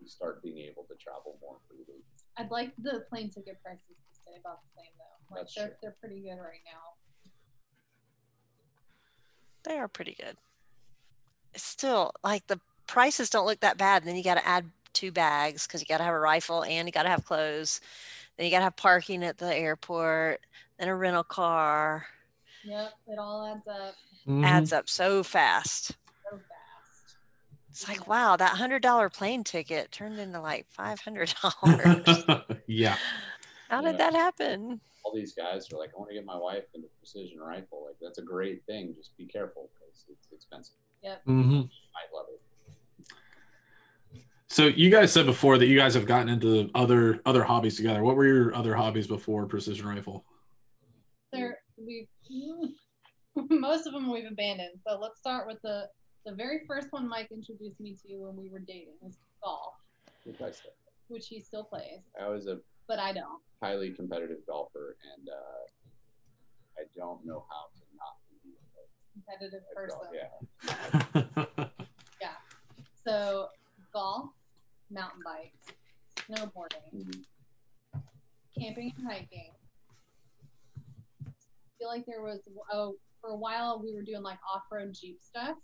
We 0.00 0.08
start 0.08 0.42
being 0.42 0.58
able 0.58 0.82
to 0.88 0.94
travel 0.96 1.38
more 1.40 1.58
freely. 1.68 2.02
I'd 2.36 2.50
like 2.50 2.72
the 2.78 3.04
plane 3.08 3.30
ticket 3.30 3.62
prices 3.62 3.86
to 3.86 4.20
stay 4.20 4.32
about 4.40 4.58
the 4.62 4.82
same 4.82 4.92
though. 4.98 5.34
Like 5.36 5.44
That's 5.44 5.54
they're 5.54 5.66
true. 5.68 5.76
they're 5.80 5.96
pretty 6.00 6.22
good 6.22 6.42
right 6.42 6.64
now. 6.66 6.98
They 9.62 9.78
are 9.78 9.86
pretty 9.86 10.16
good. 10.18 10.36
It's 11.54 11.62
still 11.62 12.12
like 12.24 12.48
the 12.48 12.58
prices 12.92 13.30
don't 13.30 13.46
look 13.46 13.60
that 13.60 13.78
bad. 13.78 14.02
And 14.02 14.08
then 14.08 14.16
you 14.16 14.22
got 14.22 14.34
to 14.34 14.46
add 14.46 14.66
two 14.92 15.10
bags 15.10 15.66
because 15.66 15.80
you 15.80 15.86
got 15.86 15.98
to 15.98 16.04
have 16.04 16.14
a 16.14 16.20
rifle 16.20 16.62
and 16.62 16.86
you 16.86 16.92
got 16.92 17.04
to 17.04 17.08
have 17.08 17.24
clothes. 17.24 17.80
Then 18.36 18.44
you 18.44 18.52
got 18.52 18.58
to 18.58 18.64
have 18.64 18.76
parking 18.76 19.24
at 19.24 19.38
the 19.38 19.54
airport, 19.54 20.40
then 20.78 20.88
a 20.88 20.94
rental 20.94 21.24
car. 21.24 22.06
Yep, 22.64 22.92
it 23.08 23.18
all 23.18 23.44
adds 23.46 23.66
up 23.66 23.94
Mhm. 24.28 24.44
Adds 24.44 24.72
up 24.72 24.88
so 24.88 25.24
fast. 25.24 25.96
so 26.30 26.36
fast. 26.36 27.16
It's 27.70 27.88
like, 27.88 28.06
wow, 28.06 28.36
that 28.36 28.52
$100 28.52 29.10
plane 29.12 29.42
ticket 29.42 29.90
turned 29.90 30.20
into 30.20 30.40
like 30.40 30.66
$500. 30.70 31.34
yeah. 32.68 32.96
How 33.68 33.80
Yeah. 33.80 33.88
did 33.90 33.98
that 33.98 34.14
happen? 34.14 34.80
All 35.02 35.12
these 35.14 35.34
guys 35.34 35.72
are 35.72 35.78
like, 35.78 35.90
I 35.96 35.98
want 35.98 36.10
to 36.10 36.14
get 36.14 36.24
my 36.24 36.36
wife 36.36 36.64
into 36.74 36.86
precision 37.00 37.40
rifle. 37.40 37.86
Like 37.86 37.96
that's 38.00 38.18
a 38.18 38.22
great 38.22 38.64
thing. 38.66 38.94
Just 38.96 39.16
be 39.16 39.26
careful 39.26 39.70
because 39.74 40.04
it's 40.08 40.28
expensive. 40.32 40.76
hmm 41.24 41.62
I 41.96 42.04
love 42.14 42.26
it. 42.28 42.40
So 44.52 44.66
you 44.66 44.90
guys 44.90 45.10
said 45.10 45.24
before 45.24 45.56
that 45.56 45.66
you 45.66 45.78
guys 45.78 45.94
have 45.94 46.04
gotten 46.04 46.28
into 46.28 46.70
other 46.74 47.22
other 47.24 47.42
hobbies 47.42 47.76
together. 47.76 48.02
What 48.02 48.16
were 48.16 48.26
your 48.26 48.54
other 48.54 48.74
hobbies 48.74 49.06
before 49.06 49.46
precision 49.46 49.86
rifle? 49.88 50.26
There 51.32 51.56
we 51.78 52.06
most 53.48 53.86
of 53.86 53.94
them 53.94 54.12
we've 54.12 54.30
abandoned. 54.30 54.78
So 54.86 54.98
let's 55.00 55.18
start 55.18 55.46
with 55.46 55.56
the 55.62 55.88
the 56.26 56.34
very 56.34 56.60
first 56.68 56.88
one 56.90 57.08
Mike 57.08 57.28
introduced 57.32 57.80
me 57.80 57.96
to 58.06 58.14
when 58.26 58.36
we 58.36 58.50
were 58.50 58.58
dating 58.58 58.92
was 59.00 59.16
golf, 59.42 59.72
Good 60.22 60.36
price 60.36 60.58
tag. 60.60 60.72
which 61.08 61.28
he 61.28 61.40
still 61.40 61.64
plays, 61.64 62.00
I 62.20 62.28
was 62.28 62.46
a 62.46 62.58
but 62.86 62.98
I 62.98 63.14
don't. 63.14 63.40
highly 63.62 63.92
competitive 63.92 64.44
golfer, 64.46 64.98
and 65.16 65.30
uh, 65.30 66.78
I 66.78 66.82
don't 66.94 67.24
know 67.24 67.46
how 67.48 67.70
to 67.74 67.84
not 67.96 68.16
be 68.28 68.52
Competitive 69.14 69.62
person. 69.74 69.98
golf. 71.56 71.70
Yeah. 72.20 72.34
So 73.06 73.48
golf, 73.94 74.26
mountain 74.92 75.22
bikes, 75.24 75.72
snowboarding, 76.16 76.92
Mhm. 76.94 77.24
camping 78.58 78.92
and 78.96 79.06
hiking. 79.06 79.52
I 81.26 81.30
feel 81.78 81.88
like 81.88 82.04
there 82.06 82.22
was 82.22 82.40
oh 82.72 82.96
for 83.20 83.30
a 83.30 83.36
while 83.36 83.80
we 83.82 83.94
were 83.94 84.02
doing 84.02 84.22
like 84.22 84.38
off 84.52 84.62
road 84.70 84.92
Jeep 84.94 85.20
stuff. 85.22 85.56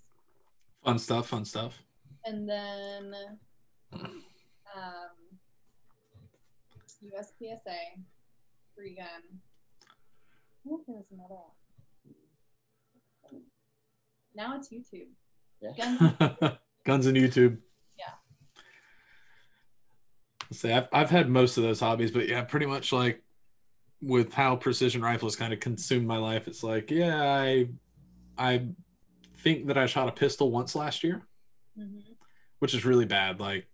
fun 0.84 0.98
stuff, 0.98 1.28
fun 1.28 1.44
stuff. 1.44 1.82
And 2.24 2.48
then 2.48 3.14
um 3.92 4.18
USPSA, 7.04 8.02
free 8.74 8.94
gun. 8.96 9.40
I 9.84 10.68
think 10.68 10.86
there 10.86 10.96
was 10.96 11.06
another 11.12 11.34
one. 11.34 11.52
Now 14.34 14.56
it's 14.56 14.68
YouTube. 14.70 15.08
Yeah. 15.60 15.72
Guns 15.76 16.58
Guns 16.84 17.06
and 17.06 17.16
YouTube. 17.16 17.58
Say 20.52 20.72
I've 20.72 20.88
I've 20.92 21.10
had 21.10 21.28
most 21.28 21.56
of 21.58 21.62
those 21.62 21.80
hobbies, 21.80 22.10
but 22.10 22.28
yeah, 22.28 22.42
pretty 22.42 22.66
much 22.66 22.92
like 22.92 23.22
with 24.00 24.32
how 24.32 24.56
precision 24.56 25.02
rifles 25.02 25.36
kind 25.36 25.52
of 25.52 25.60
consumed 25.60 26.06
my 26.06 26.16
life, 26.18 26.48
it's 26.48 26.62
like, 26.62 26.90
yeah, 26.90 27.22
I 27.22 27.68
I 28.38 28.68
think 29.38 29.66
that 29.66 29.76
I 29.76 29.86
shot 29.86 30.08
a 30.08 30.12
pistol 30.12 30.50
once 30.50 30.74
last 30.74 31.04
year, 31.04 31.26
Mhm. 31.78 32.02
which 32.60 32.74
is 32.74 32.84
really 32.84 33.04
bad. 33.04 33.40
Like 33.40 33.68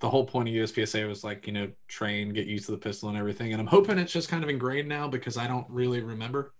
the 0.00 0.10
whole 0.10 0.26
point 0.26 0.48
of 0.48 0.54
USPSA 0.54 1.06
was 1.08 1.24
like, 1.24 1.46
you 1.46 1.52
know, 1.52 1.70
train, 1.88 2.32
get 2.32 2.46
used 2.46 2.66
to 2.66 2.72
the 2.72 2.78
pistol 2.78 3.08
and 3.08 3.16
everything. 3.16 3.52
And 3.52 3.60
I'm 3.60 3.66
hoping 3.66 3.96
it's 3.98 4.12
just 4.12 4.28
kind 4.28 4.42
of 4.44 4.50
ingrained 4.50 4.88
now 4.88 5.08
because 5.08 5.36
I 5.36 5.46
don't 5.46 5.68
really 5.70 6.00
remember. 6.02 6.52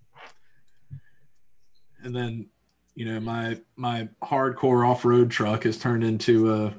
And 2.03 2.15
then, 2.15 2.47
you 2.95 3.05
know, 3.07 3.21
my 3.21 3.61
my 3.77 4.09
hardcore 4.23 4.89
off-road 4.89 5.31
truck 5.31 5.65
has 5.65 5.77
turned 5.77 6.05
into 6.05 6.53
a 6.55 6.75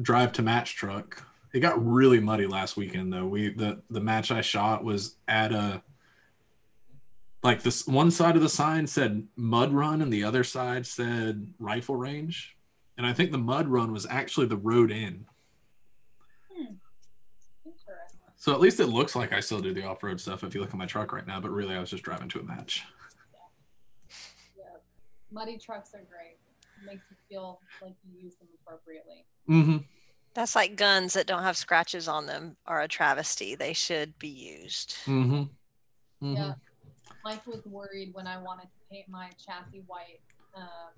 drive 0.00 0.32
to 0.34 0.42
match 0.42 0.76
truck. 0.76 1.22
It 1.56 1.60
got 1.60 1.82
really 1.82 2.20
muddy 2.20 2.46
last 2.46 2.76
weekend 2.76 3.10
though. 3.10 3.24
We 3.24 3.48
the 3.48 3.80
the 3.88 4.02
match 4.02 4.30
I 4.30 4.42
shot 4.42 4.84
was 4.84 5.16
at 5.26 5.52
a 5.52 5.82
like 7.42 7.62
this 7.62 7.86
one 7.86 8.10
side 8.10 8.36
of 8.36 8.42
the 8.42 8.48
sign 8.50 8.86
said 8.86 9.26
mud 9.36 9.72
run 9.72 10.02
and 10.02 10.12
the 10.12 10.22
other 10.22 10.44
side 10.44 10.86
said 10.86 11.54
rifle 11.58 11.96
range. 11.96 12.58
And 12.98 13.06
I 13.06 13.14
think 13.14 13.32
the 13.32 13.38
mud 13.38 13.68
run 13.68 13.90
was 13.90 14.06
actually 14.10 14.48
the 14.48 14.58
road 14.58 14.90
in. 14.90 15.24
Interesting. 16.50 16.76
So 18.36 18.52
at 18.52 18.60
least 18.60 18.78
it 18.78 18.88
looks 18.88 19.16
like 19.16 19.32
I 19.32 19.40
still 19.40 19.60
do 19.60 19.72
the 19.72 19.86
off-road 19.86 20.20
stuff 20.20 20.44
if 20.44 20.54
you 20.54 20.60
look 20.60 20.68
at 20.68 20.76
my 20.76 20.84
truck 20.84 21.10
right 21.10 21.26
now, 21.26 21.40
but 21.40 21.50
really 21.50 21.74
I 21.74 21.80
was 21.80 21.88
just 21.88 22.02
driving 22.02 22.28
to 22.28 22.40
a 22.40 22.42
match. 22.42 22.84
Yeah. 24.58 24.64
Muddy 25.32 25.56
trucks 25.56 25.94
are 25.94 26.04
great. 26.10 26.36
It 26.82 26.86
makes 26.86 27.04
you 27.10 27.16
feel 27.30 27.60
like 27.80 27.94
you 28.04 28.24
use 28.24 28.36
them 28.36 28.48
appropriately. 28.60 29.24
Mm-hmm. 29.48 29.78
That's 30.36 30.54
like 30.54 30.76
guns 30.76 31.14
that 31.14 31.26
don't 31.26 31.44
have 31.44 31.56
scratches 31.56 32.06
on 32.06 32.26
them 32.26 32.58
are 32.66 32.82
a 32.82 32.88
travesty. 32.88 33.54
They 33.54 33.72
should 33.72 34.18
be 34.18 34.28
used. 34.28 34.94
Mm-hmm. 35.06 35.34
mm-hmm. 35.34 36.34
Yeah. 36.34 36.52
Mike 37.24 37.46
was 37.46 37.64
worried 37.64 38.10
when 38.12 38.26
I 38.26 38.36
wanted 38.36 38.64
to 38.64 38.78
paint 38.90 39.08
my 39.08 39.30
chassis 39.42 39.82
white. 39.86 40.20
Um, 40.54 40.92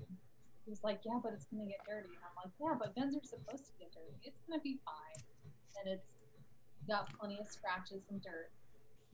he 0.65 0.71
was 0.71 0.83
like, 0.83 1.03
"Yeah, 1.07 1.21
but 1.23 1.35
it's 1.35 1.47
gonna 1.47 1.67
get 1.67 1.79
dirty." 1.87 2.09
And 2.09 2.19
I'm 2.27 2.35
like, 2.35 2.53
"Yeah, 2.61 2.75
but 2.77 2.97
guns 2.97 3.15
are 3.15 3.23
supposed 3.23 3.65
to 3.67 3.73
get 3.79 3.93
dirty. 3.93 4.19
It's 4.25 4.41
gonna 4.49 4.61
be 4.61 4.81
fine, 4.85 5.23
and 5.79 5.95
it's 5.95 6.17
got 6.89 7.09
plenty 7.17 7.39
of 7.39 7.47
scratches 7.47 8.03
and 8.11 8.21
dirt, 8.21 8.51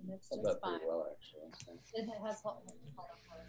and 0.00 0.10
it's 0.10 0.30
just 0.30 0.46
up 0.46 0.58
fine. 0.62 0.80
well, 0.88 1.06
actually. 1.12 1.52
so. 1.52 2.00
It 2.00 2.08
has 2.24 2.40
held, 2.40 2.56
held 2.96 3.10
up 3.10 3.20
well. 3.28 3.44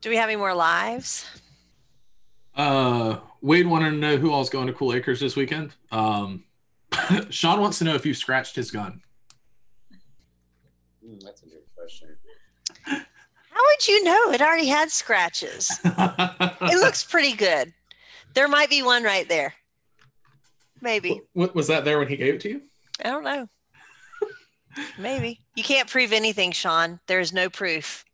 Do 0.00 0.10
we 0.10 0.16
have 0.16 0.28
any 0.28 0.36
more 0.36 0.54
lives? 0.54 1.24
Uh, 2.56 3.18
Wade 3.40 3.66
wanted 3.66 3.90
to 3.90 3.96
know 3.96 4.16
who 4.16 4.30
all's 4.30 4.50
going 4.50 4.66
to 4.66 4.72
Cool 4.72 4.92
Acres 4.94 5.20
this 5.20 5.36
weekend. 5.36 5.72
Um, 5.90 6.44
Sean 7.30 7.60
wants 7.60 7.78
to 7.78 7.84
know 7.84 7.94
if 7.94 8.06
you 8.06 8.14
scratched 8.14 8.56
his 8.56 8.70
gun. 8.70 9.00
Mm, 11.06 11.22
that's 11.22 11.42
a 11.42 11.46
good 11.46 11.62
question. 11.76 12.16
How 12.86 13.60
would 13.66 13.88
you 13.88 14.04
know? 14.04 14.32
It 14.32 14.40
already 14.40 14.66
had 14.66 14.90
scratches. 14.90 15.70
It 15.84 16.80
looks 16.80 17.04
pretty 17.10 17.34
good. 17.34 17.72
There 18.34 18.48
might 18.48 18.70
be 18.70 18.82
one 18.82 19.04
right 19.04 19.28
there. 19.28 19.54
Maybe. 20.80 21.22
What 21.32 21.54
was 21.54 21.68
that 21.68 21.84
there 21.84 21.98
when 21.98 22.08
he 22.08 22.16
gave 22.16 22.34
it 22.34 22.40
to 22.42 22.48
you? 22.48 22.62
I 23.04 23.10
don't 23.10 23.24
know. 23.24 23.48
Maybe. 24.98 25.40
You 25.54 25.62
can't 25.62 25.88
prove 25.88 26.12
anything, 26.12 26.50
Sean. 26.52 26.98
There 27.06 27.20
is 27.20 27.32
no 27.32 27.48
proof. 27.48 28.04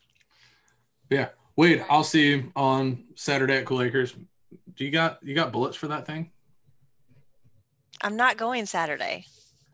Yeah. 1.09 1.29
Wade, 1.61 1.85
I'll 1.91 2.05
see 2.05 2.31
you 2.31 2.51
on 2.57 3.05
Saturday 3.17 3.59
at 3.59 3.67
Cool 3.67 3.83
Acres. 3.83 4.15
Do 4.77 4.83
you 4.83 4.91
got 4.91 5.19
you 5.23 5.35
got 5.35 5.53
bullets 5.53 5.77
for 5.77 5.89
that 5.89 6.07
thing? 6.07 6.31
I'm 8.01 8.17
not 8.17 8.39
going 8.39 8.65
Saturday. 8.65 9.27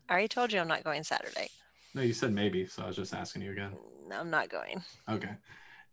I 0.09 0.11
already 0.11 0.27
told 0.27 0.51
you 0.51 0.59
I'm 0.59 0.67
not 0.67 0.83
going 0.83 1.05
Saturday. 1.05 1.47
No, 1.93 2.01
you 2.01 2.11
said 2.11 2.33
maybe, 2.33 2.65
so 2.65 2.83
I 2.83 2.87
was 2.87 2.97
just 2.97 3.13
asking 3.13 3.43
you 3.43 3.53
again. 3.53 3.71
No, 4.05 4.19
I'm 4.19 4.29
not 4.29 4.49
going. 4.49 4.83
Okay. 5.07 5.29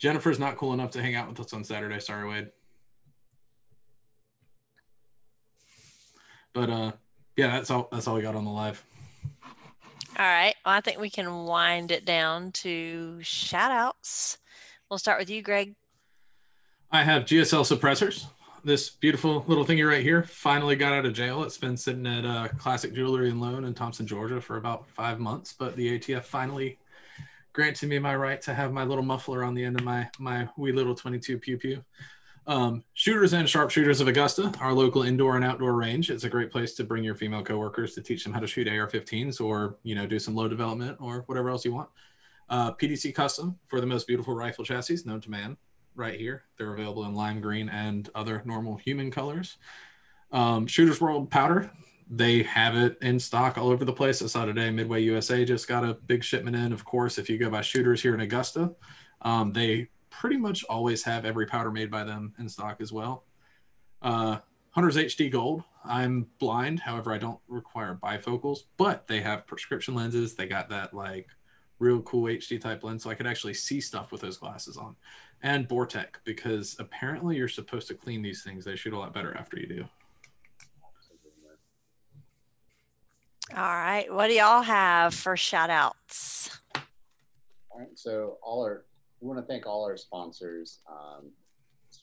Jennifer's 0.01 0.41
not 0.41 0.57
cool 0.57 0.73
enough 0.73 0.91
to 0.91 1.01
hang 1.01 1.15
out 1.15 1.29
with 1.29 1.39
us 1.39 1.53
on 1.53 1.62
Saturday. 1.62 2.01
Sorry, 2.01 2.29
Wade. 2.29 2.49
But 6.53 6.71
uh 6.71 6.93
yeah, 7.37 7.53
that's 7.53 7.71
all 7.71 7.87
that's 7.93 8.09
all 8.09 8.16
we 8.16 8.23
got 8.23 8.35
on 8.35 8.45
the 8.45 8.51
live. 8.51 8.85
All 10.19 10.27
right. 10.27 10.57
Well, 10.66 10.75
I 10.75 10.81
think 10.81 10.99
we 10.99 11.09
can 11.09 11.45
wind 11.45 11.93
it 11.93 12.05
down 12.05 12.51
to 12.51 13.21
shout 13.23 13.71
outs. 13.71 14.39
We'll 14.91 14.99
start 14.99 15.21
with 15.21 15.31
you, 15.31 15.41
Greg. 15.41 15.77
I 16.90 17.02
have 17.02 17.24
GSL 17.24 17.65
suppressors. 17.65 18.27
This 18.62 18.89
beautiful 18.89 19.44
little 19.47 19.65
thingy 19.65 19.86
right 19.86 20.02
here 20.02 20.23
finally 20.23 20.77
got 20.77 20.93
out 20.93 21.05
of 21.05 21.12
jail. 21.12 21.43
It's 21.43 21.59
been 21.59 21.77
sitting 21.77 22.06
at 22.06 22.24
uh, 22.24 22.48
Classic 22.56 22.94
Jewelry 22.94 23.28
and 23.28 23.40
Loan 23.40 23.65
in 23.65 23.74
Thomson, 23.74 24.06
Georgia 24.06 24.40
for 24.40 24.56
about 24.56 24.89
five 24.89 25.19
months, 25.19 25.52
but 25.52 25.77
the 25.77 25.98
ATF 25.98 26.23
finally 26.24 26.78
granted 27.52 27.89
me 27.89 27.98
my 27.98 28.15
right 28.16 28.40
to 28.43 28.55
have 28.55 28.73
my 28.73 28.85
little 28.85 29.05
muffler 29.05 29.44
on 29.44 29.55
the 29.55 29.65
end 29.65 29.78
of 29.78 29.85
my 29.85 30.09
my 30.19 30.48
wee 30.56 30.73
little 30.73 30.94
22 30.94 31.39
pew 31.39 31.56
pew. 31.56 31.85
Um, 32.47 32.85
shooters 32.93 33.32
and 33.32 33.48
sharpshooters 33.48 34.02
of 34.02 34.09
Augusta, 34.09 34.52
our 34.61 34.74
local 34.74 35.02
indoor 35.02 35.36
and 35.36 35.44
outdoor 35.44 35.73
range. 35.73 36.11
It's 36.11 36.24
a 36.24 36.28
great 36.28 36.51
place 36.51 36.74
to 36.74 36.85
bring 36.85 37.02
your 37.02 37.15
female 37.15 37.43
coworkers 37.43 37.94
to 37.94 38.02
teach 38.02 38.23
them 38.23 38.35
how 38.35 38.40
to 38.40 38.47
shoot 38.47 38.69
AR-15s 38.69 39.40
or 39.40 39.78
you 39.82 39.94
know 39.94 40.06
do 40.06 40.19
some 40.19 40.35
load 40.35 40.48
development 40.48 40.98
or 41.01 41.24
whatever 41.27 41.48
else 41.48 41.65
you 41.65 41.73
want. 41.73 41.89
Uh, 42.51 42.73
PDC 42.73 43.15
Custom 43.15 43.59
for 43.69 43.81
the 43.81 43.86
most 43.86 44.06
beautiful 44.06 44.35
rifle 44.35 44.65
chassis 44.65 44.98
known 45.06 45.20
to 45.23 45.31
man, 45.31 45.56
right 45.95 46.19
here. 46.19 46.45
They're 46.59 46.75
available 46.75 47.05
in 47.05 47.15
lime 47.15 47.41
green 47.41 47.69
and 47.69 48.09
other 48.15 48.43
normal 48.45 48.77
human 48.77 49.11
colors. 49.11 49.57
Um, 50.33 50.66
Shooters 50.66 51.01
World 51.01 51.31
Powder, 51.31 51.71
they 52.11 52.43
have 52.43 52.77
it 52.77 52.99
in 53.01 53.19
stock 53.19 53.57
all 53.57 53.69
over 53.69 53.85
the 53.85 53.93
place. 53.93 54.21
I 54.21 54.27
saw 54.27 54.45
today 54.45 54.71
Midway 54.71 55.03
USA 55.03 55.45
just 55.45 55.69
got 55.69 55.85
a 55.85 55.95
big 55.95 56.25
shipment 56.25 56.57
in. 56.57 56.73
Of 56.73 56.85
course, 56.85 57.19
if 57.19 57.31
you 57.31 57.39
go 57.39 57.51
by 57.51 57.61
Shooters 57.61 58.03
here 58.03 58.15
in 58.15 58.21
Augusta, 58.21 58.75
um, 59.23 59.53
they 59.53 59.89
pretty 60.11 60.37
much 60.37 60.65
always 60.65 61.03
have 61.05 61.25
every 61.25 61.47
powder 61.47 61.71
made 61.71 61.91
by 61.91 62.05
them 62.05 62.35
in 62.39 62.49
stock 62.49 62.81
as 62.81 62.93
well. 62.93 63.25
Uh, 64.03 64.39
Hunter's 64.71 64.97
HD 64.97 65.31
Gold. 65.31 65.62
I'm 65.85 66.27
blind, 66.39 66.81
however, 66.81 67.12
I 67.12 67.19
don't 67.19 67.39
require 67.47 67.99
bifocals, 68.03 68.61
but 68.77 69.07
they 69.07 69.21
have 69.21 69.47
prescription 69.47 69.95
lenses. 69.95 70.35
They 70.35 70.47
got 70.47 70.69
that 70.71 70.95
like 70.95 71.29
real 71.79 72.01
cool 72.03 72.25
HD 72.25 72.61
type 72.61 72.83
lens, 72.83 73.03
so 73.03 73.11
I 73.11 73.15
could 73.15 73.27
actually 73.27 73.55
see 73.55 73.81
stuff 73.81 74.11
with 74.11 74.21
those 74.21 74.37
glasses 74.37 74.77
on. 74.77 74.97
And 75.45 75.69
Bore 75.69 75.85
Tech, 75.85 76.19
because 76.25 76.75
apparently 76.79 77.37
you're 77.37 77.49
supposed 77.49 77.87
to 77.89 77.95
clean 77.95 78.23
these 78.23 78.43
things. 78.43 78.65
They 78.65 78.77
shoot 78.77 78.95
a 78.95 78.99
lot 78.99 79.12
better 79.12 79.37
after 79.37 79.59
you 79.61 79.66
do. 79.66 79.85
All 83.55 83.62
right. 83.62 84.07
What 84.12 84.29
do 84.29 84.35
y'all 84.35 84.62
have 84.62 85.12
for 85.12 85.37
shout 85.37 85.69
outs? 85.69 86.59
All 86.75 87.81
right, 87.81 87.89
so 87.95 88.39
all 88.43 88.62
our 88.65 88.87
we 89.21 89.29
want 89.29 89.39
to 89.39 89.47
thank 89.47 89.66
all 89.66 89.85
our 89.85 89.99
sponsors 89.99 90.81
um, 90.89 91.31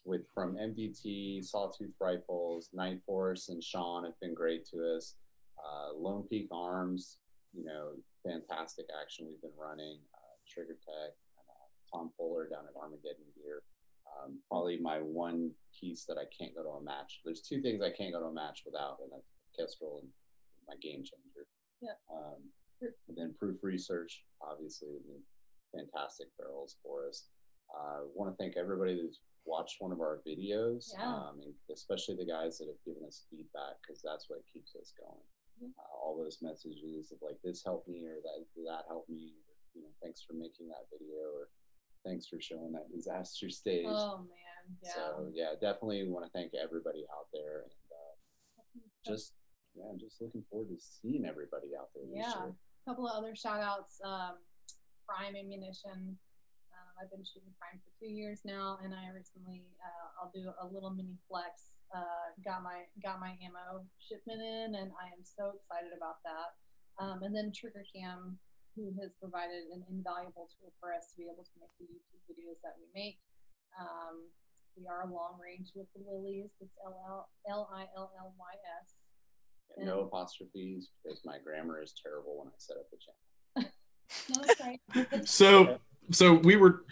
with 0.06 0.22
from 0.34 0.56
MDT, 0.56 1.44
Sawtooth 1.44 1.94
Rifles, 2.00 2.70
Nightforce, 2.76 3.50
and 3.50 3.64
Sean 3.64 4.04
have 4.04 4.20
been 4.20 4.36
great 4.36 4.66
to 4.68 4.96
us. 4.96 5.16
Uh, 5.58 5.98
Lone 5.98 6.24
Peak 6.30 6.48
Arms, 6.52 7.18
you 7.54 7.64
know, 7.66 7.94
fantastic 8.24 8.86
action 9.02 9.26
we've 9.28 9.42
been 9.42 9.60
running. 9.60 9.98
Uh, 10.14 10.36
Trigger 10.48 10.78
Tech, 10.86 11.14
and, 11.14 11.31
Tom 11.94 12.12
Fuller 12.18 12.48
down 12.48 12.66
at 12.68 12.76
Armageddon 12.80 13.28
Gear. 13.36 13.64
Um, 14.08 14.40
probably 14.50 14.78
my 14.80 14.98
one 15.00 15.52
piece 15.80 16.06
that 16.06 16.18
I 16.18 16.26
can't 16.36 16.56
go 16.56 16.64
to 16.64 16.70
a 16.70 16.84
match. 16.84 17.22
There's 17.24 17.42
two 17.42 17.62
things 17.62 17.82
I 17.82 17.92
can't 17.92 18.14
go 18.14 18.20
to 18.20 18.28
a 18.28 18.34
match 18.34 18.64
without, 18.66 18.98
and 19.02 19.12
that's 19.12 19.28
Kestrel 19.58 20.00
and 20.04 20.10
my 20.68 20.76
game 20.82 21.04
changer. 21.04 21.48
Yeah. 21.82 21.96
Um, 22.12 22.42
and 22.82 23.16
then 23.18 23.34
Proof 23.38 23.64
Research, 23.64 24.24
obviously, 24.42 24.90
I 24.90 25.78
fantastic 25.78 26.28
barrels 26.38 26.78
for 26.84 27.08
us. 27.08 27.28
Uh, 27.72 28.04
want 28.14 28.30
to 28.32 28.36
thank 28.36 28.58
everybody 28.58 29.00
that's 29.02 29.20
watched 29.46 29.80
one 29.80 29.92
of 29.92 30.02
our 30.02 30.22
videos, 30.28 30.92
Yeah. 30.94 31.08
um, 31.08 31.40
and 31.42 31.54
especially 31.72 32.16
the 32.18 32.26
guys 32.26 32.58
that 32.58 32.68
have 32.68 32.84
given 32.86 33.06
us 33.08 33.26
feedback 33.30 33.80
because 33.82 34.02
that's 34.04 34.30
what 34.30 34.44
keeps 34.52 34.76
us 34.76 34.94
going. 35.00 35.24
Mhm. 35.64 35.72
Uh, 35.80 35.96
all 35.96 36.18
those 36.18 36.42
messages 36.42 37.12
of 37.12 37.22
like 37.22 37.42
this 37.42 37.64
helped 37.64 37.88
me 37.88 38.06
or 38.06 38.20
that 38.22 38.46
that 38.66 38.86
helped 38.88 39.10
me. 39.10 39.34
Or, 39.48 39.56
you 39.74 39.82
know, 39.84 39.90
thanks 40.02 40.22
for 40.22 40.34
making 40.34 40.68
that 40.68 40.90
video 40.92 41.32
or 41.32 41.50
thanks 42.06 42.28
for 42.28 42.40
showing 42.42 42.72
that 42.74 42.92
disaster 42.94 43.50
stage. 43.50 43.86
Oh 43.88 44.20
man, 44.20 44.78
yeah. 44.84 44.92
So 44.94 45.30
yeah, 45.34 45.54
definitely 45.60 46.08
want 46.08 46.26
to 46.26 46.32
thank 46.32 46.54
everybody 46.54 47.06
out 47.14 47.28
there 47.34 47.64
and 47.64 47.72
uh, 47.92 48.14
just 49.06 49.34
yeah, 49.76 49.86
I'm 49.90 50.00
just 50.00 50.22
looking 50.22 50.44
forward 50.50 50.70
to 50.70 50.78
seeing 50.80 51.26
everybody 51.26 51.72
out 51.80 51.90
there 51.96 52.04
Yeah. 52.12 52.52
a 52.52 52.90
couple 52.90 53.08
of 53.08 53.16
other 53.16 53.36
shout 53.36 53.62
outs. 53.62 54.00
Um, 54.04 54.36
Prime 55.08 55.36
Ammunition. 55.36 56.18
Um, 56.72 56.92
I've 57.00 57.12
been 57.12 57.24
shooting 57.24 57.52
Prime 57.60 57.80
for 57.84 57.92
two 58.00 58.12
years 58.12 58.42
now, 58.44 58.80
and 58.84 58.94
I 58.94 59.12
recently 59.16 59.64
uh, 59.80 60.08
I'll 60.20 60.32
do 60.34 60.44
a 60.62 60.68
little 60.68 60.92
mini 60.92 61.18
flex. 61.28 61.76
Uh, 61.96 62.32
got 62.44 62.64
my 62.64 62.84
got 63.04 63.20
my 63.20 63.36
ammo 63.44 63.84
shipment 64.00 64.40
in, 64.42 64.76
and 64.76 64.92
I 64.96 65.08
am 65.12 65.24
so 65.24 65.52
excited 65.56 65.92
about 65.96 66.24
that. 66.24 66.50
Um, 67.00 67.24
and 67.24 67.36
then 67.36 67.52
Trigger 67.56 67.84
Cam, 67.96 68.38
who 68.76 68.94
has 69.02 69.12
provided 69.20 69.68
an 69.74 69.84
invaluable 69.92 70.48
tool 70.56 70.72
for 70.80 70.94
us 70.96 71.12
to 71.12 71.16
be 71.20 71.28
able 71.28 71.44
to 71.44 71.56
make 71.60 71.74
the 71.80 71.88
YouTube 71.88 72.24
videos 72.30 72.60
that 72.64 72.80
we 72.80 72.88
make. 72.96 73.20
Um, 73.80 74.28
we 74.78 74.88
are 74.88 75.04
long 75.08 75.36
range 75.42 75.72
with 75.76 75.88
the 75.94 76.02
Lillys. 76.04 76.50
It's 76.60 76.76
L 76.86 76.96
L 77.08 77.30
L 77.50 77.70
I 77.74 77.88
L 77.96 78.12
L 78.18 78.34
Y 78.40 78.54
S. 78.82 78.96
And 79.78 79.88
no 79.88 80.02
apostrophes 80.02 80.90
because 81.04 81.22
my 81.26 81.38
grammar 81.44 81.82
is 81.82 81.94
terrible 82.02 82.40
when 82.40 82.48
I 82.48 82.58
set 82.58 82.78
up 82.78 82.88
the 82.92 82.98
channel. 82.98 83.72
No, 84.28 84.44
that's 84.44 84.60
right. 84.60 85.28
So 85.28 85.80
so 86.10 86.34
we 86.34 86.56
were 86.56 86.84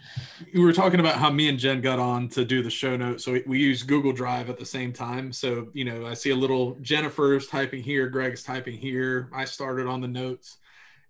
we 0.54 0.60
were 0.60 0.72
talking 0.72 1.00
about 1.00 1.16
how 1.16 1.30
me 1.30 1.48
and 1.48 1.58
Jenn 1.58 1.80
got 1.80 1.98
on 1.98 2.28
to 2.30 2.44
do 2.44 2.62
the 2.62 2.70
show 2.70 2.96
notes. 2.96 3.24
So 3.24 3.32
we, 3.32 3.42
we 3.46 3.58
use 3.58 3.82
Google 3.82 4.12
Drive 4.12 4.48
at 4.48 4.58
the 4.58 4.64
same 4.64 4.92
time. 4.92 5.32
So 5.32 5.68
you 5.74 5.84
know, 5.84 6.06
I 6.06 6.14
see 6.14 6.30
a 6.30 6.36
little 6.36 6.76
Jennifer's 6.80 7.46
typing 7.46 7.82
here, 7.82 8.08
Greg's 8.08 8.42
typing 8.42 8.78
here. 8.78 9.28
I 9.34 9.44
started 9.44 9.86
on 9.86 10.00
the 10.00 10.08
notes, 10.08 10.58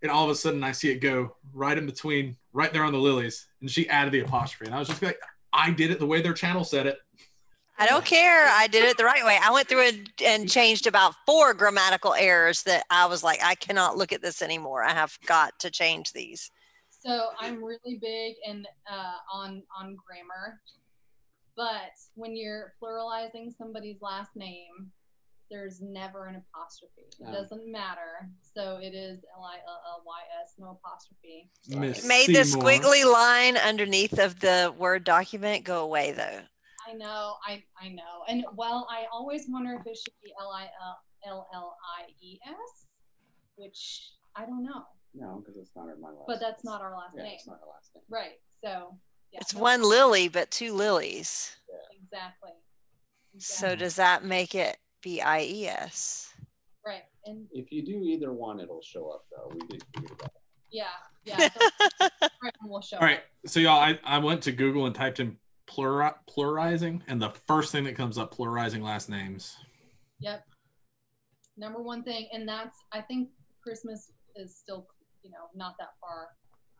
and 0.02 0.10
all 0.10 0.24
of 0.24 0.30
a 0.30 0.34
sudden 0.34 0.62
I 0.64 0.72
see 0.72 0.90
it 0.90 1.00
go 1.00 1.36
right 1.52 1.76
in 1.76 1.86
between, 1.86 2.36
right 2.52 2.72
there 2.72 2.84
on 2.84 2.92
the 2.92 2.98
Lillys, 2.98 3.46
and 3.60 3.70
she 3.70 3.88
added 3.88 4.12
the 4.12 4.20
apostrophe, 4.20 4.66
and 4.66 4.74
I 4.74 4.78
was 4.78 4.88
just 4.88 5.02
like, 5.02 5.20
I 5.52 5.70
did 5.70 5.90
it 5.90 5.98
the 5.98 6.06
way 6.06 6.22
their 6.22 6.32
channel 6.32 6.64
said 6.64 6.86
it. 6.86 6.98
I 7.78 7.86
don't 7.86 8.04
care. 8.04 8.46
I 8.46 8.66
did 8.66 8.84
it 8.84 8.98
the 8.98 9.06
right 9.06 9.24
way. 9.24 9.38
I 9.42 9.50
went 9.50 9.66
through 9.66 9.88
and, 9.88 10.12
and 10.22 10.50
changed 10.50 10.86
about 10.86 11.14
four 11.24 11.54
grammatical 11.54 12.12
errors 12.12 12.62
that 12.64 12.84
I 12.90 13.06
was 13.06 13.24
like, 13.24 13.40
I 13.42 13.54
cannot 13.54 13.96
look 13.96 14.12
at 14.12 14.20
this 14.20 14.42
anymore. 14.42 14.84
I 14.84 14.92
have 14.92 15.18
got 15.24 15.58
to 15.60 15.70
change 15.70 16.12
these. 16.12 16.50
So 16.90 17.28
I'm 17.40 17.64
really 17.64 17.98
big 17.98 18.34
and 18.46 18.66
uh, 18.90 19.14
on 19.32 19.62
on 19.78 19.96
grammar, 20.06 20.60
but 21.56 21.92
when 22.14 22.36
you're 22.36 22.74
pluralizing 22.82 23.56
somebody's 23.56 24.02
last 24.02 24.36
name, 24.36 24.92
there's 25.50 25.80
never 25.80 26.26
an 26.26 26.36
apostrophe. 26.36 27.02
It 27.18 27.20
No. 27.20 27.32
doesn't 27.32 27.70
matter. 27.70 28.30
So 28.40 28.78
it 28.78 28.94
is 28.94 29.24
L 29.36 29.42
I 29.44 29.56
L 29.66 29.82
L 29.86 30.02
Y 30.06 30.20
S, 30.42 30.54
no 30.58 30.70
apostrophe. 30.70 31.50
Miss 31.68 32.04
Made 32.06 32.28
the 32.28 32.40
squiggly 32.44 33.04
line 33.10 33.56
underneath 33.56 34.18
of 34.18 34.38
the 34.40 34.74
Word 34.78 35.04
document 35.04 35.64
go 35.64 35.82
away 35.82 36.12
though. 36.12 36.42
I 36.88 36.92
know, 36.94 37.36
I 37.46 37.62
I 37.80 37.88
know. 37.88 38.24
And 38.28 38.44
well, 38.54 38.86
I 38.90 39.06
always 39.12 39.46
wonder 39.48 39.74
if 39.74 39.86
it 39.86 39.96
should 39.96 40.14
be 40.22 40.32
L 40.40 40.50
I 40.50 40.68
L 41.26 41.48
L 41.52 41.76
I 41.98 42.06
E 42.20 42.38
S, 42.46 42.86
which 43.56 44.12
I 44.36 44.46
don't 44.46 44.62
know. 44.64 44.84
No, 45.12 45.40
because 45.44 45.56
it's 45.56 45.74
not 45.74 45.88
our- 45.88 45.96
my 45.96 46.10
last. 46.10 46.26
But 46.28 46.40
that's 46.40 46.64
not 46.64 46.80
our 46.80 46.96
last 46.96 47.14
Yeah, 47.16 47.24
name. 47.24 47.34
it's 47.34 47.46
not 47.46 47.60
our 47.62 47.68
last 47.68 47.90
name. 47.94 48.04
Right. 48.08 48.40
So 48.62 48.96
yeah. 49.32 49.40
It's 49.40 49.52
one 49.54 49.82
lily, 49.82 50.28
but 50.28 50.50
two 50.50 50.72
lilies. 50.72 51.56
exactly. 51.92 52.52
So 53.38 53.76
does 53.76 53.94
that 53.96 54.24
make 54.24 54.54
it 54.56 54.78
B 55.02 55.20
I 55.20 55.42
E 55.42 55.66
S? 55.68 56.32
right. 56.84 57.02
And 57.26 57.46
If 57.52 57.70
you 57.70 57.84
do 57.84 58.02
either 58.04 58.32
one, 58.32 58.60
it'll 58.60 58.82
show 58.82 59.10
up 59.10 59.24
though. 59.30 59.50
We 59.52 59.60
did 59.68 59.84
figure 59.94 60.16
that 60.20 60.24
out. 60.24 60.32
yeah, 60.70 60.84
yeah. 61.24 61.48
So 62.00 62.08
right 62.42 62.54
one 62.60 62.70
will 62.70 62.80
show 62.80 62.96
All 62.96 63.02
right, 63.02 63.18
up. 63.18 63.24
so 63.46 63.60
y'all, 63.60 63.78
I, 63.78 63.98
I 64.04 64.18
went 64.18 64.42
to 64.44 64.52
Google 64.52 64.86
and 64.86 64.94
typed 64.94 65.20
in 65.20 65.36
plura, 65.66 66.16
pluralizing, 66.28 67.02
and 67.06 67.20
the 67.20 67.30
first 67.46 67.70
thing 67.72 67.84
that 67.84 67.94
comes 67.96 68.16
up, 68.18 68.34
pluralizing 68.34 68.82
last 68.82 69.08
names. 69.10 69.56
Yep. 70.20 70.44
Number 71.56 71.82
one 71.82 72.02
thing, 72.02 72.28
and 72.32 72.48
that's 72.48 72.76
I 72.92 73.00
think 73.02 73.28
Christmas 73.62 74.12
is 74.36 74.56
still, 74.56 74.86
you 75.22 75.30
know, 75.30 75.48
not 75.54 75.74
that 75.78 75.90
far. 76.00 76.28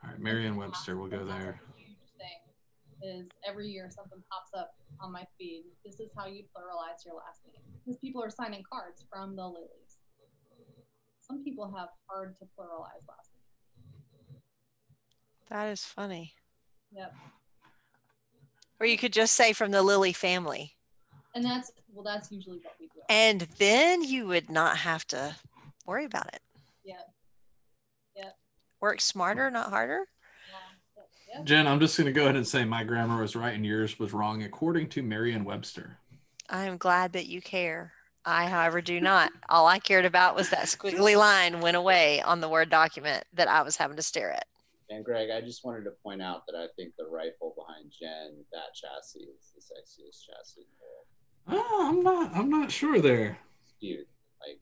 All 0.03 0.11
right, 0.11 0.19
Merriam-Webster, 0.19 0.97
we'll 0.97 1.09
go 1.11 1.25
That's 1.25 1.39
a 1.39 1.39
there. 1.39 1.61
Is 3.03 3.29
every 3.47 3.69
year 3.69 3.91
something 3.91 4.23
pops 4.31 4.51
up 4.57 4.73
on 5.01 5.13
my 5.13 5.25
feed. 5.39 5.65
This 5.85 6.01
is 6.01 6.11
how 6.17 6.27
you 6.27 6.45
pluralize 6.55 7.05
your 7.05 7.15
last 7.15 7.41
name 7.47 7.63
because 7.85 7.99
people 7.99 8.23
are 8.23 8.31
signing 8.31 8.63
cards 8.71 9.05
from 9.11 9.37
the 9.37 9.45
lilies. 9.45 9.99
Some 11.21 11.45
people 11.45 11.73
have 11.77 11.89
hard 12.09 12.37
to 12.39 12.45
pluralize 12.45 13.07
last 13.09 13.31
names. 13.35 14.43
That 15.49 15.69
is 15.69 15.85
funny. 15.85 16.35
Yep. 16.93 17.15
Or 18.81 18.87
you 18.87 18.97
could 18.97 19.13
just 19.13 19.35
say 19.35 19.53
from 19.53 19.71
the 19.71 19.83
Lily 19.83 20.13
family. 20.13 20.77
And 21.35 21.45
that's 21.45 21.71
well, 21.93 22.05
that's 22.05 22.33
usually 22.33 22.59
what 22.63 22.75
we 22.81 22.87
do. 22.87 23.01
And 23.09 23.43
then 23.59 24.03
you 24.03 24.27
would 24.27 24.51
not 24.51 24.79
have 24.79 25.07
to 25.09 25.37
worry 25.87 26.05
about 26.05 26.29
it. 26.29 26.41
Yep. 26.85 27.15
Yep. 28.17 28.37
Work 28.81 29.01
smarter, 29.01 29.51
not 29.51 29.71
harder. 29.71 30.07
Yeah. 31.31 31.39
Yep. 31.39 31.47
Jenn, 31.47 31.67
I'm 31.67 31.81
just 31.81 31.97
going 31.97 32.07
to 32.07 32.13
go 32.13 32.25
ahead 32.25 32.37
and 32.37 32.47
say 32.47 32.65
my 32.65 32.85
grammar 32.85 33.21
was 33.21 33.37
right 33.37 33.55
and 33.55 33.65
yours 33.65 33.99
was 33.99 34.13
wrong, 34.13 34.43
according 34.43 34.89
to 34.91 35.03
Merriam-Webster. 35.03 35.99
I 36.49 36.65
am 36.65 36.77
glad 36.77 37.13
that 37.13 37.27
you 37.27 37.41
care. 37.41 37.93
I, 38.25 38.47
however, 38.47 38.81
do 38.81 39.01
not. 39.01 39.33
All 39.49 39.67
I 39.67 39.79
cared 39.79 40.05
about 40.05 40.37
was 40.37 40.51
that 40.51 40.67
squiggly 40.67 41.17
line 41.17 41.61
went 41.61 41.77
away 41.77 42.21
on 42.21 42.41
the 42.41 42.49
Word 42.49 42.69
document 42.69 43.25
that 43.33 43.49
I 43.49 43.63
was 43.63 43.77
having 43.77 43.97
to 43.97 44.03
stare 44.03 44.33
at. 44.33 44.47
And 44.91 45.05
Greg, 45.05 45.31
I 45.31 45.41
just 45.41 45.65
wanted 45.65 45.85
to 45.85 45.93
point 46.03 46.21
out 46.21 46.43
that 46.47 46.59
I 46.59 46.67
think 46.77 46.95
the 46.99 47.07
rifle 47.07 47.55
behind 47.57 47.93
Jenn, 47.99 48.45
that 48.53 48.75
chassis 48.75 49.21
is 49.21 49.53
the 49.55 49.61
sexiest 49.61 50.27
chassis 50.27 50.63
in 50.63 50.67
the 51.47 51.55
world. 51.55 51.65
Oh, 51.71 51.89
I'm 51.89 52.03
not. 52.03 52.37
I'm 52.37 52.51
not 52.51 52.73
sure 52.73 53.01
there. 53.01 53.39
It's 53.63 53.75
cute. 53.81 54.09
Like 54.47 54.61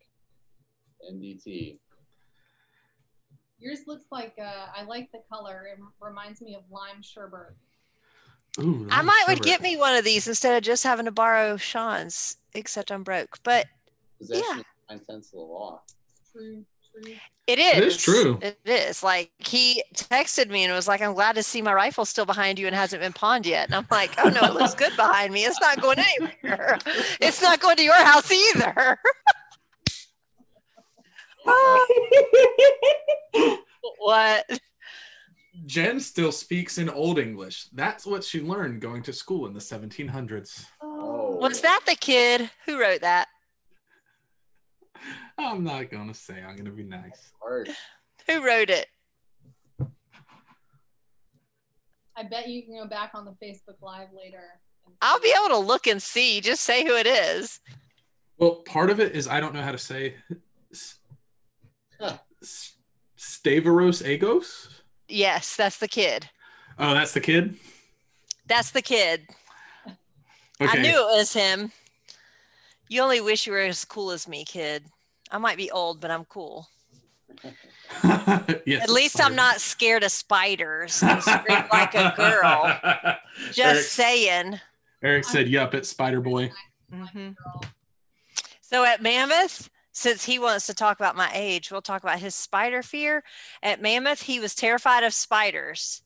MDT. 1.13 1.79
Yours 3.61 3.81
looks 3.87 4.05
like 4.13 4.35
uh, 4.41 4.67
I 4.77 4.85
like 4.85 5.11
the 5.13 5.21
color. 5.31 5.67
It 5.73 5.79
reminds 6.01 6.41
me 6.41 6.55
of 6.55 6.63
lime 6.71 7.03
sherbet. 7.03 7.55
Ooh, 8.61 8.87
I 8.91 8.97
Lime 8.99 9.07
might 9.07 9.25
would 9.29 9.43
get 9.43 9.61
me 9.63 9.77
one 9.77 9.95
of 9.95 10.05
these 10.05 10.27
instead 10.29 10.57
of 10.57 10.63
just 10.63 10.83
having 10.85 11.05
to 11.05 11.13
borrow 11.13 11.57
Sean's, 11.57 12.37
except 12.55 12.91
I'm 12.91 13.03
broke. 13.03 13.39
But 13.43 13.67
Possession 14.19 14.45
Yeah. 14.49 14.63
nine 14.91 15.01
tenths 15.01 15.29
of 15.29 15.33
the 15.33 15.39
law. 15.41 15.83
True. 16.33 16.65
True. 17.05 17.15
it 17.47 17.59
is. 17.61 17.77
It 17.77 17.85
is 17.85 17.97
true. 17.99 18.39
It 18.43 18.59
is. 18.65 19.03
Like 19.05 19.31
he 19.39 19.85
texted 19.95 20.51
me 20.51 20.65
and 20.65 20.73
was 20.73 20.89
like, 20.89 21.01
I'm 21.03 21.15
glad 21.15 21.37
to 21.37 21.43
see 21.43 21.63
my 21.63 21.73
rifle 21.73 22.05
still 22.05 22.25
behind 22.27 22.59
you 22.59 22.67
and 22.67 22.75
hasn't 22.75 23.01
been 23.03 23.13
pawned 23.13 23.47
yet. 23.47 23.67
And 23.67 23.75
I'm 23.77 23.87
like, 23.91 24.11
oh 24.19 24.29
no, 24.29 24.41
it 24.43 24.55
looks 24.55 24.75
good 24.75 24.97
behind 24.97 25.33
me. 25.33 25.45
It's 25.45 25.61
not 25.61 25.81
going 25.81 25.99
anywhere. 25.99 26.79
It's 27.21 27.41
not 27.43 27.61
going 27.61 27.77
to 27.77 27.83
your 27.85 27.95
house 28.05 28.31
either. 28.33 28.99
what? 33.99 34.61
Jenn 35.67 36.01
still 36.01 36.33
speaks 36.33 36.79
in 36.79 36.89
Old 36.89 37.19
English. 37.19 37.69
That's 37.73 38.07
what 38.07 38.25
she 38.25 38.41
learned 38.41 38.81
going 38.81 39.03
to 39.03 39.13
school 39.13 39.47
in 39.47 39.53
the 39.53 39.61
1700s. 39.61 40.65
Oh. 40.83 41.37
Was 41.37 41.61
that 41.61 41.83
the 41.87 41.95
kid 41.97 42.51
who 42.67 42.81
wrote 42.81 43.03
that? 43.03 43.29
I'm 45.39 45.65
not 45.65 45.91
going 45.91 46.09
to 46.09 46.15
say. 46.15 46.37
I'm 46.43 46.55
going 46.57 46.65
to 46.67 46.71
be 46.73 46.85
nice. 46.85 47.33
Who 48.29 48.45
wrote 48.47 48.71
it? 48.71 48.87
I 52.17 52.25
bet 52.25 52.49
you 52.49 52.65
can 52.65 52.75
go 52.75 52.87
back 52.89 53.13
on 53.15 53.25
the 53.25 53.31
Facebook 53.43 53.77
Live 53.81 54.09
later. 54.17 54.43
I'll 55.01 55.21
be 55.21 55.33
able 55.39 55.61
to 55.61 55.67
look 55.67 55.87
and 55.87 56.03
see. 56.03 56.41
Just 56.41 56.65
say 56.65 56.85
who 56.85 56.97
it 56.97 57.07
is. 57.07 57.61
Well, 58.39 58.63
part 58.67 58.91
of 58.91 58.99
it 59.01 59.15
is 59.15 59.29
I 59.29 59.41
don't 59.41 59.55
know 59.55 59.63
how 59.63 59.73
to 59.73 59.79
say 59.79 60.17
s- 60.31 60.37
s- 60.73 60.98
Stavros 63.17 64.03
Agos. 64.03 64.69
Yes, 65.09 65.57
that's 65.57 65.79
the 65.79 65.89
kid. 65.89 66.29
Oh, 66.79 66.95
that's 66.95 67.13
the 67.13 67.21
kid. 67.21 67.57
That's 68.47 68.71
the 68.71 68.83
kid. 68.83 69.27
I 70.61 70.79
knew 70.79 70.91
it 70.91 71.17
was 71.17 71.33
him. 71.33 71.73
You 72.89 73.03
only 73.03 73.21
wish 73.21 73.47
you 73.47 73.53
were 73.53 73.61
as 73.61 73.85
cool 73.85 74.11
as 74.11 74.27
me, 74.27 74.45
kid. 74.45 74.85
I 75.31 75.39
might 75.39 75.57
be 75.57 75.71
old, 75.71 76.01
but 76.01 76.11
I'm 76.11 76.25
cool. 76.25 76.69
yes, 78.65 78.83
At 78.83 78.91
least 78.91 79.21
I'm 79.23 79.35
not 79.37 79.61
scared 79.61 80.03
of 80.03 80.11
spiders 80.11 81.03
and 81.03 81.23
scream 81.23 81.65
like 81.71 81.95
a 81.95 82.13
girl. 82.17 82.79
Just 83.53 83.59
Eric, 83.61 83.85
saying. 83.85 84.61
Eric 85.03 85.25
said, 85.25 85.49
"Yup, 85.49 85.75
it's 85.75 85.89
Spider 85.89 86.21
Boy." 86.21 86.51
Mhm. 86.93 87.37
So 88.61 88.85
at 88.85 89.03
Mammoth, 89.03 89.71
since 89.99 90.25
he 90.25 90.39
wants 90.39 90.65
to 90.67 90.75
talk 90.75 91.01
about 91.01 91.17
my 91.17 91.29
age, 91.35 91.73
we'll 91.73 91.83
talk 91.83 92.05
about 92.05 92.21
his 92.21 92.37
spider 92.37 92.85
fear. 92.85 93.25
At 93.65 93.83
Mammoth, 93.83 94.23
he 94.23 94.39
was 94.39 94.55
terrified 94.55 95.03
of 95.03 95.13
spiders. 95.13 96.03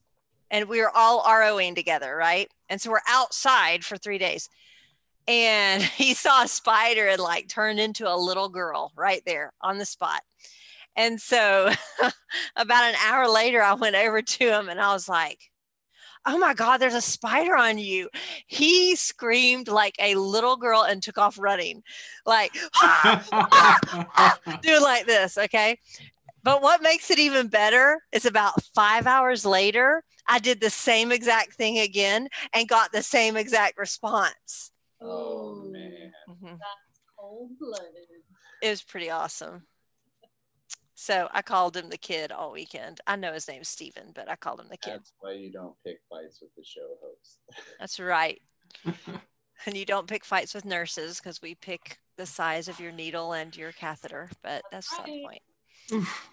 And 0.51 0.67
we 0.67 0.81
were 0.81 0.97
all 0.97 1.23
ROing 1.23 1.75
together, 1.75 2.17
right? 2.17 2.51
And 2.71 2.81
so 2.81 2.91
we're 2.91 3.01
outside 3.07 3.85
for 3.85 3.99
three 3.99 4.17
days. 4.17 4.49
And 5.29 5.83
he 5.99 6.15
saw 6.15 6.45
a 6.45 6.49
spider 6.49 7.07
and 7.07 7.21
like 7.21 7.49
turned 7.49 7.79
into 7.79 8.11
a 8.11 8.17
little 8.17 8.49
girl 8.49 8.93
right 8.97 9.21
there 9.27 9.53
on 9.61 9.77
the 9.77 9.85
spot. 9.85 10.23
And 10.97 11.21
so 11.21 11.71
about 12.57 12.85
an 12.85 12.95
hour 13.05 13.29
later, 13.29 13.63
I 13.63 13.75
went 13.75 13.97
over 13.97 14.23
to 14.23 14.45
him 14.59 14.71
and 14.71 14.81
I 14.81 14.95
was 14.95 15.07
like, 15.07 15.52
Oh 16.25 16.39
my 16.39 16.55
God, 16.55 16.79
there's 16.79 16.95
a 16.95 17.01
spider 17.01 17.57
on 17.57 17.79
you. 17.79 18.09
He 18.47 18.95
screamed 18.95 19.69
like 19.69 19.97
a 19.99 20.15
little 20.15 20.57
girl 20.57 20.83
and 20.83 21.03
took 21.03 21.19
off 21.19 21.39
running, 21.39 21.83
like, 22.25 22.53
ah, 22.77 23.25
ah, 23.33 23.81
ah, 24.17 24.39
doing 24.63 24.83
like 24.83 25.07
this. 25.07 25.37
Okay. 25.37 25.79
But 26.45 26.63
what 26.63 26.83
makes 26.83 27.11
it 27.11 27.19
even 27.19 27.49
better 27.49 28.01
is 28.13 28.25
about 28.27 28.63
five 28.75 29.07
hours 29.07 29.45
later, 29.45 30.03
I 30.29 30.39
did 30.39 30.61
the 30.61 30.71
same 30.71 31.13
exact 31.13 31.55
thing 31.55 31.79
again 31.79 32.29
and 32.53 32.69
got 32.69 32.93
the 32.93 33.03
same 33.03 33.37
exact 33.37 33.79
response. 33.79 34.73
Oh 35.01 35.65
Ooh, 35.67 35.73
man. 35.73 36.13
Mhm. 36.29 36.59
That's 36.59 37.01
cold 37.19 37.51
blooded. 37.59 37.89
It 38.61 38.71
was 38.71 38.83
pretty 38.83 39.11
awesome. 39.11 39.67
So 41.03 41.29
I 41.33 41.43
called 41.43 41.77
him 41.77 41.89
the 41.89 41.99
kid 41.99 42.31
all 42.31 42.53
weekend. 42.53 43.01
I 43.09 43.17
know 43.17 43.33
his 43.33 43.49
name's 43.49 43.69
Steven, 43.69 44.13
but 44.15 44.31
I 44.31 44.37
called 44.37 44.61
him 44.61 44.69
the 44.71 44.77
kid. 44.77 45.01
That's 45.01 45.13
why 45.19 45.33
you 45.33 45.51
don't 45.51 45.75
pick 45.85 45.99
fights 46.09 46.41
with 46.41 46.55
the 46.57 46.63
show 46.63 46.97
host. 47.03 47.41
That's 47.81 47.99
right. 47.99 48.41
and 49.67 49.77
you 49.77 49.85
don't 49.85 50.07
pick 50.07 50.25
fights 50.25 50.55
with 50.55 50.65
nurses 50.65 51.19
because 51.19 51.43
we 51.43 51.57
pick 51.57 51.99
the 52.17 52.25
size 52.25 52.69
of 52.69 52.79
your 52.79 52.93
needle 52.93 53.33
and 53.33 53.57
your 53.57 53.73
catheter, 53.73 54.31
but 54.45 54.63
that's 54.71 54.89
That's 54.97 54.99
not 55.01 55.07
the 55.09 55.25
point. 55.25 56.07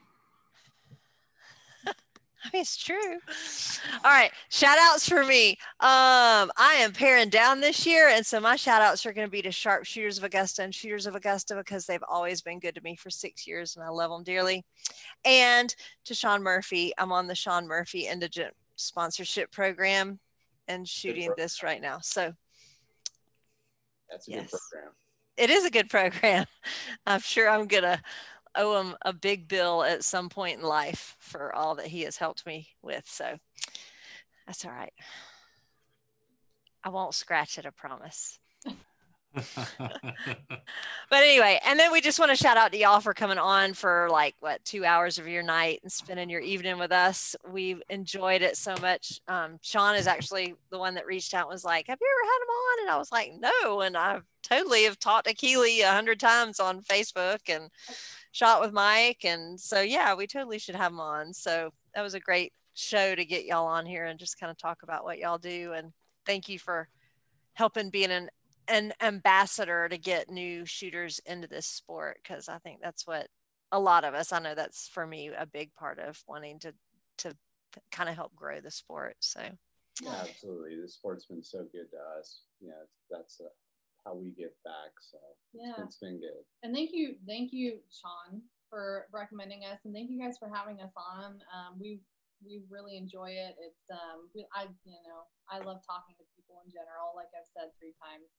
I 2.43 2.49
mean, 2.53 2.61
it's 2.61 2.77
true. 2.77 3.17
All 4.03 4.11
right. 4.11 4.31
Shout 4.49 4.77
outs 4.79 5.07
for 5.07 5.23
me. 5.25 5.51
Um, 5.81 6.49
I 6.57 6.77
am 6.79 6.93
paring 6.93 7.29
down 7.29 7.59
this 7.59 7.85
year. 7.85 8.09
And 8.09 8.25
so 8.25 8.39
my 8.39 8.55
shout 8.55 8.81
outs 8.81 9.05
are 9.05 9.11
going 9.13 9.27
to 9.27 9.31
be 9.31 9.41
to 9.41 9.51
Sharpshooters 9.51 10.17
of 10.17 10.23
Augusta 10.23 10.63
and 10.63 10.73
Shooters 10.73 11.05
of 11.05 11.15
Augusta 11.15 11.55
because 11.55 11.85
they've 11.85 12.03
always 12.07 12.41
been 12.41 12.59
good 12.59 12.75
to 12.75 12.81
me 12.81 12.95
for 12.95 13.09
six 13.09 13.45
years 13.45 13.75
and 13.75 13.83
I 13.83 13.89
love 13.89 14.09
them 14.11 14.23
dearly. 14.23 14.63
And 15.25 15.73
to 16.05 16.13
Sean 16.13 16.41
Murphy. 16.41 16.93
I'm 16.97 17.11
on 17.11 17.27
the 17.27 17.35
Sean 17.35 17.67
Murphy 17.67 18.07
Indigent 18.07 18.53
Sponsorship 18.77 19.51
Program 19.51 20.19
and 20.67 20.87
shooting 20.87 21.31
this 21.35 21.61
right 21.63 21.81
now. 21.81 21.99
So 22.01 22.33
That's 24.09 24.27
a 24.27 24.31
Yes. 24.31 24.51
good 24.51 24.59
program. 24.71 24.93
it 25.37 25.49
is 25.49 25.65
a 25.65 25.69
good 25.71 25.89
program. 25.89 26.45
I'm 27.05 27.19
sure 27.19 27.49
I'm 27.49 27.67
going 27.67 27.83
to 27.83 28.01
owe 28.55 28.79
him 28.79 28.95
a 29.03 29.13
big 29.13 29.47
bill 29.47 29.83
at 29.83 30.03
some 30.03 30.29
point 30.29 30.59
in 30.59 30.65
life 30.65 31.15
for 31.19 31.53
all 31.55 31.75
that 31.75 31.87
he 31.87 32.01
has 32.01 32.17
helped 32.17 32.45
me 32.45 32.69
with. 32.81 33.07
So 33.07 33.37
that's 34.45 34.65
all 34.65 34.71
right. 34.71 34.93
I 36.83 36.89
won't 36.89 37.13
scratch 37.13 37.57
it, 37.57 37.65
I 37.65 37.71
promise. 37.71 38.39
but 39.35 41.23
anyway, 41.23 41.59
and 41.63 41.79
then 41.79 41.91
we 41.91 42.01
just 42.01 42.19
want 42.19 42.31
to 42.31 42.35
shout 42.35 42.57
out 42.57 42.71
to 42.71 42.77
y'all 42.79 42.99
for 42.99 43.13
coming 43.13 43.37
on 43.37 43.73
for 43.73 44.07
like 44.09 44.35
what 44.39 44.63
two 44.65 44.83
hours 44.83 45.19
of 45.19 45.27
your 45.27 45.43
night 45.43 45.79
and 45.83 45.91
spending 45.91 46.29
your 46.29 46.41
evening 46.41 46.79
with 46.79 46.91
us. 46.91 47.35
We've 47.47 47.81
enjoyed 47.89 48.41
it 48.41 48.57
so 48.57 48.75
much. 48.81 49.21
Um, 49.27 49.59
Sean 49.61 49.95
is 49.95 50.07
actually 50.07 50.55
the 50.71 50.79
one 50.79 50.95
that 50.95 51.05
reached 51.05 51.33
out 51.35 51.45
and 51.45 51.53
was 51.53 51.63
like, 51.63 51.87
"Have 51.87 51.99
you 52.01 52.07
ever 52.07 52.31
had 52.31 52.41
him 52.41 52.49
on?" 52.49 52.81
And 52.81 52.89
I 52.91 52.97
was 52.97 53.11
like, 53.11 53.33
"No," 53.39 53.81
and 53.81 53.95
I 53.95 54.21
totally 54.41 54.85
have 54.85 54.99
talked 54.99 55.27
to 55.27 55.33
Keely 55.35 55.81
a 55.81 55.91
hundred 55.91 56.19
times 56.19 56.59
on 56.59 56.81
Facebook 56.81 57.41
and 57.47 57.69
shot 58.31 58.61
with 58.61 58.71
Mike, 58.71 59.23
and 59.23 59.59
so 59.59 59.81
yeah, 59.81 60.13
we 60.15 60.27
totally 60.27 60.59
should 60.59 60.75
have 60.75 60.91
him 60.91 60.99
on. 60.99 61.33
So 61.33 61.71
that 61.95 62.01
was 62.01 62.13
a 62.13 62.19
great 62.19 62.53
show 62.73 63.15
to 63.15 63.25
get 63.25 63.45
y'all 63.45 63.67
on 63.67 63.85
here 63.85 64.05
and 64.05 64.19
just 64.19 64.39
kind 64.39 64.51
of 64.51 64.57
talk 64.57 64.83
about 64.83 65.03
what 65.03 65.19
y'all 65.19 65.37
do. 65.37 65.73
And 65.73 65.91
thank 66.25 66.47
you 66.47 66.59
for 66.59 66.87
helping 67.53 67.89
being 67.89 68.11
an 68.11 68.29
an 68.67 68.93
ambassador 69.01 69.89
to 69.89 69.97
get 69.97 70.29
new 70.29 70.63
shooters 70.63 71.19
into 71.25 71.47
this 71.47 71.65
sport 71.65 72.19
because 72.21 72.47
I 72.47 72.59
think 72.59 72.79
that's 72.81 73.07
what 73.07 73.27
a 73.71 73.79
lot 73.79 74.03
of 74.03 74.13
us 74.13 74.31
I 74.31 74.39
know 74.39 74.53
that's 74.53 74.87
for 74.87 75.07
me 75.07 75.31
a 75.35 75.45
big 75.45 75.73
part 75.73 75.99
of 75.99 76.21
wanting 76.27 76.59
to 76.59 76.73
to 77.17 77.33
kind 77.91 78.09
of 78.09 78.15
help 78.15 78.35
grow 78.35 78.61
the 78.61 78.71
sport 78.71 79.15
so. 79.19 79.41
Yeah 80.01 80.15
absolutely. 80.21 80.79
The 80.81 80.87
sport's 80.87 81.25
been 81.25 81.43
so 81.43 81.65
good 81.71 81.89
to 81.91 82.19
us. 82.19 82.41
Yeah 82.61 82.71
that's 83.09 83.41
uh, 83.41 83.49
how 84.05 84.15
we 84.15 84.31
give 84.31 84.55
back 84.63 84.93
so 84.99 85.17
yeah 85.53 85.75
it's 85.77 85.77
been, 85.77 85.85
it's 85.85 85.97
been 85.97 86.17
good 86.19 86.43
and 86.63 86.73
thank 86.73 86.89
you 86.93 87.15
thank 87.27 87.51
you 87.51 87.79
Sean 87.91 88.41
for 88.69 89.07
recommending 89.11 89.65
us 89.65 89.79
and 89.85 89.93
thank 89.93 90.09
you 90.09 90.21
guys 90.21 90.37
for 90.37 90.49
having 90.49 90.81
us 90.81 90.93
on 90.95 91.41
um, 91.51 91.77
we 91.79 91.99
we 92.45 92.63
really 92.71 92.95
enjoy 92.95 93.29
it 93.29 93.59
it's 93.59 93.85
um 93.91 94.31
we, 94.31 94.47
I 94.55 94.69
you 94.85 95.01
know 95.03 95.27
I 95.51 95.59
love 95.59 95.83
talking 95.83 96.15
to 96.15 96.25
people 96.37 96.61
in 96.63 96.71
general 96.71 97.11
like 97.17 97.33
I've 97.35 97.49
said 97.49 97.75
three 97.79 97.97
times 97.99 98.29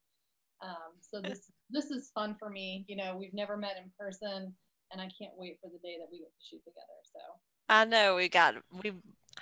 um, 0.62 0.93
so 1.01 1.20
this 1.20 1.51
this 1.70 1.91
is 1.91 2.11
fun 2.15 2.37
for 2.39 2.51
me. 2.51 2.85
You 2.89 2.97
know, 2.97 3.16
we've 3.19 3.35
never 3.35 3.57
met 3.57 3.77
in 3.82 3.91
person, 3.99 4.55
and 4.93 5.01
I 5.01 5.05
can't 5.05 5.32
wait 5.37 5.59
for 5.62 5.69
the 5.69 5.78
day 5.78 5.97
that 5.99 6.09
we 6.11 6.19
get 6.19 6.28
to 6.28 6.45
shoot 6.49 6.62
together. 6.65 7.01
So 7.05 7.20
I 7.69 7.85
know 7.85 8.16
we 8.16 8.28
got 8.28 8.57
we 8.82 8.93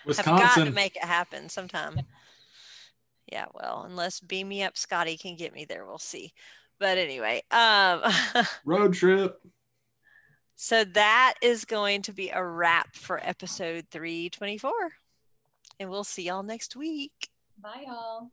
Wisconsin. 0.06 0.36
have 0.36 0.56
got 0.56 0.64
to 0.64 0.70
make 0.70 0.96
it 0.96 1.04
happen 1.04 1.48
sometime. 1.48 2.00
Yeah, 3.30 3.46
well, 3.52 3.84
unless 3.88 4.20
beam 4.20 4.48
me 4.48 4.62
up, 4.62 4.76
Scotty 4.76 5.16
can 5.16 5.36
get 5.36 5.52
me 5.52 5.64
there. 5.64 5.84
We'll 5.84 5.98
see. 5.98 6.32
But 6.78 6.98
anyway, 6.98 7.42
um, 7.50 8.02
road 8.64 8.94
trip. 8.94 9.38
So 10.56 10.84
that 10.84 11.34
is 11.42 11.64
going 11.64 12.02
to 12.02 12.12
be 12.12 12.30
a 12.30 12.42
wrap 12.42 12.96
for 12.96 13.20
episode 13.22 13.86
324. 13.90 14.72
And 15.78 15.90
we'll 15.90 16.04
see 16.04 16.24
y'all 16.24 16.42
next 16.42 16.74
week. 16.74 17.28
Bye, 17.60 17.84
y'all. 17.86 18.30